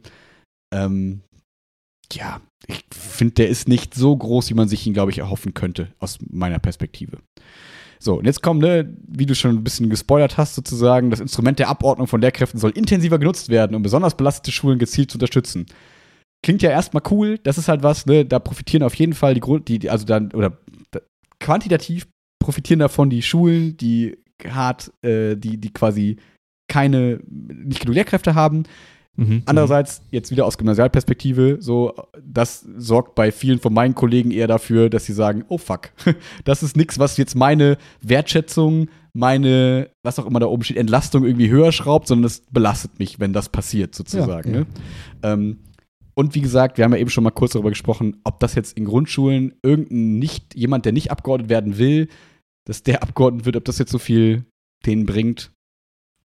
ähm, 0.74 1.22
ja, 2.14 2.42
ich 2.68 2.84
finde, 2.92 3.36
der 3.36 3.50
ist 3.50 3.68
nicht 3.68 3.94
so 3.94 4.16
groß, 4.16 4.50
wie 4.50 4.56
man 4.56 4.68
sich 4.68 4.86
ihn, 4.86 4.94
glaube 4.94 5.12
ich, 5.12 5.20
erhoffen 5.20 5.54
könnte, 5.54 5.94
aus 6.00 6.18
meiner 6.30 6.60
Perspektive. 6.60 7.20
So, 8.00 8.20
und 8.20 8.26
jetzt 8.26 8.44
kommt, 8.44 8.62
ne, 8.62 8.96
wie 9.08 9.26
du 9.26 9.34
schon 9.34 9.52
ein 9.52 9.64
bisschen 9.64 9.90
gespoilert 9.90 10.38
hast, 10.38 10.56
sozusagen, 10.56 11.10
das 11.10 11.20
Instrument 11.20 11.60
der 11.60 11.70
Abordnung 11.70 12.08
von 12.08 12.22
Lehrkräften 12.22 12.60
soll 12.60 12.72
intensiver 12.72 13.18
genutzt 13.18 13.50
werden, 13.50 13.76
um 13.76 13.82
besonders 13.82 14.16
belastete 14.16 14.52
Schulen 14.52 14.80
gezielt 14.80 15.10
zu 15.10 15.16
unterstützen 15.16 15.66
klingt 16.44 16.62
ja 16.62 16.70
erstmal 16.70 17.04
cool. 17.12 17.38
Das 17.40 17.58
ist 17.58 17.68
halt 17.68 17.84
was, 17.84 18.06
ne? 18.06 18.26
Da 18.26 18.40
profitieren 18.40 18.84
auf 18.84 18.96
jeden 18.96 19.14
Fall 19.14 19.34
die 19.34 19.40
Grund, 19.40 19.68
die, 19.68 19.90
also 19.90 20.06
dann, 20.06 20.32
oder 20.32 20.58
da, 20.92 21.00
quantitativ 21.40 22.08
profitieren 22.40 22.80
davon 22.80 23.10
die 23.10 23.22
Schulen, 23.22 23.78
die 23.78 24.18
hart, 24.48 24.92
äh, 25.04 25.36
die, 25.36 25.58
die 25.58 25.74
quasi 25.74 26.18
keine, 26.70 27.20
nicht 27.28 27.82
genug 27.82 27.96
Lehrkräfte 27.96 28.36
haben. 28.36 28.64
Mhm, 29.18 29.42
Andererseits, 29.46 30.04
jetzt 30.12 30.30
wieder 30.30 30.46
aus 30.46 30.60
Gymnasialperspektive, 30.60 31.58
so, 31.60 31.94
das 32.24 32.66
sorgt 32.78 33.16
bei 33.16 33.32
vielen 33.32 33.60
von 33.60 33.74
meinen 33.74 33.96
Kollegen 33.96 34.30
eher 34.30 34.48
dafür, 34.48 34.92
dass 34.92 35.06
sie 35.06 35.14
sagen, 35.14 35.44
oh 35.50 35.58
fuck, 35.58 35.90
das 36.46 36.62
ist 36.62 36.78
nichts, 36.78 37.00
was 37.00 37.18
jetzt 37.18 37.36
meine 37.36 37.78
Wertschätzung, 38.02 38.90
meine, 39.14 39.90
was 40.04 40.20
auch 40.20 40.28
immer 40.28 40.40
da 40.40 40.46
oben 40.46 40.64
steht, 40.64 40.78
Entlastung 40.78 41.26
irgendwie 41.26 41.50
höher 41.50 41.72
schraubt, 41.72 42.08
sondern 42.08 42.26
es 42.26 42.42
belastet 42.52 43.00
mich, 43.00 43.20
wenn 43.20 43.34
das 43.34 43.50
passiert, 43.50 43.96
sozusagen. 43.96 44.50
Ja, 44.54 44.56
ja. 44.56 44.62
Ne? 44.62 44.68
Ähm, 45.24 45.58
und 46.14 46.36
wie 46.36 46.42
gesagt, 46.42 46.78
wir 46.78 46.86
haben 46.86 46.94
ja 46.94 47.00
eben 47.00 47.10
schon 47.10 47.24
mal 47.24 47.32
kurz 47.32 47.54
darüber 47.54 47.70
gesprochen, 47.70 48.18
ob 48.24 48.40
das 48.40 48.54
jetzt 48.54 48.78
in 48.78 48.86
Grundschulen 48.86 49.56
irgendein 49.64 50.20
nicht, 50.20 50.56
jemand, 50.56 50.86
der 50.86 50.94
nicht 50.94 51.10
abgeordnet 51.10 51.50
werden 51.50 51.80
will, 51.80 52.08
dass 52.66 52.84
der 52.84 53.02
abgeordnet 53.02 53.46
wird, 53.46 53.56
ob 53.56 53.66
das 53.66 53.80
jetzt 53.80 53.92
so 53.92 54.00
viel 54.00 54.46
denen 54.86 55.08
bringt, 55.08 55.52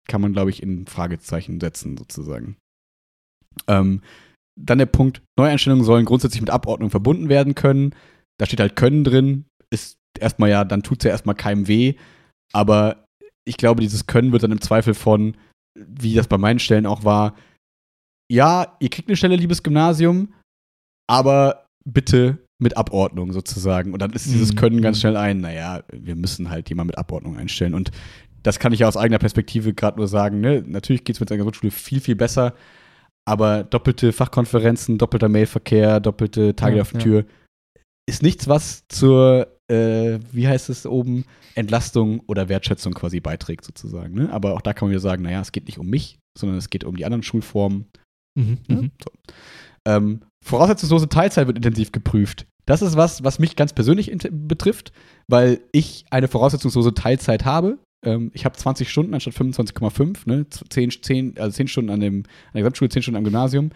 kann 0.07 0.21
man, 0.21 0.33
glaube 0.33 0.49
ich, 0.49 0.63
in 0.63 0.87
Fragezeichen 0.87 1.59
setzen, 1.59 1.97
sozusagen. 1.97 2.57
Ähm, 3.67 4.01
dann 4.59 4.77
der 4.77 4.85
Punkt, 4.85 5.21
Neueinstellungen 5.37 5.85
sollen 5.85 6.05
grundsätzlich 6.05 6.41
mit 6.41 6.49
Abordnung 6.49 6.89
verbunden 6.89 7.29
werden 7.29 7.55
können. 7.55 7.95
Da 8.37 8.45
steht 8.45 8.59
halt 8.59 8.75
können 8.75 9.03
drin, 9.03 9.45
ist 9.69 9.97
erstmal 10.19 10.49
ja, 10.49 10.65
dann 10.65 10.83
tut 10.83 10.99
es 10.99 11.05
ja 11.05 11.11
erstmal 11.11 11.35
keinem 11.35 11.67
weh. 11.67 11.95
Aber 12.53 13.05
ich 13.47 13.57
glaube, 13.57 13.81
dieses 13.81 14.05
Können 14.05 14.31
wird 14.31 14.43
dann 14.43 14.51
im 14.51 14.61
Zweifel 14.61 14.93
von, 14.93 15.37
wie 15.77 16.13
das 16.13 16.27
bei 16.27 16.37
meinen 16.37 16.59
Stellen 16.59 16.85
auch 16.85 17.03
war, 17.03 17.35
ja, 18.31 18.77
ihr 18.79 18.89
kriegt 18.89 19.07
eine 19.07 19.17
Stelle, 19.17 19.35
liebes 19.35 19.63
Gymnasium, 19.63 20.33
aber 21.09 21.65
bitte 21.83 22.37
mit 22.61 22.77
Abordnung 22.77 23.31
sozusagen. 23.31 23.93
Und 23.93 24.01
dann 24.01 24.11
ist 24.11 24.27
dieses 24.27 24.51
mhm. 24.51 24.57
Können 24.57 24.81
ganz 24.81 24.99
schnell 24.99 25.17
ein, 25.17 25.39
naja, 25.39 25.81
wir 25.91 26.15
müssen 26.15 26.49
halt 26.49 26.69
jemand 26.69 26.87
mit 26.89 26.97
Abordnung 26.97 27.37
einstellen. 27.37 27.73
Und 27.73 27.91
das 28.43 28.59
kann 28.59 28.73
ich 28.73 28.79
ja 28.79 28.87
aus 28.87 28.97
eigener 28.97 29.19
Perspektive 29.19 29.73
gerade 29.73 29.97
nur 29.97 30.07
sagen. 30.07 30.41
Ne? 30.41 30.63
Natürlich 30.65 31.03
geht 31.03 31.15
es 31.15 31.19
mit 31.19 31.29
der 31.29 31.37
Grundschule 31.37 31.71
viel, 31.71 32.01
viel 32.01 32.15
besser, 32.15 32.53
aber 33.29 33.63
doppelte 33.63 34.11
Fachkonferenzen, 34.11 34.97
doppelter 34.97 35.29
Mailverkehr, 35.29 35.99
doppelte 35.99 36.55
Tage 36.55 36.77
ja, 36.77 36.81
auf 36.81 36.91
der 36.91 37.01
Tür 37.01 37.19
ja. 37.21 37.81
ist 38.07 38.23
nichts, 38.23 38.47
was 38.47 38.87
zur, 38.89 39.47
äh, 39.71 40.19
wie 40.31 40.47
heißt 40.47 40.69
es 40.69 40.85
oben, 40.85 41.25
Entlastung 41.55 42.21
oder 42.27 42.49
Wertschätzung 42.49 42.93
quasi 42.93 43.19
beiträgt 43.19 43.65
sozusagen. 43.65 44.13
Ne? 44.13 44.31
Aber 44.31 44.53
auch 44.53 44.61
da 44.61 44.73
kann 44.73 44.87
man 44.87 44.91
wieder 44.91 45.01
sagen, 45.01 45.23
naja, 45.23 45.41
es 45.41 45.51
geht 45.51 45.67
nicht 45.67 45.79
um 45.79 45.87
mich, 45.87 46.19
sondern 46.37 46.57
es 46.57 46.69
geht 46.69 46.83
um 46.83 46.95
die 46.95 47.05
anderen 47.05 47.23
Schulformen 47.23 47.85
Mhm, 48.39 48.57
ja, 48.67 48.75
mhm. 48.75 48.91
so. 49.03 49.11
ähm, 49.85 50.21
voraussetzungslose 50.45 51.09
Teilzeit 51.09 51.47
wird 51.47 51.57
intensiv 51.57 51.91
geprüft. 51.91 52.47
Das 52.65 52.81
ist 52.81 52.95
was, 52.95 53.23
was 53.23 53.39
mich 53.39 53.55
ganz 53.55 53.73
persönlich 53.73 54.15
betrifft, 54.31 54.91
weil 55.27 55.61
ich 55.71 56.05
eine 56.11 56.27
voraussetzungslose 56.27 56.93
Teilzeit 56.93 57.43
habe. 57.45 57.79
Ähm, 58.05 58.31
ich 58.33 58.45
habe 58.45 58.57
20 58.57 58.89
Stunden 58.89 59.13
anstatt 59.13 59.33
25,5, 59.33 60.19
ne? 60.25 60.45
10, 60.49 60.91
10, 61.01 61.37
also 61.37 61.55
10 61.55 61.67
Stunden 61.67 61.91
an, 61.91 61.99
dem, 61.99 62.23
an 62.23 62.53
der 62.53 62.61
Gesamtschule, 62.61 62.89
10 62.89 63.01
Stunden 63.03 63.17
am 63.17 63.23
Gymnasium. 63.23 63.71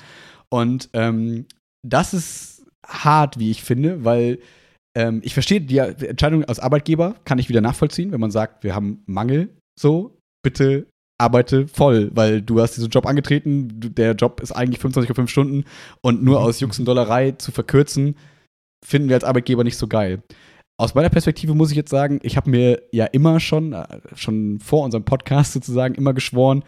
Und 0.50 0.90
ähm, 0.94 1.46
das 1.86 2.14
ist 2.14 2.66
hart, 2.86 3.40
wie 3.40 3.52
ich 3.52 3.64
finde, 3.64 4.04
weil 4.06 4.40
ähm, 4.96 5.22
ich 5.24 5.34
verstehe 5.34 5.62
die 5.62 5.78
Entscheidung 5.78 6.46
als 6.46 6.60
Arbeitgeber, 6.60 7.16
kann 7.26 7.40
ich 7.40 7.50
wieder 7.50 7.62
nachvollziehen, 7.62 8.12
wenn 8.12 8.20
man 8.20 8.32
sagt, 8.32 8.64
wir 8.64 8.76
haben 8.76 9.04
Mangel, 9.06 9.50
so, 9.80 10.18
bitte 10.44 10.88
arbeite 11.20 11.68
voll, 11.68 12.12
weil 12.14 12.42
du 12.42 12.60
hast 12.60 12.76
diesen 12.76 12.90
Job 12.90 13.06
angetreten, 13.06 13.70
der 13.80 14.14
Job 14.14 14.42
ist 14.42 14.52
eigentlich 14.52 14.82
25,5 14.82 15.28
Stunden 15.28 15.64
und 16.02 16.24
nur 16.24 16.42
aus 16.42 16.60
Jux 16.60 16.80
und 16.80 16.86
Dollerei 16.86 17.32
zu 17.32 17.52
verkürzen, 17.52 18.16
finden 18.86 19.10
wir 19.10 19.16
als 19.16 19.24
Arbeitgeber 19.24 19.64
nicht 19.64 19.78
so 19.78 19.88
geil. 19.88 20.22
Aus 20.78 20.96
meiner 20.96 21.10
Perspektive 21.10 21.54
muss 21.54 21.72
ich 21.72 21.78
jetzt 21.78 21.92
sagen, 21.92 22.20
ich 22.24 22.36
habe 22.36 22.50
mir 22.50 22.82
ja 22.92 23.06
immer 23.06 23.40
schon, 23.40 23.74
äh, 23.74 23.86
schon 24.16 24.60
vor 24.60 24.84
unserem 24.84 25.06
Podcast 25.06 25.54
sozusagen, 25.54 25.96
immer 25.96 26.14
geschworen, 26.14 26.64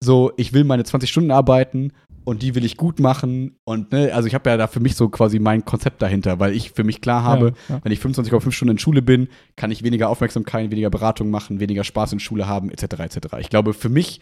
so, 0.00 0.32
ich 0.36 0.52
will 0.52 0.64
meine 0.64 0.84
20 0.84 1.10
Stunden 1.10 1.32
arbeiten 1.32 1.92
und 2.24 2.42
die 2.42 2.54
will 2.54 2.64
ich 2.64 2.76
gut 2.76 3.00
machen. 3.00 3.56
Und 3.64 3.90
ne, 3.90 4.12
also 4.12 4.28
ich 4.28 4.34
habe 4.34 4.50
ja 4.50 4.56
da 4.56 4.66
für 4.66 4.80
mich 4.80 4.94
so 4.94 5.08
quasi 5.08 5.38
mein 5.38 5.64
Konzept 5.64 6.02
dahinter, 6.02 6.38
weil 6.38 6.54
ich 6.54 6.70
für 6.72 6.84
mich 6.84 7.00
klar 7.00 7.24
habe, 7.24 7.54
ja, 7.68 7.76
ja. 7.76 7.80
wenn 7.82 7.90
ich 7.90 8.00
25,5 8.00 8.50
Stunden 8.52 8.72
in 8.72 8.78
Schule 8.78 9.02
bin, 9.02 9.28
kann 9.56 9.70
ich 9.70 9.82
weniger 9.82 10.08
Aufmerksamkeit, 10.08 10.70
weniger 10.70 10.90
Beratung 10.90 11.30
machen, 11.30 11.58
weniger 11.58 11.84
Spaß 11.84 12.12
in 12.12 12.20
Schule 12.20 12.46
haben, 12.46 12.70
etc. 12.70 13.00
etc. 13.00 13.18
Ich 13.40 13.50
glaube, 13.50 13.72
für 13.74 13.88
mich 13.88 14.20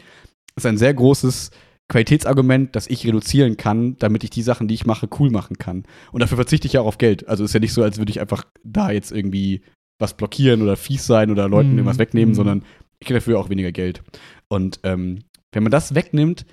ist 0.55 0.67
ein 0.67 0.79
sehr 0.79 0.95
großes 0.95 1.51
Qualitätsargument, 1.89 2.75
das 2.75 2.89
ich 2.89 3.07
reduzieren 3.07 3.57
kann, 3.57 3.97
damit 3.99 4.25
ich 4.25 4.31
die 4.31 4.43
Sachen, 4.43 4.67
die 4.67 4.75
ich 4.75 4.87
mache, 4.87 5.09
cool 5.19 5.31
machen 5.31 5.57
kann. 5.59 5.85
Und 6.11 6.21
dafür 6.21 6.37
verzichte 6.37 6.67
ich 6.67 6.75
ja 6.75 6.81
auch 6.81 6.87
auf 6.87 6.99
Geld. 6.99 7.29
Also 7.29 7.45
ist 7.45 7.55
ja 7.55 7.61
nicht 7.61 7.73
so, 7.73 7.83
als 7.83 7.99
würde 7.99 8.11
ich 8.11 8.21
einfach 8.21 8.45
da 8.65 8.91
jetzt 8.91 9.13
irgendwie 9.13 9.63
was 9.99 10.15
blockieren 10.15 10.63
oder 10.63 10.77
fies 10.77 11.07
sein 11.07 11.31
oder 11.31 11.49
Leuten 11.49 11.75
mm. 11.75 11.79
irgendwas 11.79 11.99
wegnehmen, 11.99 12.33
mm. 12.33 12.35
sondern 12.35 12.65
ich 12.99 13.07
kriege 13.07 13.21
dafür 13.21 13.39
auch 13.39 13.51
weniger 13.51 13.73
Geld. 13.73 14.03
Und 14.49 14.81
ähm, 14.83 15.21
wenn 15.53 15.63
man 15.63 15.73
das 15.73 15.95
wegnimmt, 15.95 16.45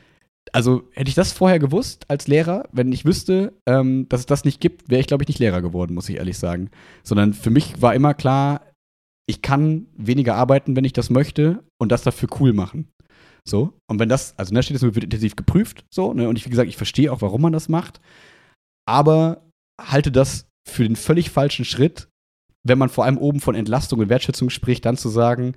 also 0.52 0.84
hätte 0.94 1.10
ich 1.10 1.16
das 1.16 1.34
vorher 1.34 1.60
gewusst 1.60 2.06
als 2.10 2.28
Lehrer, 2.28 2.70
wenn 2.72 2.92
ich 2.92 3.06
wüsste, 3.06 3.54
ähm, 3.66 4.08
dass 4.10 4.22
es 4.22 4.26
das 4.26 4.46
nicht 4.46 4.62
gibt, 4.62 4.90
wäre 4.90 5.02
ich, 5.02 5.08
glaube 5.08 5.24
ich, 5.24 5.28
nicht 5.28 5.40
Lehrer 5.40 5.62
geworden, 5.62 5.94
muss 5.96 6.10
ich 6.10 6.18
ehrlich 6.18 6.38
sagen. 6.38 6.70
Sondern 7.04 7.34
für 7.34 7.50
mich 7.50 7.82
war 7.82 7.96
immer 7.96 8.14
klar, 8.14 8.62
ich 9.26 9.42
kann 9.42 9.88
weniger 9.96 10.36
arbeiten, 10.36 10.76
wenn 10.76 10.84
ich 10.84 10.94
das 10.94 11.10
möchte 11.10 11.64
und 11.78 11.92
das 11.92 12.04
dafür 12.04 12.30
cool 12.40 12.54
machen. 12.54 12.90
So. 13.48 13.74
Und 13.90 14.00
wenn 14.00 14.10
das, 14.10 14.38
also 14.38 14.54
da 14.54 14.62
steht 14.62 14.78
es 14.78 14.84
wird 14.84 15.04
intensiv 15.04 15.36
geprüft, 15.36 15.86
so, 15.90 16.14
ne? 16.14 16.30
Und 16.30 16.38
ich, 16.38 16.46
wie 16.46 16.50
gesagt, 16.50 16.70
ich 16.70 16.78
verstehe 16.78 17.12
auch, 17.12 17.22
warum 17.22 17.42
man 17.42 17.54
das 17.54 17.70
macht. 17.70 18.00
Aber 18.86 19.44
halte 19.80 20.12
das 20.12 20.48
für 20.68 20.84
den 20.84 20.96
völlig 20.96 21.30
falschen 21.30 21.66
Schritt, 21.66 22.08
wenn 22.66 22.78
man 22.78 22.90
vor 22.90 23.06
allem 23.06 23.18
oben 23.18 23.42
von 23.42 23.56
Entlastung 23.56 24.00
und 24.00 24.10
Wertschätzung 24.10 24.50
spricht, 24.50 24.86
dann 24.86 24.98
zu 24.98 25.10
sagen, 25.10 25.56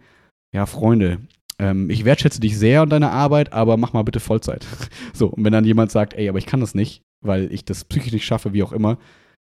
ja, 0.53 0.67
Freunde, 0.67 1.21
ähm, 1.59 1.91
ich 1.91 2.05
wertschätze 2.05 2.41
dich 2.41 2.59
sehr 2.59 2.83
und 2.83 2.91
deine 2.91 3.11
Arbeit, 3.11 3.53
aber 3.53 3.77
mach 3.77 3.93
mal 3.93 4.03
bitte 4.03 4.21
Vollzeit. 4.21 4.67
so, 5.13 5.29
und 5.29 5.45
wenn 5.45 5.53
dann 5.53 5.65
jemand 5.65 5.93
sagt, 5.93 6.15
ey, 6.15 6.29
aber 6.29 6.39
ich 6.39 6.47
kann 6.47 6.61
das 6.61 6.75
nicht, 6.75 7.03
weil 7.25 7.53
ich 7.53 7.65
das 7.65 7.85
psychisch 7.85 8.13
nicht 8.13 8.27
schaffe, 8.27 8.53
wie 8.53 8.63
auch 8.63 8.73
immer, 8.73 8.99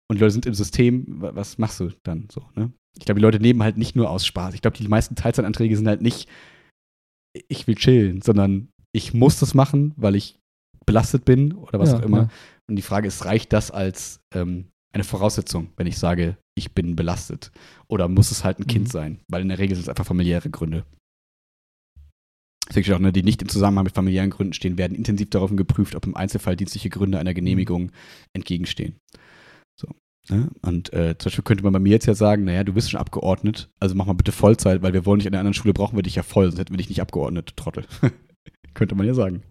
und 0.09 0.17
die 0.17 0.21
Leute 0.21 0.33
sind 0.33 0.47
im 0.47 0.55
System, 0.55 1.05
was 1.09 1.59
machst 1.59 1.81
du 1.81 1.91
dann 2.03 2.29
so, 2.31 2.43
ne? 2.55 2.73
Ich 2.99 3.07
glaube, 3.07 3.21
die 3.21 3.25
Leute 3.25 3.41
nehmen 3.41 3.63
halt 3.63 3.79
nicht 3.79 3.97
nur 3.97 4.11
aus 4.11 4.27
Spaß. 4.27 4.53
Ich 4.53 4.61
glaube, 4.61 4.77
die 4.77 4.87
meisten 4.87 5.15
Teilzeitanträge 5.15 5.75
sind 5.75 5.89
halt 5.89 6.03
nicht, 6.03 6.29
ich 7.49 7.67
will 7.67 7.75
chillen, 7.77 8.23
sondern 8.23 8.69
ich 8.95 9.15
muss 9.15 9.39
das 9.39 9.55
machen, 9.55 9.95
weil 9.97 10.15
ich 10.17 10.39
belastet 10.87 11.25
bin 11.25 11.53
oder 11.55 11.79
was 11.79 11.91
Ja, 11.91 11.99
auch 11.99 12.03
immer. 12.03 12.19
ja. 12.23 12.29
Und 12.69 12.77
die 12.77 12.83
Frage 12.83 13.09
ist, 13.09 13.25
reicht 13.25 13.53
das 13.53 13.71
als 13.71 14.21
ähm, 14.35 14.67
eine 14.95 15.05
Voraussetzung, 15.05 15.71
wenn 15.77 15.87
ich 15.87 15.99
sage, 15.99 16.37
ich 16.55 16.73
bin 16.73 16.97
belastet? 16.97 17.51
Oder 17.89 18.09
muss 18.09 18.31
es 18.31 18.45
halt 18.45 18.59
ein 18.59 18.67
Kind 18.67 18.89
Mhm. 18.89 18.91
sein? 18.91 19.21
Weil 19.31 19.43
in 19.43 19.49
der 19.49 19.59
Regel 19.59 19.75
sind 19.75 19.85
es 19.85 19.89
einfach 19.89 20.05
familiäre 20.07 20.51
Gründe. 20.51 20.85
Deswegen 22.69 22.85
steht 22.85 22.95
auch, 22.95 23.01
ne, 23.01 23.13
die 23.13 23.23
nicht 23.23 23.43
im 23.43 23.49
Zusammenhang 23.49 23.85
mit 23.85 23.95
familiären 23.95 24.31
Gründen 24.31 24.53
stehen, 24.53 24.79
werden 24.79 24.95
intensiv 24.97 25.31
darauf 25.31 25.55
geprüft, 25.55 25.95
ob 25.95 26.07
im 26.07 26.17
Einzelfall 26.17 26.57
dienstliche 26.57 26.91
Gründe 26.91 27.19
einer 27.19 27.35
Genehmigung 27.35 27.91
entgegenstehen. 28.35 28.97
Ne? 30.29 30.51
Und 30.63 30.93
äh, 30.93 31.17
zum 31.19 31.31
Beispiel 31.31 31.45
könnte 31.45 31.65
man 31.65 31.73
bei 31.73 31.79
mir 31.79 31.91
jetzt 31.91 32.07
ja 32.07 32.15
sagen, 32.15 32.45
naja, 32.45 32.63
du 32.65 32.73
bist 32.73 32.91
schon 32.91 33.01
abgeordnet, 33.01 33.71
also 33.81 33.95
mach 33.95 34.07
mal 34.07 34.13
bitte 34.13 34.33
Vollzeit, 34.33 34.83
weil 34.83 34.93
wir 34.93 35.05
wollen 35.05 35.19
dich 35.19 35.27
an 35.27 35.33
der 35.33 35.41
anderen 35.41 35.55
Schule, 35.55 35.75
brauchen 35.75 35.97
wir 35.97 36.03
dich 36.03 36.15
ja 36.15 36.23
voll, 36.23 36.47
sonst 36.47 36.59
hätten 36.61 36.73
wir 36.73 36.79
dich 36.79 36.89
nicht 36.89 37.01
abgeordnet, 37.03 37.57
Trottel. 37.57 37.85
könnte 38.75 38.95
man 38.95 39.07
ja 39.07 39.15
sagen. 39.15 39.43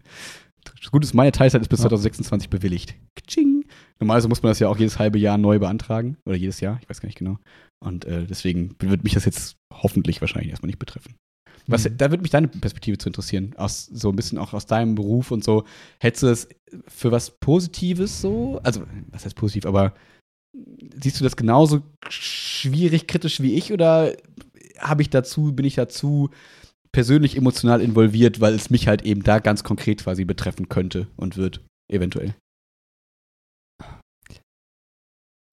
Das 0.63 0.91
Gute 0.91 1.05
ist, 1.05 1.13
meine 1.13 1.31
Teilzeit 1.31 1.61
ist 1.61 1.67
bis 1.69 1.79
Ja. 1.79 1.89
2026 1.89 2.49
bewilligt. 2.49 2.95
Kitsching. 3.15 3.65
Normalerweise 3.99 4.27
muss 4.29 4.41
man 4.43 4.51
das 4.51 4.59
ja 4.59 4.67
auch 4.67 4.77
jedes 4.77 4.97
halbe 4.99 5.19
Jahr 5.19 5.37
neu 5.37 5.59
beantragen. 5.59 6.17
Oder 6.25 6.35
jedes 6.35 6.59
Jahr, 6.59 6.79
ich 6.81 6.89
weiß 6.89 7.01
gar 7.01 7.07
nicht 7.07 7.17
genau. 7.17 7.37
Und 7.83 8.05
äh, 8.05 8.25
deswegen 8.25 8.75
wird 8.79 9.03
mich 9.03 9.13
das 9.13 9.25
jetzt 9.25 9.57
hoffentlich 9.73 10.21
wahrscheinlich 10.21 10.51
erstmal 10.51 10.67
nicht 10.67 10.79
betreffen. 10.79 11.15
Was, 11.67 11.85
Mhm. 11.87 11.97
Da 11.97 12.09
würde 12.09 12.21
mich 12.21 12.31
deine 12.31 12.47
Perspektive 12.47 12.97
zu 12.97 13.09
interessieren, 13.09 13.53
aus, 13.57 13.85
so 13.85 14.09
ein 14.09 14.15
bisschen 14.15 14.37
auch 14.39 14.53
aus 14.53 14.65
deinem 14.65 14.95
Beruf 14.95 15.29
und 15.31 15.43
so. 15.43 15.65
Hättest 15.99 16.23
du 16.23 16.27
das 16.27 16.47
für 16.87 17.11
was 17.11 17.31
Positives 17.39 18.21
so? 18.21 18.59
Also, 18.63 18.83
was 19.11 19.25
heißt 19.25 19.35
positiv, 19.35 19.65
aber 19.65 19.93
siehst 21.01 21.19
du 21.19 21.23
das 21.23 21.35
genauso 21.35 21.81
schwierig, 22.09 23.07
kritisch 23.07 23.39
wie 23.41 23.55
ich 23.55 23.71
oder 23.71 24.15
habe 24.79 25.01
ich 25.01 25.09
dazu, 25.09 25.53
bin 25.53 25.65
ich 25.65 25.75
dazu 25.75 26.29
persönlich 26.91 27.37
emotional 27.37 27.81
involviert, 27.81 28.41
weil 28.41 28.53
es 28.53 28.69
mich 28.69 28.87
halt 28.87 29.03
eben 29.03 29.23
da 29.23 29.39
ganz 29.39 29.63
konkret 29.63 30.03
quasi 30.03 30.25
betreffen 30.25 30.67
könnte 30.67 31.07
und 31.15 31.37
wird, 31.37 31.61
eventuell. 31.89 32.35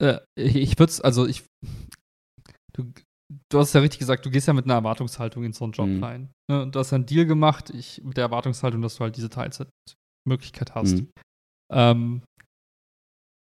Äh, 0.03 0.21
ich 0.37 0.79
würde 0.79 0.91
es, 0.91 1.01
also 1.01 1.27
ich. 1.27 1.45
Du, 2.73 2.93
du 3.51 3.59
hast 3.59 3.73
ja 3.75 3.81
richtig 3.81 3.99
gesagt, 3.99 4.25
du 4.25 4.31
gehst 4.31 4.47
ja 4.47 4.53
mit 4.53 4.65
einer 4.65 4.75
Erwartungshaltung 4.75 5.45
in 5.45 5.53
so 5.53 5.65
einen 5.65 5.73
Job 5.73 5.89
Mhm. 5.89 6.05
rein. 6.05 6.31
Ne? 6.51 6.63
Und 6.63 6.75
du 6.75 6.79
hast 6.79 6.93
einen 6.93 7.07
Deal 7.07 7.27
gemacht, 7.27 7.71
ich, 7.71 8.03
mit 8.05 8.17
der 8.17 8.25
Erwartungshaltung, 8.25 8.81
dass 8.83 8.97
du 8.97 9.01
halt 9.05 9.17
diese 9.17 9.31
Teilzeitmöglichkeit 9.31 10.75
hast. 10.75 10.99
Mhm. 10.99 11.11
Ähm, 11.71 12.23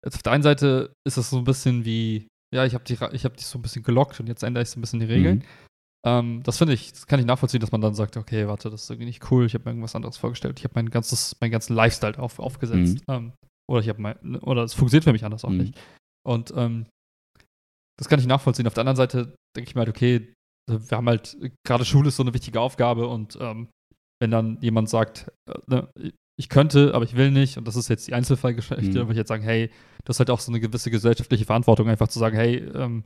jetzt 0.06 0.16
auf 0.16 0.24
der 0.24 0.32
einen 0.34 0.44
Seite 0.44 0.94
ist 1.08 1.18
das 1.18 1.30
so 1.30 1.38
ein 1.38 1.44
bisschen 1.44 1.86
wie, 1.86 2.28
ja, 2.54 2.66
ich 2.66 2.74
habe 2.74 2.84
die, 2.84 2.94
ich 3.14 3.26
hab 3.26 3.38
dich 3.38 3.46
so 3.46 3.60
ein 3.60 3.62
bisschen 3.62 3.84
gelockt 3.84 4.20
und 4.20 4.28
jetzt 4.28 4.44
ändere 4.44 4.64
ich 4.64 4.70
so 4.70 4.80
ein 4.80 4.82
bisschen 4.82 5.00
die 5.00 5.06
Regeln. 5.06 5.40
Mhm. 5.40 5.44
Ähm, 6.06 6.44
das 6.44 6.58
finde 6.58 6.74
ich, 6.74 6.92
das 6.94 7.08
kann 7.08 7.20
ich 7.20 7.26
nachvollziehen, 7.26 7.60
dass 7.60 7.72
man 7.72 7.82
dann 7.82 7.94
sagt, 7.94 8.16
okay, 8.16 8.48
warte, 8.48 8.70
das 8.70 8.84
ist 8.84 8.90
irgendwie 8.90 9.08
nicht 9.08 9.30
cool, 9.32 9.46
ich 9.46 9.54
habe 9.54 9.66
mir 9.66 9.72
irgendwas 9.72 9.96
anderes 9.96 10.18
vorgestellt, 10.18 10.58
ich 10.58 10.64
habe 10.64 10.74
mein 10.76 10.90
ganzes, 10.90 11.36
meinen 11.42 11.52
ganzen 11.52 11.76
Lifestyle 11.76 12.18
auf, 12.18 12.40
aufgesetzt. 12.40 13.04
Ähm, 13.10 13.34
oder 13.70 13.82
ich 13.82 13.90
habe 13.90 14.02
mein, 14.02 14.36
oder 14.38 14.64
es 14.64 14.74
funktioniert 14.74 15.04
für 15.04 15.12
mich 15.12 15.26
anders 15.26 15.44
auch 15.44 15.50
Mhm. 15.50 15.58
nicht. 15.58 15.80
Und 16.26 16.54
ähm, 16.56 16.86
das 18.00 18.08
kann 18.08 18.20
ich 18.20 18.26
nachvollziehen. 18.28 18.66
Auf 18.66 18.74
der 18.74 18.82
anderen 18.82 18.96
Seite 18.96 19.36
denke 19.56 19.70
ich 19.70 19.76
mir 19.76 19.82
halt, 19.82 19.90
okay, 19.90 20.34
wir 20.70 20.98
haben 20.98 21.08
halt, 21.08 21.38
gerade 21.68 21.84
Schule 21.84 22.08
ist 22.08 22.16
so 22.16 22.24
eine 22.24 22.34
wichtige 22.34 22.62
Aufgabe 22.62 23.08
und 23.08 23.38
ähm, 23.42 23.68
wenn 24.22 24.32
dann 24.32 24.62
jemand 24.62 24.90
sagt, 24.90 25.32
äh, 25.50 25.60
ne, 25.68 25.90
ich 26.40 26.48
könnte, 26.50 26.94
aber 26.94 27.04
ich 27.04 27.16
will 27.18 27.32
nicht, 27.32 27.58
und 27.58 27.68
das 27.68 27.76
ist 27.76 27.90
jetzt 27.90 28.08
die 28.08 28.14
Einzelfallgeschichte, 28.14 28.86
Mhm. 28.86 28.94
würde 28.94 29.12
ich 29.12 29.18
jetzt 29.18 29.28
sagen, 29.28 29.44
hey, 29.44 29.70
das 30.06 30.16
ist 30.16 30.20
halt 30.20 30.30
auch 30.30 30.40
so 30.40 30.52
eine 30.52 30.60
gewisse 30.62 30.90
gesellschaftliche 30.90 31.44
Verantwortung, 31.46 31.90
einfach 31.90 32.08
zu 32.08 32.18
sagen, 32.18 32.36
hey, 32.38 32.56
ähm, 32.74 33.04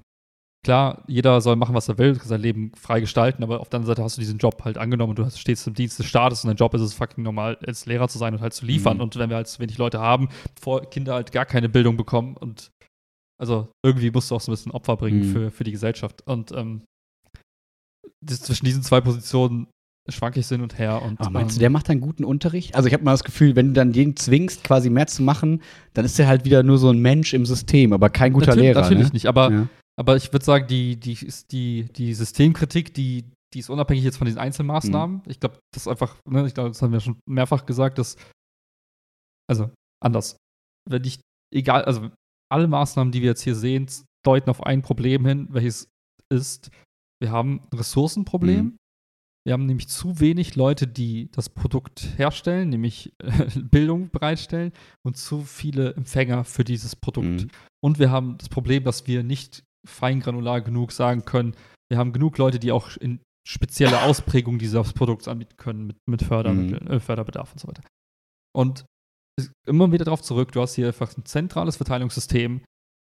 klar, 0.64 1.04
jeder 1.08 1.42
soll 1.42 1.56
machen, 1.56 1.74
was 1.76 1.90
er 1.90 1.98
will, 1.98 2.14
sein 2.22 2.40
Leben 2.42 2.72
frei 2.76 3.00
gestalten, 3.00 3.44
aber 3.44 3.60
auf 3.60 3.70
der 3.70 3.78
anderen 3.80 3.96
Seite 3.96 4.04
hast 4.04 4.18
du 4.18 4.22
diesen 4.22 4.38
Job 4.38 4.64
halt 4.64 4.78
angenommen 4.78 5.10
und 5.10 5.20
du 5.20 5.26
hast, 5.26 5.40
stehst 5.40 5.66
im 5.68 5.74
Dienst 5.74 5.98
des 6.00 6.06
Staates 6.06 6.44
und 6.44 6.50
dein 6.50 6.58
Job 6.58 6.74
ist 6.76 6.82
es 6.82 6.94
fucking 6.94 7.24
normal, 7.24 7.58
als 7.66 7.86
Lehrer 7.88 8.08
zu 8.08 8.18
sein 8.20 8.36
und 8.36 8.42
halt 8.42 8.54
zu 8.54 8.66
liefern. 8.66 8.98
Mhm. 8.98 9.04
Und 9.04 9.16
wenn 9.18 9.30
wir 9.30 9.36
halt 9.38 9.48
so 9.48 9.60
wenig 9.60 9.78
Leute 9.80 10.00
haben, 10.00 10.30
bevor 10.56 10.82
Kinder 10.90 11.16
halt 11.16 11.32
gar 11.32 11.46
keine 11.46 11.70
Bildung 11.70 11.98
bekommen 11.98 12.38
und 12.38 12.70
also 13.42 13.68
irgendwie 13.84 14.12
musst 14.12 14.30
du 14.32 14.36
auch 14.36 14.42
so 14.42 14.52
ein 14.52 14.56
bisschen 14.56 14.72
Opfer 14.72 14.96
bringen 14.96 15.28
Mhm. 15.28 15.32
für, 15.34 15.52
für 15.52 15.64
die 15.64 15.72
Gesellschaft. 15.72 16.22
Und 16.28 16.52
ähm, 16.52 16.84
das, 18.24 18.42
zwischen 18.42 18.66
diesen 18.66 18.84
zwei 18.84 19.02
Positionen 19.02 19.68
schwanke 20.10 20.39
ich 20.39 20.47
hin 20.47 20.62
und 20.62 20.78
her. 20.78 21.01
Und, 21.01 21.20
Aber 21.20 21.30
meinst 21.30 21.56
du, 21.56 21.60
ähm, 21.60 21.62
der 21.62 21.70
macht 21.70 21.89
dann 21.89 22.01
guten 22.01 22.26
Unterricht? 22.26 22.76
Also 22.76 22.88
ich 22.88 22.93
habe 22.93 23.04
mal 23.04 23.12
das 23.12 23.24
Gefühl, 23.24 23.56
wenn 23.56 23.68
du 23.68 23.74
dann 23.74 23.93
den 23.93 24.16
zwingst, 24.16 24.64
quasi 24.64 24.89
mehr 24.89 25.08
zu 25.08 25.24
machen, 25.24 25.62
dann 25.93 26.06
ist 26.06 26.20
er 26.20 26.28
halt 26.28 26.45
wieder 26.45 26.64
nur 26.64 26.78
so 26.78 26.89
ein 26.89 26.99
Mensch 26.99 27.34
im 27.34 27.45
System, 27.45 27.93
aber 27.93 28.10
kein 28.10 28.34
guter 28.34 28.47
natürlich, 28.47 28.70
Lehrer. 28.70 28.82
Natürlich 28.82 29.08
ne? 29.08 29.14
nicht, 29.14 29.28
aber 29.28 29.51
Ja. 29.51 29.68
Aber 29.95 30.16
ich 30.16 30.32
würde 30.34 30.43
sagen, 30.43 30.68
die, 30.68 30.99
die, 30.99 31.16
die, 31.51 31.84
die 31.84 32.14
Systemkritik, 32.14 32.93
die, 32.93 33.26
die 33.54 33.60
ist 33.60 33.70
unabhängig 33.70 34.04
jetzt 34.04 34.18
von 34.18 34.26
diesen 34.26 34.39
Einzelmaßnahmen. 34.39 35.18
Mhm. 35.18 35.24
Ich 35.28 35.39
glaube, 35.39 35.60
das 35.72 35.84
ist 35.84 35.88
einfach, 35.88 36.16
ne, 36.28 36.47
ich 36.47 36.54
glaube, 36.54 36.70
das 36.70 36.82
haben 36.82 36.91
wir 36.91 36.99
schon 36.99 37.20
mehrfach 37.30 37.66
gesagt, 37.66 37.99
dass, 37.99 38.18
also 39.47 39.70
anders. 40.04 40.38
Wenn 40.89 41.04
ich, 41.04 41.20
egal, 41.54 41.86
also 41.86 42.10
alle 42.51 42.68
Maßnahmen, 42.68 43.12
die 43.12 43.22
wir 43.22 43.30
jetzt 43.30 43.43
hier 43.43 43.56
sehen, 43.56 43.88
deuten 44.26 44.49
auf 44.49 44.64
ein 44.64 44.82
Problem 44.82 45.26
hin, 45.26 45.47
welches 45.51 45.88
ist, 46.32 46.72
wir 47.22 47.32
haben 47.32 47.62
ein 47.72 47.78
Ressourcenproblem. 47.78 48.66
Mhm. 48.66 48.78
Wir 49.46 49.54
haben 49.54 49.66
nämlich 49.66 49.89
zu 49.89 50.20
wenig 50.20 50.56
Leute, 50.56 50.88
die 50.88 51.30
das 51.32 51.50
Produkt 51.50 52.18
herstellen, 52.18 52.70
nämlich 52.70 53.12
äh, 53.20 53.60
Bildung 53.60 54.10
bereitstellen 54.10 54.72
und 55.06 55.18
zu 55.18 55.41
viele 55.41 55.94
Empfänger 55.96 56.46
für 56.46 56.64
dieses 56.64 56.96
Produkt. 56.96 57.28
Mhm. 57.28 57.48
Und 57.84 58.00
wir 58.00 58.10
haben 58.10 58.38
das 58.38 58.48
Problem, 58.50 58.84
dass 58.84 59.06
wir 59.08 59.24
nicht 59.24 59.64
feingranular 59.86 60.62
genug 60.62 60.94
sagen 60.94 61.26
können, 61.26 61.56
wir 61.91 61.98
haben 61.98 62.14
genug 62.14 62.38
Leute, 62.38 62.58
die 62.60 62.72
auch 62.72 62.96
in 62.98 63.20
spezielle 63.46 64.02
Ausprägungen 64.04 64.58
dieses 64.60 64.94
Produkts 64.94 65.28
anbieten 65.28 65.58
können 65.58 65.88
mit, 65.88 65.98
mit 66.08 66.22
Fördermitteln, 66.24 66.88
äh, 66.88 67.00
Förderbedarf 67.02 67.52
und 67.52 67.60
so 67.60 67.68
weiter. 67.68 67.84
Und 68.56 68.86
immer 69.68 69.91
wieder 69.91 70.06
darauf 70.06 70.22
zurück, 70.22 70.54
du 70.54 70.62
hast 70.62 70.76
hier 70.76 70.88
einfach 70.88 71.16
ein 71.18 71.26
zentrales 71.26 71.76
Verteilungssystem, 71.76 72.62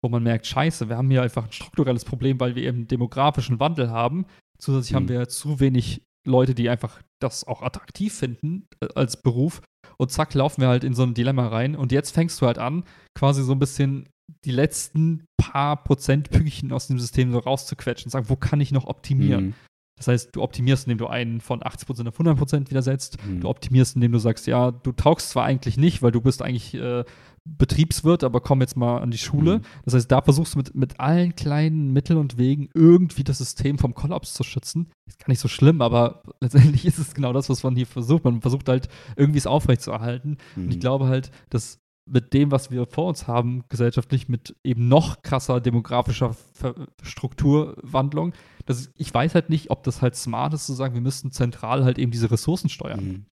wo 0.03 0.09
man 0.09 0.23
merkt, 0.23 0.47
scheiße, 0.47 0.89
wir 0.89 0.97
haben 0.97 1.11
hier 1.11 1.23
einfach 1.23 1.45
ein 1.45 1.53
strukturelles 1.53 2.05
Problem, 2.05 2.41
weil 2.41 2.57
wir 2.57 2.65
eben 2.65 2.79
einen 2.79 2.89
demografischen 2.89 3.61
Wandel 3.61 3.91
haben. 3.91 4.27
Zusätzlich 4.59 4.95
haben 4.95 5.05
Mhm. 5.05 5.11
wir 5.11 5.29
zu 5.29 5.61
wenig 5.61 6.03
Leute, 6.27 6.55
die 6.55 6.69
einfach 6.69 7.01
das 7.21 7.45
auch 7.45 7.63
attraktiv 7.63 8.15
finden 8.15 8.67
äh, 8.81 8.89
als 8.95 9.21
Beruf. 9.21 9.63
Und 9.97 10.11
zack, 10.11 10.35
laufen 10.35 10.61
wir 10.61 10.69
halt 10.69 10.85
in 10.85 10.95
so 10.95 11.03
ein 11.03 11.15
Dilemma 11.15 11.49
rein. 11.49 11.77
Und 11.77 11.93
jetzt 11.93 12.11
fängst 12.11 12.41
du 12.41 12.47
halt 12.47 12.59
an, 12.59 12.85
quasi 13.15 13.43
so 13.43 13.53
ein 13.53 13.59
bisschen 13.59 14.09
die 14.45 14.51
letzten 14.51 15.27
paar 15.37 15.83
Prozentpünktchen 15.85 16.73
aus 16.73 16.89
dem 16.89 16.99
System 16.99 17.33
so 17.33 17.39
rauszuquetschen 17.39 18.07
und 18.07 18.11
sagen, 18.11 18.29
wo 18.29 18.37
kann 18.37 18.61
ich 18.61 18.73
noch 18.73 18.87
optimieren? 18.87 19.47
Mhm. 19.47 19.55
Das 19.97 20.09
heißt, 20.09 20.35
du 20.35 20.43
optimierst, 20.43 20.87
indem 20.87 20.99
du 20.99 21.07
einen 21.07 21.41
von 21.41 21.61
80% 21.61 22.09
auf 22.09 22.19
100% 22.19 22.71
wieder 22.71 22.83
setzt. 22.83 23.25
Mhm. 23.25 23.41
Du 23.41 23.49
optimierst, 23.49 23.95
indem 23.95 24.13
du 24.13 24.19
sagst, 24.19 24.47
ja, 24.47 24.73
du 24.73 24.93
taugst 24.93 25.31
zwar 25.31 25.45
eigentlich 25.45 25.77
nicht, 25.77 26.03
weil 26.03 26.11
du 26.11 26.21
bist 26.21 26.43
eigentlich 26.43 26.75
äh, 26.75 27.05
Betriebswirt, 27.47 28.25
aber 28.25 28.41
komm 28.41 28.61
jetzt 28.63 28.77
mal 28.77 28.99
an 28.99 29.11
die 29.11 29.19
Schule. 29.19 29.59
Mhm. 29.59 29.63
Das 29.85 29.95
heißt, 29.95 30.11
da 30.11 30.23
versuchst 30.23 30.55
du 30.55 30.59
mit, 30.59 30.75
mit 30.75 30.99
allen 31.01 31.35
kleinen 31.37 31.93
Mitteln 31.93 32.19
und 32.19 32.39
Wegen 32.39 32.71
irgendwie 32.75 33.25
das 33.25 33.39
System 33.39 33.79
vom 33.79 33.95
Kollaps 33.95 34.33
zu 34.35 34.45
schützen. 34.45 34.91
Ist 35.07 35.19
gar 35.19 35.29
nicht 35.29 35.41
so 35.41 35.49
schlimm, 35.49 35.83
aber 35.83 36.23
letztendlich 36.41 36.87
ist 36.87 36.99
es 36.99 37.15
genau 37.15 37.33
das, 37.33 37.49
was 37.51 37.63
man 37.63 37.77
hier 37.77 37.87
versucht. 37.87 38.25
Man 38.25 38.41
versucht 38.41 38.69
halt 38.69 38.89
irgendwie 39.17 39.39
es 39.39 39.47
aufrechtzuerhalten. 39.47 40.39
Und 40.57 40.71
ich 40.71 40.77
Mhm. 40.77 40.81
glaube 40.81 41.07
halt, 41.07 41.31
dass 41.51 41.79
mit 42.07 42.35
dem, 42.35 42.51
was 42.51 42.71
wir 42.71 42.87
vor 42.87 43.09
uns 43.09 43.27
haben, 43.27 43.65
gesellschaftlich, 43.71 44.29
mit 44.29 44.55
eben 44.63 44.89
noch 44.89 45.23
krasser 45.23 45.61
demografischer 45.61 46.35
Ver 46.53 46.75
Strukturwandlung, 47.03 48.33
dass 48.67 48.91
ich 48.97 49.13
weiß 49.13 49.35
halt 49.35 49.51
nicht, 49.51 49.71
ob 49.71 49.83
das 49.85 50.03
halt 50.03 50.15
smart 50.15 50.55
ist 50.55 50.67
zu 50.67 50.73
sagen, 50.75 50.95
wir 50.95 51.01
müssten 51.01 51.31
zentral 51.31 51.85
halt 51.85 51.99
eben 51.99 52.11
diese 52.13 52.31
Ressourcen 52.31 52.69
steuern. 52.69 53.05
Mhm. 53.05 53.27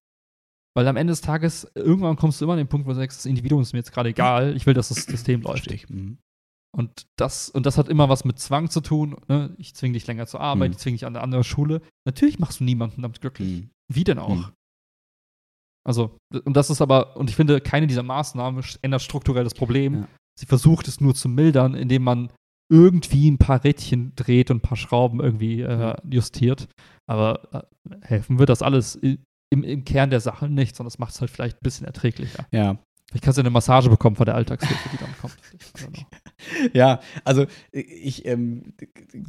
Weil 0.75 0.87
am 0.87 0.95
Ende 0.97 1.11
des 1.11 1.21
Tages, 1.21 1.67
irgendwann 1.75 2.15
kommst 2.15 2.41
du 2.41 2.45
immer 2.45 2.53
an 2.53 2.59
den 2.59 2.67
Punkt, 2.67 2.87
wo 2.87 2.91
du 2.91 2.95
sagst, 2.95 3.19
das 3.19 3.25
Individuum 3.27 3.61
ist 3.61 3.73
mir 3.73 3.79
jetzt 3.79 3.91
gerade 3.91 4.09
egal, 4.09 4.55
ich 4.55 4.65
will, 4.65 4.73
dass 4.73 4.89
das 4.89 5.03
System 5.03 5.41
läuft. 5.41 5.69
Ich. 5.71 5.89
Mhm. 5.89 6.17
Und 6.75 7.05
das, 7.17 7.49
und 7.49 7.67
das 7.67 7.77
hat 7.77 7.87
immer 7.89 8.09
was 8.09 8.25
mit 8.25 8.39
Zwang 8.39 8.69
zu 8.71 8.81
tun. 8.81 9.15
Ne? 9.27 9.53
Ich 9.59 9.75
zwinge 9.75 9.93
dich 9.93 10.07
länger 10.07 10.25
zur 10.25 10.41
Arbeit, 10.41 10.69
Mhm. 10.69 10.73
ich 10.73 10.77
zwinge 10.79 10.95
dich 10.95 11.05
an 11.05 11.15
eine 11.15 11.23
andere 11.23 11.43
Schule. 11.43 11.81
Natürlich 12.05 12.39
machst 12.39 12.59
du 12.59 12.63
niemanden 12.63 13.03
damit 13.03 13.21
glücklich. 13.21 13.61
Mhm. 13.61 13.69
Wie 13.93 14.03
denn 14.03 14.17
auch? 14.17 14.35
Mhm. 14.35 14.51
Also, 15.85 16.17
und 16.45 16.55
das 16.55 16.69
ist 16.69 16.81
aber, 16.81 17.17
und 17.17 17.29
ich 17.29 17.35
finde, 17.35 17.59
keine 17.61 17.87
dieser 17.87 18.03
Maßnahmen 18.03 18.63
ändert 18.81 19.01
strukturell 19.01 19.43
das 19.43 19.53
Problem. 19.53 19.93
Ja. 19.95 20.07
Sie 20.39 20.45
versucht 20.45 20.87
es 20.87 21.01
nur 21.01 21.13
zu 21.13 21.29
mildern, 21.29 21.75
indem 21.75 22.03
man 22.03 22.31
irgendwie 22.71 23.29
ein 23.29 23.37
paar 23.37 23.63
Rädchen 23.63 24.15
dreht 24.15 24.49
und 24.49 24.57
ein 24.57 24.61
paar 24.61 24.77
Schrauben 24.77 25.19
irgendwie 25.19 25.61
äh, 25.61 25.95
justiert. 26.09 26.69
Aber 27.05 27.53
äh, 27.53 27.97
helfen 28.01 28.39
wird 28.39 28.49
das 28.49 28.61
alles 28.61 28.97
im, 29.53 29.63
im 29.63 29.85
Kern 29.85 30.09
der 30.09 30.19
Sache 30.19 30.49
nichts, 30.49 30.77
sondern 30.77 30.89
das 30.89 30.99
macht 30.99 31.13
es 31.13 31.21
halt 31.21 31.31
vielleicht 31.31 31.57
ein 31.57 31.63
bisschen 31.63 31.85
erträglicher. 31.85 32.45
Ja. 32.51 32.77
Vielleicht 33.09 33.25
kannst 33.25 33.37
du 33.37 33.41
eine 33.41 33.51
Massage 33.51 33.89
bekommen 33.89 34.15
von 34.15 34.25
der 34.25 34.35
Alltagshilfe, 34.35 34.89
die 34.91 34.97
dann 34.97 35.15
kommt. 35.19 35.37
ja, 36.73 36.99
also 37.23 37.45
ich 37.71 38.25
ähm, 38.25 38.73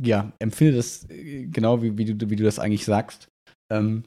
ja, 0.01 0.33
empfinde 0.39 0.77
das 0.77 1.09
äh, 1.11 1.47
genau, 1.47 1.83
wie, 1.83 1.99
wie, 1.99 2.07
du, 2.07 2.31
wie 2.31 2.37
du 2.37 2.45
das 2.45 2.59
eigentlich 2.59 2.85
sagst. 2.85 3.29
Ähm, 3.71 4.05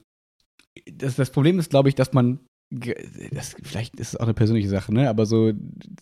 das, 0.91 1.15
das 1.15 1.29
Problem 1.29 1.59
ist, 1.59 1.69
glaube 1.69 1.89
ich, 1.89 1.95
dass 1.95 2.13
man 2.13 2.39
das, 2.69 3.55
vielleicht 3.63 3.95
ist 3.99 4.09
es 4.09 4.15
auch 4.17 4.25
eine 4.25 4.33
persönliche 4.33 4.67
Sache, 4.67 4.93
ne? 4.93 5.09
Aber 5.09 5.25
so, 5.25 5.53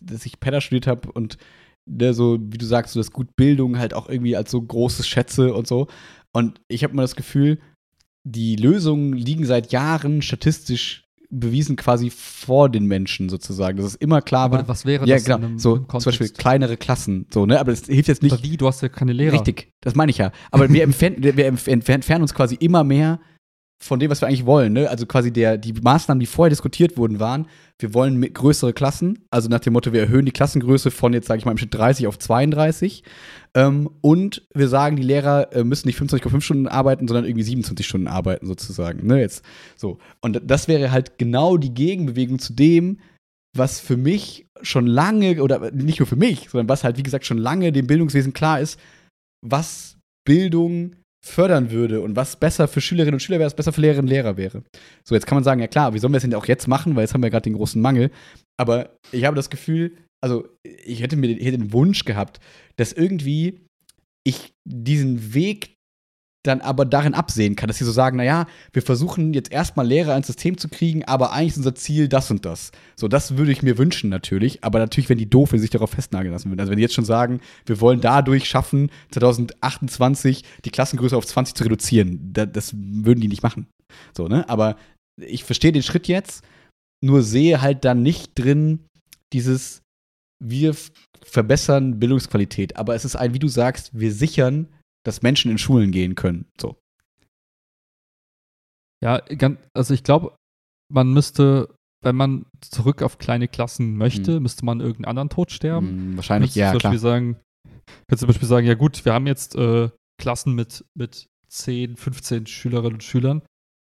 dass 0.02 0.26
ich 0.26 0.40
Pedder 0.40 0.62
studiert 0.62 0.88
habe 0.88 1.12
und 1.12 1.38
ne, 1.86 2.14
so, 2.14 2.40
wie 2.42 2.58
du 2.58 2.66
sagst, 2.66 2.94
so 2.94 3.00
das 3.00 3.12
Gut 3.12 3.36
Bildung 3.36 3.78
halt 3.78 3.94
auch 3.94 4.10
irgendwie 4.10 4.36
als 4.36 4.52
so 4.52 4.62
großes 4.62 5.08
Schätze 5.08 5.54
und 5.54 5.68
so. 5.68 5.88
Und 6.34 6.62
ich 6.68 6.84
habe 6.84 6.94
immer 6.94 7.04
das 7.04 7.16
Gefühl, 7.16 7.60
die 8.26 8.56
Lösungen 8.56 9.14
liegen 9.14 9.46
seit 9.46 9.72
Jahren 9.72 10.22
statistisch 10.22 11.04
bewiesen 11.30 11.76
quasi 11.76 12.10
vor 12.10 12.70
den 12.70 12.86
Menschen 12.86 13.30
sozusagen. 13.30 13.78
Das 13.78 13.86
ist 13.86 13.96
immer 13.96 14.22
klar 14.22 14.52
war. 14.52 14.68
was 14.68 14.86
wäre 14.86 15.06
ja, 15.06 15.16
das? 15.16 15.28
Ja, 15.28 15.36
genau. 15.36 15.48
Einem, 15.48 15.60
so 15.60 15.78
zum 15.78 16.04
Beispiel 16.04 16.30
kleinere 16.30 16.78
Klassen, 16.78 17.28
so 17.32 17.46
ne. 17.46 17.60
Aber 17.60 17.72
das 17.72 17.86
hilft 17.86 18.08
jetzt 18.08 18.24
nicht. 18.24 18.34
Aber 18.34 18.44
wie? 18.44 18.58
Du 18.58 18.68
hast 18.68 18.82
ja 18.82 18.90
keine 18.90 19.14
Lehrer. 19.14 19.34
Richtig, 19.34 19.72
das 19.82 19.96
meine 19.96 20.10
ich 20.10 20.18
ja. 20.18 20.32
Aber 20.52 20.72
wir, 20.72 20.84
entfernen, 20.84 21.24
wir 21.24 21.46
entfernen 21.46 22.22
uns 22.22 22.34
quasi 22.34 22.56
immer 22.56 22.84
mehr 22.84 23.20
von 23.78 24.00
dem, 24.00 24.10
was 24.10 24.22
wir 24.22 24.28
eigentlich 24.28 24.46
wollen. 24.46 24.74
Ne? 24.74 24.90
Also 24.90 25.06
quasi 25.06 25.32
der, 25.32 25.58
die 25.58 25.74
Maßnahmen, 25.74 26.20
die 26.20 26.26
vorher 26.26 26.50
diskutiert 26.50 26.98
wurden, 26.98 27.20
waren, 27.20 27.48
wir 27.78 27.94
wollen 27.94 28.22
größere 28.22 28.74
Klassen, 28.74 29.26
also 29.30 29.50
nach 29.50 29.60
dem 29.60 29.74
Motto, 29.74 29.94
wir 29.94 30.02
erhöhen 30.02 30.26
die 30.26 30.32
Klassengröße 30.32 30.92
von 30.92 31.14
jetzt, 31.14 31.28
sage 31.28 31.40
ich 31.40 31.46
mal, 31.46 31.52
im 31.52 31.58
Schnitt 31.58 31.74
30 31.74 32.08
auf 32.08 32.18
32. 32.18 33.04
Ähm, 33.56 33.90
und 34.02 34.46
wir 34.54 34.68
sagen, 34.68 34.98
die 34.98 35.04
Lehrer 35.04 35.54
äh, 35.54 35.64
müssen 35.64 35.88
nicht 35.88 35.98
25,5 35.98 36.42
Stunden 36.42 36.68
arbeiten, 36.68 37.08
sondern 37.08 37.26
irgendwie 37.26 37.44
27 37.44 37.88
Stunden 37.88 38.08
arbeiten, 38.08 38.46
sozusagen. 38.46 39.08
Ne? 39.08 39.22
Jetzt, 39.22 39.44
so. 39.78 39.98
Und 40.22 40.42
das 40.44 40.68
wäre 40.68 40.92
halt 40.92 41.18
genau 41.18 41.58
die 41.58 41.74
Gegenbewegung 41.74 42.40
zu 42.40 42.54
dem, 42.54 43.00
was 43.56 43.80
für 43.80 43.96
mich 43.96 44.48
schon 44.62 44.88
lange, 44.88 45.42
oder 45.42 45.72
nicht 45.72 46.00
nur 46.00 46.08
für 46.08 46.18
mich, 46.18 46.50
sondern 46.50 46.68
was 46.68 46.84
halt, 46.84 46.98
wie 46.98 47.04
gesagt, 47.04 47.26
schon 47.26 47.38
lange 47.38 47.72
dem 47.72 47.88
Bildungswesen 47.88 48.34
klar 48.34 48.60
ist, 48.60 48.80
was 49.42 49.98
Bildung 50.26 50.98
fördern 51.26 51.72
würde 51.72 52.02
und 52.02 52.16
was 52.16 52.36
besser 52.36 52.68
für 52.68 52.82
Schülerinnen 52.82 53.16
und 53.16 53.20
Schüler 53.20 53.40
wäre, 53.40 53.48
was 53.48 53.56
besser 53.56 53.74
für 53.74 53.82
Lehrerinnen 53.82 54.06
und 54.06 54.12
Lehrer 54.14 54.38
wäre. 54.38 54.64
So, 55.04 55.16
jetzt 55.16 55.26
kann 55.26 55.38
man 55.38 55.44
sagen, 55.44 55.62
ja 55.62 55.68
klar, 55.68 55.94
wie 55.94 56.00
sollen 56.00 56.14
wir 56.14 56.18
das 56.18 56.24
denn 56.24 56.36
auch 56.36 56.46
jetzt 56.46 56.68
machen, 56.68 56.96
weil 56.96 57.04
jetzt 57.04 57.14
haben 57.14 57.24
wir 57.24 57.30
gerade 57.30 57.44
den 57.44 57.56
großen 57.56 57.82
Mangel. 57.82 58.12
Aber 58.58 58.92
ich 59.12 59.26
habe 59.26 59.36
das 59.36 59.50
Gefühl, 59.50 59.94
also 60.26 60.48
ich 60.64 61.04
hätte 61.04 61.18
mir 61.18 61.28
den, 61.28 61.38
hätte 61.38 61.60
den 61.60 61.72
Wunsch 61.72 62.04
gehabt, 62.04 62.40
dass 62.78 62.92
irgendwie 62.92 63.62
ich 64.24 64.54
diesen 64.66 65.36
Weg 65.36 65.76
dann 66.42 66.62
aber 66.62 66.84
darin 66.84 67.14
absehen 67.14 67.56
kann, 67.56 67.68
dass 67.68 67.78
sie 67.78 67.86
so 67.86 67.92
sagen, 67.92 68.18
naja, 68.18 68.48
wir 68.74 68.82
versuchen 68.82 69.36
jetzt 69.36 69.52
erstmal 69.52 69.86
Lehrer 69.86 70.18
ins 70.18 70.26
System 70.26 70.58
zu 70.58 70.68
kriegen, 70.68 71.06
aber 71.06 71.32
eigentlich 71.32 71.50
ist 71.50 71.58
unser 71.58 71.76
Ziel 71.76 72.08
das 72.08 72.32
und 72.32 72.44
das. 72.44 72.72
So, 72.96 73.08
das 73.08 73.38
würde 73.38 73.52
ich 73.52 73.62
mir 73.62 73.78
wünschen 73.78 74.10
natürlich, 74.10 74.64
aber 74.64 74.80
natürlich, 74.80 75.10
wenn 75.10 75.20
die 75.20 75.30
doof, 75.30 75.52
wenn 75.52 75.60
sie 75.60 75.66
sich 75.66 75.72
darauf 75.72 75.92
festnageln 75.92 76.34
lassen 76.34 76.50
würden. 76.50 76.60
Also 76.60 76.72
wenn 76.72 76.78
die 76.78 76.84
jetzt 76.84 76.96
schon 76.96 77.06
sagen, 77.06 77.40
wir 77.68 77.80
wollen 77.80 78.02
dadurch 78.02 78.50
schaffen, 78.50 78.90
2028 79.12 80.44
die 80.66 80.72
Klassengröße 80.72 81.16
auf 81.16 81.28
20 81.28 81.54
zu 81.54 81.64
reduzieren, 81.66 82.32
das, 82.34 82.50
das 82.52 82.74
würden 82.76 83.22
die 83.22 83.28
nicht 83.28 83.44
machen. 83.44 83.68
So, 84.18 84.28
ne? 84.28 84.50
Aber 84.50 84.76
ich 85.22 85.44
verstehe 85.44 85.72
den 85.72 85.84
Schritt 85.84 86.08
jetzt, 86.08 86.44
nur 87.04 87.22
sehe 87.22 87.62
halt 87.62 87.86
dann 87.86 88.02
nicht 88.02 88.32
drin 88.34 88.80
dieses, 89.32 89.82
wir 90.44 90.76
verbessern 91.24 92.00
Bildungsqualität, 92.00 92.78
aber 92.78 92.96
es 92.96 93.06
ist 93.06 93.16
ein, 93.16 93.34
wie 93.34 93.40
du 93.40 93.48
sagst, 93.48 93.98
wir 93.98 94.12
sichern 94.12 94.68
dass 95.06 95.22
Menschen 95.22 95.52
in 95.52 95.58
Schulen 95.58 95.92
gehen 95.92 96.16
können. 96.16 96.46
So. 96.60 96.76
Ja, 99.04 99.22
also 99.74 99.94
ich 99.94 100.04
glaube, 100.04 100.36
man 100.92 101.14
müsste, 101.14 101.76
wenn 102.04 102.16
man 102.16 102.46
zurück 102.62 103.02
auf 103.02 103.20
kleine 103.20 103.48
Klassen 103.48 103.98
möchte, 103.98 104.36
hm. 104.36 104.44
müsste 104.44 104.66
man 104.66 104.80
irgendeinen 104.80 105.10
anderen 105.12 105.30
Tod 105.30 105.52
sterben. 105.52 105.88
Hm, 105.88 106.18
wahrscheinlich, 106.18 106.56
ja, 106.56 106.72
zum 106.72 106.80
klar. 106.80 106.98
Sagen, 106.98 107.40
könntest 108.08 108.10
du 108.10 108.18
zum 108.18 108.28
Beispiel 108.28 108.48
sagen, 108.48 108.68
ja 108.68 108.74
gut, 108.74 109.06
wir 109.06 109.14
haben 109.14 109.28
jetzt 109.28 109.56
äh, 109.56 109.90
Klassen 110.20 110.56
mit, 110.56 110.84
mit 110.96 111.28
10, 111.50 111.98
15 111.98 112.48
Schülerinnen 112.48 112.96
und 112.96 113.04
Schülern, 113.04 113.44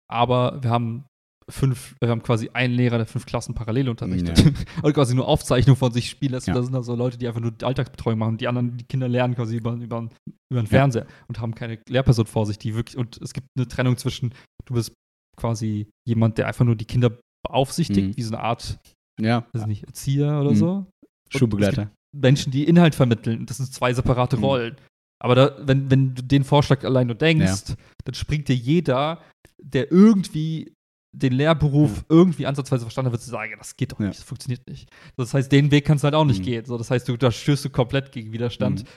aber 0.09 0.63
wir 0.63 0.71
haben 0.71 1.05
fünf, 1.51 1.95
wir 1.99 2.09
haben 2.09 2.23
quasi 2.23 2.49
einen 2.53 2.73
Lehrer, 2.73 2.97
der 2.97 3.05
fünf 3.05 3.25
Klassen 3.25 3.53
parallel 3.53 3.89
unterrichtet. 3.89 4.39
Ja. 4.39 4.51
und 4.83 4.93
quasi 4.93 5.15
nur 5.15 5.27
Aufzeichnungen 5.27 5.77
von 5.77 5.91
sich 5.91 6.09
spielen 6.09 6.31
lässt. 6.31 6.47
Ja. 6.47 6.53
Das 6.53 6.65
sind 6.65 6.73
dann 6.73 6.83
so 6.83 6.95
Leute, 6.95 7.17
die 7.17 7.27
einfach 7.27 7.41
nur 7.41 7.53
Alltagsbetreuung 7.61 8.17
machen. 8.17 8.37
Die 8.37 8.47
anderen, 8.47 8.77
die 8.77 8.85
Kinder 8.85 9.07
lernen 9.07 9.35
quasi 9.35 9.57
über, 9.57 9.73
über, 9.73 10.09
über 10.51 10.61
den 10.61 10.67
Fernseher 10.67 11.03
ja. 11.03 11.09
und 11.27 11.39
haben 11.39 11.55
keine 11.55 11.79
Lehrperson 11.87 12.25
vor 12.25 12.45
sich, 12.45 12.57
die 12.57 12.75
wirklich, 12.75 12.97
und 12.97 13.19
es 13.21 13.33
gibt 13.33 13.47
eine 13.57 13.67
Trennung 13.67 13.97
zwischen, 13.97 14.33
du 14.65 14.73
bist 14.73 14.93
quasi 15.37 15.87
jemand, 16.07 16.37
der 16.37 16.47
einfach 16.47 16.65
nur 16.65 16.75
die 16.75 16.85
Kinder 16.85 17.11
beaufsichtigt, 17.47 18.09
mhm. 18.09 18.17
wie 18.17 18.21
so 18.21 18.35
eine 18.35 18.43
Art, 18.43 18.79
ja. 19.19 19.45
weiß 19.53 19.67
nicht, 19.67 19.83
Erzieher 19.83 20.39
oder 20.41 20.51
mhm. 20.51 20.55
so. 20.55 20.85
Schulbegleiter. 21.29 21.91
Menschen, 22.13 22.51
die 22.51 22.65
Inhalt 22.65 22.93
vermitteln. 22.95 23.45
Das 23.45 23.57
sind 23.57 23.73
zwei 23.73 23.93
separate 23.93 24.37
mhm. 24.37 24.43
Rollen. 24.43 24.75
Aber 25.21 25.35
da, 25.35 25.55
wenn, 25.59 25.89
wenn 25.91 26.15
du 26.15 26.23
den 26.23 26.43
Vorschlag 26.43 26.83
allein 26.83 27.07
nur 27.07 27.15
denkst, 27.15 27.69
ja. 27.69 27.75
dann 28.05 28.15
springt 28.15 28.47
dir 28.47 28.55
jeder, 28.55 29.21
der 29.61 29.91
irgendwie 29.91 30.73
den 31.13 31.33
Lehrberuf 31.33 31.97
ja. 31.97 32.03
irgendwie 32.09 32.45
ansatzweise 32.45 32.83
verstanden 32.83 33.07
hat, 33.07 33.13
wird 33.13 33.21
zu 33.21 33.29
sagen, 33.29 33.51
ja, 33.51 33.57
das 33.57 33.75
geht 33.75 33.91
doch 33.91 33.99
nicht, 33.99 34.17
das 34.17 34.23
funktioniert 34.23 34.67
nicht. 34.67 34.89
Das 35.17 35.33
heißt, 35.33 35.51
den 35.51 35.71
Weg 35.71 35.85
kannst 35.85 36.03
du 36.03 36.05
halt 36.05 36.15
auch 36.15 36.25
nicht 36.25 36.39
mhm. 36.39 36.45
gehen. 36.45 36.65
So, 36.65 36.77
das 36.77 36.89
heißt, 36.89 37.07
du, 37.07 37.17
da 37.17 37.31
stößt 37.31 37.65
du 37.65 37.69
komplett 37.69 38.11
gegen 38.11 38.31
Widerstand. 38.31 38.83
Mhm. 38.83 38.87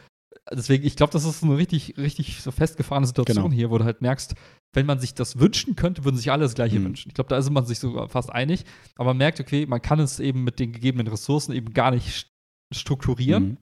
Deswegen, 0.53 0.85
ich 0.85 0.97
glaube, 0.97 1.13
das 1.13 1.25
ist 1.25 1.43
eine 1.43 1.57
richtig, 1.57 1.97
richtig 1.97 2.43
so 2.43 2.51
festgefahrene 2.51 3.07
Situation 3.07 3.45
genau. 3.45 3.55
hier, 3.55 3.71
wo 3.71 3.79
du 3.79 3.85
halt 3.85 4.03
merkst, 4.03 4.35
wenn 4.75 4.87
man 4.87 4.99
sich 4.99 5.15
das 5.15 5.39
wünschen 5.39 5.75
könnte, 5.75 6.05
würden 6.05 6.17
sich 6.17 6.31
alle 6.31 6.43
das 6.43 6.55
Gleiche 6.55 6.79
mhm. 6.79 6.85
wünschen. 6.85 7.09
Ich 7.09 7.15
glaube, 7.15 7.29
da 7.29 7.39
ist 7.39 7.51
man 7.51 7.65
sich 7.65 7.79
sogar 7.79 8.09
fast 8.09 8.31
einig. 8.31 8.65
Aber 8.97 9.11
man 9.11 9.19
merkt, 9.19 9.41
okay, 9.41 9.67
man 9.67 9.81
kann 9.81 10.01
es 10.01 10.21
eben 10.21 10.45
mit 10.45 10.61
den 10.61 10.73
gegebenen 10.73 11.07
Ressourcen 11.07 11.53
eben 11.53 11.73
gar 11.73 11.91
nicht 11.91 12.31
strukturieren. 12.73 13.59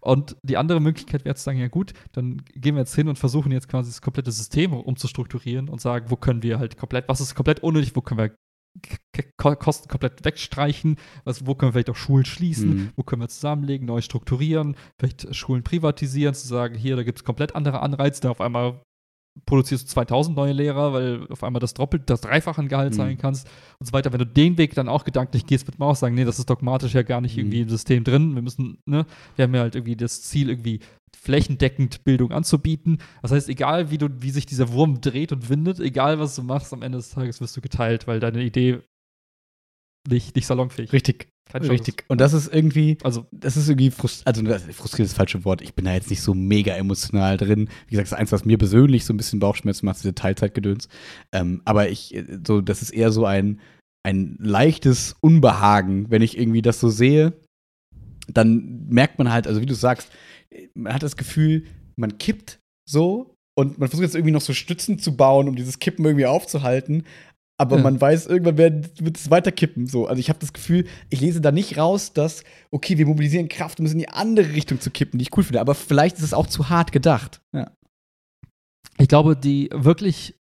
Und 0.00 0.36
die 0.42 0.56
andere 0.56 0.80
Möglichkeit 0.80 1.24
wäre 1.24 1.34
zu 1.34 1.44
sagen, 1.44 1.58
ja 1.58 1.68
gut, 1.68 1.92
dann 2.12 2.42
gehen 2.54 2.74
wir 2.74 2.80
jetzt 2.80 2.94
hin 2.94 3.08
und 3.08 3.18
versuchen 3.18 3.52
jetzt 3.52 3.68
quasi 3.68 3.90
das 3.90 4.02
komplette 4.02 4.32
System 4.32 4.72
umzustrukturieren 4.72 5.68
und 5.68 5.80
sagen, 5.80 6.10
wo 6.10 6.16
können 6.16 6.42
wir 6.42 6.58
halt 6.58 6.76
komplett, 6.76 7.08
was 7.08 7.20
ist 7.20 7.34
komplett 7.34 7.60
unnötig, 7.60 7.94
wo 7.94 8.00
können 8.00 8.18
wir 8.18 8.36
Kosten 9.38 9.88
komplett 9.88 10.24
wegstreichen, 10.24 10.96
was, 11.24 11.46
wo 11.46 11.54
können 11.54 11.70
wir 11.70 11.72
vielleicht 11.74 11.90
auch 11.90 11.96
Schulen 11.96 12.24
schließen, 12.24 12.68
mhm. 12.68 12.90
wo 12.96 13.02
können 13.02 13.22
wir 13.22 13.28
zusammenlegen, 13.28 13.86
neu 13.86 14.02
strukturieren, 14.02 14.76
vielleicht 14.98 15.34
Schulen 15.34 15.62
privatisieren, 15.62 16.34
zu 16.34 16.46
sagen, 16.46 16.74
hier, 16.74 16.96
da 16.96 17.02
gibt 17.02 17.18
es 17.18 17.24
komplett 17.24 17.54
andere 17.54 17.80
Anreize, 17.80 18.20
da 18.20 18.30
auf 18.30 18.40
einmal 18.40 18.82
produzierst 19.44 19.84
du 19.84 19.92
2000 19.92 20.36
neue 20.36 20.52
Lehrer, 20.52 20.92
weil 20.92 21.26
auf 21.30 21.44
einmal 21.44 21.60
das 21.60 21.74
doppelt, 21.74 22.08
das 22.08 22.22
dreifache 22.22 22.64
Gehalt 22.66 22.92
mhm. 22.92 22.96
sein 22.96 23.18
kannst 23.18 23.48
und 23.78 23.86
so 23.86 23.92
weiter. 23.92 24.12
Wenn 24.12 24.18
du 24.18 24.26
den 24.26 24.56
Weg 24.58 24.74
dann 24.74 24.88
auch 24.88 25.04
gedanklich 25.04 25.46
gehst, 25.46 25.66
wird 25.66 25.78
man 25.78 25.90
auch 25.90 25.96
sagen, 25.96 26.14
nee, 26.14 26.24
das 26.24 26.38
ist 26.38 26.48
dogmatisch 26.48 26.94
ja 26.94 27.02
gar 27.02 27.20
nicht 27.20 27.36
mhm. 27.36 27.42
irgendwie 27.42 27.60
im 27.60 27.68
System 27.68 28.04
drin. 28.04 28.34
Wir 28.34 28.42
müssen, 28.42 28.78
ne, 28.86 29.06
wir 29.36 29.44
haben 29.44 29.54
ja 29.54 29.60
halt 29.60 29.74
irgendwie 29.74 29.96
das 29.96 30.22
Ziel, 30.22 30.48
irgendwie 30.48 30.80
flächendeckend 31.16 32.04
Bildung 32.04 32.32
anzubieten. 32.32 32.98
Das 33.22 33.32
heißt, 33.32 33.48
egal 33.48 33.90
wie 33.90 33.98
du, 33.98 34.08
wie 34.20 34.30
sich 34.30 34.46
dieser 34.46 34.72
Wurm 34.72 35.00
dreht 35.00 35.32
und 35.32 35.48
windet, 35.48 35.80
egal 35.80 36.18
was 36.18 36.36
du 36.36 36.42
machst, 36.42 36.72
am 36.72 36.82
Ende 36.82 36.98
des 36.98 37.10
Tages 37.10 37.40
wirst 37.40 37.56
du 37.56 37.60
geteilt, 37.60 38.06
weil 38.06 38.20
deine 38.20 38.42
Idee 38.42 38.80
nicht, 40.08 40.36
nicht 40.36 40.46
salonfähig. 40.46 40.92
Richtig. 40.92 41.28
Richtig. 41.54 42.04
Und 42.08 42.20
das 42.20 42.32
ist 42.32 42.52
irgendwie, 42.52 42.98
also 43.02 43.26
das 43.30 43.56
ist 43.56 43.68
irgendwie 43.68 43.90
frust 43.90 44.26
also 44.26 44.42
frustriert 44.44 45.06
ist 45.06 45.12
das 45.12 45.16
falsche 45.16 45.44
Wort. 45.44 45.62
Ich 45.62 45.74
bin 45.74 45.84
da 45.84 45.94
jetzt 45.94 46.10
nicht 46.10 46.20
so 46.20 46.34
mega 46.34 46.74
emotional 46.74 47.36
drin. 47.36 47.68
Wie 47.86 47.92
gesagt, 47.92 48.06
das 48.06 48.12
ist 48.12 48.18
eins, 48.18 48.32
was 48.32 48.44
mir 48.44 48.58
persönlich 48.58 49.04
so 49.04 49.14
ein 49.14 49.16
bisschen 49.16 49.38
Bauchschmerzen 49.38 49.86
macht, 49.86 49.98
diese 49.98 50.14
Teilzeitgedöns. 50.14 50.88
Ähm, 51.32 51.62
aber 51.64 51.88
ich, 51.88 52.20
so, 52.46 52.60
das 52.60 52.82
ist 52.82 52.90
eher 52.90 53.12
so 53.12 53.24
ein, 53.24 53.60
ein 54.02 54.36
leichtes 54.40 55.14
Unbehagen, 55.20 56.10
wenn 56.10 56.22
ich 56.22 56.36
irgendwie 56.36 56.62
das 56.62 56.80
so 56.80 56.88
sehe. 56.88 57.32
Dann 58.28 58.86
merkt 58.88 59.18
man 59.18 59.32
halt, 59.32 59.46
also 59.46 59.60
wie 59.60 59.66
du 59.66 59.74
sagst, 59.74 60.10
man 60.74 60.92
hat 60.92 61.02
das 61.02 61.16
Gefühl, 61.16 61.64
man 61.96 62.18
kippt 62.18 62.58
so 62.88 63.34
und 63.56 63.78
man 63.78 63.88
versucht 63.88 64.04
jetzt 64.04 64.14
irgendwie 64.14 64.32
noch 64.32 64.40
so 64.40 64.52
Stützen 64.52 64.98
zu 64.98 65.16
bauen, 65.16 65.48
um 65.48 65.56
dieses 65.56 65.78
Kippen 65.78 66.04
irgendwie 66.04 66.26
aufzuhalten. 66.26 67.04
Aber 67.58 67.76
ja. 67.76 67.82
man 67.82 68.00
weiß, 68.00 68.26
irgendwann 68.26 68.58
wird 68.58 69.16
es 69.16 69.30
weiterkippen. 69.30 69.86
So. 69.86 70.06
Also 70.06 70.20
ich 70.20 70.28
habe 70.28 70.38
das 70.38 70.52
Gefühl, 70.52 70.86
ich 71.08 71.20
lese 71.20 71.40
da 71.40 71.52
nicht 71.52 71.78
raus, 71.78 72.12
dass, 72.12 72.44
okay, 72.70 72.98
wir 72.98 73.06
mobilisieren 73.06 73.48
Kraft, 73.48 73.80
um 73.80 73.86
es 73.86 73.92
in 73.92 73.98
die 73.98 74.08
andere 74.08 74.52
Richtung 74.52 74.80
zu 74.80 74.90
kippen, 74.90 75.18
die 75.18 75.22
ich 75.22 75.36
cool 75.36 75.42
finde. 75.42 75.60
Aber 75.60 75.74
vielleicht 75.74 76.18
ist 76.18 76.24
es 76.24 76.34
auch 76.34 76.46
zu 76.46 76.68
hart 76.68 76.92
gedacht. 76.92 77.40
Ja. 77.54 77.70
Ich 78.98 79.08
glaube, 79.08 79.36
die 79.36 79.70
wirklich 79.72 80.34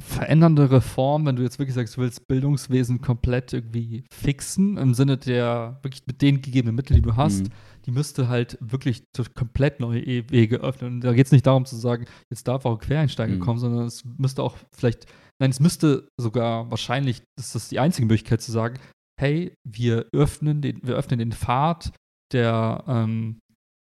verändernde 0.00 0.70
Reform, 0.70 1.26
wenn 1.26 1.36
du 1.36 1.42
jetzt 1.42 1.58
wirklich 1.58 1.74
sagst, 1.74 1.96
du 1.96 2.00
willst 2.00 2.26
Bildungswesen 2.26 3.00
komplett 3.00 3.52
irgendwie 3.52 4.04
fixen, 4.10 4.76
im 4.76 4.94
Sinne 4.94 5.16
der, 5.16 5.78
wirklich 5.82 6.06
mit 6.06 6.22
den 6.22 6.40
gegebenen 6.40 6.74
Mitteln, 6.74 6.96
die 6.96 7.02
du 7.02 7.16
hast, 7.16 7.44
mhm. 7.44 7.52
die 7.86 7.90
müsste 7.90 8.28
halt 8.28 8.58
wirklich 8.60 9.04
komplett 9.34 9.80
neue 9.80 10.00
e-, 10.00 10.30
Wege 10.30 10.58
öffnen. 10.58 10.94
Und 10.94 11.00
da 11.00 11.12
geht 11.12 11.26
es 11.26 11.32
nicht 11.32 11.46
darum 11.46 11.64
zu 11.64 11.76
sagen, 11.76 12.06
jetzt 12.30 12.48
darf 12.48 12.64
auch 12.64 12.72
ein 12.72 12.86
Quereinsteiger 12.86 13.34
mhm. 13.34 13.40
kommen, 13.40 13.58
sondern 13.58 13.86
es 13.86 14.04
müsste 14.04 14.42
auch 14.42 14.56
vielleicht 14.72 15.06
Nein, 15.40 15.50
es 15.50 15.60
müsste 15.60 16.08
sogar 16.20 16.70
wahrscheinlich, 16.70 17.22
das 17.36 17.54
ist 17.54 17.72
die 17.72 17.78
einzige 17.78 18.06
Möglichkeit 18.06 18.42
zu 18.42 18.52
sagen, 18.52 18.78
hey, 19.18 19.54
wir 19.64 20.06
öffnen 20.12 20.60
den, 20.60 20.80
wir 20.82 20.96
öffnen 20.96 21.18
den 21.18 21.32
Pfad 21.32 21.92
der, 22.32 22.84
ähm, 22.86 23.40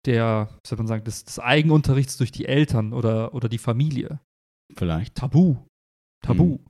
der, 0.06 0.48
wie 0.50 0.68
soll 0.68 0.78
man 0.78 0.86
sagen, 0.86 1.04
des, 1.04 1.24
des, 1.24 1.38
Eigenunterrichts 1.38 2.16
durch 2.16 2.32
die 2.32 2.46
Eltern 2.46 2.92
oder, 2.92 3.34
oder 3.34 3.48
die 3.48 3.58
Familie. 3.58 4.20
Vielleicht. 4.76 5.16
Tabu. 5.16 5.56
Tabu. 6.24 6.58
Hm. 6.58 6.66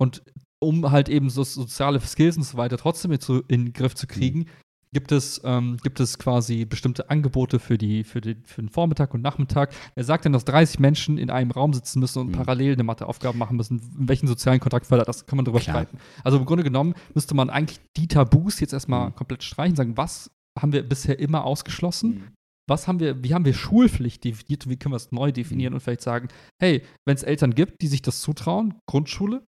Und 0.00 0.22
um 0.60 0.90
halt 0.90 1.08
eben 1.08 1.30
so 1.30 1.44
soziale 1.44 2.00
Skills 2.00 2.36
und 2.36 2.42
so 2.42 2.56
weiter 2.56 2.78
trotzdem 2.78 3.12
in 3.12 3.66
den 3.66 3.72
Griff 3.72 3.94
zu 3.94 4.06
kriegen, 4.06 4.46
gibt 4.92 5.12
es, 5.12 5.40
ähm, 5.44 5.76
gibt 5.82 6.00
es 6.00 6.18
quasi 6.18 6.64
bestimmte 6.64 7.10
Angebote 7.10 7.58
für, 7.58 7.76
die, 7.78 8.04
für, 8.04 8.20
die, 8.20 8.36
für 8.44 8.62
den 8.62 8.68
Vormittag 8.68 9.12
und 9.14 9.22
Nachmittag. 9.22 9.74
Er 9.94 10.04
sagt 10.04 10.24
dann, 10.24 10.32
dass 10.32 10.44
30 10.44 10.78
Menschen 10.80 11.18
in 11.18 11.30
einem 11.30 11.50
Raum 11.50 11.72
sitzen 11.74 12.00
müssen 12.00 12.20
und 12.20 12.28
Mhm. 12.28 12.32
parallel 12.32 12.72
eine 12.72 12.84
Matheaufgabe 12.84 13.36
machen 13.36 13.56
müssen. 13.56 13.80
In 13.98 14.08
welchen 14.08 14.26
sozialen 14.26 14.60
Kontakt 14.60 14.86
fördert 14.86 15.08
das? 15.08 15.26
Kann 15.26 15.36
man 15.36 15.44
drüber 15.44 15.60
Klar. 15.60 15.76
streiten. 15.76 15.98
Also 16.24 16.38
im 16.38 16.44
Grunde 16.46 16.64
genommen 16.64 16.94
müsste 17.14 17.34
man 17.34 17.50
eigentlich 17.50 17.80
die 17.96 18.08
Tabus 18.08 18.60
jetzt 18.60 18.72
erstmal 18.72 19.10
Mhm. 19.10 19.14
komplett 19.14 19.42
streichen, 19.42 19.76
sagen, 19.76 19.96
was 19.96 20.30
haben 20.58 20.72
wir 20.72 20.82
bisher 20.88 21.18
immer 21.18 21.44
ausgeschlossen? 21.44 22.10
Mhm. 22.10 22.22
was 22.70 22.86
haben 22.86 23.00
wir, 23.00 23.24
wie 23.24 23.32
haben 23.32 23.46
wir 23.46 23.54
Schulpflicht 23.54 24.22
definiert 24.24 24.66
und 24.66 24.70
wie 24.70 24.76
können 24.76 24.92
wir 24.92 24.96
es 24.98 25.10
neu 25.10 25.32
definieren 25.32 25.72
und 25.72 25.80
vielleicht 25.80 26.02
sagen, 26.02 26.28
hey, 26.60 26.82
wenn 27.06 27.14
es 27.16 27.22
Eltern 27.22 27.54
gibt, 27.54 27.80
die 27.80 27.86
sich 27.86 28.02
das 28.02 28.20
zutrauen, 28.20 28.74
Grundschule, 28.86 29.42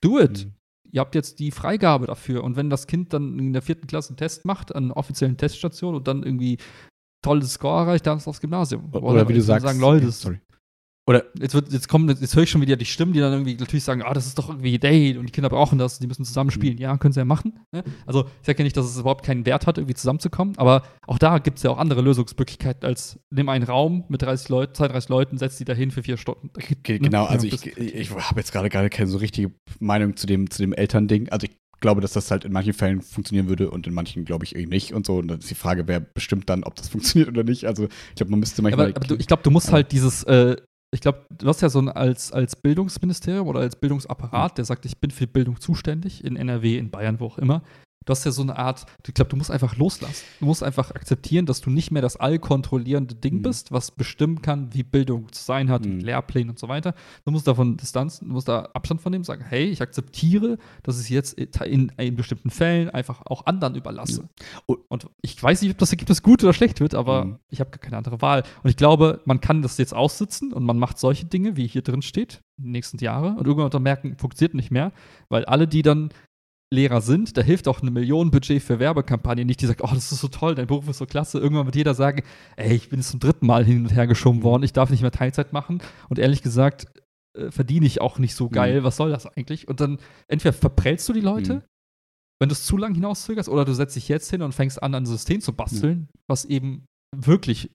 do 0.00 0.18
it. 0.18 0.48
Ihr 0.92 1.00
habt 1.00 1.14
jetzt 1.14 1.38
die 1.38 1.50
Freigabe 1.50 2.06
dafür. 2.06 2.44
Und 2.44 2.56
wenn 2.56 2.68
das 2.68 2.86
Kind 2.86 3.14
dann 3.14 3.38
in 3.38 3.52
der 3.54 3.62
vierten 3.62 3.86
Klasse 3.86 4.10
einen 4.10 4.18
Test 4.18 4.44
macht, 4.44 4.74
an 4.74 4.84
einer 4.84 4.96
offiziellen 4.96 5.38
Teststation 5.38 5.94
und 5.94 6.06
dann 6.06 6.22
irgendwie 6.22 6.58
tolles 7.22 7.54
Score 7.54 7.80
erreicht, 7.80 8.06
dann 8.06 8.18
ist 8.18 8.28
aufs 8.28 8.40
Gymnasium. 8.40 8.92
Oder, 8.92 9.26
wie 9.28 9.32
du 9.32 9.40
sagst. 9.40 9.66
Sagen, 9.66 9.80
Leute, 9.80 10.02
ja, 10.02 10.06
das, 10.06 10.20
sorry. 10.20 10.40
Oder 11.08 11.24
jetzt, 11.40 11.54
wird, 11.54 11.72
jetzt, 11.72 11.88
kommen, 11.88 12.08
jetzt 12.08 12.36
höre 12.36 12.44
ich 12.44 12.50
schon 12.50 12.60
wieder 12.60 12.76
die 12.76 12.84
Stimmen, 12.84 13.12
die 13.12 13.18
dann 13.18 13.32
irgendwie 13.32 13.56
natürlich 13.56 13.82
sagen, 13.82 14.02
ah, 14.02 14.14
das 14.14 14.26
ist 14.26 14.38
doch 14.38 14.48
irgendwie 14.50 14.78
Date 14.78 15.16
und 15.16 15.26
die 15.26 15.32
Kinder 15.32 15.48
brauchen 15.48 15.76
das, 15.76 15.98
die 15.98 16.06
müssen 16.06 16.24
zusammen 16.24 16.52
spielen. 16.52 16.78
Ja, 16.78 16.96
können 16.96 17.12
sie 17.12 17.18
ja 17.18 17.24
machen. 17.24 17.58
Ne? 17.72 17.82
Also 18.06 18.26
ich 18.40 18.46
sage 18.46 18.58
ja 18.58 18.64
nicht, 18.64 18.76
dass 18.76 18.86
es 18.86 18.98
überhaupt 18.98 19.24
keinen 19.24 19.44
Wert 19.44 19.66
hat, 19.66 19.78
irgendwie 19.78 19.94
zusammenzukommen, 19.96 20.56
aber 20.58 20.84
auch 21.08 21.18
da 21.18 21.38
gibt 21.38 21.56
es 21.56 21.64
ja 21.64 21.70
auch 21.70 21.78
andere 21.78 22.02
Lösungsmöglichkeiten 22.02 22.84
als 22.88 23.18
nimm 23.30 23.48
einen 23.48 23.64
Raum 23.64 24.04
mit 24.08 24.22
30 24.22 24.48
Leuten, 24.48 24.74
32 24.76 25.08
Leuten, 25.08 25.38
setz 25.38 25.56
die 25.58 25.64
dahin 25.64 25.90
für 25.90 26.04
vier 26.04 26.16
Stunden. 26.18 26.50
Ge- 26.84 27.00
ne? 27.00 27.08
Genau, 27.08 27.24
also 27.24 27.48
ich, 27.48 27.66
ich 27.76 28.10
habe 28.10 28.38
jetzt 28.38 28.52
gerade 28.52 28.68
gar 28.68 28.88
keine 28.88 29.08
so 29.08 29.18
richtige 29.18 29.50
Meinung 29.80 30.16
zu 30.16 30.28
dem, 30.28 30.50
zu 30.50 30.62
dem 30.62 30.72
Elternding. 30.72 31.28
Also 31.30 31.46
ich 31.48 31.56
glaube, 31.80 32.00
dass 32.00 32.12
das 32.12 32.30
halt 32.30 32.44
in 32.44 32.52
manchen 32.52 32.74
Fällen 32.74 33.02
funktionieren 33.02 33.48
würde 33.48 33.72
und 33.72 33.88
in 33.88 33.92
manchen 33.92 34.24
glaube 34.24 34.44
ich 34.44 34.54
irgendwie 34.54 34.76
nicht 34.76 34.92
und 34.94 35.04
so. 35.04 35.16
Und 35.16 35.26
dann 35.26 35.40
ist 35.40 35.50
die 35.50 35.56
Frage, 35.56 35.88
wer 35.88 35.98
bestimmt 35.98 36.48
dann, 36.48 36.62
ob 36.62 36.76
das 36.76 36.88
funktioniert 36.90 37.28
oder 37.28 37.42
nicht. 37.42 37.64
Also 37.66 37.88
ich 38.10 38.14
glaube, 38.14 38.30
man 38.30 38.38
müsste 38.38 38.62
manchmal. 38.62 38.90
aber, 38.90 38.96
aber 38.96 39.06
du, 39.08 39.16
ich 39.16 39.26
glaube, 39.26 39.42
du 39.42 39.50
musst 39.50 39.72
halt 39.72 39.90
dieses, 39.90 40.22
äh, 40.22 40.56
ich 40.92 41.00
glaube, 41.00 41.24
du 41.30 41.48
hast 41.48 41.62
ja 41.62 41.70
so 41.70 41.78
ein 41.78 41.88
als, 41.88 42.32
als 42.32 42.54
Bildungsministerium 42.54 43.48
oder 43.48 43.60
als 43.60 43.76
Bildungsapparat, 43.76 44.58
der 44.58 44.66
sagt, 44.66 44.84
ich 44.84 44.98
bin 44.98 45.10
für 45.10 45.26
Bildung 45.26 45.58
zuständig, 45.58 46.22
in 46.22 46.36
NRW, 46.36 46.76
in 46.76 46.90
Bayern, 46.90 47.18
wo 47.18 47.26
auch 47.26 47.38
immer. 47.38 47.62
Du 48.04 48.10
hast 48.10 48.24
ja 48.24 48.30
so 48.32 48.42
eine 48.42 48.56
Art, 48.56 48.84
ich 49.06 49.14
glaube, 49.14 49.28
du 49.30 49.36
musst 49.36 49.50
einfach 49.50 49.76
loslassen. 49.76 50.24
Du 50.40 50.46
musst 50.46 50.62
einfach 50.62 50.90
akzeptieren, 50.90 51.46
dass 51.46 51.60
du 51.60 51.70
nicht 51.70 51.90
mehr 51.90 52.02
das 52.02 52.16
allkontrollierende 52.16 53.14
Ding 53.14 53.36
Mhm. 53.36 53.42
bist, 53.42 53.72
was 53.72 53.90
bestimmen 53.90 54.42
kann, 54.42 54.72
wie 54.74 54.82
Bildung 54.82 55.32
zu 55.32 55.42
sein 55.42 55.70
hat, 55.70 55.84
Mhm. 55.84 55.96
mit 55.96 56.02
Lehrplänen 56.06 56.50
und 56.50 56.58
so 56.58 56.68
weiter. 56.68 56.94
Du 57.24 57.30
musst 57.30 57.46
davon 57.46 57.76
Distanz, 57.76 58.20
du 58.20 58.26
musst 58.26 58.48
da 58.48 58.68
Abstand 58.74 59.00
von 59.00 59.12
dem 59.12 59.24
sagen, 59.24 59.44
hey, 59.48 59.64
ich 59.66 59.80
akzeptiere, 59.82 60.58
dass 60.82 60.96
ich 61.00 61.10
es 61.12 61.34
jetzt 61.36 61.60
in, 61.62 61.90
in 61.96 62.16
bestimmten 62.16 62.50
Fällen 62.50 62.90
einfach 62.90 63.22
auch 63.26 63.46
anderen 63.46 63.74
überlasse. 63.74 64.28
Und- 64.66 64.80
Und 64.88 65.06
ich 65.22 65.42
weiß 65.42 65.62
nicht, 65.62 65.70
ob 65.70 65.78
das 65.78 65.90
Ergebnis 65.92 66.22
gut 66.22 66.42
oder 66.44 66.52
schlecht 66.52 66.80
wird, 66.80 66.94
aber 66.94 67.24
Mhm. 67.24 67.38
ich 67.48 67.60
habe 67.60 67.70
gar 67.70 67.78
keine 67.78 67.96
andere 67.96 68.20
Wahl. 68.20 68.42
Und 68.62 68.68
ich 68.70 68.76
glaube, 68.76 69.20
man 69.24 69.40
kann 69.40 69.62
das 69.62 69.78
jetzt 69.78 69.94
aussitzen 69.94 70.52
und 70.52 70.64
man 70.64 70.78
macht 70.78 70.98
solche 70.98 71.24
Dinge, 71.24 71.56
wie 71.56 71.66
hier 71.66 71.82
drin 71.82 72.02
steht, 72.02 72.42
die 72.58 72.68
nächsten 72.68 72.98
Jahre. 72.98 73.28
Und 73.38 73.46
irgendwann 73.46 73.82
merken, 73.82 74.16
funktioniert 74.18 74.54
nicht 74.54 74.70
mehr, 74.70 74.92
weil 75.30 75.44
alle, 75.46 75.66
die 75.66 75.82
dann 75.82 76.10
Lehrer 76.72 77.00
sind, 77.02 77.36
da 77.36 77.42
hilft 77.42 77.68
auch 77.68 77.82
eine 77.82 77.90
Millionenbudget 77.90 78.62
für 78.62 78.78
Werbekampagnen 78.78 79.46
nicht, 79.46 79.60
die 79.60 79.66
sagt, 79.66 79.82
oh, 79.82 79.90
das 79.92 80.10
ist 80.10 80.20
so 80.20 80.28
toll, 80.28 80.54
dein 80.54 80.66
Beruf 80.66 80.88
ist 80.88 80.98
so 80.98 81.06
klasse. 81.06 81.38
Irgendwann 81.38 81.66
wird 81.66 81.76
jeder 81.76 81.94
sagen, 81.94 82.22
ey, 82.56 82.74
ich 82.74 82.88
bin 82.88 83.00
jetzt 83.00 83.10
zum 83.10 83.20
dritten 83.20 83.46
Mal 83.46 83.64
hin 83.64 83.82
und 83.84 83.90
her 83.94 84.06
geschoben 84.06 84.42
worden, 84.42 84.62
ich 84.62 84.72
darf 84.72 84.88
nicht 84.90 85.02
mehr 85.02 85.10
Teilzeit 85.10 85.52
machen. 85.52 85.82
Und 86.08 86.18
ehrlich 86.18 86.42
gesagt, 86.42 86.86
äh, 87.38 87.50
verdiene 87.50 87.86
ich 87.86 88.00
auch 88.00 88.18
nicht 88.18 88.34
so 88.34 88.48
geil, 88.48 88.84
was 88.84 88.96
soll 88.96 89.10
das 89.10 89.26
eigentlich? 89.26 89.68
Und 89.68 89.80
dann 89.80 89.98
entweder 90.28 90.52
verprellst 90.52 91.08
du 91.08 91.12
die 91.12 91.20
Leute, 91.20 91.54
Mhm. 91.56 91.62
wenn 92.40 92.48
du 92.48 92.54
es 92.54 92.64
zu 92.64 92.76
lang 92.76 92.94
hinauszögerst, 92.94 93.48
oder 93.48 93.64
du 93.64 93.74
setzt 93.74 93.94
dich 93.96 94.08
jetzt 94.08 94.30
hin 94.30 94.42
und 94.42 94.52
fängst 94.54 94.82
an, 94.82 94.94
ein 94.94 95.06
System 95.06 95.40
zu 95.40 95.52
basteln, 95.52 96.08
was 96.28 96.44
eben 96.46 96.86
wirklich 97.14 97.70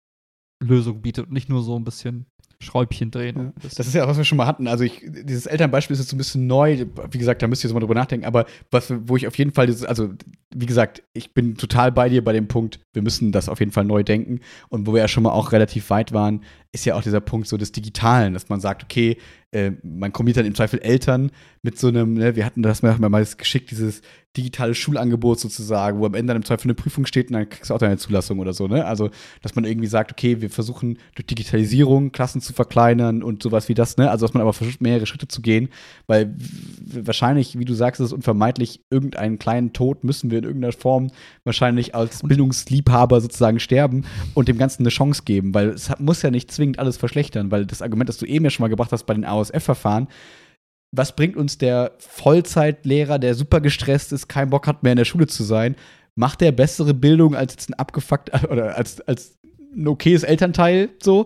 Lösungen 0.63 1.01
bietet 1.03 1.27
und 1.27 1.33
nicht 1.33 1.49
nur 1.49 1.61
so 1.61 1.75
ein 1.77 1.83
bisschen 1.83 2.25
Schräubchen 2.59 3.11
drehen. 3.11 3.35
Ja. 3.37 3.43
bisschen- 3.61 3.77
Das 3.77 3.87
ist 3.87 3.93
ja, 3.93 4.07
was 4.07 4.17
wir 4.17 4.23
schon 4.23 4.37
mal 4.37 4.47
hatten. 4.47 4.67
Also 4.67 4.83
ich, 4.83 5.01
dieses 5.05 5.45
Elternbeispiel 5.45 5.93
ist 5.93 5.99
jetzt 5.99 6.09
so 6.09 6.15
ein 6.15 6.17
bisschen 6.17 6.47
neu. 6.47 6.85
Wie 7.11 7.17
gesagt, 7.17 7.41
da 7.41 7.47
müsst 7.47 7.63
ihr 7.63 7.67
jetzt 7.67 7.73
mal 7.73 7.79
drüber 7.79 7.93
nachdenken. 7.93 8.25
Aber 8.25 8.45
was, 8.71 8.91
wo 9.05 9.15
ich 9.15 9.27
auf 9.27 9.37
jeden 9.37 9.51
Fall, 9.51 9.67
dieses, 9.67 9.83
also 9.83 10.09
wie 10.55 10.65
gesagt, 10.65 11.03
ich 11.13 11.33
bin 11.33 11.55
total 11.55 11.91
bei 11.91 12.09
dir 12.09 12.23
bei 12.23 12.33
dem 12.33 12.47
Punkt, 12.47 12.79
wir 12.93 13.01
müssen 13.03 13.31
das 13.31 13.47
auf 13.49 13.59
jeden 13.59 13.71
Fall 13.71 13.85
neu 13.85 14.03
denken. 14.03 14.39
Und 14.69 14.87
wo 14.87 14.93
wir 14.93 15.01
ja 15.01 15.07
schon 15.07 15.23
mal 15.23 15.31
auch 15.31 15.51
relativ 15.51 15.89
weit 15.91 16.13
waren, 16.13 16.43
ist 16.71 16.85
ja 16.85 16.95
auch 16.95 17.01
dieser 17.03 17.21
Punkt 17.21 17.47
so 17.47 17.57
des 17.57 17.71
Digitalen, 17.71 18.33
dass 18.33 18.49
man 18.49 18.59
sagt, 18.59 18.83
okay, 18.83 19.17
äh, 19.57 19.71
man 19.81 20.13
kombiniert 20.13 20.37
dann 20.37 20.45
im 20.45 20.55
Zweifel 20.55 20.79
Eltern 20.79 21.31
mit 21.63 21.79
so 21.79 21.87
einem, 21.87 22.13
ne, 22.13 22.35
wir 22.35 22.45
hatten 22.45 22.61
das 22.61 22.83
mal 22.83 23.25
geschickt, 23.37 23.71
dieses 23.71 24.01
digitale 24.37 24.75
Schulangebot 24.75 25.39
sozusagen, 25.39 25.99
wo 25.99 26.05
am 26.05 26.13
Ende 26.13 26.27
dann 26.27 26.37
im 26.37 26.45
Zweifel 26.45 26.67
eine 26.67 26.75
Prüfung 26.75 27.05
steht 27.05 27.29
und 27.29 27.33
dann 27.33 27.49
kriegst 27.49 27.69
du 27.69 27.73
auch 27.73 27.79
deine 27.79 27.97
Zulassung 27.97 28.39
oder 28.39 28.53
so, 28.53 28.67
ne? 28.67 28.85
Also, 28.85 29.09
dass 29.41 29.55
man 29.55 29.65
irgendwie 29.65 29.87
sagt, 29.87 30.11
okay, 30.11 30.41
wir 30.41 30.49
versuchen 30.49 30.99
durch 31.15 31.25
Digitalisierung 31.25 32.11
Klassen 32.11 32.39
zu 32.39 32.53
verkleinern 32.53 33.23
und 33.23 33.41
sowas 33.41 33.67
wie 33.67 33.73
das, 33.73 33.97
ne? 33.97 34.11
Also, 34.11 34.25
dass 34.25 34.33
man 34.33 34.41
aber 34.41 34.53
versucht, 34.53 34.79
mehrere 34.79 35.07
Schritte 35.07 35.27
zu 35.27 35.41
gehen, 35.41 35.69
weil 36.05 36.35
wahrscheinlich, 36.85 37.57
wie 37.57 37.65
du 37.65 37.73
sagst, 37.73 37.99
ist 37.99 38.07
es 38.07 38.13
unvermeidlich, 38.13 38.81
irgendeinen 38.91 39.39
kleinen 39.39 39.73
Tod 39.73 40.03
müssen 40.03 40.29
wir 40.29 40.37
in 40.37 40.43
irgendeiner 40.43 40.73
Form 40.73 41.09
wahrscheinlich 41.43 41.95
als 41.95 42.21
Bildungsliebhaber 42.21 43.21
sozusagen 43.21 43.59
sterben 43.59 44.05
und 44.35 44.47
dem 44.47 44.59
Ganzen 44.59 44.83
eine 44.83 44.89
Chance 44.89 45.23
geben, 45.25 45.53
weil 45.55 45.69
es 45.69 45.89
muss 45.99 46.21
ja 46.21 46.29
nicht 46.29 46.51
zwingend 46.51 46.77
alles 46.77 46.97
verschlechtern, 46.97 47.49
weil 47.49 47.65
das 47.65 47.81
Argument, 47.81 48.07
das 48.07 48.17
du 48.17 48.25
eben 48.25 48.45
ja 48.45 48.51
schon 48.51 48.63
mal 48.63 48.69
gebracht 48.69 48.91
hast 48.91 49.05
bei 49.05 49.15
den 49.15 49.25
AOSF-Verfahren, 49.51 50.07
was 50.95 51.15
bringt 51.15 51.35
uns 51.35 51.57
der 51.57 51.93
Vollzeitlehrer, 51.99 53.19
der 53.19 53.35
super 53.35 53.61
gestresst 53.61 54.13
ist, 54.13 54.27
keinen 54.27 54.49
Bock 54.49 54.67
hat 54.67 54.83
mehr 54.83 54.93
in 54.93 54.97
der 54.97 55.05
Schule 55.05 55.27
zu 55.27 55.43
sein? 55.43 55.75
Macht 56.15 56.41
der 56.41 56.51
bessere 56.51 56.93
Bildung 56.93 57.35
als 57.35 57.53
jetzt 57.53 57.69
ein 57.69 57.75
abgefuckt 57.75 58.31
oder 58.49 58.75
als, 58.75 59.01
als 59.01 59.37
ein 59.75 59.87
okayes 59.87 60.23
Elternteil 60.23 60.89
so? 61.01 61.25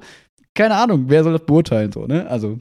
Keine 0.53 0.75
Ahnung, 0.75 1.05
wer 1.07 1.23
soll 1.23 1.33
das 1.33 1.45
beurteilen 1.45 1.91
so, 1.91 2.07
ne? 2.07 2.27
Also, 2.27 2.59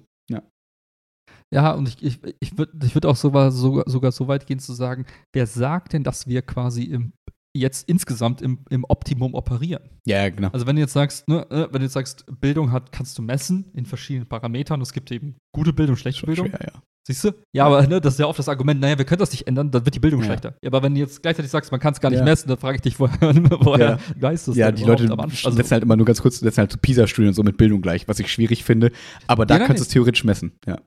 Ja, 1.52 1.72
und 1.72 1.88
ich, 1.88 2.02
ich, 2.02 2.20
ich 2.38 2.56
würde 2.56 2.72
ich 2.86 2.94
würd 2.94 3.06
auch 3.06 3.16
sogar, 3.16 3.50
sogar 3.50 4.12
so 4.12 4.28
weit 4.28 4.46
gehen 4.46 4.60
zu 4.60 4.72
sagen, 4.72 5.04
wer 5.32 5.46
sagt 5.46 5.92
denn, 5.92 6.04
dass 6.04 6.28
wir 6.28 6.42
quasi 6.42 6.84
im, 6.84 7.12
jetzt 7.54 7.88
insgesamt 7.88 8.42
im, 8.42 8.60
im 8.70 8.84
Optimum 8.88 9.34
operieren? 9.34 9.82
ja, 10.06 10.28
genau. 10.28 10.48
Also 10.52 10.66
wenn 10.66 10.76
du 10.76 10.82
jetzt 10.82 10.92
sagst, 10.92 11.28
ne, 11.28 11.46
äh, 11.50 11.66
wenn 11.70 11.80
du 11.80 11.82
jetzt 11.82 11.92
sagst, 11.94 12.24
Bildung 12.40 12.70
hat, 12.72 12.92
kannst 12.92 13.16
du 13.18 13.22
messen 13.22 13.70
in 13.74 13.86
verschiedenen 13.86 14.28
Parametern. 14.28 14.80
Es 14.80 14.92
gibt 14.92 15.10
eben 15.10 15.36
gute 15.52 15.72
Bildung, 15.72 15.96
schlechte 15.96 16.26
Bildung. 16.26 16.48
Schwer, 16.48 16.60
ja. 16.74 16.82
Siehst 17.06 17.24
du? 17.24 17.30
Ja, 17.52 17.64
aber 17.64 17.86
ne, 17.86 17.98
das 18.00 18.14
ist 18.14 18.20
ja 18.20 18.26
oft 18.26 18.38
das 18.38 18.48
Argument, 18.48 18.78
naja, 18.78 18.98
wir 18.98 19.04
können 19.06 19.18
das 19.20 19.32
nicht 19.32 19.46
ändern, 19.46 19.70
dann 19.70 19.84
wird 19.86 19.94
die 19.94 19.98
Bildung 20.00 20.20
Ja. 20.20 20.26
schlechter. 20.26 20.54
Ja, 20.62 20.68
aber 20.68 20.82
wenn 20.82 20.94
du 20.94 21.00
jetzt 21.00 21.22
gleichzeitig 21.22 21.50
sagst, 21.50 21.70
man 21.72 21.80
kann 21.80 21.92
es 21.94 22.00
gar 22.00 22.10
nicht 22.10 22.18
Ja. 22.18 22.24
messen, 22.24 22.48
dann 22.48 22.58
frage 22.58 22.76
ich 22.76 22.82
dich, 22.82 23.00
woher, 23.00 23.18
woher 23.22 23.98
weißt 24.20 24.46
du 24.46 24.50
es 24.52 24.56
Ja, 24.58 24.70
die 24.70 24.84
Leute? 24.84 25.10
Also, 25.18 25.50
setzen 25.52 25.72
halt 25.72 25.82
immer 25.82 25.96
nur 25.96 26.04
ganz 26.06 26.20
kurz, 26.20 26.38
setzen 26.40 26.58
halt 26.58 26.72
so 26.72 26.78
PISA-Studien 26.80 27.28
und 27.30 27.34
so 27.34 27.42
mit 27.42 27.56
Bildung 27.56 27.80
gleich, 27.80 28.06
was 28.06 28.18
ich 28.20 28.30
schwierig 28.30 28.64
finde. 28.64 28.92
Aber 29.26 29.46
da 29.46 29.58
Ja, 29.58 29.66
kannst 29.66 29.80
du 29.80 29.84
es 29.84 29.88
theoretisch 29.88 30.24
messen, 30.24 30.52
ja. 30.66 30.78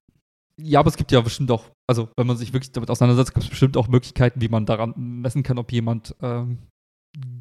Ja, 0.61 0.79
aber 0.79 0.89
es 0.89 0.97
gibt 0.97 1.11
ja 1.11 1.21
bestimmt 1.21 1.49
auch, 1.51 1.65
also 1.89 2.09
wenn 2.15 2.27
man 2.27 2.37
sich 2.37 2.53
wirklich 2.53 2.71
damit 2.71 2.89
auseinandersetzt, 2.89 3.33
gibt 3.33 3.45
es 3.45 3.49
bestimmt 3.49 3.75
auch 3.75 3.87
Möglichkeiten, 3.87 4.41
wie 4.41 4.49
man 4.49 4.65
daran 4.65 4.93
messen 4.95 5.41
kann, 5.41 5.57
ob 5.57 5.71
jemand 5.71 6.15
ähm, 6.21 6.59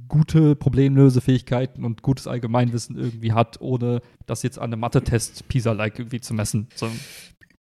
gute 0.09 0.57
Problemlösefähigkeiten 0.57 1.85
und 1.85 2.03
gutes 2.03 2.27
Allgemeinwissen 2.27 2.97
irgendwie 2.97 3.33
hat, 3.33 3.61
ohne 3.61 4.01
das 4.27 4.43
jetzt 4.43 4.59
an 4.59 4.73
einem 4.73 4.81
Mathe-Test 4.81 5.49
PISA-like 5.49 5.99
irgendwie 5.99 6.21
zu 6.21 6.35
messen. 6.35 6.69
So, 6.75 6.87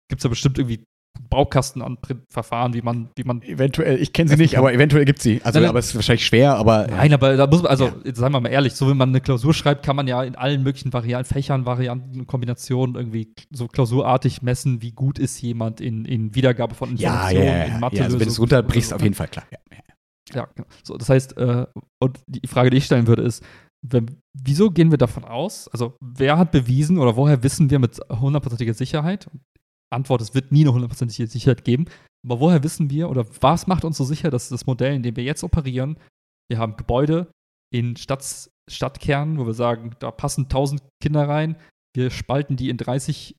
gibt 0.08 0.20
es 0.20 0.24
ja 0.24 0.30
bestimmt 0.30 0.58
irgendwie 0.58 0.84
Baukasten 1.30 1.82
an 1.82 1.96
Prin- 1.98 2.22
Verfahren, 2.28 2.74
wie 2.74 2.82
man, 2.82 3.08
wie 3.16 3.24
man. 3.24 3.40
Eventuell, 3.42 4.00
ich 4.00 4.12
kenne 4.12 4.30
sie 4.30 4.36
nicht, 4.36 4.58
aber 4.58 4.72
eventuell 4.72 5.04
gibt 5.04 5.20
sie. 5.20 5.40
Also, 5.44 5.60
Nein, 5.60 5.68
aber 5.68 5.78
es 5.78 5.88
ist 5.88 5.94
wahrscheinlich 5.94 6.26
schwer, 6.26 6.54
aber. 6.56 6.86
Nein, 6.88 7.12
aber 7.14 7.36
da 7.36 7.46
muss 7.46 7.62
man, 7.62 7.70
also 7.70 7.86
Ja. 8.04 8.14
seien 8.14 8.32
wir 8.32 8.40
mal 8.40 8.48
ehrlich, 8.48 8.74
so 8.74 8.88
wenn 8.88 8.96
man 8.96 9.10
eine 9.10 9.20
Klausur 9.20 9.54
schreibt, 9.54 9.84
kann 9.84 9.96
man 9.96 10.06
ja 10.06 10.22
in 10.22 10.34
allen 10.34 10.62
möglichen 10.62 10.92
Varianten, 10.92 11.32
Fächern, 11.32 11.64
Varianten, 11.64 12.26
Kombinationen 12.26 12.96
irgendwie 12.96 13.32
so 13.50 13.66
klausurartig 13.68 14.42
messen, 14.42 14.82
wie 14.82 14.92
gut 14.92 15.18
ist 15.18 15.40
jemand 15.40 15.80
in, 15.80 16.04
in 16.04 16.34
Wiedergabe 16.34 16.74
von 16.74 16.90
Informationen, 16.90 17.44
ja, 17.46 17.56
ja, 17.56 17.64
in 17.64 17.72
ja. 17.72 17.78
Mathe. 17.78 17.96
ja 17.96 18.04
also 18.04 18.18
wenn 18.20 18.26
du 18.26 18.32
es 18.32 18.40
runterbrichst, 18.40 18.92
auf 18.92 19.02
jeden 19.02 19.14
Fall, 19.14 19.28
klar. 19.28 19.46
Ja, 19.50 19.58
ja. 19.70 19.78
Ja, 20.34 20.48
genau. 20.54 20.68
So, 20.82 20.96
das 20.96 21.08
heißt, 21.08 21.36
äh, 21.36 21.66
und 21.98 22.20
die 22.26 22.46
Frage, 22.46 22.70
die 22.70 22.76
ich 22.78 22.84
stellen 22.86 23.06
würde, 23.06 23.22
ist, 23.22 23.44
wenn, 23.84 24.06
wieso 24.32 24.70
gehen 24.70 24.90
wir 24.90 24.98
davon 24.98 25.24
aus, 25.24 25.68
also 25.68 25.96
wer 26.00 26.38
hat 26.38 26.52
bewiesen 26.52 26.98
oder 26.98 27.16
woher 27.16 27.42
wissen 27.42 27.68
wir 27.70 27.78
mit 27.80 27.98
hundertprozentiger 28.08 28.74
Sicherheit? 28.74 29.28
Antwort, 29.92 30.20
es 30.20 30.34
wird 30.34 30.52
nie 30.52 30.62
eine 30.62 30.72
hundertprozentige 30.72 31.26
Sicherheit 31.26 31.64
geben, 31.64 31.86
aber 32.24 32.40
woher 32.40 32.62
wissen 32.62 32.90
wir 32.90 33.10
oder 33.10 33.26
was 33.40 33.66
macht 33.66 33.84
uns 33.84 33.96
so 33.96 34.04
sicher, 34.04 34.30
dass 34.30 34.48
das 34.48 34.66
Modell, 34.66 34.94
in 34.94 35.02
dem 35.02 35.16
wir 35.16 35.24
jetzt 35.24 35.42
operieren, 35.44 35.96
wir 36.50 36.58
haben 36.58 36.76
Gebäude 36.76 37.30
in 37.72 37.96
Stadt, 37.96 38.50
Stadtkernen, 38.70 39.38
wo 39.38 39.46
wir 39.46 39.54
sagen, 39.54 39.92
da 39.98 40.10
passen 40.10 40.44
1000 40.44 40.82
Kinder 41.02 41.28
rein, 41.28 41.56
wir 41.94 42.10
spalten 42.10 42.56
die 42.56 42.70
in 42.70 42.76
30 42.76 43.36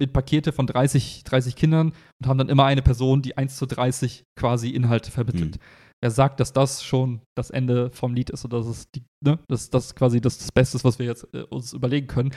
in 0.00 0.12
Pakete 0.12 0.52
von 0.52 0.66
30, 0.66 1.24
30 1.24 1.56
Kindern 1.56 1.92
und 2.20 2.26
haben 2.26 2.38
dann 2.38 2.48
immer 2.48 2.64
eine 2.64 2.82
Person, 2.82 3.22
die 3.22 3.36
1 3.36 3.56
zu 3.56 3.66
30 3.66 4.24
quasi 4.38 4.70
Inhalte 4.70 5.10
vermittelt. 5.10 5.58
Wer 6.02 6.10
sagt, 6.10 6.40
dass 6.40 6.54
das 6.54 6.82
schon 6.82 7.20
das 7.36 7.50
Ende 7.50 7.90
vom 7.90 8.14
Lied 8.14 8.30
ist 8.30 8.46
oder 8.46 8.58
dass 8.58 8.68
es 8.68 8.90
die, 8.90 9.04
ne, 9.22 9.38
dass 9.48 9.68
das 9.68 9.94
quasi 9.94 10.20
das, 10.20 10.38
das 10.38 10.50
Beste 10.50 10.78
ist, 10.78 10.84
was 10.84 10.98
wir 10.98 11.06
jetzt 11.06 11.28
äh, 11.34 11.42
uns 11.42 11.74
überlegen 11.74 12.06
können. 12.06 12.32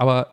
Aber 0.00 0.32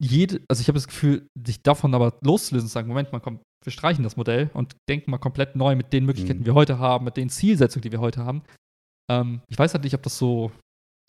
jede, 0.00 0.40
also 0.48 0.60
ich 0.60 0.68
habe 0.68 0.76
das 0.76 0.88
Gefühl, 0.88 1.26
sich 1.46 1.62
davon 1.62 1.94
aber 1.94 2.14
loszulösen 2.22 2.64
und 2.66 2.68
zu 2.68 2.74
sagen, 2.74 2.88
Moment 2.88 3.12
mal, 3.12 3.20
komm, 3.20 3.40
wir 3.64 3.72
streichen 3.72 4.02
das 4.04 4.16
Modell 4.16 4.50
und 4.54 4.76
denken 4.88 5.10
mal 5.10 5.18
komplett 5.18 5.56
neu 5.56 5.76
mit 5.76 5.92
den 5.92 6.04
Möglichkeiten, 6.04 6.40
Mhm. 6.40 6.44
die 6.44 6.46
wir 6.46 6.54
heute 6.54 6.78
haben, 6.78 7.04
mit 7.04 7.16
den 7.16 7.28
Zielsetzungen, 7.28 7.82
die 7.82 7.92
wir 7.92 8.00
heute 8.00 8.24
haben. 8.24 8.42
Ähm, 9.10 9.40
ich 9.48 9.58
weiß 9.58 9.74
halt 9.74 9.84
nicht, 9.84 9.94
ob 9.94 10.02
das 10.02 10.18
so, 10.18 10.50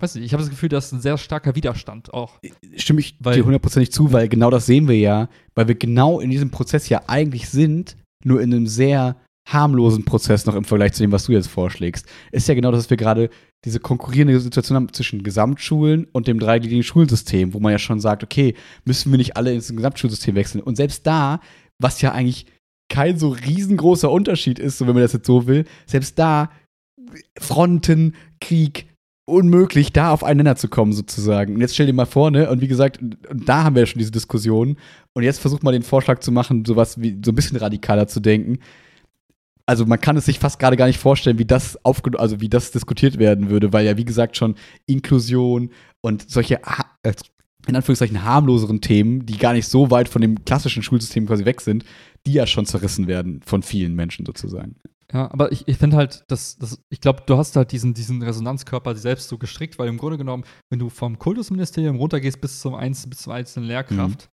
weiß 0.02 0.16
nicht, 0.16 0.26
ich 0.26 0.34
habe 0.34 0.42
das 0.44 0.50
Gefühl, 0.50 0.70
das 0.70 0.86
ist 0.88 0.92
ein 0.94 1.02
sehr 1.02 1.18
starker 1.18 1.56
Widerstand 1.56 2.14
auch. 2.14 2.40
Stimme 2.76 3.00
ich 3.02 3.16
Weil- 3.20 3.36
dir 3.36 3.46
hundertprozentig 3.46 3.92
zu, 3.92 4.12
weil 4.14 4.30
genau 4.30 4.50
das 4.50 4.66
sehen 4.66 4.88
wir 4.88 4.98
ja, 4.98 5.30
weil 5.56 5.68
wir 5.68 5.76
genau 5.76 6.20
in 6.20 6.30
diesem 6.30 6.52
Prozess 6.52 6.90
ja 6.90 7.04
eigentlich 7.08 7.50
sind, 7.50 7.98
nur 8.24 8.42
in 8.42 8.54
einem 8.54 8.68
sehr 8.68 9.16
harmlosen 9.52 10.06
Prozess 10.06 10.46
noch 10.46 10.56
im 10.56 10.64
Vergleich 10.64 10.94
zu 10.94 11.04
dem, 11.04 11.12
was 11.12 11.26
du 11.26 11.32
jetzt 11.32 11.48
vorschlägst. 11.48 12.06
Ist 12.32 12.48
ja 12.48 12.56
genau 12.56 12.72
das, 12.72 12.84
dass 12.84 12.90
wir 12.90 12.98
gerade 12.98 13.30
diese 13.66 13.80
konkurrierende 13.80 14.40
Situation 14.40 14.76
haben 14.76 14.94
zwischen 14.94 15.24
Gesamtschulen 15.24 16.08
und 16.12 16.28
dem 16.28 16.40
dreigliedrigen 16.40 16.84
Schulsystem, 16.84 17.54
wo 17.54 17.60
man 17.60 17.72
ja 17.72 17.80
schon 17.80 18.00
sagt, 18.00 18.24
okay, 18.24 18.56
müssen 18.86 19.12
wir 19.12 19.18
nicht 19.18 19.38
alle 19.38 19.54
ins 19.54 19.74
Gesamtschulsystem 19.74 20.36
wechseln? 20.36 20.62
Und 20.62 20.76
selbst 20.76 21.06
da, 21.06 21.42
was 21.80 22.02
ja 22.02 22.12
eigentlich 22.12 22.46
kein 22.90 23.18
so 23.18 23.30
riesengroßer 23.30 24.10
Unterschied 24.10 24.60
ist, 24.60 24.78
so 24.78 24.88
wenn 24.88 24.94
man 24.94 25.04
das 25.04 25.14
jetzt 25.14 25.28
so 25.28 25.48
will, 25.48 25.66
selbst 25.86 26.18
da 26.18 26.50
Fronten, 27.38 28.16
Krieg, 28.40 28.88
unmöglich, 29.26 29.94
da 29.94 30.12
auf 30.12 30.24
einen 30.24 30.38
Nenner 30.38 30.56
zu 30.56 30.68
kommen, 30.68 30.92
sozusagen. 30.92 31.56
Und 31.56 31.62
jetzt 31.62 31.76
stell 31.76 31.86
dir 31.86 31.94
mal 31.94 32.06
vor, 32.06 32.32
ne, 32.32 32.50
und 32.50 32.62
wie 32.62 32.68
gesagt, 32.68 33.00
da 33.32 33.64
haben 33.64 33.76
wir 33.76 33.84
ja 33.84 33.86
schon 33.86 34.00
diese 34.00 34.12
Diskussion. 34.12 34.78
Und 35.14 35.24
jetzt 35.24 35.40
versucht 35.40 35.64
mal 35.64 35.72
den 35.72 35.84
Vorschlag 35.84 36.20
zu 36.20 36.32
machen, 36.32 36.66
sowas 36.66 37.00
wie 37.00 37.20
so 37.24 37.32
ein 37.32 37.36
bisschen 37.36 37.58
radikaler 37.58 38.08
zu 38.08 38.20
denken. 38.20 38.60
Also 39.70 39.86
man 39.86 40.02
kann 40.02 40.18
es 40.18 40.26
sich 40.26 40.40
fast 40.40 40.58
gerade 40.58 40.78
gar 40.78 40.88
nicht 40.88 40.98
vorstellen, 40.98 41.38
wie 41.38 41.46
das 41.46 41.78
aufge 41.86 42.20
also 42.20 42.42
wie 42.42 42.50
das 42.50 42.72
diskutiert 42.72 43.20
werden 43.20 43.52
würde, 43.52 43.72
weil 43.72 43.86
ja, 43.86 43.98
wie 43.98 44.04
gesagt, 44.04 44.36
schon 44.36 44.56
Inklusion 44.88 45.70
und 46.02 46.28
solche 46.28 46.56
äh, 47.04 47.14
in 47.68 47.76
Anführungszeichen 47.76 48.24
harmloseren 48.24 48.82
Themen, 48.82 49.28
die 49.28 49.38
gar 49.38 49.54
nicht 49.54 49.68
so 49.68 49.92
weit 49.92 50.10
von 50.10 50.24
dem 50.24 50.44
klassischen 50.44 50.82
Schulsystem 50.82 51.28
quasi 51.28 51.46
weg 51.46 51.62
sind, 51.62 51.86
die 52.26 52.34
ja 52.34 52.48
schon 52.48 52.66
zerrissen 52.66 53.06
werden 53.06 53.42
von 53.46 53.62
vielen 53.62 53.94
Menschen 53.94 54.26
sozusagen. 54.26 54.76
Ja, 55.14 55.32
aber 55.32 55.52
ich, 55.52 55.68
ich 55.68 55.78
finde 55.78 55.98
halt, 55.98 56.24
dass, 56.30 56.58
dass 56.58 56.82
ich 56.90 57.00
glaube, 57.00 57.22
du 57.28 57.38
hast 57.38 57.56
halt 57.56 57.72
diesen, 57.72 57.94
diesen 57.94 58.24
Resonanzkörper 58.24 58.96
selbst 58.96 59.30
so 59.30 59.38
gestrickt, 59.38 59.78
weil 59.78 59.88
im 59.88 60.00
Grunde 60.00 60.18
genommen, 60.18 60.46
wenn 60.72 60.80
du 60.80 60.90
vom 60.90 61.20
Kultusministerium 61.20 61.98
runtergehst 61.98 62.42
bis 62.42 62.60
zum, 62.60 62.74
Einz 62.74 63.06
bis 63.06 63.20
zur 63.20 63.36
einzelnen 63.36 63.68
Lehrkraft, 63.68 64.32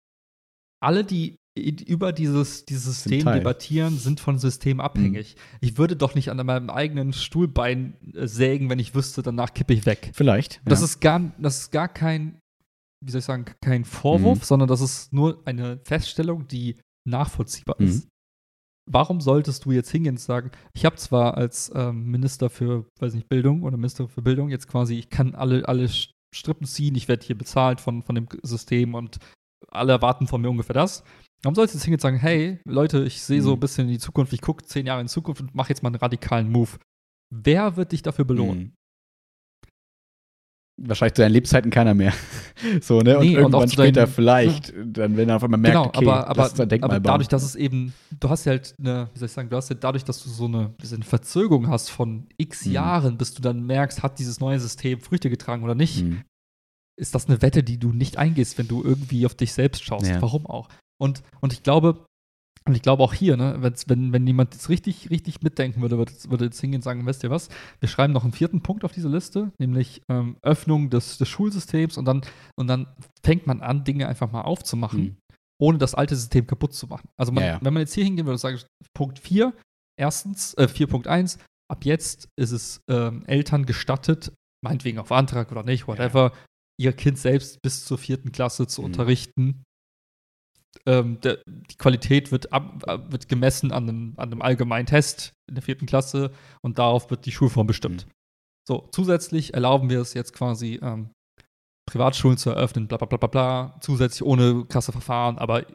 alle, 0.80 1.04
die 1.04 1.38
über 1.56 2.12
dieses, 2.14 2.66
dieses 2.66 3.04
System 3.04 3.24
Teil. 3.26 3.40
debattieren, 3.40 3.98
sind 3.98 4.20
von 4.20 4.40
System 4.40 4.80
abhängig. 4.80 5.36
Ich 5.62 5.78
würde 5.78 5.96
doch 5.96 6.16
nicht 6.16 6.30
an 6.32 6.44
meinem 6.46 6.70
eigenen 6.72 7.14
Stuhlbein 7.14 7.96
äh, 8.16 8.28
sägen, 8.28 8.70
wenn 8.70 8.80
ich 8.80 8.96
wüsste, 8.96 9.22
danach 9.22 9.54
kippe 9.54 9.74
ich 9.74 9.86
weg. 9.86 10.12
Vielleicht. 10.14 10.62
Das, 10.66 10.80
ja. 10.80 10.86
ist 10.86 11.00
gar, 11.00 11.32
das 11.38 11.60
ist 11.60 11.72
gar 11.72 11.88
kein, 11.88 12.40
wie 13.06 13.12
soll 13.12 13.20
ich 13.20 13.26
sagen, 13.26 13.46
kein 13.62 13.86
Vorwurf, 13.86 14.40
Mhm. 14.40 14.44
sondern 14.44 14.68
das 14.68 14.82
ist 14.82 15.14
nur 15.14 15.42
eine 15.46 15.80
Feststellung, 15.84 16.48
die 16.48 16.78
nachvollziehbar 17.08 17.76
Mhm. 17.80 17.88
ist. 17.88 18.08
Warum 18.90 19.22
solltest 19.22 19.64
du 19.66 19.72
jetzt 19.72 19.92
hingehen 19.92 20.16
und 20.16 20.20
sagen, 20.20 20.52
ich 20.74 20.86
habe 20.86 20.96
zwar 20.98 21.38
als 21.38 21.72
ähm, 21.76 22.06
Minister 22.12 22.50
für, 22.50 22.86
weiß 23.00 23.14
nicht, 23.14 23.30
Bildung 23.30 23.62
oder 23.64 23.78
Minister 23.78 24.10
für 24.10 24.22
Bildung 24.22 24.50
jetzt 24.50 24.68
quasi, 24.68 24.96
ich 24.96 25.10
kann 25.10 25.36
alle, 25.36 25.68
alle 25.68 25.88
Strippen 26.36 26.66
ziehen, 26.66 26.96
ich 26.96 27.08
werde 27.08 27.26
hier 27.26 27.38
bezahlt 27.38 27.80
von, 27.80 28.02
von 28.04 28.16
dem 28.16 28.28
System 28.42 28.96
und 28.96 29.20
alle 29.70 29.94
erwarten 29.94 30.28
von 30.28 30.42
mir 30.42 30.50
ungefähr 30.50 30.74
das. 30.74 31.04
Warum 31.44 31.56
sollst 31.56 31.74
du 31.74 31.78
jetzt 31.78 31.84
hingehen 31.84 31.98
und 31.98 32.02
sagen, 32.02 32.18
hey, 32.18 32.60
Leute, 32.66 33.04
ich 33.04 33.22
sehe 33.22 33.42
so 33.42 33.50
Mhm. 33.52 33.58
ein 33.58 33.60
bisschen 33.60 33.86
in 33.88 33.92
die 33.94 34.00
Zukunft, 34.00 34.32
ich 34.34 34.42
gucke 34.42 34.64
zehn 34.66 34.86
Jahre 34.86 35.02
in 35.02 35.08
die 35.08 35.12
Zukunft 35.14 35.42
und 35.42 35.54
mache 35.54 35.70
jetzt 35.70 35.84
mal 35.84 35.90
einen 35.90 35.98
radikalen 35.98 36.50
Move. 36.50 36.70
Wer 37.34 37.76
wird 37.76 37.92
dich 37.92 38.02
dafür 38.02 38.26
belohnen? 38.26 38.60
Mhm. 38.60 38.74
Wahrscheinlich 40.82 41.14
zu 41.14 41.22
deinen 41.22 41.34
Lebzeiten 41.34 41.70
keiner 41.70 41.94
mehr. 41.94 42.14
so, 42.82 43.02
ne? 43.02 43.18
Und 43.20 43.26
Nee, 43.26 43.36
und 43.36 43.42
irgendwann 43.44 43.60
deinen- 43.62 43.70
später 43.72 44.08
vielleicht, 44.08 44.74
dann, 44.84 45.16
wenn 45.18 45.30
er 45.30 45.36
auf 45.36 45.44
einmal 45.44 45.60
merkt, 45.60 45.76
genau, 45.76 45.88
okay, 45.88 46.06
aber, 46.06 46.28
aber, 46.28 46.44
das 46.44 46.54
ist 46.54 46.62
ein 46.62 46.70
Denkmal 46.70 46.90
aber 46.92 47.00
bauen. 47.00 47.14
dadurch, 47.14 47.28
dass 47.28 47.44
es 47.44 47.56
eben, 47.56 47.94
du 48.20 48.30
hast 48.30 48.46
ja 48.46 48.52
halt 48.54 48.74
eine, 48.80 49.10
wie 49.14 49.20
soll 49.20 49.28
ich 49.28 49.32
sagen, 49.34 49.50
du 49.50 49.56
hast 49.56 49.70
ja 49.70 49.76
dadurch, 49.76 50.04
dass 50.04 50.24
du 50.24 50.30
so 50.30 50.46
eine, 50.46 50.74
diese 50.82 51.00
Verzögerung 51.04 51.68
hast 51.68 51.90
von 51.90 52.26
x 52.38 52.66
Mhm. 52.66 52.72
Jahren, 52.72 53.18
bis 53.20 53.36
du 53.36 53.42
dann 53.44 53.64
merkst, 53.68 54.02
hat 54.02 54.18
dieses 54.18 54.40
neue 54.40 54.60
System 54.60 55.00
Früchte 55.00 55.30
getragen 55.30 55.64
oder 55.64 55.76
nicht, 55.76 56.04
Mhm. 56.04 56.24
ist 57.00 57.14
das 57.14 57.28
eine 57.28 57.42
Wette, 57.44 57.62
die 57.62 57.78
du 57.78 57.92
nicht 57.94 58.18
eingehst, 58.18 58.58
wenn 58.58 58.68
du 58.68 58.84
irgendwie 58.84 59.28
auf 59.28 59.36
dich 59.36 59.54
selbst 59.54 59.84
schaust. 59.84 60.08
Ja. 60.08 60.22
Warum 60.24 60.48
auch? 60.48 60.70
Und, 61.04 61.22
und 61.42 61.52
ich 61.54 61.64
glaube, 61.64 62.06
und 62.66 62.76
ich 62.76 62.82
glaube 62.82 63.04
auch 63.04 63.14
hier, 63.14 63.36
ne, 63.36 63.58
wenn, 63.88 64.14
wenn 64.14 64.26
jemand 64.26 64.54
jetzt 64.54 64.70
richtig, 64.70 65.10
richtig 65.10 65.42
mitdenken 65.42 65.82
würde, 65.82 65.98
würde, 65.98 66.14
würde 66.30 66.46
jetzt 66.46 66.62
hingehen 66.62 66.78
und 66.80 66.84
sagen, 66.84 67.06
weißt 67.06 67.24
ihr 67.26 67.30
was, 67.30 67.50
wir 67.82 67.90
schreiben 67.90 68.14
noch 68.14 68.24
einen 68.24 68.32
vierten 68.32 68.62
Punkt 68.62 68.86
auf 68.86 68.94
diese 68.94 69.10
Liste, 69.10 69.52
nämlich 69.60 70.02
ähm, 70.10 70.38
Öffnung 70.42 70.90
des, 70.90 71.18
des 71.18 71.28
Schulsystems 71.28 71.98
und 71.98 72.06
dann, 72.06 72.22
und 72.56 72.68
dann 72.68 72.88
fängt 73.22 73.48
man 73.48 73.62
an, 73.62 73.84
Dinge 73.84 74.08
einfach 74.08 74.32
mal 74.32 74.42
aufzumachen 74.44 75.02
Mhm. 75.04 75.18
ohne 75.62 75.78
das 75.78 75.94
alte 75.94 76.16
System 76.16 76.48
kaputt 76.48 76.74
zu 76.74 76.88
machen. 76.88 77.10
Also 77.18 77.34
man, 77.34 77.44
Ja, 77.44 77.50
ja. 77.52 77.60
wenn 77.62 77.74
man 77.74 77.82
jetzt 77.82 77.94
hier 77.96 78.06
hingehen 78.06 78.26
würde 78.26 78.36
und 78.36 78.40
sagen, 78.40 78.60
Punkt 78.94 79.20
4, 79.20 79.52
erstens, 80.00 80.54
äh, 80.54 80.68
4.1, 80.68 81.40
ab 81.70 81.84
jetzt 81.84 82.30
ist 82.40 82.52
es 82.52 82.80
ähm, 82.90 83.26
Eltern 83.26 83.66
gestattet, 83.66 84.32
meinetwegen 84.64 85.00
auf 85.00 85.12
Antrag 85.12 85.52
oder 85.52 85.64
nicht, 85.64 85.88
whatever, 85.88 86.32
ihr 86.80 86.94
Kind 86.94 87.18
selbst 87.18 87.62
bis 87.62 87.84
zur 87.84 87.98
vierten 87.98 88.32
Klasse 88.32 88.68
zu 88.68 88.82
Mhm. 88.82 88.86
unterrichten. 88.86 89.64
Ähm, 90.86 91.20
der, 91.22 91.40
die 91.48 91.76
Qualität 91.78 92.32
wird, 92.32 92.52
ab, 92.52 92.84
ab- 92.88 93.12
wird 93.12 93.30
gemessen 93.30 93.72
an 93.72 93.88
einem, 93.90 94.14
an 94.18 94.32
einem 94.32 94.42
allgemeinen 94.42 94.86
Test 94.86 95.34
in 95.48 95.56
der 95.56 95.62
vierten 95.64 95.86
Klasse 95.86 96.32
und 96.62 96.80
darauf 96.80 97.10
wird 97.10 97.26
die 97.26 97.32
Schulform 97.32 97.68
bestimmt. 97.68 98.06
Mhm. 98.08 98.12
So, 98.68 98.90
zusätzlich 98.92 99.54
erlauben 99.54 99.90
wir 99.90 100.00
es 100.02 100.14
jetzt 100.14 100.34
quasi, 100.34 100.80
ähm, 100.82 101.10
Privatschulen 101.90 102.38
zu 102.38 102.50
eröffnen, 102.50 102.88
bla 102.88 102.98
bla 102.98 103.06
bla 103.08 103.18
bla 103.18 103.28
bla, 103.28 103.78
zusätzlich 103.82 104.24
ohne 104.24 104.66
krasse 104.66 104.92
Verfahren, 104.94 105.38
aber 105.38 105.66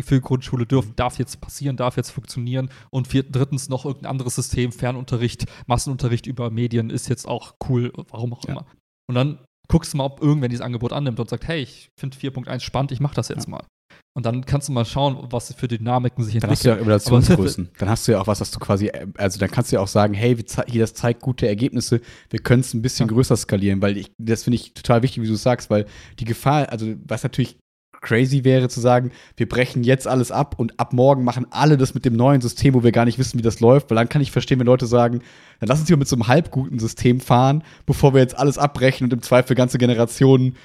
für 0.00 0.20
Grundschule 0.20 0.64
dürfen, 0.66 0.94
darf 0.96 1.18
jetzt 1.18 1.40
passieren, 1.40 1.76
darf 1.76 1.96
jetzt 1.96 2.10
funktionieren 2.10 2.70
und 2.90 3.08
viert, 3.08 3.34
drittens 3.34 3.68
noch 3.68 3.84
irgendein 3.84 4.10
anderes 4.10 4.36
System, 4.36 4.70
Fernunterricht, 4.72 5.46
Massenunterricht 5.66 6.26
über 6.26 6.50
Medien 6.50 6.90
ist 6.90 7.08
jetzt 7.08 7.26
auch 7.26 7.54
cool, 7.68 7.92
warum 8.10 8.32
auch 8.34 8.44
Ja. 8.44 8.52
immer. 8.52 8.66
Und 9.08 9.14
dann 9.16 9.44
guckst 9.68 9.92
du 9.92 9.96
mal, 9.98 10.04
ob 10.04 10.22
irgendwer 10.22 10.48
dieses 10.48 10.64
Angebot 10.64 10.92
annimmt 10.92 11.18
und 11.18 11.28
sagt, 11.28 11.46
hey, 11.48 11.60
ich 11.62 11.88
finde 11.98 12.16
4.1 12.16 12.60
spannend, 12.60 12.92
ich 12.92 13.00
mache 13.00 13.14
das 13.16 13.28
jetzt 13.28 13.48
mal. 13.48 13.64
Und 14.16 14.24
dann 14.24 14.46
kannst 14.46 14.68
du 14.68 14.72
mal 14.72 14.86
schauen, 14.86 15.26
was 15.28 15.52
für 15.52 15.68
Dynamiken 15.68 16.24
sich 16.24 16.38
Dann 16.38 16.50
hast 16.50 16.64
du 16.64 16.68
ja 16.70 16.76
entwickeln. 16.76 16.96
Evaluationsgrößen. 16.96 17.68
dann 17.78 17.90
hast 17.90 18.08
du 18.08 18.12
ja 18.12 18.20
auch 18.22 18.26
was, 18.26 18.40
was 18.40 18.50
du 18.50 18.58
quasi, 18.58 18.90
also 19.18 19.38
dann 19.38 19.50
kannst 19.50 19.70
du 19.70 19.76
ja 19.76 19.82
auch 19.82 19.88
sagen, 19.88 20.14
hey, 20.14 20.34
hier, 20.68 20.80
das 20.80 20.94
zeigt 20.94 21.20
gute 21.20 21.46
Ergebnisse, 21.46 22.00
wir 22.30 22.38
können 22.38 22.60
es 22.62 22.72
ein 22.72 22.80
bisschen 22.80 23.10
Ja. 23.10 23.12
größer 23.12 23.36
skalieren, 23.36 23.82
weil 23.82 23.98
ich, 23.98 24.10
das 24.16 24.44
finde 24.44 24.54
ich 24.54 24.72
total 24.72 25.02
wichtig, 25.02 25.22
wie 25.22 25.26
du 25.28 25.34
sagst, 25.34 25.68
weil 25.68 25.84
die 26.18 26.24
Gefahr, 26.24 26.72
also 26.72 26.94
was 27.06 27.24
natürlich 27.24 27.58
crazy 28.00 28.42
wäre 28.44 28.70
zu 28.70 28.80
sagen, 28.80 29.10
wir 29.36 29.48
brechen 29.48 29.84
jetzt 29.84 30.06
alles 30.08 30.30
ab 30.30 30.54
und 30.58 30.80
ab 30.80 30.94
morgen 30.94 31.22
machen 31.22 31.46
alle 31.50 31.76
das 31.76 31.92
mit 31.92 32.06
dem 32.06 32.14
neuen 32.14 32.40
System, 32.40 32.72
wo 32.72 32.82
wir 32.82 32.92
gar 32.92 33.04
nicht 33.04 33.18
wissen, 33.18 33.38
wie 33.38 33.42
das 33.42 33.60
läuft, 33.60 33.90
weil 33.90 33.96
dann 33.96 34.08
kann 34.08 34.22
ich 34.22 34.32
verstehen, 34.32 34.58
wenn 34.60 34.66
Leute 34.66 34.86
sagen, 34.86 35.20
dann 35.60 35.68
lass 35.68 35.80
uns 35.80 35.88
hier 35.88 35.96
mit 35.98 36.08
so 36.08 36.16
einem 36.16 36.26
halbguten 36.26 36.78
System 36.78 37.20
fahren, 37.20 37.62
bevor 37.84 38.14
wir 38.14 38.20
jetzt 38.22 38.38
alles 38.38 38.56
abbrechen 38.56 39.04
und 39.04 39.12
im 39.12 39.20
Zweifel 39.20 39.56
ganze 39.56 39.76
Generationen 39.76 40.56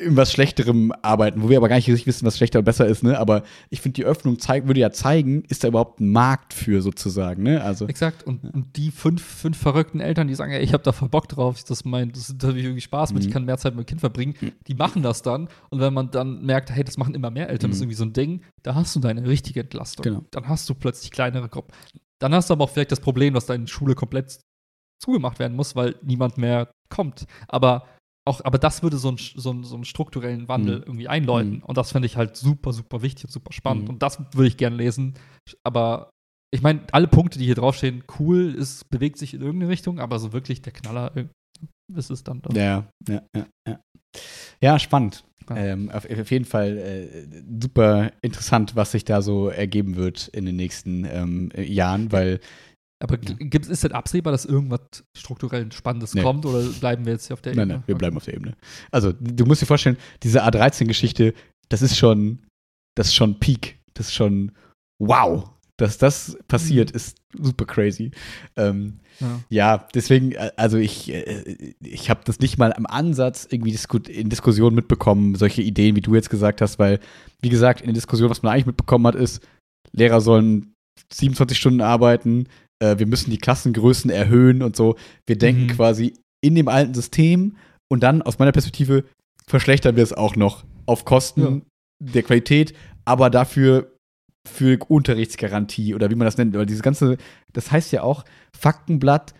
in 0.00 0.16
was 0.16 0.32
Schlechterem 0.32 0.92
arbeiten, 1.02 1.42
wo 1.42 1.48
wir 1.50 1.58
aber 1.58 1.68
gar 1.68 1.76
nicht 1.76 1.86
richtig 1.88 2.06
wissen, 2.06 2.24
was 2.26 2.36
schlechter 2.36 2.60
und 2.60 2.64
besser 2.64 2.86
ist, 2.86 3.02
ne? 3.02 3.18
Aber 3.18 3.42
ich 3.68 3.80
finde, 3.80 3.94
die 3.96 4.04
Öffnung 4.04 4.38
zeig, 4.38 4.66
würde 4.66 4.80
ja 4.80 4.90
zeigen, 4.90 5.42
ist 5.48 5.62
da 5.62 5.68
überhaupt 5.68 6.00
ein 6.00 6.10
Markt 6.10 6.54
für 6.54 6.80
sozusagen, 6.80 7.42
ne? 7.42 7.62
Also, 7.62 7.86
Exakt. 7.86 8.22
Und, 8.22 8.42
und 8.44 8.76
die 8.76 8.90
fünf, 8.90 9.22
fünf 9.22 9.58
verrückten 9.58 10.00
Eltern, 10.00 10.26
die 10.26 10.34
sagen, 10.34 10.52
ey, 10.52 10.62
ich 10.62 10.72
habe 10.72 10.82
da 10.82 10.92
voll 10.92 11.08
Bock 11.10 11.28
drauf, 11.28 11.62
das, 11.64 11.84
mein, 11.84 12.12
das 12.12 12.34
da 12.38 12.48
hab 12.48 12.56
ich 12.56 12.64
irgendwie 12.64 12.80
Spaß 12.80 13.12
mit, 13.12 13.22
Mhm. 13.22 13.28
ich 13.28 13.32
kann 13.34 13.44
mehr 13.44 13.58
Zeit 13.58 13.74
mit 13.74 13.84
dem 13.86 13.88
Kind 13.88 14.00
verbringen, 14.00 14.34
die 14.66 14.74
machen 14.74 15.02
das 15.02 15.22
dann. 15.22 15.48
Und 15.68 15.80
wenn 15.80 15.92
man 15.92 16.10
dann 16.10 16.42
merkt, 16.44 16.70
hey, 16.70 16.82
das 16.82 16.96
machen 16.96 17.14
immer 17.14 17.30
mehr 17.30 17.50
Eltern, 17.50 17.70
das 17.70 17.76
ist 17.76 17.80
Mhm. 17.82 17.90
irgendwie 17.90 17.96
so 17.98 18.04
ein 18.04 18.12
Ding, 18.14 18.42
da 18.62 18.74
hast 18.74 18.96
du 18.96 19.00
deine 19.00 19.26
richtige 19.26 19.60
Entlastung. 19.60 20.02
Genau. 20.04 20.24
Dann 20.30 20.48
hast 20.48 20.68
du 20.70 20.74
plötzlich 20.74 21.10
kleinere 21.10 21.48
Gruppen. 21.48 21.72
Dann 22.20 22.34
hast 22.34 22.48
du 22.50 22.54
aber 22.54 22.64
auch 22.64 22.70
vielleicht 22.70 22.92
das 22.92 23.00
Problem, 23.00 23.34
dass 23.34 23.46
deine 23.46 23.66
Schule 23.68 23.94
komplett 23.94 24.40
zugemacht 25.02 25.38
werden 25.38 25.56
muss, 25.56 25.76
weil 25.76 25.94
niemand 26.02 26.36
mehr 26.38 26.70
kommt. 26.90 27.26
Aber 27.48 27.86
auch, 28.30 28.44
aber 28.44 28.58
das 28.58 28.82
würde 28.82 28.96
so, 28.96 29.10
ein, 29.10 29.16
so, 29.18 29.50
einen, 29.50 29.64
so 29.64 29.74
einen 29.74 29.84
strukturellen 29.84 30.48
Wandel 30.48 30.76
Mhm. 30.78 30.84
irgendwie 30.86 31.08
einläuten. 31.08 31.56
Mhm. 31.56 31.62
Und 31.64 31.76
das 31.76 31.92
fände 31.92 32.06
ich 32.06 32.16
halt 32.16 32.36
super, 32.36 32.72
super 32.72 33.02
wichtig 33.02 33.24
und 33.24 33.30
super 33.32 33.52
spannend. 33.52 33.84
Mhm. 33.84 33.90
Und 33.90 34.02
das 34.02 34.18
würde 34.32 34.48
ich 34.48 34.56
gerne 34.56 34.76
lesen. 34.76 35.14
Aber 35.64 36.10
ich 36.52 36.62
meine, 36.62 36.80
alle 36.92 37.06
Punkte, 37.08 37.38
die 37.38 37.44
hier 37.44 37.54
draufstehen, 37.54 38.04
cool, 38.18 38.54
es 38.58 38.84
bewegt 38.84 39.18
sich 39.18 39.34
in 39.34 39.40
irgendeine 39.40 39.70
Richtung, 39.70 40.00
aber 40.00 40.18
so 40.18 40.32
wirklich 40.32 40.62
der 40.62 40.72
Knaller 40.72 41.16
äh, 41.16 41.26
ist 41.96 42.10
es 42.10 42.24
dann 42.24 42.40
doch. 42.42 42.54
ja, 42.54 42.86
ja, 43.08 43.22
ja, 43.36 43.46
ja. 43.68 43.80
Ja, 44.60 44.78
spannend. 44.78 45.24
Ja. 45.48 45.56
Ähm, 45.56 45.90
auf, 45.90 46.08
auf 46.08 46.30
jeden 46.30 46.44
Fall 46.44 46.76
äh, 46.78 47.26
super 47.60 48.12
interessant, 48.22 48.76
was 48.76 48.92
sich 48.92 49.04
da 49.04 49.20
so 49.22 49.48
ergeben 49.48 49.96
wird 49.96 50.28
in 50.28 50.46
den 50.46 50.56
nächsten 50.56 51.04
ähm, 51.04 51.50
äh, 51.54 51.62
Jahren, 51.62 52.12
weil 52.12 52.40
Aber 53.02 53.16
gibt's, 53.16 53.68
ist 53.68 53.82
denn 53.82 53.92
absehbar, 53.92 54.30
dass 54.32 54.44
irgendwas 54.44 54.80
strukturell 55.16 55.72
Spannendes 55.72 56.14
Nee. 56.14 56.22
kommt 56.22 56.44
oder 56.44 56.62
bleiben 56.80 57.06
wir 57.06 57.14
jetzt 57.14 57.26
hier 57.28 57.34
auf 57.34 57.40
der 57.40 57.54
Nein, 57.54 57.62
Ebene? 57.62 57.74
nein, 57.78 57.84
wir 57.86 57.94
bleiben 57.96 58.16
auf 58.16 58.24
der 58.26 58.34
Ebene. 58.34 58.54
Also, 58.90 59.12
du 59.12 59.46
musst 59.46 59.62
dir 59.62 59.66
vorstellen, 59.66 59.96
diese 60.22 60.44
A13-Geschichte, 60.44 61.32
das 61.70 61.80
ist 61.82 61.96
schon, 61.96 62.40
das 62.96 63.08
ist 63.08 63.14
schon 63.14 63.40
Peak. 63.40 63.78
Das 63.94 64.08
ist 64.08 64.14
schon 64.14 64.52
wow. 64.98 65.50
Dass 65.78 65.96
das 65.96 66.36
passiert, 66.46 66.90
Mhm. 66.90 66.96
ist 66.96 67.16
super 67.38 67.64
crazy. 67.64 68.10
Ähm, 68.56 69.00
Ja. 69.18 69.40
ja, 69.48 69.88
deswegen, 69.94 70.32
äh, 70.32 70.50
also 70.56 70.76
ich, 70.76 71.10
äh, 71.10 71.72
ich 71.82 72.10
habe 72.10 72.20
das 72.24 72.38
nicht 72.40 72.58
mal 72.58 72.72
am 72.74 72.84
Ansatz 72.84 73.46
irgendwie 73.50 73.74
in 74.12 74.28
Diskussionen 74.28 74.76
mitbekommen, 74.76 75.36
solche 75.36 75.62
Ideen, 75.62 75.96
wie 75.96 76.00
du 76.02 76.14
jetzt 76.14 76.28
gesagt 76.28 76.60
hast, 76.60 76.78
weil, 76.78 77.00
wie 77.40 77.48
gesagt, 77.48 77.80
in 77.80 77.86
der 77.86 77.94
Diskussion, 77.94 78.28
was 78.28 78.42
man 78.42 78.52
eigentlich 78.52 78.66
mitbekommen 78.66 79.06
hat, 79.06 79.14
ist, 79.14 79.42
Lehrer 79.92 80.20
sollen 80.20 80.74
27 81.12 81.56
Stunden 81.58 81.80
arbeiten, 81.80 82.46
äh, 82.82 82.98
wir 82.98 83.06
müssen 83.06 83.30
die 83.30 83.38
Klassengrößen 83.38 84.10
erhöhen 84.10 84.62
und 84.62 84.76
so. 84.76 84.96
Wir 85.26 85.38
denken 85.38 85.64
Mhm. 85.64 85.68
quasi 85.68 86.14
in 86.42 86.54
dem 86.54 86.68
alten 86.68 86.94
System 86.94 87.56
und 87.88 88.02
dann 88.02 88.22
aus 88.22 88.38
meiner 88.38 88.52
Perspektive 88.52 89.04
verschlechtern 89.46 89.96
wir 89.96 90.02
es 90.02 90.12
auch 90.12 90.36
noch 90.36 90.64
auf 90.86 91.04
Kosten 91.04 91.62
der 92.00 92.22
Qualität, 92.22 92.74
aber 93.04 93.30
dafür 93.30 93.92
für 94.48 94.78
Unterrichtsgarantie 94.88 95.94
oder 95.94 96.10
wie 96.10 96.14
man 96.14 96.24
das 96.24 96.38
nennt, 96.38 96.54
weil 96.54 96.66
dieses 96.66 96.82
ganze, 96.82 97.18
das 97.52 97.70
heißt 97.70 97.92
ja 97.92 98.02
auch 98.02 98.24
Faktenblatt, 98.58 99.34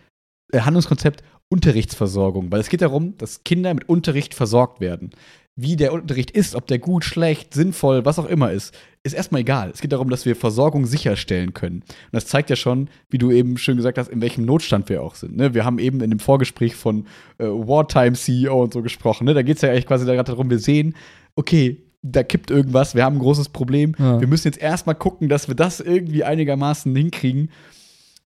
äh, 0.53 0.59
Handlungskonzept 0.59 1.23
Unterrichtsversorgung, 1.49 2.51
weil 2.51 2.61
es 2.61 2.69
geht 2.69 2.81
darum, 2.81 3.17
dass 3.17 3.43
Kinder 3.43 3.73
mit 3.73 3.89
Unterricht 3.89 4.33
versorgt 4.33 4.79
werden. 4.79 5.09
Wie 5.55 5.75
der 5.75 5.91
Unterricht 5.91 6.31
ist, 6.31 6.55
ob 6.55 6.67
der 6.67 6.79
gut, 6.79 7.03
schlecht, 7.03 7.53
sinnvoll, 7.53 8.05
was 8.05 8.19
auch 8.19 8.25
immer 8.25 8.51
ist, 8.51 8.73
ist 9.03 9.13
erstmal 9.13 9.41
egal. 9.41 9.71
Es 9.73 9.81
geht 9.81 9.91
darum, 9.91 10.09
dass 10.09 10.25
wir 10.25 10.35
Versorgung 10.35 10.85
sicherstellen 10.85 11.53
können. 11.53 11.81
Und 11.81 12.13
das 12.13 12.27
zeigt 12.27 12.49
ja 12.49 12.55
schon, 12.55 12.89
wie 13.09 13.17
du 13.17 13.31
eben 13.31 13.57
schön 13.57 13.75
gesagt 13.75 13.97
hast, 13.97 14.09
in 14.09 14.21
welchem 14.21 14.45
Notstand 14.45 14.87
wir 14.89 15.03
auch 15.03 15.15
sind. 15.15 15.35
Ne? 15.35 15.53
Wir 15.53 15.65
haben 15.65 15.79
eben 15.79 16.01
in 16.01 16.09
dem 16.09 16.19
Vorgespräch 16.19 16.75
von 16.75 17.05
äh, 17.37 17.45
Wartime 17.45 18.13
CEO 18.13 18.63
und 18.63 18.73
so 18.73 18.81
gesprochen. 18.81 19.25
Ne? 19.25 19.33
Da 19.33 19.41
geht 19.41 19.57
es 19.57 19.61
ja 19.61 19.69
eigentlich 19.69 19.87
quasi 19.87 20.05
gerade 20.05 20.23
darum, 20.23 20.49
wir 20.49 20.59
sehen, 20.59 20.95
okay, 21.35 21.83
da 22.01 22.23
kippt 22.23 22.49
irgendwas, 22.49 22.95
wir 22.95 23.03
haben 23.03 23.17
ein 23.17 23.21
großes 23.21 23.49
Problem. 23.49 23.95
Ja. 23.99 24.19
Wir 24.19 24.27
müssen 24.27 24.47
jetzt 24.47 24.61
erstmal 24.61 24.95
gucken, 24.95 25.29
dass 25.29 25.47
wir 25.47 25.55
das 25.55 25.79
irgendwie 25.79 26.23
einigermaßen 26.23 26.95
hinkriegen. 26.95 27.51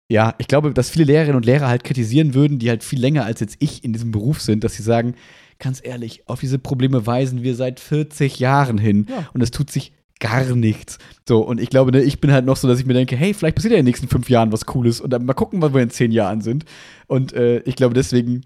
Ja, 0.09 0.35
ich 0.39 0.49
glaube, 0.49 0.75
dass 0.75 0.91
viele 0.91 1.05
Lehrerinnen 1.05 1.37
und 1.37 1.47
Lehrer 1.47 1.69
halt 1.69 1.85
kritisieren 1.85 2.35
würden, 2.35 2.59
die 2.59 2.69
halt 2.69 2.83
viel 2.83 3.01
länger 3.01 3.25
als 3.25 3.41
jetzt 3.41 3.57
ich 3.61 3.85
in 3.85 3.93
diesem 3.93 4.11
Beruf 4.11 4.41
sind, 4.41 4.65
dass 4.65 4.75
sie 4.75 4.83
sagen, 4.83 5.15
ganz 5.63 5.81
ehrlich, 5.83 6.29
auf 6.29 6.41
diese 6.41 6.59
Probleme 6.59 7.07
weisen 7.07 7.43
wir 7.43 7.55
seit 7.55 7.81
40 7.81 8.39
Jahren 8.39 8.77
hin 8.79 9.07
Ja. 9.09 9.29
und 9.33 9.41
es 9.43 9.51
tut 9.51 9.71
sich 9.71 9.93
gar 10.21 10.45
nichts. 10.55 10.99
So, 11.27 11.41
und 11.41 11.61
ich 11.61 11.71
glaube, 11.71 11.91
ne, 11.93 12.03
ich 12.03 12.21
bin 12.21 12.31
halt 12.33 12.45
noch 12.45 12.57
so, 12.57 12.69
dass 12.69 12.79
ich 12.79 12.87
mir 12.87 12.95
denke, 12.95 13.17
hey, 13.17 13.33
vielleicht 13.35 13.57
passiert 13.57 13.73
ja 13.73 13.79
in 13.79 13.85
den 13.85 13.91
nächsten 13.91 14.09
fünf 14.09 14.29
Jahren 14.29 14.53
was 14.53 14.67
Cooles 14.67 15.01
und 15.01 15.11
dann 15.11 15.25
mal 15.25 15.35
gucken, 15.35 15.63
was 15.63 15.73
wir 15.75 15.81
in 15.83 15.91
zehn 15.91 16.13
Jahren 16.13 16.41
sind. 16.43 16.65
Und 17.07 17.33
äh, 17.33 17.61
ich 17.61 17.75
glaube, 17.77 17.95
deswegen 17.95 18.45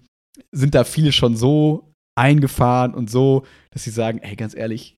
sind 0.51 0.73
da 0.75 0.83
viele 0.83 1.11
schon 1.11 1.35
so 1.35 1.91
eingefahren 2.15 2.93
und 2.95 3.09
so, 3.11 3.43
dass 3.71 3.83
sie 3.83 3.91
sagen, 3.91 4.19
hey, 4.23 4.35
ganz 4.35 4.55
ehrlich, 4.55 4.96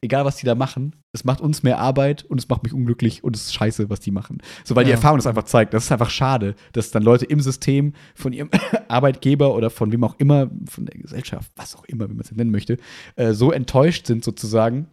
egal 0.00 0.24
was 0.24 0.36
die 0.36 0.46
da 0.46 0.54
machen, 0.54 0.96
es 1.12 1.24
macht 1.24 1.40
uns 1.40 1.62
mehr 1.62 1.78
Arbeit 1.78 2.24
und 2.24 2.38
es 2.38 2.48
macht 2.48 2.62
mich 2.62 2.72
unglücklich 2.72 3.24
und 3.24 3.36
es 3.36 3.46
ist 3.46 3.54
scheiße, 3.54 3.88
was 3.90 4.00
die 4.00 4.10
machen. 4.10 4.38
So, 4.64 4.76
weil 4.76 4.84
die 4.84 4.90
Ja. 4.90 4.96
Erfahrung 4.96 5.18
das 5.18 5.26
einfach 5.26 5.44
zeigt. 5.44 5.72
Das 5.74 5.84
ist 5.84 5.92
einfach 5.92 6.10
schade, 6.10 6.54
dass 6.72 6.90
dann 6.90 7.02
Leute 7.02 7.24
im 7.24 7.40
System 7.40 7.92
von 8.14 8.32
ihrem 8.32 8.50
Arbeitgeber 8.88 9.54
oder 9.54 9.70
von 9.70 9.92
wem 9.92 10.04
auch 10.04 10.16
immer, 10.18 10.50
von 10.68 10.86
der 10.86 10.98
Gesellschaft, 11.00 11.50
was 11.56 11.76
auch 11.76 11.84
immer, 11.84 12.08
wie 12.08 12.14
man 12.14 12.22
es 12.22 12.32
nennen 12.32 12.50
möchte, 12.50 12.76
äh, 13.16 13.32
so 13.32 13.52
enttäuscht 13.52 14.06
sind 14.06 14.24
sozusagen, 14.24 14.88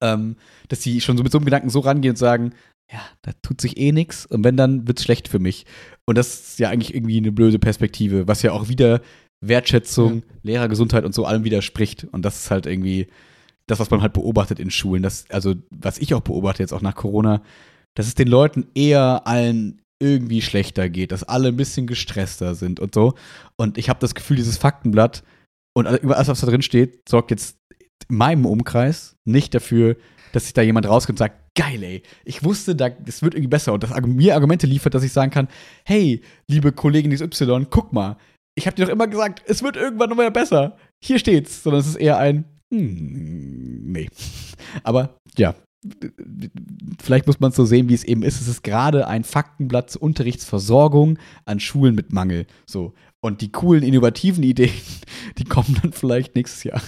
ähm, 0.00 0.36
dass 0.68 0.82
sie 0.82 1.00
schon 1.00 1.16
so 1.16 1.22
mit 1.22 1.32
so 1.32 1.38
einem 1.38 1.44
Gedanken 1.44 1.68
so 1.70 1.80
rangehen 1.80 2.12
und 2.12 2.16
sagen, 2.16 2.52
ja, 2.92 3.00
da 3.22 3.32
tut 3.42 3.60
sich 3.60 3.76
eh 3.76 3.92
nichts 3.92 4.26
und 4.26 4.42
wenn, 4.42 4.56
dann 4.56 4.88
wird's 4.88 5.04
schlecht 5.04 5.28
für 5.28 5.38
mich. 5.38 5.64
Und 6.06 6.18
das 6.18 6.34
ist 6.50 6.58
ja 6.58 6.70
eigentlich 6.70 6.94
irgendwie 6.94 7.18
eine 7.18 7.30
blöde 7.30 7.58
Perspektive, 7.60 8.26
was 8.26 8.42
ja 8.42 8.50
auch 8.52 8.68
wieder 8.68 9.00
Wertschätzung, 9.40 10.22
Lehrergesundheit 10.42 11.04
und 11.04 11.14
so 11.14 11.24
allem 11.24 11.44
widerspricht. 11.44 12.04
Und 12.10 12.24
das 12.24 12.42
ist 12.44 12.50
halt 12.50 12.66
irgendwie 12.66 13.06
das, 13.70 13.80
was 13.80 13.90
man 13.90 14.02
halt 14.02 14.12
beobachtet 14.12 14.58
in 14.58 14.70
Schulen. 14.70 15.02
Das, 15.02 15.24
also, 15.30 15.54
was 15.70 15.98
ich 15.98 16.14
auch 16.14 16.20
beobachte 16.20 16.62
jetzt 16.62 16.72
auch 16.72 16.82
nach 16.82 16.94
Corona, 16.94 17.42
dass 17.94 18.06
es 18.06 18.14
den 18.14 18.28
Leuten 18.28 18.66
eher 18.74 19.26
allen 19.26 19.80
irgendwie 20.02 20.40
schlechter 20.40 20.88
geht, 20.88 21.12
dass 21.12 21.24
alle 21.24 21.48
ein 21.48 21.56
bisschen 21.56 21.86
gestresster 21.86 22.54
sind 22.54 22.80
und 22.80 22.94
so. 22.94 23.14
Und 23.56 23.76
ich 23.78 23.88
habe 23.88 24.00
das 24.00 24.14
Gefühl, 24.14 24.36
dieses 24.36 24.56
Faktenblatt 24.56 25.22
und 25.76 25.86
über 26.00 26.16
alles, 26.16 26.28
was 26.28 26.40
da 26.40 26.46
drin 26.46 26.62
steht, 26.62 27.00
sorgt 27.08 27.30
jetzt 27.30 27.56
in 28.08 28.16
meinem 28.16 28.46
Umkreis 28.46 29.16
nicht 29.26 29.54
dafür, 29.54 29.96
dass 30.32 30.44
sich 30.44 30.54
da 30.54 30.62
jemand 30.62 30.86
rauskommt 30.86 31.20
und 31.20 31.24
sagt, 31.24 31.54
geil, 31.54 31.82
ey, 31.82 32.02
ich 32.24 32.44
wusste, 32.44 32.74
da, 32.74 32.88
das 32.88 33.22
wird 33.22 33.34
irgendwie 33.34 33.48
besser 33.48 33.72
und 33.72 33.82
das 33.82 33.90
mir 34.00 34.34
Argumente 34.34 34.66
liefert, 34.66 34.94
dass 34.94 35.02
ich 35.02 35.12
sagen 35.12 35.30
kann, 35.30 35.48
hey, 35.84 36.22
liebe 36.48 36.72
Kollegin 36.72 37.12
XY, 37.12 37.66
guck 37.68 37.92
mal, 37.92 38.16
ich 38.56 38.66
habe 38.66 38.76
dir 38.76 38.86
doch 38.86 38.92
immer 38.92 39.06
gesagt, 39.06 39.42
es 39.46 39.62
wird 39.62 39.76
irgendwann 39.76 40.10
noch 40.10 40.16
mal 40.16 40.30
besser. 40.30 40.76
Hier 41.04 41.18
steht's, 41.18 41.62
sondern 41.62 41.80
es 41.80 41.86
ist 41.86 41.96
eher 41.96 42.18
ein, 42.18 42.44
hm, 42.70 43.92
nee. 43.92 44.08
Aber 44.82 45.16
ja, 45.36 45.54
vielleicht 47.00 47.26
muss 47.26 47.40
man 47.40 47.50
es 47.50 47.56
so 47.56 47.64
sehen, 47.64 47.88
wie 47.88 47.94
es 47.94 48.04
eben 48.04 48.22
ist. 48.22 48.40
Es 48.40 48.48
ist 48.48 48.62
gerade 48.62 49.06
ein 49.06 49.24
Faktenblatt 49.24 49.90
zur 49.90 50.02
Unterrichtsversorgung 50.02 51.18
an 51.46 51.60
Schulen 51.60 51.94
mit 51.94 52.12
Mangel. 52.12 52.46
So. 52.66 52.92
Und 53.22 53.42
die 53.42 53.52
coolen, 53.52 53.82
innovativen 53.82 54.42
Ideen, 54.42 54.72
die 55.38 55.44
kommen 55.44 55.78
dann 55.82 55.92
vielleicht 55.92 56.34
nächstes 56.36 56.64
Jahr. 56.64 56.80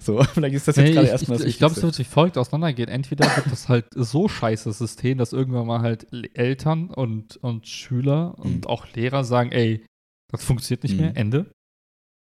So, 0.00 0.22
vielleicht 0.34 0.54
ist 0.54 0.68
das 0.68 0.76
jetzt 0.76 0.86
Nee, 0.86 0.92
gerade 0.92 1.06
ich 1.06 1.12
erstmal 1.12 1.36
ich, 1.38 1.44
das 1.44 1.50
ich 1.52 1.58
glaube, 1.58 1.74
es 1.74 1.82
wird 1.82 1.98
wie 1.98 2.04
folgt 2.04 2.36
auseinandergehen. 2.36 2.88
Entweder 2.88 3.24
wird 3.36 3.50
das 3.50 3.68
halt 3.68 3.86
so 3.94 4.28
scheiße 4.28 4.72
System, 4.72 5.18
dass 5.18 5.32
irgendwann 5.32 5.66
mal 5.66 5.80
halt 5.80 6.06
Eltern 6.34 6.90
und, 6.90 7.36
und 7.38 7.66
Schüler 7.66 8.38
und 8.38 8.66
auch 8.66 8.86
Lehrer 8.94 9.24
sagen, 9.24 9.50
ey, 9.52 9.84
das 10.30 10.44
funktioniert 10.44 10.82
nicht 10.82 10.94
Mhm. 10.96 11.00
mehr, 11.00 11.16
Ende. 11.16 11.50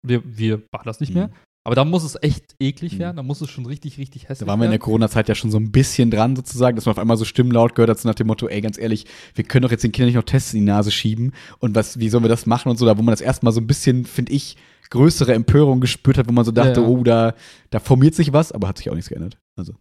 Wir, 0.05 0.21
wir 0.25 0.63
machen 0.71 0.85
das 0.85 0.99
nicht 1.01 1.13
mehr. 1.13 1.29
Mhm. 1.63 1.67
Aber 1.67 1.75
da 1.75 1.85
muss 1.85 2.03
es 2.03 2.17
echt 2.21 2.55
eklig 2.59 2.93
Mhm. 2.93 2.99
werden, 2.99 3.17
da 3.17 3.23
muss 3.23 3.39
es 3.41 3.49
schon 3.49 3.65
richtig, 3.65 3.97
richtig 3.97 4.23
hässlich 4.29 4.39
Da 4.45 4.47
waren 4.47 4.59
wir 4.59 4.65
in 4.65 4.71
der 4.71 4.79
werden. 4.79 4.83
Corona-Zeit 4.85 5.29
ja 5.29 5.35
schon 5.35 5.51
so 5.51 5.57
ein 5.57 5.71
bisschen 5.71 6.09
dran, 6.11 6.35
sozusagen, 6.35 6.75
dass 6.75 6.85
man 6.85 6.91
auf 6.93 6.99
einmal 6.99 7.17
so 7.17 7.25
Stimmen 7.25 7.51
laut 7.51 7.75
gehört 7.75 7.89
hat, 7.91 7.99
so 7.99 8.07
nach 8.07 8.15
dem 8.15 8.27
Motto, 8.27 8.47
ey, 8.47 8.61
ganz 8.61 8.77
ehrlich, 8.77 9.05
wir 9.35 9.43
können 9.43 9.63
doch 9.63 9.71
jetzt 9.71 9.83
den 9.83 9.91
Kindern 9.91 10.07
nicht 10.07 10.15
noch 10.15 10.23
Tests 10.23 10.53
in 10.53 10.59
die 10.61 10.65
Nase 10.65 10.91
schieben 10.91 11.33
und 11.59 11.75
was, 11.75 11.99
wie 11.99 12.09
sollen 12.09 12.23
wir 12.23 12.29
das 12.29 12.45
machen 12.45 12.69
und 12.69 12.77
so, 12.77 12.85
da 12.85 12.97
wo 12.97 13.01
man 13.03 13.13
das 13.13 13.21
erstmal 13.21 13.53
so 13.53 13.61
ein 13.61 13.67
bisschen, 13.67 14.05
finde 14.05 14.31
ich, 14.33 14.57
größere 14.89 15.33
Empörung 15.33 15.79
gespürt 15.81 16.17
hat, 16.17 16.27
wo 16.27 16.33
man 16.33 16.43
so 16.45 16.51
dachte, 16.51 16.81
Ja, 16.81 16.88
ja. 16.88 16.88
oh, 16.88 17.03
da, 17.03 17.33
da 17.69 17.79
formiert 17.79 18.15
sich 18.15 18.33
was, 18.33 18.51
aber 18.51 18.67
hat 18.67 18.77
sich 18.77 18.89
auch 18.89 18.95
nichts 18.95 19.09
geändert. 19.09 19.38
Also, 19.55 19.73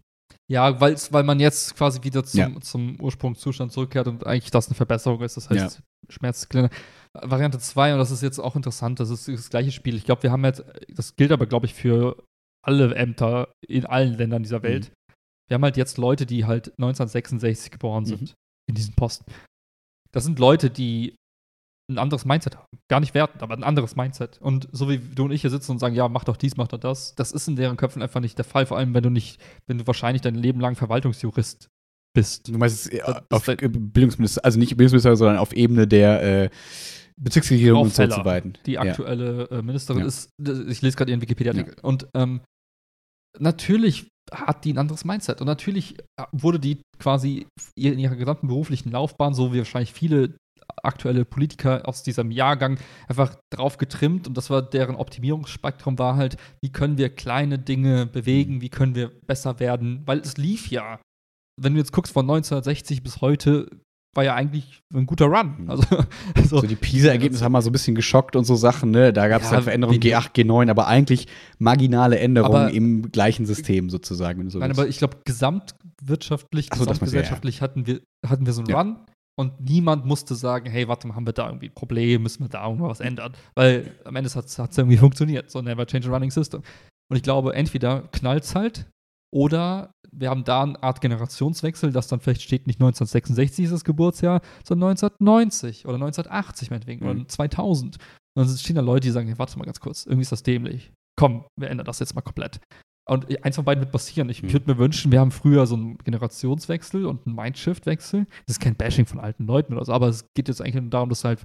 Ja, 0.47 0.79
weil's, 0.81 1.11
weil 1.11 1.23
man 1.23 1.39
jetzt 1.39 1.75
quasi 1.75 2.03
wieder 2.03 2.23
zum, 2.23 2.39
Ja. 2.39 2.61
zum 2.61 2.99
Ursprungszustand 3.01 3.71
zurückkehrt 3.71 4.07
und 4.07 4.25
eigentlich 4.27 4.51
das 4.51 4.67
eine 4.67 4.75
Verbesserung 4.75 5.21
ist. 5.21 5.35
Das 5.37 5.49
heißt, 5.49 5.77
Ja. 5.77 5.83
Schmerzkliniker. 6.09 6.73
Variante 7.13 7.59
2, 7.59 7.93
und 7.93 7.99
das 7.99 8.11
ist 8.11 8.21
jetzt 8.23 8.39
auch 8.39 8.55
interessant, 8.55 8.99
das 8.99 9.09
ist 9.09 9.27
das 9.27 9.49
gleiche 9.49 9.71
Spiel. 9.71 9.95
Ich 9.95 10.05
glaube, 10.05 10.23
wir 10.23 10.31
haben 10.31 10.45
jetzt, 10.45 10.63
das 10.89 11.15
gilt 11.15 11.31
aber, 11.31 11.45
glaube 11.45 11.65
ich, 11.65 11.73
für 11.73 12.23
alle 12.65 12.95
Ämter 12.95 13.51
in 13.67 13.85
allen 13.85 14.13
Ländern 14.17 14.43
dieser 14.43 14.63
Welt. 14.63 14.91
Wir 15.49 15.55
haben 15.55 15.63
halt 15.63 15.75
jetzt 15.77 15.97
Leute, 15.97 16.25
die 16.25 16.45
halt 16.45 16.67
1966 16.77 17.71
geboren 17.71 18.05
sind, 18.05 18.21
Mhm. 18.21 18.35
in 18.69 18.75
diesen 18.75 18.93
Posten. 18.95 19.25
Das 20.13 20.23
sind 20.23 20.39
Leute, 20.39 20.69
die 20.69 21.15
ein 21.89 21.97
anderes 21.97 22.23
Mindset 22.23 22.55
haben. 22.55 22.67
Gar 22.89 23.01
nicht 23.01 23.13
wertend, 23.13 23.43
aber 23.43 23.55
ein 23.55 23.63
anderes 23.65 23.97
Mindset. 23.97 24.39
Und 24.41 24.69
so 24.71 24.87
wie 24.87 24.97
du 24.99 25.25
und 25.25 25.31
ich 25.31 25.41
hier 25.41 25.49
sitzen 25.49 25.71
und 25.73 25.79
sagen, 25.79 25.95
ja, 25.95 26.07
mach 26.07 26.23
doch 26.23 26.37
dies, 26.37 26.55
mach 26.55 26.69
doch 26.69 26.77
das, 26.79 27.15
das 27.15 27.33
ist 27.33 27.49
in 27.49 27.57
deren 27.57 27.75
Köpfen 27.75 28.01
einfach 28.01 28.21
nicht 28.21 28.37
der 28.37 28.45
Fall. 28.45 28.65
Vor 28.65 28.77
allem, 28.77 28.93
wenn 28.93 29.03
du 29.03 29.09
nicht, 29.09 29.41
wenn 29.67 29.79
du 29.79 29.87
wahrscheinlich 29.87 30.21
dein 30.21 30.35
Leben 30.35 30.61
lang 30.61 30.75
Verwaltungsjurist 30.75 31.67
bist. 32.13 32.47
du 32.47 32.57
meinst, 32.57 32.87
es, 32.87 32.93
äh, 32.93 33.01
auf 33.29 33.45
Bildungsminister, 33.45 34.45
also 34.45 34.57
nicht 34.59 34.77
Bildungsminister, 34.77 35.15
sondern 35.17 35.37
auf 35.37 35.51
Ebene 35.53 35.87
der 35.87 36.43
äh, 36.43 36.49
Bezirksregierung 37.23 37.83
und 37.83 37.89
so 37.89 37.95
Feller, 37.95 38.15
zu 38.15 38.25
weiten. 38.25 38.53
Die 38.65 38.73
Ja. 38.73 38.81
aktuelle 38.81 39.49
äh, 39.49 39.61
Ministerin 39.61 40.01
Ja. 40.01 40.07
ist, 40.07 40.29
ich 40.39 40.81
lese 40.81 40.97
gerade 40.97 41.11
ihren 41.11 41.21
Wikipedia-Artikel. 41.21 41.75
Und 41.81 42.07
ähm, 42.15 42.41
natürlich 43.39 44.07
hat 44.31 44.65
die 44.65 44.73
ein 44.73 44.77
anderes 44.77 45.05
Mindset. 45.05 45.41
Und 45.41 45.47
natürlich 45.47 45.97
wurde 46.31 46.59
die 46.59 46.81
quasi 46.99 47.47
in 47.75 47.99
ihrer 47.99 48.15
gesamten 48.15 48.47
beruflichen 48.47 48.91
Laufbahn, 48.91 49.33
so 49.33 49.53
wie 49.53 49.57
wahrscheinlich 49.59 49.93
viele 49.93 50.35
aktuelle 50.83 51.25
Politiker 51.25 51.87
aus 51.87 52.01
diesem 52.01 52.31
Jahrgang, 52.31 52.79
einfach 53.07 53.35
drauf 53.53 53.77
getrimmt. 53.77 54.27
Und 54.27 54.37
das 54.37 54.49
war 54.49 54.61
deren 54.61 54.95
Optimierungsspektrum, 54.95 55.99
war 55.99 56.15
halt, 56.15 56.37
wie 56.61 56.71
können 56.71 56.97
wir 56.97 57.09
kleine 57.09 57.59
Dinge 57.59 58.05
bewegen, 58.05 58.61
wie 58.61 58.69
können 58.69 58.95
wir 58.95 59.11
besser 59.27 59.59
werden. 59.59 60.01
Weil 60.05 60.19
es 60.19 60.37
lief 60.37 60.69
ja. 60.69 60.99
Wenn 61.61 61.73
du 61.73 61.79
jetzt 61.79 61.91
guckst, 61.91 62.13
von 62.13 62.25
1960 62.25 63.03
bis 63.03 63.21
heute, 63.21 63.67
war 64.13 64.23
ja 64.25 64.35
eigentlich 64.35 64.81
ein 64.93 65.05
guter 65.05 65.25
Run. 65.27 65.55
Mhm. 65.63 65.69
Also, 65.69 65.83
also 66.35 66.59
So 66.61 66.67
die 66.67 66.75
PISA-Ergebnisse 66.75 67.43
haben 67.43 67.51
mal 67.53 67.61
so 67.61 67.69
ein 67.69 67.73
bisschen 67.73 67.95
geschockt 67.95 68.35
und 68.35 68.43
so 68.45 68.55
Sachen, 68.55 68.91
ne? 68.91 69.13
Da 69.13 69.27
gab 69.27 69.41
es 69.41 69.47
Ja, 69.49 69.55
halt 69.55 69.63
Veränderungen 69.63 70.01
wie- 70.03 70.13
G8, 70.13 70.33
G9, 70.35 70.69
aber 70.69 70.87
eigentlich 70.87 71.27
marginale 71.59 72.19
Änderungen 72.19 72.55
Aber- 72.55 72.71
im 72.73 73.11
gleichen 73.11 73.45
System 73.45 73.89
sozusagen. 73.89 74.49
So 74.49 74.59
Nein, 74.59 74.71
aber 74.71 74.87
ich 74.87 74.97
glaube, 74.97 75.17
gesamtwirtschaftlich, 75.25 76.65
so, 76.65 76.71
du, 76.71 76.79
ja, 76.79 76.85
gesamtgesellschaftlich 76.91 77.61
hatten, 77.61 77.87
wir, 77.87 78.01
hatten 78.25 78.45
wir 78.45 78.53
so 78.53 78.61
einen 78.61 78.69
Ja. 78.69 78.77
Run 78.81 78.97
und 79.39 79.61
niemand 79.61 80.05
musste 80.05 80.35
sagen, 80.35 80.69
hey, 80.69 80.87
warte 80.87 81.07
mal, 81.07 81.15
haben 81.15 81.25
wir 81.25 81.33
da 81.33 81.47
irgendwie 81.47 81.67
ein 81.69 81.73
Problem, 81.73 82.23
müssen 82.23 82.43
wir 82.43 82.49
da 82.49 82.67
irgendwas 82.67 82.99
ändern? 82.99 83.33
Weil 83.55 83.91
am 84.03 84.15
Ende 84.15 84.29
hat 84.33 84.45
es 84.45 84.57
irgendwie 84.77 84.97
funktioniert, 84.97 85.49
so 85.49 85.61
never 85.61 85.85
change 85.85 86.09
a 86.09 86.11
running 86.11 86.31
system. 86.31 86.61
Und 87.09 87.17
ich 87.17 87.23
glaube, 87.23 87.53
entweder 87.55 88.03
knallt 88.11 88.53
halt 88.55 88.89
oder 89.31 89.93
wir 90.11 90.29
haben 90.29 90.43
da 90.43 90.63
eine 90.63 90.83
Art 90.83 90.99
Generationswechsel, 91.01 91.91
dass 91.93 92.07
dann 92.07 92.19
vielleicht 92.19 92.41
steht 92.41 92.67
nicht 92.67 92.79
1966 92.81 93.65
ist 93.65 93.71
das 93.71 93.83
Geburtsjahr, 93.85 94.41
sondern 94.63 94.89
1990 94.91 95.85
oder 95.85 95.95
1980 95.95 96.69
meinetwegen 96.69 97.05
Mhm. 97.05 97.11
oder 97.11 97.27
2000. 97.27 97.95
Und 98.35 98.47
dann 98.47 98.57
stehen 98.57 98.75
da 98.75 98.81
Leute, 98.81 99.07
die 99.07 99.11
sagen, 99.11 99.27
hey, 99.27 99.37
warte 99.39 99.57
mal 99.57 99.65
ganz 99.65 99.79
kurz, 99.79 100.05
irgendwie 100.05 100.23
ist 100.23 100.31
das 100.31 100.43
dämlich. 100.43 100.91
Komm, 101.17 101.45
wir 101.59 101.69
ändern 101.69 101.85
das 101.85 101.99
jetzt 101.99 102.13
mal 102.15 102.21
komplett. 102.21 102.59
Und 103.09 103.43
eins 103.43 103.55
von 103.55 103.65
beiden 103.65 103.81
wird 103.81 103.91
passieren. 103.91 104.29
Ich 104.29 104.43
Mhm. 104.43 104.53
würde 104.53 104.71
mir 104.73 104.77
wünschen, 104.77 105.11
wir 105.11 105.19
haben 105.19 105.31
früher 105.31 105.65
so 105.65 105.75
einen 105.75 105.97
Generationswechsel 105.97 107.05
und 107.05 107.25
einen 107.25 107.35
Mindshift-Wechsel. 107.35 108.25
Das 108.45 108.55
ist 108.57 108.59
kein 108.61 108.75
Bashing 108.75 109.05
von 109.05 109.19
alten 109.19 109.45
Leuten 109.45 109.73
oder 109.73 109.85
so, 109.85 109.91
aber 109.93 110.07
es 110.07 110.25
geht 110.33 110.47
jetzt 110.47 110.61
eigentlich 110.61 110.75
nur 110.75 110.89
darum, 110.89 111.09
dass 111.09 111.23
halt, 111.23 111.43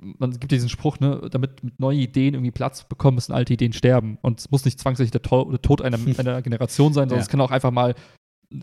man 0.00 0.30
gibt 0.32 0.52
diesen 0.52 0.68
Spruch, 0.68 1.00
ne, 1.00 1.28
damit 1.30 1.62
mit 1.62 1.78
neue 1.80 1.98
Ideen 1.98 2.34
irgendwie 2.34 2.50
Platz 2.50 2.84
bekommen, 2.84 3.16
müssen 3.16 3.32
alte 3.32 3.52
Ideen 3.54 3.72
sterben. 3.72 4.18
Und 4.22 4.40
es 4.40 4.50
muss 4.50 4.64
nicht 4.64 4.78
zwangsläufig 4.78 5.10
der, 5.10 5.22
To 5.22 5.50
der 5.50 5.62
Tod 5.62 5.82
einer, 5.82 5.98
einer 6.18 6.42
Generation 6.42 6.92
sein, 6.92 7.08
sondern 7.08 7.18
Ja. 7.18 7.22
es 7.22 7.28
kann 7.28 7.40
auch 7.40 7.50
einfach 7.50 7.70
mal 7.70 7.94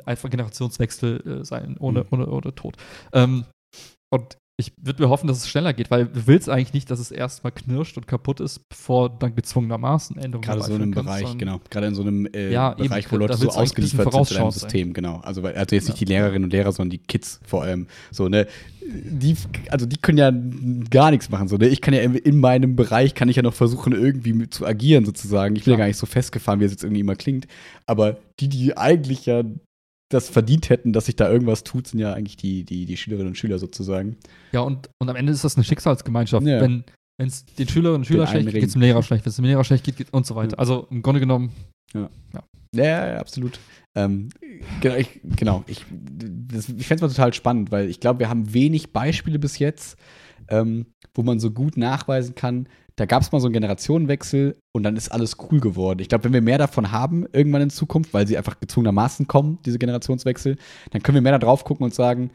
einfach 0.06 0.30
Generationswechsel 0.30 1.41
äh, 1.41 1.45
sein, 1.45 1.78
ohne, 1.80 2.02
Mhm. 2.02 2.07
ohne, 2.12 2.28
ohne 2.28 2.56
Tod. 2.56 2.76
Ähm, 3.14 3.45
und 4.10 4.38
ich 4.57 4.72
würde 4.82 5.03
mir 5.03 5.10
hoffen, 5.10 5.27
dass 5.27 5.38
es 5.38 5.49
schneller 5.49 5.73
geht, 5.73 5.91
weil 5.91 6.06
du 6.06 6.27
willst 6.27 6.49
eigentlich 6.49 6.73
nicht, 6.73 6.90
dass 6.90 6.99
es 6.99 7.11
erstmal 7.11 7.52
knirscht 7.52 7.98
und 7.98 8.07
kaputt 8.07 8.40
ist, 8.40 8.69
bevor 8.69 9.10
dann 9.10 9.36
gezwungenermaßen 9.36 10.15
Änderungen 10.18 10.41
Gerade 10.48 10.61
so 10.64 10.76
in 10.76 10.82
einem 10.82 10.94
kannst, 10.94 11.07
Bereich, 11.10 11.38
genau. 11.38 11.60
Gerade 11.69 11.88
in 11.88 11.95
so 11.95 12.03
einem 12.03 12.26
äh, 12.27 12.53
Ja, 12.53 12.72
eben, 12.72 12.88
Bereich, 12.88 13.11
wo 13.11 13.18
da 13.18 13.26
Leute 13.26 13.38
so 13.38 13.49
ausgeliefert 13.49 13.76
sind 13.82 13.90
zu 13.90 13.98
deinem 13.98 14.11
vorausschauend 14.11 14.53
sein. 14.53 14.61
System, 14.69 14.94
genau. 14.94 15.18
Also, 15.23 15.44
weil- 15.44 15.56
also 15.56 15.76
jetzt 15.76 15.90
nicht 15.90 15.99
Ja. 15.99 16.06
die 16.06 16.14
Lehrerinnen 16.14 16.44
und 16.45 16.53
Lehrer, 16.53 16.72
sondern 16.72 16.91
die 16.91 16.99
Kids 16.99 17.41
vor 17.45 17.64
allem. 17.64 17.88
So, 18.11 18.30
ne? 18.30 18.48
Die, 18.88 19.36
also 19.72 19.86
die 19.86 19.98
können 19.98 20.18
ja 20.19 20.32
gar 20.90 21.11
nichts 21.11 21.30
machen. 21.30 21.49
So, 21.49 21.57
ne? 21.57 21.68
Ich 21.68 21.82
kann 21.82 21.94
ja 21.94 22.02
in, 22.02 22.15
in 22.15 22.40
meinem 22.40 22.77
Bereich 22.77 23.14
kann 23.14 23.27
ich 23.27 23.36
ja 23.36 23.41
noch 23.41 23.53
versuchen, 23.56 23.91
irgendwie 23.91 24.48
zu 24.49 24.65
agieren, 24.65 25.03
sozusagen. 25.06 25.56
Ich 25.57 25.65
bin 25.65 25.72
ja 25.72 25.76
Klar. 25.76 25.86
gar 25.86 25.88
nicht 25.90 25.98
so 25.98 26.06
festgefahren, 26.06 26.61
wie 26.61 26.65
es 26.65 26.72
jetzt 26.72 26.84
irgendwie 26.84 27.02
immer 27.02 27.15
klingt. 27.15 27.48
Aber 27.88 28.18
die, 28.40 28.48
die 28.48 28.77
eigentlich 28.77 29.26
ja 29.26 29.44
das 30.15 30.29
verdient 30.29 30.69
hätten, 30.69 30.93
dass 30.93 31.05
sich 31.05 31.15
da 31.15 31.29
irgendwas 31.29 31.63
tut, 31.63 31.87
sind 31.87 31.99
ja 31.99 32.13
eigentlich 32.13 32.37
die, 32.37 32.63
die, 32.63 32.85
die 32.85 32.97
Schülerinnen 32.97 33.29
und 33.29 33.35
Schüler 33.35 33.59
sozusagen. 33.59 34.17
Ja, 34.53 34.61
und, 34.61 34.89
und 34.99 35.09
am 35.09 35.15
Ende 35.15 35.33
ist 35.33 35.43
das 35.43 35.55
eine 35.57 35.63
Schicksalsgemeinschaft. 35.63 36.47
Ja. 36.47 36.61
Wenn 36.61 36.85
es 37.17 37.45
den 37.45 37.67
Schülerinnen 37.67 38.01
und 38.01 38.05
Schülern 38.05 38.27
schlecht 38.27 38.45
geht, 38.47 38.55
geht 38.55 38.63
es 38.65 38.73
dem 38.73 38.81
Lehrer 38.81 39.03
schlecht. 39.03 39.25
Wenn 39.25 39.29
es 39.29 39.35
dem 39.35 39.45
Lehrer 39.45 39.63
schlecht 39.63 39.83
geht, 39.83 39.97
geht 39.97 40.13
und 40.13 40.25
so 40.25 40.35
weiter. 40.35 40.53
Ja. 40.53 40.57
Also 40.57 40.87
im 40.89 41.01
Grunde 41.01 41.19
genommen, 41.19 41.51
Ja, 41.93 42.09
ja, 42.73 43.17
absolut. 43.17 43.59
Ähm, 43.95 44.29
genau, 44.81 44.95
ich, 44.95 45.21
genau. 45.23 45.63
Ich, 45.67 45.85
das, 45.89 46.69
ich 46.69 46.87
fände 46.87 46.95
es 46.95 47.01
mal 47.01 47.15
total 47.15 47.33
spannend, 47.33 47.71
weil 47.71 47.89
ich 47.89 47.99
glaube, 47.99 48.19
wir 48.19 48.29
haben 48.29 48.53
wenig 48.53 48.91
Beispiele 48.91 49.39
bis 49.39 49.59
jetzt, 49.59 49.97
ähm, 50.49 50.87
wo 51.13 51.23
man 51.23 51.39
so 51.39 51.51
gut 51.51 51.77
nachweisen 51.77 52.35
kann, 52.35 52.67
da 52.97 53.05
gab 53.05 53.22
es 53.22 53.31
mal 53.31 53.39
so 53.39 53.47
einen 53.47 53.53
Generationenwechsel 53.53 54.57
und 54.73 54.84
dann 54.84 54.95
ist 54.95 55.09
alles 55.09 55.38
cool 55.51 55.59
geworden. 55.59 55.99
Ich 55.99 56.09
glaube, 56.09 56.23
wenn 56.23 56.34
wir 56.34 56.41
mehr 56.41 56.57
davon 56.57 56.91
haben, 56.91 57.26
irgendwann 57.34 57.61
in 57.61 57.69
Zukunft, 57.69 58.13
weil 58.13 58.26
sie 58.26 58.38
einfach 58.38 58.59
gezwungenermaßen 58.59 59.27
kommen, 59.27 59.59
diese 59.65 59.80
Generationswechsel, 59.80 60.57
dann 60.91 61.03
können 61.03 61.15
wir 61.15 61.22
mehr 61.22 61.34
da 61.34 61.39
drauf 61.39 61.65
gucken 61.65 61.84
und 61.84 61.93
sagen, 61.93 62.31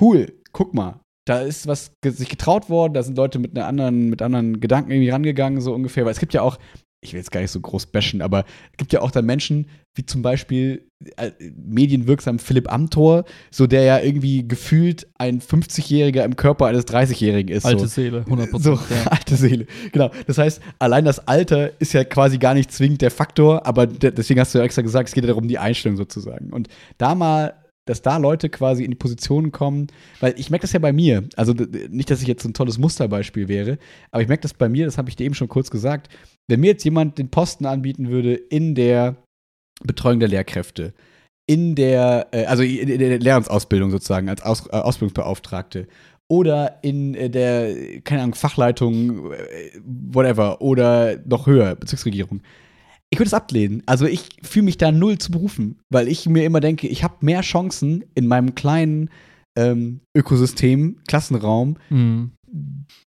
cool, 0.00 0.32
guck 0.52 0.74
mal, 0.74 1.00
da 1.26 1.40
ist 1.40 1.66
was 1.66 1.92
sich 2.04 2.28
getraut 2.28 2.68
worden, 2.68 2.94
da 2.94 3.02
sind 3.02 3.16
Leute 3.16 3.38
mit 3.38 3.56
einer 3.56 3.66
anderen, 3.66 4.10
mit 4.10 4.20
anderen 4.20 4.60
Gedanken 4.60 4.90
irgendwie 4.90 5.10
rangegangen, 5.10 5.60
so 5.60 5.72
ungefähr. 5.72 6.04
Weil 6.04 6.12
es 6.12 6.20
gibt 6.20 6.34
ja 6.34 6.42
auch, 6.42 6.58
ich 7.04 7.12
will 7.12 7.20
jetzt 7.20 7.30
gar 7.30 7.40
nicht 7.40 7.50
so 7.50 7.60
groß 7.60 7.86
bashen, 7.86 8.22
aber 8.22 8.44
es 8.72 8.78
gibt 8.78 8.92
ja 8.92 9.00
auch 9.02 9.10
dann 9.10 9.26
Menschen, 9.26 9.66
wie 9.94 10.06
zum 10.06 10.22
Beispiel 10.22 10.90
äh, 11.16 11.30
medienwirksam 11.54 12.38
Philipp 12.38 12.72
Amthor, 12.72 13.24
so 13.50 13.66
der 13.66 13.82
ja 13.82 14.00
irgendwie 14.00 14.48
gefühlt 14.48 15.06
ein 15.18 15.40
50-Jähriger 15.40 16.24
im 16.24 16.34
Körper 16.34 16.66
eines 16.66 16.86
30-Jährigen 16.86 17.54
ist. 17.54 17.66
alte 17.66 17.82
so. 17.82 17.86
Seele, 17.86 18.24
100%. 18.28 18.58
So, 18.60 18.72
ja. 18.72 18.80
alte 19.10 19.36
Seele. 19.36 19.66
Genau. 19.92 20.10
Das 20.26 20.38
heißt, 20.38 20.60
allein 20.78 21.04
das 21.04 21.28
Alter 21.28 21.78
ist 21.80 21.92
ja 21.92 22.04
quasi 22.04 22.38
gar 22.38 22.54
nicht 22.54 22.72
zwingend 22.72 23.02
der 23.02 23.10
Faktor, 23.10 23.66
aber 23.66 23.86
de 23.86 24.10
deswegen 24.10 24.40
hast 24.40 24.54
du 24.54 24.58
ja 24.58 24.64
extra 24.64 24.82
gesagt, 24.82 25.08
es 25.08 25.14
geht 25.14 25.24
ja 25.24 25.28
darum, 25.28 25.46
die 25.46 25.58
Einstellung 25.58 25.96
sozusagen. 25.96 26.52
Und 26.52 26.68
da 26.98 27.14
mal, 27.14 27.54
dass 27.86 28.02
da 28.02 28.16
Leute 28.16 28.48
quasi 28.48 28.84
in 28.84 28.90
die 28.90 28.96
Positionen 28.96 29.52
kommen, 29.52 29.88
weil 30.20 30.34
ich 30.38 30.50
merke 30.50 30.62
das 30.62 30.72
ja 30.72 30.78
bei 30.78 30.92
mir, 30.92 31.28
also 31.36 31.52
nicht, 31.90 32.10
dass 32.10 32.22
ich 32.22 32.28
jetzt 32.28 32.44
ein 32.44 32.54
tolles 32.54 32.78
Musterbeispiel 32.78 33.48
wäre, 33.48 33.78
aber 34.10 34.22
ich 34.22 34.28
merke 34.28 34.42
das 34.42 34.54
bei 34.54 34.68
mir, 34.68 34.86
das 34.86 34.98
habe 34.98 35.08
ich 35.08 35.16
dir 35.16 35.24
eben 35.24 35.34
schon 35.34 35.48
kurz 35.48 35.70
gesagt, 35.70 36.08
wenn 36.48 36.60
mir 36.60 36.68
jetzt 36.72 36.84
jemand 36.84 37.18
den 37.18 37.30
Posten 37.30 37.66
anbieten 37.66 38.08
würde 38.08 38.34
in 38.34 38.74
der 38.74 39.16
Betreuung 39.82 40.20
der 40.20 40.28
Lehrkräfte, 40.28 40.94
in 41.46 41.74
der, 41.74 42.28
äh, 42.32 42.46
also 42.46 42.62
in 42.62 42.98
der 42.98 43.18
Lehramtsausbildung 43.18 43.90
sozusagen, 43.90 44.28
als 44.28 44.42
Aus, 44.42 44.66
äh, 44.66 44.76
Ausbildungsbeauftragte, 44.76 45.86
oder 46.28 46.78
in 46.82 47.14
äh, 47.14 47.28
der, 47.28 48.00
keine 48.02 48.22
Ahnung, 48.22 48.34
Fachleitung, 48.34 49.30
whatever, 49.84 50.62
oder 50.62 51.18
noch 51.26 51.46
höher, 51.46 51.74
Bezirksregierung. 51.74 52.40
Ich 53.14 53.20
würde 53.20 53.28
es 53.28 53.34
ablehnen. 53.34 53.80
Also 53.86 54.06
ich 54.06 54.28
fühle 54.42 54.64
mich 54.64 54.76
da 54.76 54.90
null 54.90 55.18
zu 55.18 55.30
berufen, 55.30 55.78
weil 55.88 56.08
ich 56.08 56.28
mir 56.28 56.44
immer 56.44 56.58
denke, 56.58 56.88
ich 56.88 57.04
habe 57.04 57.14
mehr 57.20 57.42
Chancen 57.42 58.02
in 58.16 58.26
meinem 58.26 58.56
kleinen 58.56 59.08
ähm, 59.54 60.00
Ökosystem, 60.16 60.96
Klassenraum, 61.06 61.76
Mhm. 61.90 62.32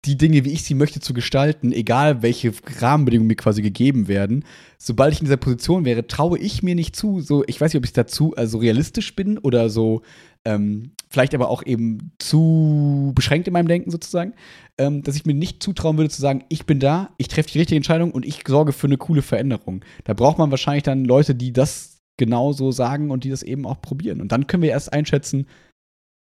Die 0.05 0.17
Dinge, 0.17 0.45
wie 0.45 0.51
ich 0.51 0.63
sie 0.63 0.75
möchte, 0.75 0.99
zu 0.99 1.13
gestalten, 1.13 1.71
egal 1.71 2.21
welche 2.21 2.53
Rahmenbedingungen 2.79 3.27
mir 3.27 3.35
quasi 3.35 3.61
gegeben 3.61 4.07
werden. 4.07 4.45
Sobald 4.77 5.13
ich 5.13 5.19
in 5.19 5.25
dieser 5.25 5.37
Position 5.37 5.85
wäre, 5.85 6.07
traue 6.07 6.37
ich 6.37 6.63
mir 6.63 6.75
nicht 6.75 6.95
zu, 6.95 7.21
so, 7.21 7.43
ich 7.47 7.59
weiß 7.59 7.73
nicht, 7.73 7.79
ob 7.79 7.85
ich 7.85 7.93
dazu 7.93 8.33
also 8.35 8.59
realistisch 8.59 9.15
bin 9.15 9.37
oder 9.37 9.69
so, 9.69 10.01
ähm, 10.45 10.91
vielleicht 11.09 11.33
aber 11.33 11.49
auch 11.49 11.65
eben 11.65 12.11
zu 12.19 13.11
beschränkt 13.15 13.47
in 13.47 13.53
meinem 13.53 13.67
Denken 13.67 13.89
sozusagen, 13.89 14.33
ähm, 14.77 15.01
dass 15.01 15.15
ich 15.15 15.25
mir 15.25 15.33
nicht 15.33 15.63
zutrauen 15.63 15.97
würde 15.97 16.09
zu 16.09 16.21
sagen, 16.21 16.43
ich 16.49 16.65
bin 16.65 16.79
da, 16.79 17.09
ich 17.17 17.27
treffe 17.27 17.51
die 17.51 17.59
richtige 17.59 17.77
Entscheidung 17.77 18.11
und 18.11 18.25
ich 18.25 18.43
sorge 18.47 18.73
für 18.73 18.87
eine 18.87 18.97
coole 18.97 19.21
Veränderung. 19.21 19.83
Da 20.03 20.13
braucht 20.13 20.37
man 20.37 20.51
wahrscheinlich 20.51 20.83
dann 20.83 21.05
Leute, 21.05 21.33
die 21.33 21.51
das 21.51 22.01
genauso 22.17 22.71
sagen 22.71 23.11
und 23.11 23.23
die 23.23 23.29
das 23.29 23.43
eben 23.43 23.65
auch 23.65 23.81
probieren. 23.81 24.21
Und 24.21 24.31
dann 24.31 24.47
können 24.47 24.63
wir 24.63 24.69
erst 24.69 24.93
einschätzen, 24.93 25.47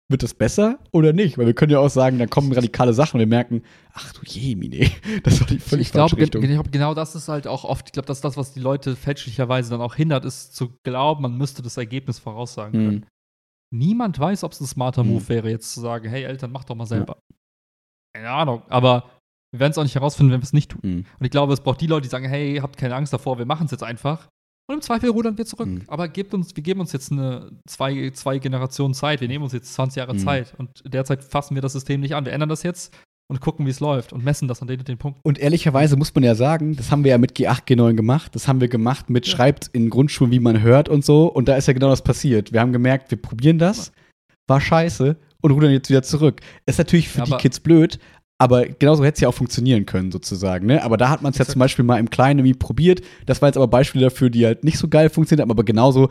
wird 0.07 0.21
das 0.21 0.33
besser 0.33 0.79
oder 0.91 1.13
nicht? 1.13 1.37
Weil 1.37 1.47
wir 1.47 1.53
können 1.55 1.71
ja 1.71 1.79
auch 1.79 1.89
sagen, 1.89 2.19
dann 2.19 2.29
kommen 2.29 2.51
radikale 2.51 2.93
Sachen 2.93 3.15
und 3.15 3.19
wir 3.19 3.27
merken, 3.27 3.63
ach 3.93 4.13
du 4.13 4.21
je, 4.25 4.55
Mine, 4.55 4.89
das 5.23 5.39
war 5.39 5.47
die 5.47 5.59
völlig 5.59 5.87
ich 5.87 5.91
glaube, 5.93 6.09
falsche 6.09 6.21
Richtung. 6.23 6.41
gen 6.41 6.51
ich 6.51 6.55
glaub, 6.55 6.71
genau 6.71 6.93
das 6.93 7.15
ist 7.15 7.27
halt 7.27 7.47
auch 7.47 7.63
oft, 7.63 7.87
ich 7.87 7.93
glaube, 7.93 8.05
das 8.05 8.17
ist 8.17 8.23
das, 8.25 8.37
was 8.37 8.53
die 8.53 8.59
Leute 8.59 8.95
fälschlicherweise 8.95 9.71
dann 9.71 9.81
auch 9.81 9.95
hindert, 9.95 10.25
ist 10.25 10.55
zu 10.55 10.77
glauben, 10.83 11.23
man 11.23 11.37
müsste 11.37 11.61
das 11.63 11.77
Ergebnis 11.77 12.19
voraussagen 12.19 12.71
können. 12.71 12.95
Mhm. 12.99 13.05
Niemand 13.71 14.19
weiß, 14.19 14.43
ob 14.43 14.51
es 14.51 14.61
ein 14.61 14.67
smarter 14.67 15.03
Mhm. 15.03 15.09
Move 15.13 15.29
wäre, 15.29 15.49
jetzt 15.49 15.73
zu 15.73 15.81
sagen, 15.81 16.07
hey 16.07 16.23
Eltern, 16.23 16.51
mach 16.51 16.65
doch 16.65 16.75
mal 16.75 16.85
selber. 16.85 17.17
Keine 18.13 18.29
Ahnung, 18.29 18.61
aber 18.69 19.09
wir 19.51 19.59
werden 19.59 19.71
es 19.71 19.77
auch 19.77 19.83
nicht 19.83 19.95
herausfinden, 19.95 20.31
wenn 20.33 20.41
wir 20.41 20.45
es 20.45 20.53
nicht 20.53 20.71
tun. 20.71 20.81
Mhm. 20.83 21.05
Und 21.19 21.25
ich 21.25 21.31
glaube, 21.31 21.53
es 21.53 21.61
braucht 21.61 21.81
die 21.81 21.87
Leute, 21.87 22.03
die 22.03 22.09
sagen, 22.09 22.27
hey, 22.27 22.57
habt 22.61 22.77
keine 22.77 22.95
Angst 22.95 23.11
davor, 23.11 23.37
wir 23.37 23.45
machen 23.45 23.65
es 23.65 23.71
jetzt 23.71 23.83
einfach. 23.83 24.27
Und 24.67 24.75
im 24.75 24.81
Zweifel 24.81 25.09
rudern 25.09 25.37
wir 25.37 25.45
zurück. 25.45 25.67
Mhm. 25.67 25.83
Aber 25.87 26.07
gebt 26.07 26.33
uns, 26.33 26.55
wir 26.55 26.63
geben 26.63 26.79
uns 26.79 26.91
jetzt 26.91 27.11
eine 27.11 27.51
zwei, 27.67 28.09
zwei 28.11 28.39
Generationen 28.39 28.93
Zeit. 28.93 29.21
Wir 29.21 29.27
nehmen 29.27 29.43
uns 29.43 29.53
jetzt 29.53 29.73
20 29.73 29.97
Jahre 29.97 30.13
Mhm. 30.13 30.19
Zeit. 30.19 30.53
Und 30.57 30.69
derzeit 30.85 31.23
fassen 31.23 31.55
wir 31.55 31.61
das 31.61 31.73
System 31.73 32.01
nicht 32.01 32.15
an. 32.15 32.25
Wir 32.25 32.33
ändern 32.33 32.49
das 32.49 32.63
jetzt 32.63 32.93
und 33.27 33.41
gucken, 33.41 33.65
wie 33.65 33.69
es 33.71 33.79
läuft 33.79 34.11
und 34.13 34.23
messen 34.23 34.47
das 34.47 34.61
an 34.61 34.67
den 34.67 34.79
und 34.79 34.87
den 34.87 34.97
Punkten. 34.97 35.19
Und 35.23 35.37
ehrlicherweise 35.39 35.95
muss 35.97 36.13
man 36.15 36.23
ja 36.23 36.35
sagen, 36.35 36.75
das 36.75 36.91
haben 36.91 37.03
wir 37.03 37.11
ja 37.11 37.17
mit 37.17 37.33
G8, 37.33 37.65
G9 37.67 37.93
gemacht. 37.93 38.33
Das 38.35 38.47
haben 38.47 38.59
wir 38.61 38.67
gemacht 38.67 39.09
mit 39.09 39.27
Ja. 39.27 39.35
Schreibt 39.35 39.69
in 39.73 39.89
Grundschulen, 39.89 40.31
wie 40.31 40.39
man 40.39 40.61
hört 40.61 40.89
und 40.89 41.05
so. 41.05 41.27
Und 41.27 41.47
da 41.47 41.55
ist 41.55 41.67
ja 41.67 41.73
genau 41.73 41.89
das 41.89 42.03
passiert. 42.03 42.51
Wir 42.51 42.59
haben 42.59 42.73
gemerkt, 42.73 43.11
wir 43.11 43.21
probieren 43.21 43.59
das, 43.59 43.91
war 44.47 44.61
scheiße 44.61 45.15
und 45.41 45.51
rudern 45.51 45.71
jetzt 45.71 45.89
wieder 45.89 46.01
zurück. 46.01 46.41
Ist 46.65 46.79
natürlich 46.79 47.09
für 47.09 47.19
Ja, 47.19 47.25
die 47.25 47.35
Kids 47.35 47.59
blöd, 47.59 47.99
aber 48.37 48.65
genauso 48.65 49.03
hätte 49.05 49.15
es 49.15 49.21
ja 49.21 49.29
auch 49.29 49.33
funktionieren 49.33 49.85
können, 49.85 50.11
sozusagen. 50.11 50.67
Ne? 50.67 50.83
Aber 50.83 50.97
da 50.97 51.09
hat 51.09 51.21
man 51.21 51.31
es 51.31 51.37
ja 51.37 51.45
zum 51.45 51.59
Beispiel 51.59 51.85
mal 51.85 51.99
im 51.99 52.09
Kleinen 52.09 52.39
irgendwie 52.39 52.57
probiert. 52.57 53.01
Das 53.25 53.41
war 53.41 53.49
jetzt 53.49 53.55
aber 53.55 53.67
Beispiele 53.67 54.05
dafür, 54.05 54.29
die 54.29 54.45
halt 54.45 54.63
nicht 54.63 54.77
so 54.77 54.89
geil 54.89 55.09
funktioniert 55.09 55.41
haben, 55.43 55.51
aber 55.51 55.63
genauso. 55.63 56.09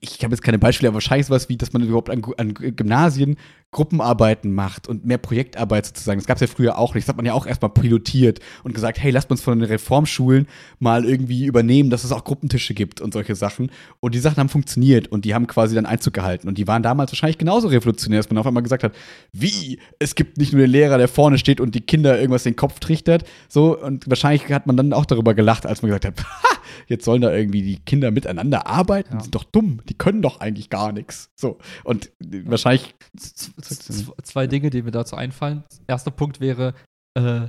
Ich 0.00 0.24
habe 0.24 0.34
jetzt 0.34 0.42
keine 0.42 0.58
Beispiele, 0.58 0.88
aber 0.88 0.94
wahrscheinlich 0.94 1.26
sowas 1.26 1.48
wie, 1.48 1.56
dass 1.56 1.72
man 1.72 1.82
überhaupt 1.82 2.10
an, 2.10 2.22
an 2.38 2.54
Gymnasien 2.54 3.36
Gruppenarbeiten 3.72 4.52
macht 4.52 4.88
und 4.88 5.04
mehr 5.04 5.18
Projektarbeit 5.18 5.86
sozusagen. 5.86 6.18
Das 6.18 6.26
gab 6.26 6.36
es 6.36 6.40
ja 6.40 6.48
früher 6.48 6.76
auch 6.76 6.94
nicht. 6.94 7.04
Das 7.04 7.10
hat 7.10 7.16
man 7.16 7.26
ja 7.26 7.34
auch 7.34 7.46
erstmal 7.46 7.70
pilotiert 7.70 8.40
und 8.64 8.74
gesagt, 8.74 8.98
hey, 8.98 9.12
lasst 9.12 9.30
uns 9.30 9.42
von 9.42 9.60
den 9.60 9.68
Reformschulen 9.68 10.48
mal 10.80 11.04
irgendwie 11.04 11.46
übernehmen, 11.46 11.88
dass 11.88 12.02
es 12.02 12.10
auch 12.10 12.24
Gruppentische 12.24 12.74
gibt 12.74 13.00
und 13.00 13.12
solche 13.12 13.36
Sachen. 13.36 13.70
Und 14.00 14.16
die 14.16 14.18
Sachen 14.18 14.38
haben 14.38 14.48
funktioniert 14.48 15.06
und 15.06 15.24
die 15.24 15.34
haben 15.34 15.46
quasi 15.46 15.76
dann 15.76 15.86
Einzug 15.86 16.14
gehalten. 16.14 16.48
Und 16.48 16.58
die 16.58 16.66
waren 16.66 16.82
damals 16.82 17.12
wahrscheinlich 17.12 17.38
genauso 17.38 17.68
revolutionär, 17.68 18.18
dass 18.18 18.28
man 18.28 18.38
auf 18.38 18.46
einmal 18.46 18.64
gesagt 18.64 18.82
hat, 18.82 18.92
wie? 19.32 19.78
Es 20.00 20.16
gibt 20.16 20.36
nicht 20.38 20.52
nur 20.52 20.62
den 20.62 20.70
Lehrer, 20.70 20.98
der 20.98 21.06
vorne 21.06 21.38
steht 21.38 21.60
und 21.60 21.76
die 21.76 21.80
Kinder 21.80 22.18
irgendwas 22.18 22.42
den 22.42 22.56
Kopf 22.56 22.80
trichtert. 22.80 23.22
So, 23.48 23.78
und 23.78 24.10
wahrscheinlich 24.10 24.50
hat 24.50 24.66
man 24.66 24.76
dann 24.76 24.92
auch 24.92 25.06
darüber 25.06 25.34
gelacht, 25.34 25.64
als 25.64 25.82
man 25.82 25.92
gesagt 25.92 26.06
hat, 26.06 26.24
ha, 26.42 26.59
jetzt 26.86 27.04
sollen 27.04 27.22
da 27.22 27.32
irgendwie 27.32 27.62
die 27.62 27.78
Kinder 27.78 28.10
miteinander 28.10 28.66
arbeiten. 28.66 29.12
Ja. 29.12 29.18
Die 29.18 29.22
sind 29.24 29.34
doch 29.34 29.44
dumm, 29.44 29.80
die 29.88 29.94
können 29.94 30.22
doch 30.22 30.40
eigentlich 30.40 30.70
gar 30.70 30.92
nichts. 30.92 31.30
So. 31.36 31.58
Und 31.84 32.10
wahrscheinlich 32.20 32.94
Z- 33.16 33.52
z- 33.64 34.12
Zwei 34.22 34.46
Dinge, 34.46 34.70
die 34.70 34.82
mir 34.82 34.90
dazu 34.90 35.16
einfallen. 35.16 35.64
Erster 35.86 36.10
Punkt 36.10 36.40
wäre, 36.40 36.74
äh, 37.14 37.48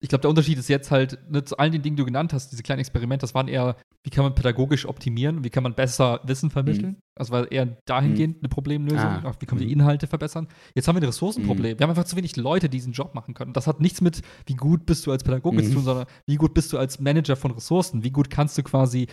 ich 0.00 0.08
glaube, 0.08 0.22
der 0.22 0.30
Unterschied 0.30 0.58
ist 0.58 0.68
jetzt 0.68 0.90
halt, 0.90 1.18
ne, 1.30 1.44
zu 1.44 1.56
allen 1.56 1.70
den 1.72 1.82
Dingen, 1.82 1.96
die 1.96 2.00
du 2.02 2.06
genannt 2.06 2.32
hast, 2.32 2.50
diese 2.50 2.62
kleinen 2.62 2.80
Experimente, 2.80 3.22
das 3.22 3.34
waren 3.34 3.46
eher, 3.48 3.76
wie 4.04 4.10
kann 4.10 4.24
man 4.24 4.34
pädagogisch 4.34 4.86
optimieren, 4.86 5.44
wie 5.44 5.50
kann 5.50 5.62
man 5.62 5.74
besser 5.74 6.20
Wissen 6.24 6.50
vermitteln. 6.50 6.96
Das 7.16 7.30
war 7.30 7.50
eher 7.50 7.78
dahingehend 7.86 8.38
eine 8.40 8.48
Problemlösung, 8.48 8.98
Ah. 8.98 9.34
wie 9.38 9.46
können 9.46 9.60
wir 9.60 9.66
die 9.68 9.74
Mhm. 9.74 9.80
Inhalte 9.80 10.06
verbessern. 10.06 10.48
Jetzt 10.74 10.88
haben 10.88 10.96
wir 10.96 11.02
ein 11.02 11.06
Ressourcenproblem. 11.06 11.78
Wir 11.78 11.84
haben 11.84 11.90
einfach 11.90 12.04
zu 12.04 12.16
wenig 12.16 12.36
Leute, 12.36 12.68
die 12.68 12.76
diesen 12.78 12.92
Job 12.92 13.14
machen 13.14 13.34
können. 13.34 13.52
Das 13.52 13.66
hat 13.66 13.80
nichts 13.80 14.00
mit, 14.00 14.22
wie 14.46 14.54
gut 14.56 14.84
bist 14.86 15.06
du 15.06 15.12
als 15.12 15.22
Pädagoge 15.22 15.62
zu 15.62 15.70
Mhm. 15.70 15.74
tun, 15.74 15.82
sondern 15.84 16.06
wie 16.26 16.36
gut 16.36 16.54
bist 16.54 16.72
du 16.72 16.78
als 16.78 16.98
Manager 17.00 17.36
von 17.36 17.52
Ressourcen, 17.52 18.02
wie 18.02 18.10
gut 18.10 18.30
kannst 18.30 18.58
du 18.58 18.62
quasi 18.62 19.06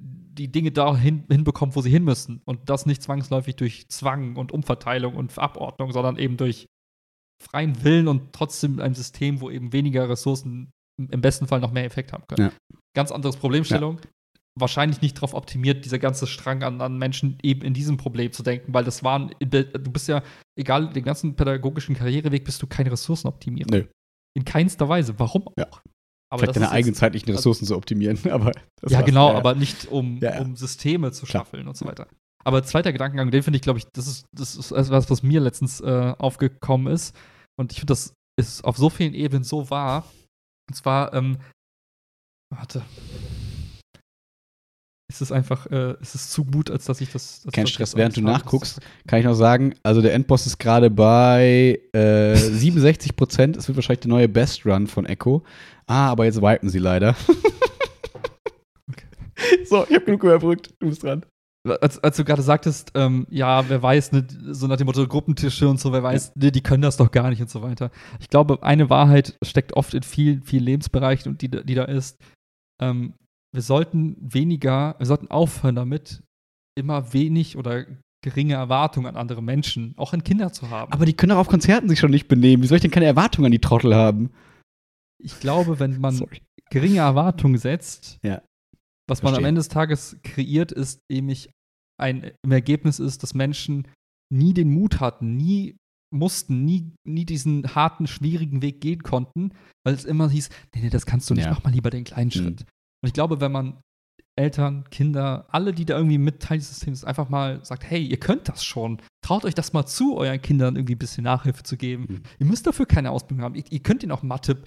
die 0.00 0.50
Dinge 0.50 0.70
da 0.72 0.96
hin, 0.96 1.24
hinbekommen, 1.30 1.74
wo 1.76 1.82
sie 1.82 1.90
hin 1.90 2.04
müssen. 2.04 2.40
Und 2.46 2.70
das 2.70 2.86
nicht 2.86 3.02
zwangsläufig 3.02 3.56
durch 3.56 3.88
Zwang 3.90 4.36
und 4.36 4.52
Umverteilung 4.52 5.14
und 5.14 5.36
Abordnung, 5.38 5.92
sondern 5.92 6.16
eben 6.16 6.36
durch 6.36 6.66
freien 7.40 7.82
Willen 7.84 8.08
und 8.08 8.32
trotzdem 8.32 8.80
ein 8.80 8.94
System, 8.94 9.40
wo 9.40 9.50
eben 9.50 9.72
weniger 9.72 10.08
Ressourcen 10.08 10.70
im 10.98 11.20
besten 11.20 11.46
Fall 11.46 11.60
noch 11.60 11.72
mehr 11.72 11.84
Effekt 11.84 12.12
haben 12.12 12.24
können. 12.28 12.50
Ja. 12.50 12.76
Ganz 12.94 13.10
anderes 13.10 13.36
Problemstellung. 13.36 13.98
Wahrscheinlich 14.58 15.00
nicht 15.00 15.16
darauf 15.16 15.32
optimiert, 15.32 15.84
dieser 15.84 15.98
ganze 15.98 16.26
Strang 16.26 16.62
an, 16.62 16.80
an 16.80 16.98
Menschen 16.98 17.38
eben 17.42 17.62
in 17.62 17.72
diesem 17.72 17.96
Problem 17.96 18.32
zu 18.32 18.42
denken, 18.42 18.74
weil 18.74 18.84
das 18.84 19.02
waren, 19.02 19.30
du 19.40 19.90
bist 19.90 20.08
ja, 20.08 20.22
egal, 20.56 20.92
den 20.92 21.04
ganzen 21.04 21.36
pädagogischen 21.36 21.94
Karriereweg 21.94 22.44
bist 22.44 22.60
du 22.60 22.66
kein 22.66 22.86
Ressourcenoptimierer. 22.86 23.68
Nö. 23.70 23.84
In 24.36 24.44
keinster 24.44 24.88
Weise. 24.88 25.18
Warum 25.18 25.46
auch? 25.48 25.54
Ja. 25.56 25.66
Aber 26.32 26.42
vielleicht 26.42 26.56
deine 26.56 26.70
eigenen 26.70 26.94
zeitlichen 26.94 27.30
Ressourcen 27.32 27.66
zu 27.66 27.76
optimieren. 27.76 28.18
Aber 28.30 28.52
ja, 28.88 29.02
genau, 29.02 29.28
Ja, 29.28 29.32
ja. 29.32 29.38
aber 29.38 29.54
nicht 29.56 29.88
um, 29.88 30.18
Ja, 30.18 30.34
ja. 30.36 30.40
um 30.40 30.54
Systeme 30.56 31.10
zu 31.10 31.26
schaffeln 31.26 31.66
und 31.66 31.76
so 31.76 31.86
weiter. 31.86 32.06
Aber 32.44 32.62
zweiter 32.62 32.92
Gedankengang, 32.92 33.30
den 33.30 33.42
finde 33.42 33.56
ich, 33.56 33.62
glaube 33.62 33.78
ich, 33.78 33.86
das 33.92 34.06
ist, 34.06 34.26
das 34.32 34.56
ist 34.56 34.72
etwas, 34.72 35.10
was 35.10 35.22
mir 35.22 35.40
letztens 35.40 35.80
äh, 35.80 36.14
aufgekommen 36.18 36.92
ist. 36.92 37.14
Und 37.58 37.72
ich 37.72 37.80
finde, 37.80 37.92
das 37.92 38.14
ist 38.38 38.64
auf 38.64 38.76
so 38.78 38.88
vielen 38.88 39.14
Ebenen 39.14 39.44
so 39.44 39.68
wahr. 39.70 40.04
Und 40.68 40.74
zwar, 40.74 41.12
ähm, 41.12 41.38
warte. 42.54 42.82
Es 45.12 45.20
ist 45.20 45.32
einfach, 45.32 45.66
äh, 45.66 45.96
es 46.00 46.14
ist 46.14 46.30
zu 46.30 46.44
gut, 46.44 46.70
als 46.70 46.84
dass 46.84 47.00
ich 47.00 47.10
das. 47.10 47.42
Dass 47.42 47.52
Kein 47.52 47.64
das 47.64 47.72
Stress, 47.72 47.96
während 47.96 48.16
du 48.16 48.20
nachguckst, 48.20 48.80
kann 49.08 49.18
ich 49.18 49.24
noch 49.24 49.34
sagen, 49.34 49.74
also 49.82 50.00
der 50.00 50.14
Endboss 50.14 50.46
ist 50.46 50.58
gerade 50.58 50.88
bei 50.88 51.80
äh, 51.92 52.34
67 52.36 53.16
Prozent. 53.16 53.56
Es 53.56 53.66
wird 53.66 53.76
wahrscheinlich 53.76 54.00
der 54.00 54.10
neue 54.10 54.28
Best 54.28 54.64
Run 54.64 54.86
von 54.86 55.06
Echo. 55.06 55.42
Ah, 55.86 56.10
aber 56.10 56.26
jetzt 56.26 56.40
wipen 56.40 56.70
sie 56.70 56.78
leider. 56.78 57.16
So, 59.64 59.84
ich 59.88 59.94
habe 59.94 60.04
genug 60.04 60.22
überbrückt. 60.22 60.74
Du 60.80 60.88
bist 60.88 61.02
dran. 61.02 61.24
Als, 61.68 61.98
als 62.02 62.16
du 62.16 62.24
gerade 62.24 62.40
sagtest, 62.42 62.92
ähm, 62.94 63.26
ja, 63.28 63.68
wer 63.68 63.82
weiß, 63.82 64.12
ne, 64.12 64.26
so 64.50 64.66
nach 64.66 64.78
dem 64.78 64.86
Motto 64.86 65.06
Gruppentische 65.06 65.68
und 65.68 65.78
so, 65.78 65.92
wer 65.92 66.02
weiß, 66.02 66.32
ne, 66.36 66.50
die 66.50 66.62
können 66.62 66.82
das 66.82 66.96
doch 66.96 67.10
gar 67.10 67.28
nicht 67.28 67.42
und 67.42 67.50
so 67.50 67.60
weiter. 67.60 67.90
Ich 68.18 68.28
glaube, 68.30 68.62
eine 68.62 68.88
Wahrheit 68.88 69.36
steckt 69.44 69.74
oft 69.74 69.92
in 69.92 70.02
vielen, 70.02 70.42
vielen 70.42 70.64
Lebensbereichen 70.64 71.30
und 71.30 71.42
die, 71.42 71.50
die 71.50 71.74
da 71.74 71.84
ist, 71.84 72.18
ähm, 72.80 73.12
wir 73.52 73.62
sollten 73.62 74.16
weniger, 74.20 74.94
wir 74.98 75.06
sollten 75.06 75.30
aufhören 75.30 75.74
damit, 75.74 76.22
immer 76.78 77.12
wenig 77.12 77.58
oder 77.58 77.84
geringe 78.24 78.54
Erwartungen 78.54 79.06
an 79.08 79.16
andere 79.16 79.42
Menschen, 79.42 79.92
auch 79.98 80.12
an 80.14 80.24
Kinder 80.24 80.52
zu 80.52 80.70
haben. 80.70 80.92
Aber 80.92 81.04
die 81.04 81.14
können 81.14 81.32
auch 81.32 81.38
auf 81.40 81.48
Konzerten 81.48 81.88
sich 81.90 81.98
schon 81.98 82.10
nicht 82.10 82.28
benehmen. 82.28 82.62
Wie 82.62 82.66
soll 82.68 82.76
ich 82.76 82.82
denn 82.82 82.90
keine 82.90 83.06
Erwartungen 83.06 83.46
an 83.46 83.52
die 83.52 83.58
Trottel 83.60 83.94
haben? 83.94 84.30
ich 85.22 85.38
glaube, 85.40 85.78
wenn 85.78 86.00
man 86.00 86.14
Sorry. 86.16 86.40
geringe 86.70 87.00
Erwartungen 87.00 87.58
setzt, 87.58 88.18
Ja. 88.22 88.40
Was 89.10 89.22
man 89.22 89.34
am. 89.34 89.44
Ende 89.44 89.58
des 89.60 89.68
Tages 89.68 90.16
kreiert, 90.22 90.72
ist 90.72 91.00
nämlich 91.10 91.50
ein 92.00 92.30
im 92.44 92.52
Ergebnis 92.52 92.98
ist, 92.98 93.22
dass 93.22 93.34
Menschen 93.34 93.86
nie 94.32 94.54
den 94.54 94.70
Mut 94.72 95.00
hatten, 95.00 95.36
nie 95.36 95.76
mussten, 96.12 96.64
nie, 96.64 96.92
nie 97.06 97.24
diesen 97.24 97.74
harten, 97.74 98.06
schwierigen 98.06 98.62
Weg 98.62 98.80
gehen 98.80 99.02
konnten, 99.02 99.52
weil 99.84 99.94
es 99.94 100.04
immer 100.04 100.28
hieß, 100.30 100.48
nee, 100.74 100.82
nee, 100.82 100.90
das 100.90 101.06
kannst 101.06 101.28
du 101.30 101.34
nicht, 101.34 101.44
Ja. 101.44 101.50
mach 101.52 101.62
mal 101.62 101.72
lieber 101.72 101.90
den 101.90 102.04
kleinen 102.04 102.28
Mhm. 102.28 102.30
Schritt. 102.32 102.60
Und 103.02 103.06
ich 103.06 103.12
glaube, 103.12 103.40
wenn 103.40 103.52
man 103.52 103.80
Eltern, 104.36 104.84
Kinder, 104.90 105.46
alle, 105.50 105.72
die 105.72 105.84
da 105.84 105.96
irgendwie 105.96 106.18
mit 106.18 106.40
Teil 106.40 106.58
dieses 106.58 106.76
Systems 106.76 107.04
einfach 107.04 107.28
mal 107.28 107.64
sagt, 107.64 107.84
hey, 107.84 108.02
ihr 108.04 108.18
könnt 108.18 108.48
das 108.48 108.64
schon, 108.64 109.00
traut 109.24 109.44
euch 109.44 109.54
das 109.54 109.72
mal 109.72 109.86
zu, 109.86 110.16
euren 110.16 110.40
Kindern 110.40 110.76
irgendwie 110.76 110.94
ein 110.94 110.98
bisschen 110.98 111.24
Nachhilfe 111.24 111.62
zu 111.62 111.76
geben. 111.76 112.06
Mhm. 112.08 112.22
Ihr 112.38 112.46
müsst 112.46 112.66
dafür 112.66 112.86
keine 112.86 113.10
Ausbildung 113.10 113.44
haben. 113.44 113.54
Ihr, 113.54 113.64
ihr 113.70 113.80
könnt 113.80 114.02
ihnen 114.02 114.12
auch 114.12 114.22
Mathe. 114.22 114.62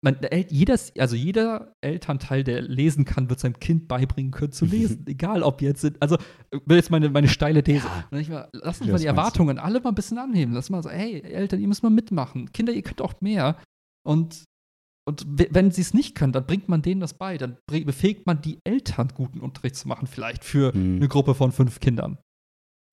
Man, 0.00 0.16
jedes, 0.48 0.92
also 0.96 1.16
jeder 1.16 1.72
Elternteil, 1.80 2.44
der 2.44 2.62
lesen 2.62 3.04
kann, 3.04 3.28
wird 3.30 3.40
seinem 3.40 3.58
Kind 3.58 3.88
beibringen 3.88 4.30
können 4.30 4.52
zu 4.52 4.64
lesen. 4.64 5.04
Egal, 5.08 5.42
ob 5.42 5.60
jetzt 5.60 5.80
sind. 5.80 6.00
Also, 6.00 6.16
will 6.66 6.76
jetzt 6.76 6.90
meine, 6.90 7.10
meine 7.10 7.26
steile 7.28 7.64
These. 7.64 7.84
Ja. 8.12 8.22
Mal, 8.28 8.48
lass 8.52 8.80
uns 8.80 8.90
mal 8.90 8.98
die? 8.98 9.06
Erwartungen 9.06 9.58
alle 9.58 9.80
mal 9.80 9.88
ein 9.88 9.96
bisschen 9.96 10.18
anheben. 10.18 10.54
Lass 10.54 10.70
mal 10.70 10.82
so, 10.84 10.88
hey, 10.90 11.20
Eltern, 11.22 11.60
ihr 11.60 11.66
müsst 11.66 11.82
mal 11.82 11.90
mitmachen. 11.90 12.52
Kinder, 12.52 12.72
ihr 12.72 12.82
könnt 12.82 13.02
auch 13.02 13.20
mehr. 13.20 13.60
Und, 14.06 14.44
und 15.08 15.26
wenn 15.26 15.72
sie 15.72 15.80
es 15.80 15.92
nicht 15.94 16.14
können, 16.14 16.32
dann 16.32 16.46
bringt 16.46 16.68
man 16.68 16.80
denen 16.80 17.00
das 17.00 17.14
bei. 17.14 17.36
Dann 17.36 17.58
befähigt 17.66 18.24
man 18.24 18.40
die 18.40 18.60
Eltern, 18.64 19.08
guten 19.14 19.40
Unterricht 19.40 19.74
zu 19.74 19.88
machen, 19.88 20.06
vielleicht 20.06 20.44
für 20.44 20.72
Mhm. 20.76 20.96
eine 20.98 21.08
Gruppe 21.08 21.34
von 21.34 21.50
fünf 21.50 21.80
Kindern. 21.80 22.18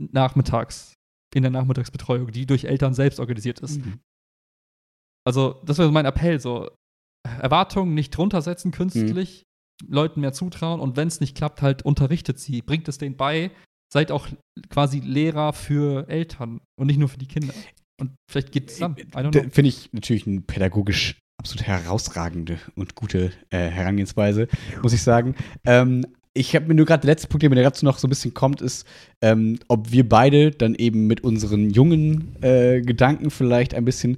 Nachmittags. 0.02 0.94
In 1.36 1.44
der 1.44 1.52
Nachmittagsbetreuung, 1.52 2.32
die 2.32 2.46
durch 2.48 2.64
Eltern 2.64 2.94
selbst 2.96 3.20
organisiert 3.20 3.60
ist. 3.60 3.86
Mhm. 3.86 4.00
Also, 5.28 5.62
das 5.66 5.78
wäre 5.78 5.92
mein 5.92 6.06
Appell, 6.06 6.40
so 6.40 6.70
Erwartungen 7.42 7.94
nicht 7.94 8.18
runtersetzen 8.18 8.72
künstlich, 8.72 9.44
Mhm. 9.84 9.94
Leuten 9.94 10.22
mehr 10.22 10.34
zutrauen 10.34 10.80
und 10.80 10.96
wenn 10.96 11.08
es 11.08 11.20
nicht 11.20 11.36
klappt, 11.36 11.62
halt 11.62 11.84
unterrichtet 11.84 12.40
sie, 12.40 12.62
bringt 12.62 12.88
es 12.88 12.98
denen 12.98 13.18
bei, 13.18 13.52
seid 13.92 14.12
auch 14.12 14.28
quasi 14.70 15.00
Lehrer 15.00 15.54
für 15.54 16.08
Eltern 16.08 16.62
und 16.80 16.88
nicht 16.88 16.98
nur 16.98 17.10
für 17.10 17.18
die 17.18 17.28
Kinder. 17.28 17.54
Und 18.00 18.12
vielleicht 18.30 18.52
geht 18.52 18.72
es 18.72 18.80
dann. 18.80 18.96
Finde 18.96 19.68
ich 19.68 19.90
natürlich 19.94 20.28
eine 20.28 20.42
pädagogisch 20.42 21.18
absolut 21.38 21.68
herausragende 21.68 22.60
und 22.76 22.96
gute 22.96 23.32
äh, 23.50 23.70
Herangehensweise, 23.70 24.48
muss 24.82 24.94
ich 24.94 25.02
sagen. 25.02 25.36
Ähm, 25.66 26.06
ich 26.34 26.56
habe 26.56 26.68
mir 26.68 26.76
nur 26.76 26.86
gerade 26.86 27.02
der 27.02 27.12
letzte 27.12 27.28
Punkt, 27.28 27.44
der 27.44 27.50
mir 27.50 27.62
dazu 27.62 27.86
noch 27.86 27.98
so 27.98 28.08
ein 28.08 28.10
bisschen 28.10 28.34
kommt, 28.34 28.62
ist, 28.62 28.86
ähm, 29.22 29.60
ob 29.70 29.92
wir 29.92 30.08
beide 30.08 30.52
dann 30.52 30.76
eben 30.76 31.08
mit 31.08 31.22
unseren 31.24 31.70
jungen 31.70 32.36
äh, 32.42 32.82
Gedanken 32.82 33.30
vielleicht 33.30 33.74
ein 33.74 33.86
bisschen 33.86 34.18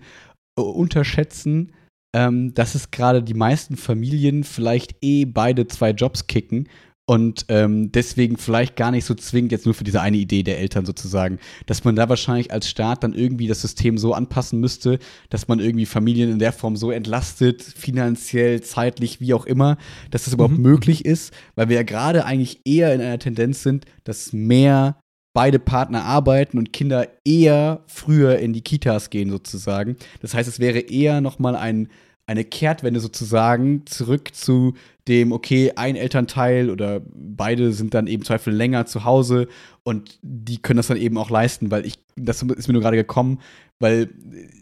äh, 0.57 0.61
unterschätzen, 0.61 1.73
ähm, 2.13 2.53
dass 2.53 2.75
es 2.75 2.91
gerade 2.91 3.21
die 3.23 3.34
meisten 3.34 3.77
Familien 3.77 4.43
vielleicht 4.43 4.95
eh 5.01 5.25
beide 5.25 5.67
zwei 5.67 5.91
Jobs 5.91 6.27
kicken 6.27 6.67
und 7.09 7.45
ähm, 7.47 7.89
deswegen 7.93 8.35
vielleicht 8.35 8.75
gar 8.75 8.91
nicht 8.91 9.05
so 9.05 9.13
zwingend 9.15 9.53
jetzt 9.53 9.65
nur 9.65 9.73
für 9.73 9.85
diese 9.85 10.01
eine 10.01 10.17
Idee 10.17 10.43
der 10.43 10.59
Eltern 10.59 10.85
sozusagen, 10.85 11.39
dass 11.65 11.85
man 11.85 11.95
da 11.95 12.09
wahrscheinlich 12.09 12.51
als 12.51 12.69
Staat 12.69 13.01
dann 13.01 13.13
irgendwie 13.13 13.47
das 13.47 13.61
System 13.61 13.97
so 13.97 14.13
anpassen 14.13 14.59
müsste, 14.59 14.99
dass 15.29 15.47
man 15.47 15.59
irgendwie 15.59 15.85
Familien 15.85 16.29
in 16.29 16.39
der 16.39 16.51
Form 16.51 16.75
so 16.75 16.91
entlastet, 16.91 17.61
finanziell, 17.63 18.61
zeitlich, 18.61 19.21
wie 19.21 19.34
auch 19.34 19.45
immer, 19.45 19.77
dass 20.11 20.25
das 20.25 20.34
überhaupt 20.34 20.57
Mhm. 20.57 20.63
möglich 20.63 21.05
ist, 21.05 21.34
weil 21.55 21.69
wir 21.69 21.77
ja 21.77 21.84
gerade 21.84 22.25
eigentlich 22.25 22.59
eher 22.65 22.93
in 22.93 22.99
einer 22.99 23.19
Tendenz 23.19 23.63
sind, 23.63 23.85
dass 24.03 24.34
mehr 24.34 24.99
beide 25.38 25.59
Partner 25.59 26.03
arbeiten 26.03 26.57
und 26.57 26.73
Kinder 26.73 27.09
eher 27.23 27.84
früher 27.85 28.39
in 28.39 28.53
die 28.53 28.61
Kitas 28.61 29.11
gehen 29.11 29.30
sozusagen. 29.30 29.95
Das 30.19 30.34
heißt, 30.34 30.49
es 30.49 30.59
wäre 30.59 30.80
eher 30.80 31.22
noch 31.22 31.38
mal 31.38 31.55
ein, 31.55 31.89
eine 32.26 32.43
Kehrtwende 32.43 32.99
sozusagen 32.99 33.85
zurück 33.85 34.34
zu 34.34 34.73
dem, 35.07 35.31
okay, 35.31 35.73
ein 35.75 35.95
Elternteil 35.95 36.69
oder 36.69 37.01
beide 37.13 37.71
sind 37.73 37.93
dann 37.93 38.07
eben 38.07 38.23
Zweifel 38.23 38.53
länger 38.53 38.85
zu 38.85 39.03
Hause 39.03 39.47
und 39.84 40.19
die 40.21 40.57
können 40.57 40.77
das 40.77 40.88
dann 40.88 40.97
eben 40.97 41.17
auch 41.17 41.29
leisten, 41.29 41.71
weil 41.71 41.85
ich, 41.85 41.95
das 42.15 42.41
ist 42.43 42.67
mir 42.67 42.73
nur 42.73 42.81
gerade 42.81 42.97
gekommen, 42.97 43.39
weil 43.79 44.09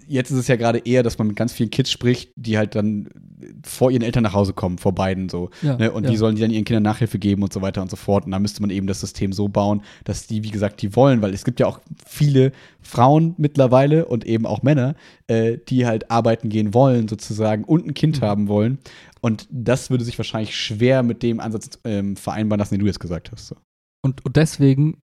jetzt 0.08 0.30
ist 0.30 0.38
es 0.38 0.48
ja 0.48 0.56
gerade 0.56 0.80
eher, 0.80 1.02
dass 1.02 1.18
man 1.18 1.28
mit 1.28 1.36
ganz 1.36 1.54
vielen 1.54 1.70
Kids 1.70 1.90
spricht, 1.90 2.32
die 2.36 2.58
halt 2.58 2.76
dann 2.76 3.08
vor 3.64 3.90
ihren 3.92 4.02
Eltern 4.02 4.24
nach 4.24 4.34
Hause 4.34 4.54
kommen, 4.54 4.78
vor 4.78 4.94
beiden 4.94 5.30
so. 5.30 5.50
Ja, 5.62 5.78
Ne? 5.78 5.92
Und 5.92 6.04
ja. 6.04 6.12
die 6.12 6.18
sollen 6.18 6.36
die 6.36 6.42
dann 6.42 6.52
ihren 6.52 6.66
Kindern 6.66 6.84
Nachhilfe 6.84 7.18
geben 7.18 7.42
und 7.44 7.54
so 7.54 7.62
weiter 7.62 7.82
und 7.82 7.90
so 7.90 7.96
fort. 7.96 8.26
Und 8.26 8.32
da 8.32 8.40
müsste 8.40 8.62
man 8.62 8.70
eben 8.70 8.88
das 8.88 9.00
System 9.00 9.32
so 9.34 9.48
bauen, 9.48 9.82
dass 10.04 10.28
die, 10.28 10.44
wie 10.44 10.52
gesagt, 10.52 10.82
die 10.82 10.96
wollen, 10.96 11.22
weil 11.22 11.34
es 11.34 11.46
gibt 11.46 11.60
ja 11.60 11.68
auch 11.68 11.80
viele 12.06 12.52
Frauen 12.82 13.36
mittlerweile 13.38 14.06
und 14.06 14.26
eben 14.26 14.46
auch 14.46 14.64
Männer, 14.64 14.96
äh, 15.28 15.58
die 15.70 15.86
halt 15.86 16.12
arbeiten 16.12 16.50
gehen 16.50 16.74
wollen, 16.74 17.08
sozusagen, 17.08 17.64
und 17.64 17.88
ein 17.88 17.94
Kind 17.94 18.22
Mhm. 18.22 18.26
haben 18.26 18.48
wollen. 18.48 18.80
Und 19.26 19.48
das 19.50 19.90
würde 19.90 20.04
sich 20.04 20.20
wahrscheinlich 20.20 20.56
schwer 20.56 21.02
mit 21.02 21.24
dem 21.24 21.40
Ansatz 21.40 21.80
ähm, 21.84 22.16
vereinbaren 22.16 22.60
lassen, 22.60 22.76
den 22.76 22.82
du 22.82 22.86
jetzt 22.86 23.00
gesagt 23.00 23.32
hast. 23.32 23.48
So. 23.48 23.56
Und, 24.06 24.24
und 24.24 24.36
deswegen 24.36 25.00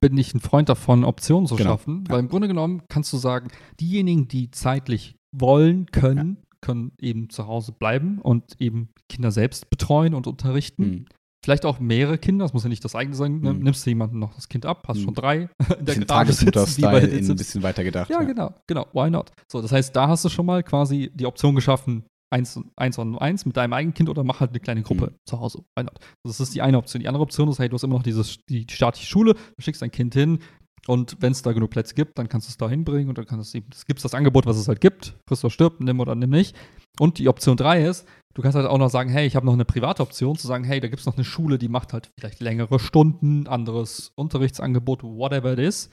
bin 0.00 0.16
ich 0.18 0.34
ein 0.34 0.40
Freund 0.40 0.68
davon, 0.68 1.04
Optionen 1.04 1.46
zu 1.46 1.54
Genau. 1.56 1.70
schaffen, 1.70 2.04
Ja. 2.08 2.14
weil 2.14 2.20
im 2.20 2.28
Grunde 2.28 2.48
genommen 2.48 2.82
kannst 2.88 3.12
du 3.12 3.16
sagen, 3.16 3.48
diejenigen, 3.80 4.26
die 4.26 4.50
zeitlich 4.50 5.14
wollen, 5.36 5.86
können, 5.92 6.38
können 6.62 6.92
eben 7.00 7.28
zu 7.30 7.46
Hause 7.46 7.72
bleiben 7.72 8.18
und 8.20 8.60
eben 8.60 8.88
Kinder 9.08 9.30
selbst 9.30 9.70
betreuen 9.70 10.14
und 10.14 10.26
unterrichten. 10.26 10.82
Hm. 10.84 11.06
Vielleicht 11.44 11.66
auch 11.66 11.78
mehrere 11.78 12.16
Kinder, 12.16 12.46
das 12.46 12.54
muss 12.54 12.62
ja 12.64 12.70
nicht 12.70 12.84
das 12.84 12.94
eigene 12.94 13.14
sein. 13.14 13.40
Ne? 13.40 13.52
Mhm. 13.52 13.58
Nimmst 13.62 13.84
du 13.84 13.90
jemandem 13.90 14.18
noch 14.18 14.34
das 14.34 14.48
Kind 14.48 14.64
ab, 14.64 14.84
hast 14.88 15.00
Mhm. 15.00 15.02
schon 15.04 15.14
drei 15.14 15.50
in 15.78 15.84
der 15.84 16.06
Tagesmutter-Style 16.06 17.02
ein 17.12 17.36
bisschen 17.36 17.62
weiter 17.62 17.84
gedacht. 17.84 18.08
Ja, 18.08 18.22
genau, 18.22 18.54
genau. 18.66 18.86
Why 18.94 19.10
not? 19.10 19.30
So, 19.52 19.60
das 19.60 19.70
heißt, 19.70 19.94
da 19.94 20.08
hast 20.08 20.24
du 20.24 20.30
schon 20.30 20.46
mal 20.46 20.62
quasi 20.62 21.10
die 21.14 21.26
Option 21.26 21.54
geschaffen, 21.54 22.04
eins, 22.34 22.60
eins 22.76 22.98
on 22.98 23.16
eins 23.18 23.46
mit 23.46 23.56
deinem 23.56 23.72
eigenen 23.72 23.94
Kind 23.94 24.08
oder 24.08 24.24
mach 24.24 24.40
halt 24.40 24.50
eine 24.50 24.60
kleine 24.60 24.82
Gruppe 24.82 25.06
Mhm. 25.12 25.16
zu 25.24 25.40
Hause. 25.40 25.64
Not? 25.78 25.98
Das 26.24 26.40
ist 26.40 26.54
die 26.54 26.62
eine 26.62 26.78
Option. 26.78 27.00
Die 27.00 27.08
andere 27.08 27.22
Option 27.22 27.48
ist, 27.48 27.58
hey, 27.58 27.68
du 27.68 27.74
hast 27.74 27.84
immer 27.84 27.94
noch 27.96 28.02
dieses, 28.02 28.38
die 28.48 28.66
staatliche 28.70 29.06
Schule, 29.06 29.34
du 29.34 29.62
schickst 29.62 29.80
dein 29.82 29.90
Kind 29.90 30.14
hin 30.14 30.40
und 30.86 31.16
wenn 31.20 31.32
es 31.32 31.42
da 31.42 31.52
genug 31.52 31.70
Plätze 31.70 31.94
gibt, 31.94 32.18
dann 32.18 32.28
kannst 32.28 32.48
du 32.48 32.50
es 32.50 32.56
da 32.58 32.68
hinbringen 32.68 33.08
und 33.08 33.16
dann 33.16 33.24
kannst 33.26 33.54
du 33.54 33.62
es 33.72 33.86
gibt 33.86 34.04
das 34.04 34.14
Angebot, 34.14 34.44
was 34.46 34.56
es 34.58 34.68
halt 34.68 34.80
gibt, 34.80 35.16
friss 35.28 35.42
oder 35.44 35.50
stirb, 35.50 35.80
nimm 35.80 36.00
oder 36.00 36.14
nimm 36.14 36.30
nicht. 36.30 36.54
Und 37.00 37.18
die 37.18 37.28
Option 37.28 37.56
drei 37.56 37.84
ist, 37.84 38.06
du 38.34 38.42
kannst 38.42 38.56
halt 38.56 38.66
auch 38.66 38.78
noch 38.78 38.90
sagen, 38.90 39.10
hey, 39.10 39.26
ich 39.26 39.34
habe 39.36 39.46
noch 39.46 39.54
eine 39.54 39.64
private 39.64 40.02
Option, 40.02 40.36
zu 40.36 40.46
sagen, 40.46 40.64
hey, 40.64 40.80
da 40.80 40.88
gibt 40.88 41.00
es 41.00 41.06
noch 41.06 41.16
eine 41.16 41.24
Schule, 41.24 41.56
die 41.58 41.68
macht 41.68 41.92
halt 41.92 42.10
vielleicht 42.18 42.40
längere 42.40 42.78
Stunden, 42.78 43.46
anderes 43.46 44.12
Unterrichtsangebot, 44.16 45.02
whatever 45.02 45.52
it 45.54 45.58
is. 45.58 45.90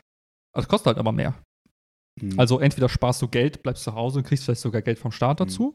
Das 0.53 0.67
kostet 0.67 0.87
halt 0.87 0.97
aber 0.97 1.11
mehr. 1.11 1.35
Hm. 2.19 2.37
Also 2.39 2.59
entweder 2.59 2.89
sparst 2.89 3.21
du 3.21 3.27
Geld, 3.29 3.63
bleibst 3.63 3.83
zu 3.83 3.93
Hause 3.95 4.19
und 4.19 4.25
kriegst 4.25 4.43
vielleicht 4.43 4.61
sogar 4.61 4.81
Geld 4.81 4.99
vom 4.99 5.11
Staat 5.11 5.39
Mhm. 5.39 5.73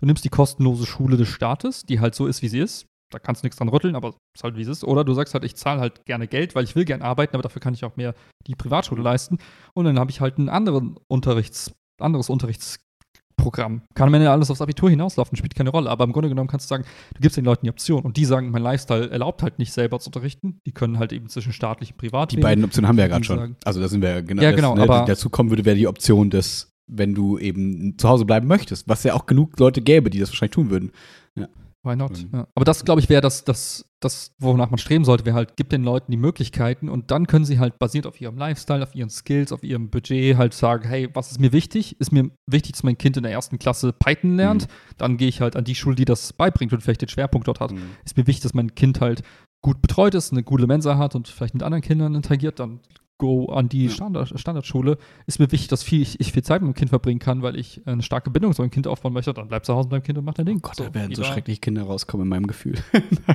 Du 0.00 0.06
nimmst 0.06 0.24
die 0.24 0.28
kostenlose 0.28 0.86
Schule 0.86 1.16
des 1.16 1.28
Staates, 1.28 1.82
die 1.84 2.00
halt 2.00 2.14
so 2.14 2.26
ist, 2.26 2.42
wie 2.42 2.48
sie 2.48 2.58
ist. 2.60 2.86
Da 3.10 3.18
kannst 3.18 3.42
du 3.42 3.46
nichts 3.46 3.56
dran 3.58 3.68
rütteln, 3.70 3.96
aber 3.96 4.14
ist 4.36 4.44
halt, 4.44 4.56
wie 4.56 4.62
es 4.62 4.68
ist. 4.68 4.84
Oder 4.84 5.02
du 5.02 5.14
sagst 5.14 5.32
halt, 5.34 5.42
ich 5.44 5.56
zahle 5.56 5.80
halt 5.80 6.04
gerne 6.04 6.28
Geld, 6.28 6.54
weil 6.54 6.64
ich 6.64 6.76
will 6.76 6.84
gerne 6.84 7.04
arbeiten, 7.04 7.34
aber 7.34 7.42
dafür 7.42 7.60
kann 7.60 7.72
ich 7.74 7.84
auch 7.84 7.96
mehr 7.96 8.14
die 8.46 8.54
Privatschule 8.54 9.02
leisten. 9.02 9.38
Und 9.74 9.86
dann 9.86 9.98
habe 9.98 10.10
ich 10.10 10.20
halt 10.20 10.38
einen 10.38 10.48
anderen 10.50 10.96
Unterrichts, 11.08 11.72
anderes 12.00 12.28
Unterrichtsprogramm. 12.28 13.82
Kann 13.94 14.08
am 14.08 14.14
Ende 14.14 14.30
alles 14.30 14.50
aufs 14.50 14.60
Abitur 14.60 14.90
hinauslaufen, 14.90 15.36
spielt 15.38 15.54
keine 15.54 15.70
Rolle. 15.70 15.88
Aber 15.90 16.04
im 16.04 16.12
Grunde 16.12 16.28
genommen 16.28 16.48
kannst 16.48 16.66
du 16.66 16.68
sagen, 16.68 16.84
du 17.14 17.20
gibst 17.20 17.36
den 17.38 17.44
Leuten 17.46 17.64
die 17.64 17.70
Option. 17.70 18.02
Und 18.04 18.16
die 18.18 18.24
sagen, 18.26 18.50
mein 18.50 18.62
Lifestyle 18.62 19.08
erlaubt 19.10 19.42
halt 19.42 19.58
nicht 19.58 19.72
selber 19.72 19.98
zu 20.00 20.08
unterrichten. 20.10 20.60
Die 20.66 20.72
können 20.72 20.98
halt 20.98 21.12
eben 21.12 21.28
zwischen 21.30 21.52
staatlich 21.54 21.92
und 21.92 21.96
privat 21.98 22.32
Die 22.32 22.36
wählen. 22.36 22.42
beiden 22.42 22.64
Optionen 22.64 22.88
haben 22.88 22.96
wir 22.96 23.04
ja 23.04 23.08
gerade 23.08 23.24
schon. 23.24 23.38
sagen- 23.38 23.56
Also 23.64 23.80
da 23.80 23.88
sind 23.88 24.02
wir 24.02 24.10
ja 24.10 24.20
genau. 24.20 24.42
Ja, 24.42 24.50
das, 24.50 24.56
genau, 24.56 24.74
ne, 24.74 24.82
aber- 24.82 25.04
dazu 25.06 25.30
kommen 25.30 25.48
würde, 25.50 25.64
wäre 25.64 25.76
die 25.76 25.86
Option, 25.86 26.28
dass 26.30 26.68
wenn 26.88 27.14
du 27.14 27.38
eben 27.38 27.96
zu 27.98 28.08
Hause 28.08 28.24
bleiben 28.24 28.46
möchtest, 28.46 28.88
was 28.88 29.04
ja 29.04 29.14
auch 29.14 29.26
genug 29.26 29.58
Leute 29.60 29.82
gäbe, 29.82 30.10
die 30.10 30.18
das 30.18 30.30
wahrscheinlich 30.30 30.54
tun 30.54 30.70
würden. 30.70 30.90
Why 31.34 31.46
Why 31.84 31.96
not? 31.96 32.18
Mhm. 32.18 32.30
Ja. 32.32 32.46
Aber 32.54 32.64
das, 32.64 32.84
glaube 32.84 33.00
ich, 33.00 33.08
wäre 33.08 33.22
das, 33.22 33.44
das, 33.44 33.84
das, 34.00 34.32
wonach 34.38 34.70
man 34.70 34.78
streben 34.78 35.04
sollte, 35.04 35.24
wäre 35.24 35.36
halt, 35.36 35.56
gibt 35.56 35.72
den 35.72 35.84
Leuten 35.84 36.10
die 36.10 36.18
Möglichkeiten 36.18 36.88
und 36.88 37.10
dann 37.10 37.26
können 37.26 37.44
sie 37.44 37.58
halt 37.58 37.78
basierend 37.78 38.06
auf 38.06 38.20
ihrem 38.20 38.36
Lifestyle, 38.36 38.82
auf 38.82 38.94
ihren 38.94 39.10
Skills, 39.10 39.52
auf 39.52 39.62
ihrem 39.62 39.88
Budget 39.88 40.36
halt 40.36 40.54
sagen, 40.54 40.88
hey, 40.88 41.08
was 41.14 41.30
ist 41.30 41.40
mir 41.40 41.52
wichtig? 41.52 41.98
Ist 42.00 42.12
mir 42.12 42.30
wichtig, 42.46 42.72
dass 42.72 42.82
mein 42.82 42.98
Kind 42.98 43.16
in 43.16 43.22
der 43.22 43.32
ersten 43.32 43.58
Klasse 43.58 43.92
Python 43.92 44.36
lernt? 44.36 44.66
Dann 44.96 45.16
gehe 45.16 45.28
ich 45.28 45.40
halt 45.40 45.56
an 45.56 45.64
die 45.64 45.76
Schule, 45.76 45.94
die 45.96 46.04
das 46.04 46.32
beibringt 46.32 46.72
und 46.72 46.82
vielleicht 46.82 47.02
den 47.02 47.08
Schwerpunkt 47.08 47.46
dort 47.46 47.60
hat. 47.60 47.72
Mhm. 47.72 47.90
Ist 48.04 48.16
mir 48.16 48.26
wichtig, 48.26 48.42
dass 48.42 48.54
mein 48.54 48.74
Kind 48.74 49.00
halt 49.00 49.22
gut 49.62 49.80
betreut 49.80 50.14
ist, 50.14 50.32
eine 50.32 50.42
gute 50.42 50.66
Mensa 50.66 50.98
hat 50.98 51.14
und 51.14 51.28
vielleicht 51.28 51.54
mit 51.54 51.62
anderen 51.62 51.82
Kindern 51.82 52.14
interagiert, 52.14 52.60
dann 52.60 52.80
go 53.18 53.46
an 53.46 53.68
die 53.68 53.84
Ja. 53.86 53.90
Standard, 53.90 54.38
Standardschule. 54.38 54.96
Ist 55.26 55.38
mir 55.40 55.50
wichtig, 55.52 55.68
dass 55.68 55.82
viel, 55.82 56.00
ich, 56.02 56.18
ich 56.20 56.32
viel 56.32 56.42
Zeit 56.42 56.60
mit 56.62 56.68
meinem 56.68 56.74
Kind 56.74 56.88
verbringen 56.90 57.18
kann, 57.18 57.42
weil 57.42 57.56
ich 57.56 57.82
eine 57.86 58.02
starke 58.02 58.30
Bindung 58.30 58.54
zu 58.54 58.62
meinem 58.62 58.70
Kind 58.70 58.86
aufbauen 58.86 59.12
möchte, 59.12 59.34
dann 59.34 59.48
bleib 59.48 59.66
zu 59.66 59.74
Hause 59.74 59.88
mit 59.88 59.92
deinem 59.92 60.02
Kind 60.04 60.18
und 60.18 60.24
mach 60.24 60.34
dein 60.34 60.46
Ding. 60.46 60.58
Oh 60.58 60.68
Gott, 60.68 60.80
da 60.80 60.94
werden 60.94 61.14
so 61.14 61.24
schreckliche 61.24 61.60
Kinder 61.60 61.82
rauskommen 61.82 62.24
in 62.24 62.28
meinem 62.30 62.46
Gefühl. 62.46 62.76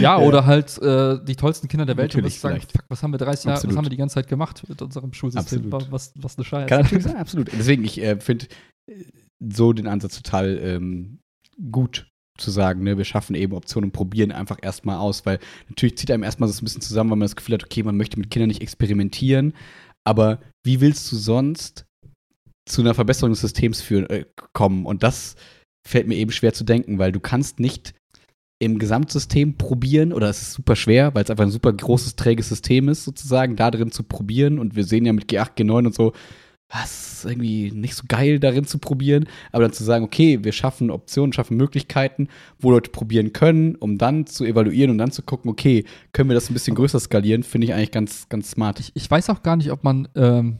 Ja. 0.00 0.18
oder 0.18 0.44
halt 0.46 0.78
äh, 0.82 1.18
die 1.24 1.36
tollsten 1.36 1.68
Kinder 1.68 1.86
der 1.86 1.96
Welt. 1.96 2.12
Natürlich, 2.12 2.38
sagen, 2.38 2.60
fuck, 2.60 2.84
was 2.88 3.02
haben 3.02 3.12
wir 3.12 3.18
30 3.18 3.46
Jahre, 3.46 3.66
was 3.66 3.76
haben 3.76 3.84
wir 3.84 3.90
die 3.90 3.96
ganze 3.96 4.14
Zeit 4.14 4.28
gemacht 4.28 4.62
mit 4.68 4.82
unserem 4.82 5.12
Schulsystem? 5.12 5.70
Was, 5.72 6.12
was 6.16 6.36
eine 6.36 6.44
Scheiße. 6.44 6.66
Kann 6.66 6.80
natürlich 6.82 7.04
sein, 7.04 7.16
absolut. 7.16 7.50
Deswegen, 7.52 7.84
ich 7.84 8.00
äh, 8.02 8.18
finde 8.20 8.46
äh, 8.86 8.94
so 9.40 9.72
den 9.72 9.86
Ansatz 9.86 10.16
total 10.20 10.58
ähm, 10.58 11.18
gut 11.70 12.11
zu 12.38 12.50
sagen, 12.50 12.82
ne, 12.82 12.98
wir 12.98 13.04
schaffen 13.04 13.34
eben 13.34 13.54
Optionen 13.54 13.88
und 13.88 13.92
probieren 13.92 14.32
einfach 14.32 14.58
erstmal 14.62 14.96
aus, 14.96 15.26
weil 15.26 15.38
natürlich 15.68 15.98
zieht 15.98 16.10
einem 16.10 16.22
erstmal 16.22 16.48
so 16.48 16.60
ein 16.60 16.64
bisschen 16.64 16.82
zusammen, 16.82 17.10
weil 17.10 17.18
man 17.18 17.26
das 17.26 17.36
Gefühl 17.36 17.54
hat, 17.54 17.64
okay, 17.64 17.82
man 17.82 17.96
möchte 17.96 18.18
mit 18.18 18.30
Kindern 18.30 18.48
nicht 18.48 18.62
experimentieren, 18.62 19.54
aber 20.04 20.40
wie 20.64 20.80
willst 20.80 21.10
du 21.12 21.16
sonst 21.16 21.84
zu 22.68 22.80
einer 22.82 22.94
Verbesserung 22.94 23.32
des 23.32 23.40
Systems 23.40 23.80
führen, 23.80 24.08
äh, 24.10 24.24
kommen? 24.52 24.86
Und 24.86 25.02
das 25.02 25.36
fällt 25.86 26.06
mir 26.06 26.16
eben 26.16 26.32
schwer 26.32 26.52
zu 26.52 26.64
denken, 26.64 26.98
weil 26.98 27.12
du 27.12 27.20
kannst 27.20 27.60
nicht 27.60 27.94
im 28.60 28.78
Gesamtsystem 28.78 29.58
probieren, 29.58 30.12
oder 30.12 30.28
es 30.28 30.40
ist 30.40 30.52
super 30.52 30.76
schwer, 30.76 31.14
weil 31.14 31.24
es 31.24 31.30
einfach 31.30 31.44
ein 31.44 31.50
super 31.50 31.72
großes, 31.72 32.14
träges 32.14 32.48
System 32.48 32.88
ist, 32.88 33.04
sozusagen, 33.04 33.56
da 33.56 33.72
drin 33.72 33.90
zu 33.90 34.04
probieren. 34.04 34.60
Und 34.60 34.76
wir 34.76 34.84
sehen 34.84 35.04
ja 35.04 35.12
mit 35.12 35.28
G8, 35.28 35.56
G9 35.56 35.86
und 35.86 35.94
so, 35.94 36.12
was 36.72 37.24
irgendwie 37.24 37.70
nicht 37.70 37.94
so 37.94 38.04
geil 38.08 38.40
darin 38.40 38.64
zu 38.64 38.78
probieren, 38.78 39.28
aber 39.52 39.64
dann 39.64 39.72
zu 39.72 39.84
sagen, 39.84 40.04
okay, 40.04 40.42
wir 40.42 40.52
schaffen 40.52 40.90
Optionen, 40.90 41.32
schaffen 41.32 41.56
Möglichkeiten, 41.56 42.28
wo 42.58 42.70
Leute 42.70 42.90
probieren 42.90 43.32
können, 43.32 43.76
um 43.76 43.98
dann 43.98 44.26
zu 44.26 44.44
evaluieren 44.44 44.90
und 44.90 44.98
dann 44.98 45.12
zu 45.12 45.22
gucken, 45.22 45.50
okay, 45.50 45.84
können 46.12 46.30
wir 46.30 46.34
das 46.34 46.50
ein 46.50 46.54
bisschen 46.54 46.74
größer 46.74 46.98
skalieren, 46.98 47.42
finde 47.42 47.66
ich 47.66 47.74
eigentlich 47.74 47.90
ganz, 47.90 48.28
ganz 48.28 48.50
smart. 48.50 48.80
Ich, 48.80 48.92
ich 48.94 49.10
weiß 49.10 49.30
auch 49.30 49.42
gar 49.42 49.56
nicht, 49.56 49.70
ob 49.70 49.84
man 49.84 50.08
ähm, 50.16 50.58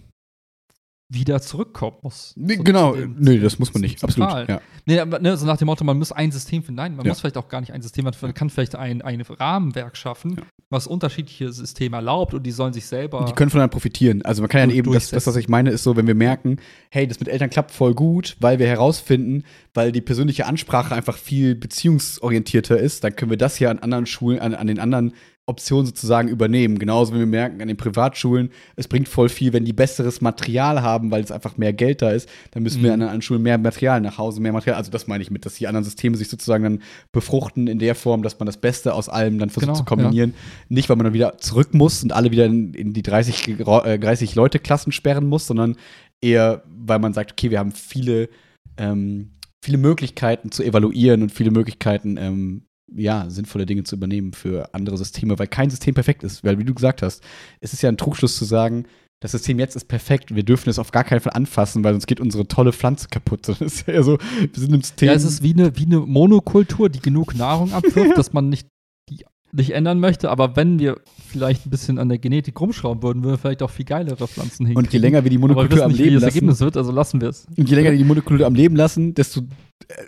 wieder 1.14 1.42
zurückkommen 1.42 1.96
muss. 2.02 2.32
Nee, 2.36 2.56
Zu- 2.56 2.64
genau, 2.64 2.94
dem- 2.94 3.16
nee, 3.18 3.38
das 3.38 3.58
muss 3.58 3.72
man 3.74 3.82
nicht, 3.82 4.02
absolut. 4.02 4.30
Tal. 4.30 4.46
Ja. 4.48 4.60
Nee, 4.86 4.98
aber 4.98 5.18
ne, 5.18 5.36
so 5.36 5.44
nach 5.46 5.56
dem 5.58 5.66
Motto, 5.66 5.84
man 5.84 5.98
muss 5.98 6.10
ein 6.10 6.32
System 6.32 6.62
finden. 6.62 6.76
Nein, 6.76 6.96
man 6.96 7.04
Ja. 7.04 7.10
muss 7.10 7.20
vielleicht 7.20 7.36
auch 7.36 7.48
gar 7.48 7.60
nicht 7.60 7.72
ein 7.72 7.82
System, 7.82 8.04
man 8.04 8.34
kann 8.34 8.48
vielleicht 8.50 8.74
ein, 8.76 9.02
ein 9.02 9.20
Rahmenwerk 9.20 9.96
schaffen, 9.96 10.36
Ja. 10.38 10.42
was 10.70 10.86
unterschiedliche 10.86 11.52
Systeme 11.52 11.96
erlaubt 11.96 12.32
und 12.34 12.42
die 12.44 12.50
sollen 12.50 12.72
sich 12.72 12.86
selber. 12.86 13.26
Die 13.28 13.34
können 13.34 13.50
voneinander 13.50 13.72
profitieren. 13.72 14.22
Also 14.22 14.40
man 14.42 14.48
kann 14.48 14.70
ja 14.70 14.74
eben, 14.76 14.92
das, 14.92 15.10
das, 15.10 15.26
was 15.26 15.36
ich 15.36 15.48
meine, 15.48 15.70
ist 15.70 15.82
so, 15.82 15.96
wenn 15.96 16.06
wir 16.06 16.14
merken, 16.14 16.56
hey, 16.90 17.06
das 17.06 17.20
mit 17.20 17.28
Eltern 17.28 17.50
klappt 17.50 17.70
voll 17.72 17.94
gut, 17.94 18.36
weil 18.40 18.58
wir 18.58 18.66
herausfinden, 18.66 19.44
weil 19.74 19.92
die 19.92 20.00
persönliche 20.00 20.46
Ansprache 20.46 20.94
einfach 20.94 21.16
viel 21.18 21.54
beziehungsorientierter 21.54 22.78
ist, 22.78 23.04
dann 23.04 23.14
können 23.16 23.30
wir 23.30 23.38
das 23.38 23.56
hier 23.56 23.70
an 23.70 23.78
anderen 23.78 24.06
Schulen, 24.06 24.38
an, 24.38 24.54
an 24.54 24.66
den 24.66 24.78
anderen 24.78 25.12
Optionen 25.46 25.86
sozusagen 25.86 26.28
übernehmen. 26.28 26.78
Genauso 26.78 27.12
wie 27.14 27.18
wir 27.18 27.26
merken 27.26 27.60
an 27.60 27.66
den 27.68 27.76
Privatschulen, 27.76 28.50
es 28.76 28.86
bringt 28.86 29.08
voll 29.08 29.28
viel, 29.28 29.52
wenn 29.52 29.64
die 29.64 29.72
besseres 29.72 30.20
Material 30.20 30.82
haben, 30.82 31.10
weil 31.10 31.22
es 31.24 31.32
einfach 31.32 31.56
mehr 31.56 31.72
Geld 31.72 32.00
da 32.00 32.10
ist, 32.10 32.28
dann 32.52 32.62
müssen 32.62 32.80
wir 32.82 32.90
Mhm. 32.90 32.94
an 32.94 33.02
anderen 33.02 33.22
Schulen 33.22 33.42
mehr 33.42 33.58
Material 33.58 34.00
nach 34.00 34.18
Hause, 34.18 34.40
mehr 34.40 34.52
Material. 34.52 34.76
Also 34.78 34.92
das 34.92 35.08
meine 35.08 35.20
ich 35.22 35.30
mit, 35.32 35.44
dass 35.44 35.54
die 35.56 35.66
anderen 35.66 35.84
Systeme 35.84 36.16
sich 36.16 36.28
sozusagen 36.28 36.62
dann 36.62 36.82
befruchten 37.10 37.66
in 37.66 37.80
der 37.80 37.96
Form, 37.96 38.22
dass 38.22 38.38
man 38.38 38.46
das 38.46 38.56
Beste 38.56 38.94
aus 38.94 39.08
allem 39.08 39.38
dann 39.40 39.50
versucht 39.50 39.66
Genau, 39.72 39.78
zu 39.78 39.84
kombinieren. 39.84 40.34
Nicht, 40.68 40.88
weil 40.88 40.96
man 40.96 41.04
dann 41.04 41.14
wieder 41.14 41.38
zurück 41.38 41.74
muss 41.74 42.02
und 42.04 42.12
alle 42.12 42.30
wieder 42.30 42.46
in, 42.46 42.72
in 42.74 42.92
die 42.92 43.02
30, 43.02 43.58
Gro- 43.58 43.82
äh, 43.82 43.98
30 43.98 44.36
Leute 44.36 44.60
Klassen 44.60 44.92
sperren 44.92 45.26
muss, 45.26 45.48
sondern 45.48 45.76
eher, 46.20 46.62
weil 46.68 47.00
man 47.00 47.12
sagt, 47.14 47.32
okay, 47.32 47.50
wir 47.50 47.58
haben 47.58 47.72
viele, 47.72 48.28
ähm, 48.76 49.32
viele 49.64 49.78
Möglichkeiten 49.78 50.52
zu 50.52 50.62
evaluieren 50.62 51.22
und 51.22 51.30
viele 51.32 51.50
Möglichkeiten, 51.50 52.16
ähm, 52.16 52.62
ja, 52.96 53.28
sinnvolle 53.28 53.66
Dinge 53.66 53.84
zu 53.84 53.96
übernehmen 53.96 54.32
für 54.32 54.74
andere 54.74 54.96
Systeme, 54.96 55.38
weil 55.38 55.46
kein 55.46 55.70
System 55.70 55.94
perfekt 55.94 56.22
ist. 56.22 56.44
Weil, 56.44 56.58
wie 56.58 56.64
du 56.64 56.74
gesagt 56.74 57.02
hast, 57.02 57.22
es 57.60 57.72
ist 57.72 57.82
ja 57.82 57.88
ein 57.88 57.96
Trugschluss 57.96 58.36
zu 58.36 58.44
sagen, 58.44 58.86
das 59.22 59.30
System 59.30 59.60
jetzt 59.60 59.76
ist 59.76 59.86
perfekt 59.86 60.34
wir 60.34 60.42
dürfen 60.42 60.68
es 60.68 60.80
auf 60.80 60.90
gar 60.90 61.04
keinen 61.04 61.20
Fall 61.20 61.34
anfassen, 61.34 61.84
weil 61.84 61.94
sonst 61.94 62.06
geht 62.06 62.20
unsere 62.20 62.46
tolle 62.48 62.72
Pflanze 62.72 63.08
kaputt. 63.08 63.46
Das 63.46 63.60
ist 63.60 63.86
ja 63.86 64.02
so, 64.02 64.18
wir 64.18 64.48
sind 64.54 64.74
im 64.74 64.82
System. 64.82 65.08
ja, 65.08 65.14
es 65.14 65.24
ist 65.24 65.42
wie 65.42 65.52
eine, 65.52 65.76
wie 65.76 65.86
eine 65.86 66.00
Monokultur, 66.00 66.88
die 66.88 67.00
genug 67.00 67.36
Nahrung 67.36 67.72
abwirft, 67.72 68.16
dass 68.18 68.32
man 68.32 68.48
nicht, 68.48 68.66
die, 69.08 69.24
nicht 69.52 69.74
ändern 69.74 70.00
möchte. 70.00 70.28
Aber 70.30 70.56
wenn 70.56 70.80
wir 70.80 71.00
vielleicht 71.28 71.66
ein 71.66 71.70
bisschen 71.70 71.98
an 71.98 72.08
der 72.08 72.18
Genetik 72.18 72.60
rumschrauben 72.60 73.02
würden, 73.02 73.22
würden 73.22 73.34
wir 73.34 73.38
vielleicht 73.38 73.62
auch 73.62 73.70
viel 73.70 73.84
geilere 73.84 74.26
Pflanzen 74.26 74.66
hinkriegen. 74.66 74.86
und 74.86 74.92
je 74.92 74.98
länger 74.98 75.22
wir 75.22 75.30
die 75.30 75.36
wir 75.36 75.40
Monokultur 75.46 75.84
am 75.84 75.92
nicht, 75.92 76.00
wie 76.00 76.04
Leben 76.04 76.14
lassen, 76.16 76.24
Ergebnis 76.26 76.60
wird, 76.60 76.76
also 76.76 76.90
lassen 76.90 77.20
wir 77.20 77.28
es. 77.28 77.46
Und 77.56 77.68
je 77.68 77.76
länger 77.76 77.92
die 77.92 78.04
Monokultur 78.04 78.46
am 78.46 78.54
Leben 78.54 78.74
lassen, 78.74 79.14
desto 79.14 79.42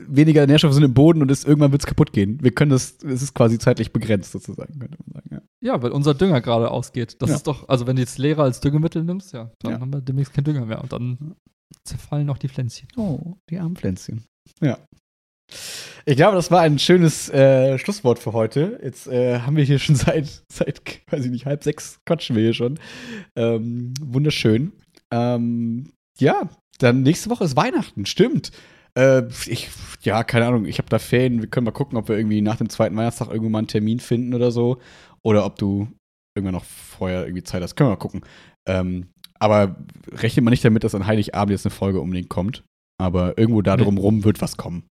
weniger 0.07 0.47
Nährstoffe 0.47 0.75
sind 0.75 0.83
im 0.85 0.95
Boden 0.95 1.23
und 1.23 1.31
es, 1.31 1.45
irgendwann 1.45 1.73
wird 1.73 1.83
es 1.83 1.87
kaputt 1.87 2.13
gehen. 2.13 2.39
Wir 2.43 2.53
können 2.53 2.71
das, 2.71 2.99
es 3.05 3.23
ist 3.23 3.35
quasi 3.35 3.59
zeitlich 3.59 3.93
begrenzt 3.93 4.33
sozusagen, 4.33 4.79
könnte 4.79 4.99
man 5.05 5.13
sagen. 5.15 5.29
Ja. 5.33 5.43
Ja, 5.75 5.83
weil 5.83 5.91
unser 5.93 6.15
Dünger 6.15 6.41
gerade 6.41 6.71
ausgeht. 6.71 7.17
Das 7.21 7.31
Ja. 7.31 7.37
ist 7.37 7.47
doch, 7.47 7.69
also 7.69 7.87
wenn 7.87 7.97
du 7.97 8.03
jetzt 8.03 8.19
Lehrer 8.19 8.43
als 8.45 8.61
Düngemittel 8.61 9.03
nimmst, 9.05 9.33
ja, 9.33 9.51
dann 9.61 9.73
Ja. 9.73 9.81
haben 9.81 9.93
wir 9.93 10.01
demnächst 10.01 10.35
kein 10.35 10.45
Dünger 10.45 10.67
mehr 10.67 10.83
und 10.83 10.93
dann 10.93 11.35
zerfallen 11.85 12.27
noch 12.27 12.39
die 12.39 12.49
Pflänzchen. 12.49 12.89
Oh, 12.97 13.35
die 13.51 13.59
armen 13.59 13.77
Pflänzchen. 13.77 14.25
Ja. 14.61 14.79
Ich 16.07 16.17
glaube, 16.17 16.37
das 16.37 16.51
war 16.51 16.61
ein 16.61 16.79
schönes 16.79 17.29
äh, 17.31 17.79
Schlusswort 17.79 18.19
für 18.19 18.33
heute. 18.33 18.79
Jetzt 18.83 19.07
äh, 19.07 19.41
haben 19.41 19.57
wir 19.57 19.65
hier 19.65 19.79
schon 19.79 19.95
seit, 19.97 20.43
seit, 20.53 20.81
weiß 21.11 21.25
ich 21.25 21.31
nicht, 21.31 21.47
halb 21.47 21.63
sechs 21.65 21.99
quatschen 22.07 22.37
wir 22.37 22.43
hier 22.43 22.55
schon. 22.55 22.79
Ähm, 23.37 23.95
wunderschön. 24.01 24.73
Ähm, 25.11 25.91
ja, 26.19 26.49
dann 26.79 27.03
nächste 27.03 27.31
Woche 27.31 27.45
ist 27.45 27.57
Weihnachten, 27.57 28.05
stimmt. 28.07 28.53
Äh, 28.97 29.25
ich, 29.47 29.69
ja, 30.03 30.23
keine 30.25 30.47
Ahnung, 30.47 30.67
ich 30.67 30.79
habe 30.79 30.89
da 30.89 30.99
Ferien. 30.99 31.41
Wir 31.41 31.49
können 31.49 31.65
mal 31.65 31.71
gucken, 31.73 31.99
ob 31.99 32.09
wir 32.09 32.17
irgendwie 32.17 32.41
nach 32.43 32.57
dem 32.57 32.69
zweiten 32.69 32.97
Weihnachtstag 32.97 33.29
irgendwo 33.29 33.49
mal 33.51 33.59
einen 33.59 33.67
Termin 33.69 34.01
finden 34.01 34.35
oder 34.35 34.51
so. 34.51 34.79
Oder 35.23 35.45
ob 35.47 35.57
du 35.57 35.89
irgendwann 36.37 36.55
noch 36.55 36.65
vorher 36.65 37.25
irgendwie 37.25 37.43
Zeit 37.45 37.63
hast. 37.63 37.75
Können 37.77 37.89
wir 37.91 37.95
mal 37.95 37.99
gucken. 37.99 38.23
Ähm, 38.67 39.09
aber 39.39 39.77
rechnet 40.13 40.45
man 40.45 40.53
nicht 40.53 40.65
damit, 40.65 40.85
dass 40.85 40.95
an 40.95 41.07
Heiligabend 41.07 41.51
jetzt 41.51 41.67
eine 41.67 41.75
Folge 41.75 42.01
unbedingt 42.01 42.29
kommt. 42.29 42.63
Aber 43.01 43.37
irgendwo 43.39 43.63
da 43.63 43.77
Nee. 43.77 43.83
drumrum 43.83 44.25
wird 44.25 44.41
was 44.41 44.57
kommen. 44.57 44.85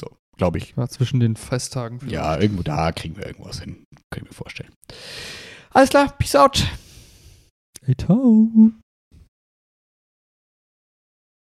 So, 0.00 0.08
glaube 0.36 0.58
ich. 0.58 0.74
Ja, 0.76 0.88
zwischen 0.88 1.20
den 1.20 1.36
Festtagen. 1.36 2.00
vielleicht. 2.00 2.14
Ja, 2.14 2.38
irgendwo 2.38 2.62
da 2.62 2.90
kriegen 2.92 3.16
wir 3.16 3.26
irgendwas 3.26 3.60
hin. 3.60 3.84
Kann 4.10 4.24
ich 4.24 4.30
mir 4.30 4.34
vorstellen. 4.34 4.72
Alles 5.70 5.90
klar, 5.90 6.12
peace 6.18 6.34
out. 6.34 6.66
Hey, 7.84 7.96
ciao. 7.96 8.48